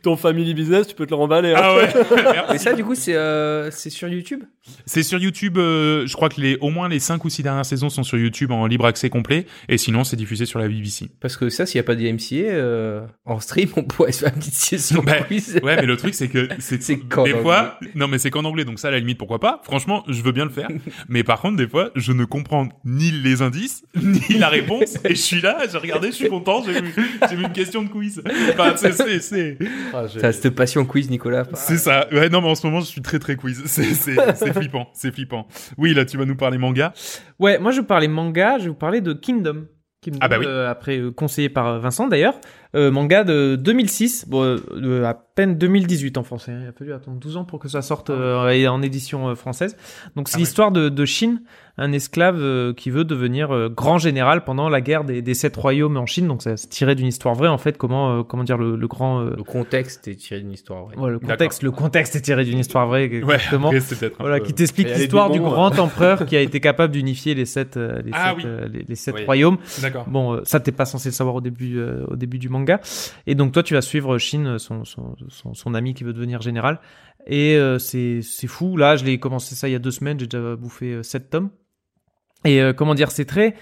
[0.04, 1.54] Ton family business, tu peux te le remballer.
[1.54, 1.60] hein.
[1.62, 2.56] ah ouais.
[2.56, 4.44] Et ça, du coup, c'est euh, c'est sur YouTube?
[4.86, 7.66] C'est sur YouTube, euh, je crois que les, au moins les 5 ou 6 dernières
[7.66, 9.46] saisons sont sur YouTube en libre accès complet.
[9.68, 11.10] Et sinon, c'est diffusé sur la BBC.
[11.20, 14.20] Parce que ça, s'il n'y a pas de MCA, euh, en stream, on pourrait se
[14.26, 15.60] faire une petite session Bah, quiz.
[15.64, 17.42] Ouais, mais le truc, c'est que c'est, des anglais.
[17.42, 19.62] fois, non, mais c'est qu'en anglais, donc ça, à la limite, pourquoi pas.
[19.64, 20.68] Franchement, je veux bien le faire.
[21.10, 24.98] mais par contre, des fois, je ne comprends ni les indices, ni la réponse.
[25.06, 28.22] et je suis là, j'ai regardé, je suis content, j'ai vu, une question de quiz.
[28.52, 29.58] Enfin, c'est, c'est, c'est,
[29.94, 31.46] Ah, T'as cette passion quiz, Nicolas.
[31.54, 32.08] c'est ça.
[32.12, 33.64] Ouais, non, mais en ce moment, je suis très, très quiz.
[33.66, 35.48] C'est flippant, c'est flippant.
[35.78, 36.94] Oui, là, tu vas nous parler manga.
[37.40, 39.66] Ouais, moi je parlais manga, je vais vous parler de Kingdom.
[40.02, 40.46] Kingdom, Ah bah oui.
[40.48, 42.36] euh, après euh, conseillé par euh, Vincent d'ailleurs,
[42.76, 46.52] Euh, manga de 2006, bon, euh, à peine 2018 en français.
[46.52, 46.60] hein.
[46.64, 49.34] Il a fallu attendre 12 ans pour que ça sorte euh, et en édition euh,
[49.36, 49.76] française.
[50.16, 50.42] Donc c'est Ah ouais.
[50.44, 51.38] l'histoire de, de Shin,
[51.80, 55.56] un esclave euh, qui veut devenir euh, grand général pendant la guerre des, des sept
[55.58, 56.28] royaumes en Chine.
[56.28, 57.76] Donc ça c'est tiré d'une histoire vraie en fait.
[57.76, 60.96] Comment euh, comment dire le, le grand euh, Le contexte est tiré d'une histoire vraie.
[61.10, 63.72] le contexte le contexte est tiré d'une histoire vraie exactement.
[64.20, 67.78] Voilà, peu- qui t'explique l'histoire du grand empereur qui a été capable d'unifier les sept,
[67.78, 68.44] euh, les, Ah sept, oui.
[68.46, 69.26] euh, les, les sept Oui.
[69.26, 69.58] royaumes.
[70.06, 72.59] Bon, euh, ça t'es pas censé le savoir au début, euh, au début du manga.
[73.28, 76.80] Et donc toi, tu vas suivre Shin, son, son, ami qui veut devenir général.
[77.28, 78.78] Et euh, c'est fou.
[78.78, 80.20] Là, je l'ai commencé ça il y a deux semaines.
[80.20, 81.50] J'ai déjà bouffé euh, sept tomes.
[82.46, 83.56] Et euh, comment dire, c'est très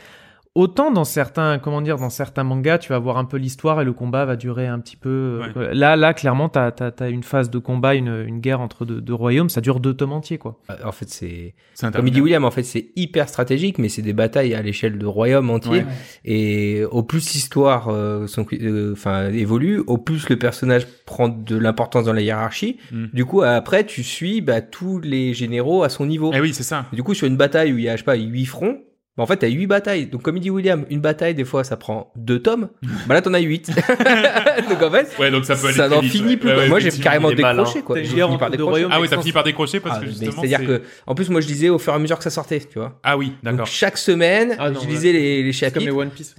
[0.57, 3.85] autant dans certains, comment dire, dans certains mangas, tu vas voir un peu l'histoire et
[3.85, 5.41] le combat va durer un petit peu.
[5.55, 8.83] euh, Là, là, clairement, t'as as, as une phase de combat, une, une guerre entre
[8.85, 9.49] deux, deux royaumes.
[9.49, 10.59] Ça dure deux tomes entiers, quoi.
[10.83, 11.53] En fait, c'est
[11.93, 12.43] comme il dit William.
[12.43, 15.83] En fait, c'est hyper stratégique, mais c'est des batailles à l'échelle de royaumes entiers.
[15.83, 15.85] Ouais.
[16.25, 21.55] Et au plus l'histoire, euh, son- euh, enfin, évolue, au plus le personnage prend de
[21.57, 22.77] l'importance dans la hiérarchie.
[22.91, 23.05] Mm.
[23.13, 26.31] Du coup, après, tu suis bah, tous les généraux à son niveau.
[26.33, 26.85] Eh oui, c'est ça.
[26.93, 28.77] Du coup, sur une bataille où il y a, je sais pas, huit fronts,
[29.17, 30.05] bah, en fait, t'as huit batailles.
[30.05, 32.69] Donc, comme il dit William, une bataille, des fois, ça prend deux tomes.
[33.07, 33.69] bah là, t'en as huit.
[34.69, 36.37] donc, en fait, Ouais, donc ça peut aller ça n'en vite, finit ouais.
[36.37, 36.49] plus.
[36.49, 36.63] Ouais, quoi.
[36.63, 37.97] ouais, Moi, j'ai carrément décroché, quoi.
[37.97, 38.85] J'ai fini par décrocher.
[38.91, 40.31] Ah oui, t'as fini par décrocher parce Ah, que justement.
[40.33, 42.29] C'est-à-dire c'est- que, en plus, moi, je lisais au fur et à mesure que ça
[42.29, 42.99] sortait, tu vois.
[43.03, 43.67] Ah oui, Donc, d'accord.
[43.67, 44.91] chaque semaine, Ah non, je ouais.
[44.91, 46.01] lisais les, les C'est comme les chapitres.
[46.01, 46.35] One Piece.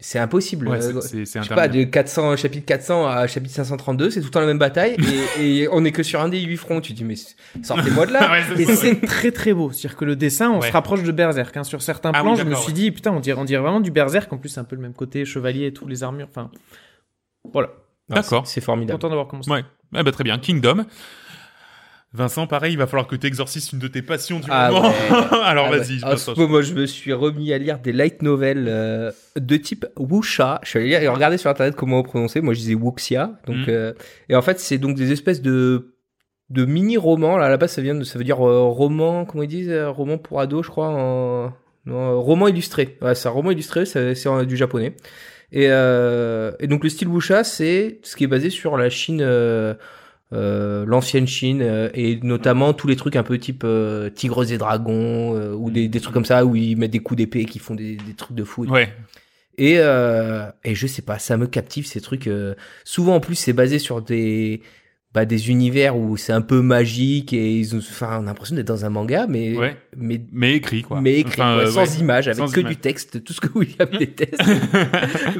[0.00, 0.68] C'est impossible.
[0.68, 4.26] Ouais, Euh, c'est- je sais pas, de 400, chapitre 400 à chapitre 532, c'est tout
[4.26, 4.96] le temps la même bataille,
[5.38, 6.80] et, et on est que sur un des huit fronts.
[6.80, 7.16] Tu te dis, mais
[7.62, 8.30] sortez-moi de là.
[8.32, 8.76] Ouais, c'est Et ça, ouais.
[9.00, 9.72] c'est très très beau.
[9.72, 11.56] C'est-à-dire que le dessin, on se rapproche de Berserk.
[11.56, 11.64] Hein.
[11.64, 13.80] Sur certains Ah plans, oui, je me suis dit, putain, on dirait, on dirait vraiment
[13.80, 14.32] du Berserk.
[14.32, 16.28] En plus, c'est un peu le même côté chevalier et tous les armures.
[16.30, 16.50] Enfin,
[17.52, 17.70] voilà.
[18.08, 18.46] D'accord.
[18.46, 18.98] c'est- C'est formidable.
[18.98, 19.50] Content d'avoir commencé.
[19.50, 19.64] Ouais.
[19.96, 20.38] Eh ben, très bien.
[20.38, 20.84] Kingdom.
[22.14, 24.88] Vincent, pareil, il va falloir que tu exorcises une de tes passions du Ah moment.
[24.88, 24.94] ouais.
[25.44, 25.78] Alors Ah ouais.
[25.78, 29.10] vas-y, je En ce moment, je me suis remis à lire des light novels euh,
[29.36, 30.58] de type wuxia.
[30.62, 32.40] Je suis allé lire et regarder sur internet comment on prononçait.
[32.40, 33.38] Moi, je disais wuxia.
[33.46, 33.64] Donc, Mhm.
[33.68, 33.92] euh,
[34.30, 35.94] et en fait, c'est donc des espèces de
[36.48, 37.36] de mini romans.
[37.36, 39.26] Là, à la base, ça vient de, ça veut dire euh, roman.
[39.26, 40.88] Comment ils disent Roman pour ados, je crois.
[40.88, 41.52] En,
[41.84, 42.96] non, roman illustré.
[43.02, 43.84] Ouais, c'est un roman illustré.
[43.84, 44.14] C'est
[44.46, 44.96] du japonais.
[45.52, 49.20] Et, et donc le style wuxia, c'est ce qui est basé sur la Chine.
[50.32, 54.58] Euh, l'ancienne Chine euh, et notamment tous les trucs un peu type euh, tigres et
[54.58, 57.58] dragons euh, ou des, des trucs comme ça où ils mettent des coups d'épée qui
[57.58, 58.92] font des, des trucs de fou et, Ouais.
[59.56, 63.36] et, euh, et je sais pas ça me captive ces trucs euh, souvent en plus
[63.36, 64.60] c'est basé sur des
[65.14, 68.54] bah, des univers où c'est un peu magique et ils ont enfin on a l'impression
[68.56, 69.76] d'être dans un manga mais Ouais.
[69.96, 71.00] mais Mais écrit, quoi.
[71.00, 72.00] mais écrit Enfin, quoi, euh, sans ouais.
[72.00, 74.42] images, avec Sans que du texte, tout ce que William déteste.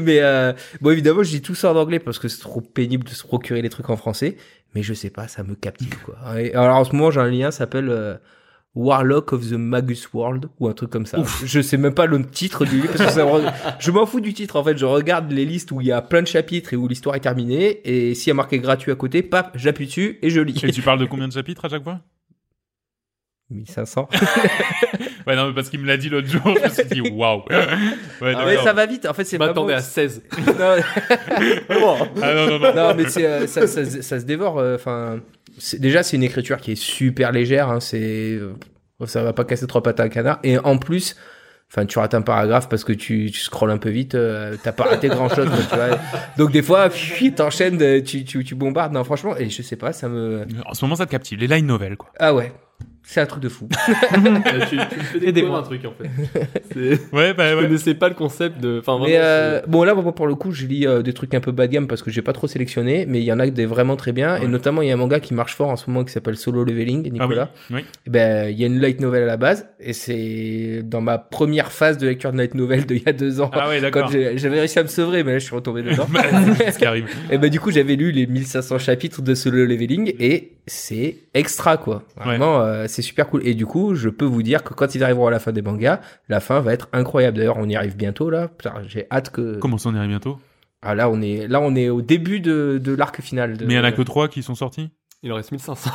[0.01, 3.05] mais euh, bon, évidemment, je dis tout ça en anglais parce que c'est trop pénible
[3.05, 4.36] de se procurer les trucs en français.
[4.74, 6.16] Mais je sais pas, ça me captive quoi.
[6.40, 8.15] Et alors en ce moment, j'ai un lien, ça s'appelle euh,
[8.80, 11.18] Warlock of the Magus World ou un truc comme ça.
[11.44, 14.06] Je sais même pas le titre du livre parce que ça me re- je m'en
[14.06, 14.78] fous du titre en fait.
[14.78, 17.20] Je regarde les listes où il y a plein de chapitres et où l'histoire est
[17.20, 20.59] terminée et s'il y a marqué gratuit à côté, paf, j'appuie dessus et je lis.
[20.64, 22.00] Et tu parles de combien de chapitres à chaque fois?
[23.50, 24.09] 1500.
[25.26, 27.40] Ouais, non, mais parce qu'il me l'a dit l'autre jour, je me suis dit, waouh.
[27.50, 28.64] Ouais, Ah ouais, d'accord.
[28.64, 29.05] ça va vite.
[29.05, 30.22] En fait, c'est Je m'attendais vraiment- à 16.
[31.68, 32.74] Non, Ah non, non, non.
[32.74, 34.59] non, mais euh, ça, ça, se- ça se dévore.
[34.59, 35.20] euh, Enfin,
[35.78, 37.68] déjà, c'est une écriture qui est super légère.
[37.68, 38.55] Hein, c'est, euh,
[39.06, 40.39] ça va pas casser trois pattes à un canard.
[40.43, 41.16] Et en plus,
[41.70, 44.72] Enfin, tu rates un paragraphe parce que tu, tu scrolles un peu vite, euh, t'as
[44.72, 45.98] pas raté grand chose, tu vois.
[46.39, 46.89] Donc des fois,
[47.36, 48.94] t'enchaînes, euh, tu, tu, tu bombardes.
[48.94, 50.47] Non, franchement, et je sais pas, ça me.
[50.64, 51.39] En ce moment, ça te captive.
[51.39, 52.10] Les line novels, quoi.
[52.18, 52.55] Ah ouais,
[53.10, 53.66] c'est un truc de fou.
[53.89, 56.10] Euh, tu, tu me fais découvrir un truc en fait.
[57.12, 57.62] Ouais, bah Je ouais.
[57.62, 58.78] connaissais pas le concept de.
[58.80, 61.32] Enfin, Mais vraiment, euh, bon là moi, pour le coup je lis euh, des trucs
[61.35, 63.40] un peu bas de gamme parce que j'ai pas trop sélectionné mais il y en
[63.40, 65.68] a des vraiment très bien et notamment il y a un manga qui marche fort
[65.70, 67.10] en ce moment qui s'appelle Solo Leveling Ah oui.
[67.12, 67.85] Nicolas oui.
[68.06, 71.16] Eh ben il y a une light novel à la base et c'est dans ma
[71.18, 74.10] première phase de lecture de light novel d'il y a deux ans Ah ouais, d'accord.
[74.10, 76.22] quand j'avais réussi à me sevrer mais là je suis retombé dedans Bah,
[76.59, 77.06] c'est ce qui arrive.
[77.30, 81.78] et ben du coup j'avais lu les 1500 chapitres de Solo Leveling et c'est extra
[81.78, 84.94] quoi vraiment euh, c'est super cool et du coup je peux vous dire que quand
[84.96, 87.76] ils arriveront à la fin des mangas la fin va être incroyable d'ailleurs on y
[87.76, 88.48] arrive bientôt là
[88.88, 90.38] j'ai hâte que Comment ça, on y arrive bientôt?
[90.82, 93.74] Ah là on est là on est au début de, de l'arc final de, Mais
[93.74, 94.90] il y en a que trois qui sont sortis?
[95.22, 95.90] Il en reste 1500.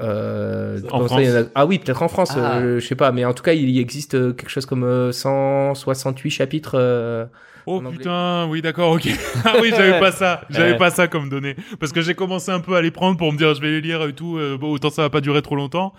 [0.00, 2.58] euh, En ça, a- ah oui peut-être en France Ah.
[2.58, 4.84] euh, je sais pas mais en tout cas il y existe euh, quelque chose comme
[4.84, 7.26] euh, 168 chapitres euh,
[7.68, 9.08] Oh putain, oui d'accord, ok.
[9.44, 11.56] ah oui, j'avais pas ça, j'avais pas ça comme données.
[11.80, 13.80] Parce que j'ai commencé un peu à les prendre pour me dire je vais les
[13.80, 15.92] lire et tout, euh, bon, autant ça va pas durer trop longtemps.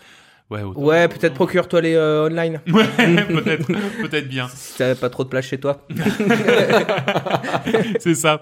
[0.49, 2.86] Ouais, peut-être procure-toi les euh, online Ouais,
[3.28, 3.68] peut-être,
[4.02, 4.48] peut-être bien.
[4.48, 5.86] si t'as pas trop de place chez toi
[7.99, 8.41] C'est ça.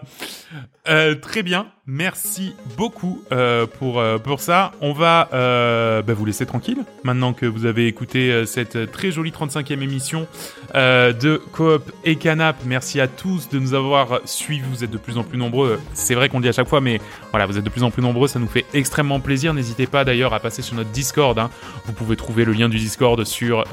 [0.87, 4.71] Euh, très bien, merci beaucoup euh, pour euh, pour ça.
[4.81, 9.31] On va euh, bah, vous laisser tranquille maintenant que vous avez écouté cette très jolie
[9.31, 10.27] 35e émission
[10.73, 12.57] de Coop et Canap.
[12.65, 14.63] Merci à tous de nous avoir suivis.
[14.69, 15.79] Vous êtes de plus en plus nombreux.
[15.93, 16.99] C'est vrai qu'on le dit à chaque fois, mais
[17.31, 18.27] voilà, vous êtes de plus en plus nombreux.
[18.27, 19.53] Ça nous fait extrêmement plaisir.
[19.53, 21.37] N'hésitez pas d'ailleurs à passer sur notre Discord.
[21.37, 21.49] hein.
[21.85, 23.63] Vous pouvez trouver le lien du Discord sur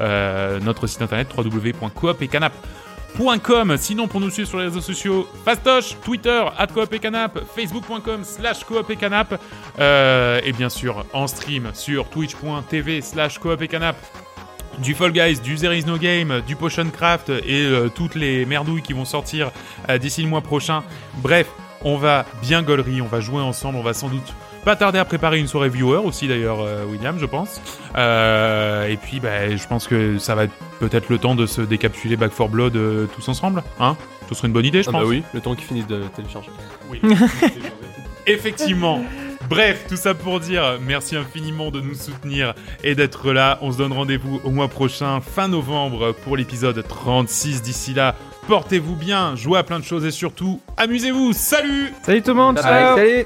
[0.61, 2.69] notre site internet www.coop-et-canap.com.
[3.77, 8.63] Sinon, pour nous suivre sur les réseaux sociaux, Fastoche, Twitter, Coop et Canap, Facebook.com slash
[8.63, 9.39] Coop et Canap,
[9.79, 13.95] euh, et bien sûr en stream sur Twitch.tv slash Coop et Canap.
[14.79, 18.45] Du Fall Guys, du There Is No Game, du Potion Craft et euh, toutes les
[18.45, 19.51] merdouilles qui vont sortir
[19.89, 20.83] euh, d'ici le mois prochain.
[21.17, 21.47] Bref,
[21.81, 24.33] on va bien gaulerie, on va jouer ensemble, on va sans doute
[24.63, 27.61] pas tarder à préparer une soirée viewer aussi d'ailleurs, euh, William, je pense.
[27.97, 31.61] Euh, et puis, bah, je pense que ça va être peut-être le temps de se
[31.61, 33.95] décapsuler Back 4 Blood euh, tous ensemble, hein
[34.29, 35.01] Ce serait une bonne idée, je Ah pense.
[35.03, 36.49] bah oui, le temps qu'ils finissent de télécharger.
[36.89, 37.01] Oui.
[38.27, 39.01] Effectivement.
[39.49, 42.53] Bref, tout ça pour dire merci infiniment de nous soutenir
[42.83, 43.59] et d'être là.
[43.61, 47.61] On se donne rendez-vous au mois prochain, fin novembre, pour l'épisode 36.
[47.61, 48.15] D'ici là,
[48.47, 51.33] portez-vous bien, jouez à plein de choses et surtout, amusez-vous.
[51.33, 53.25] Salut Salut tout le monde, ciao salut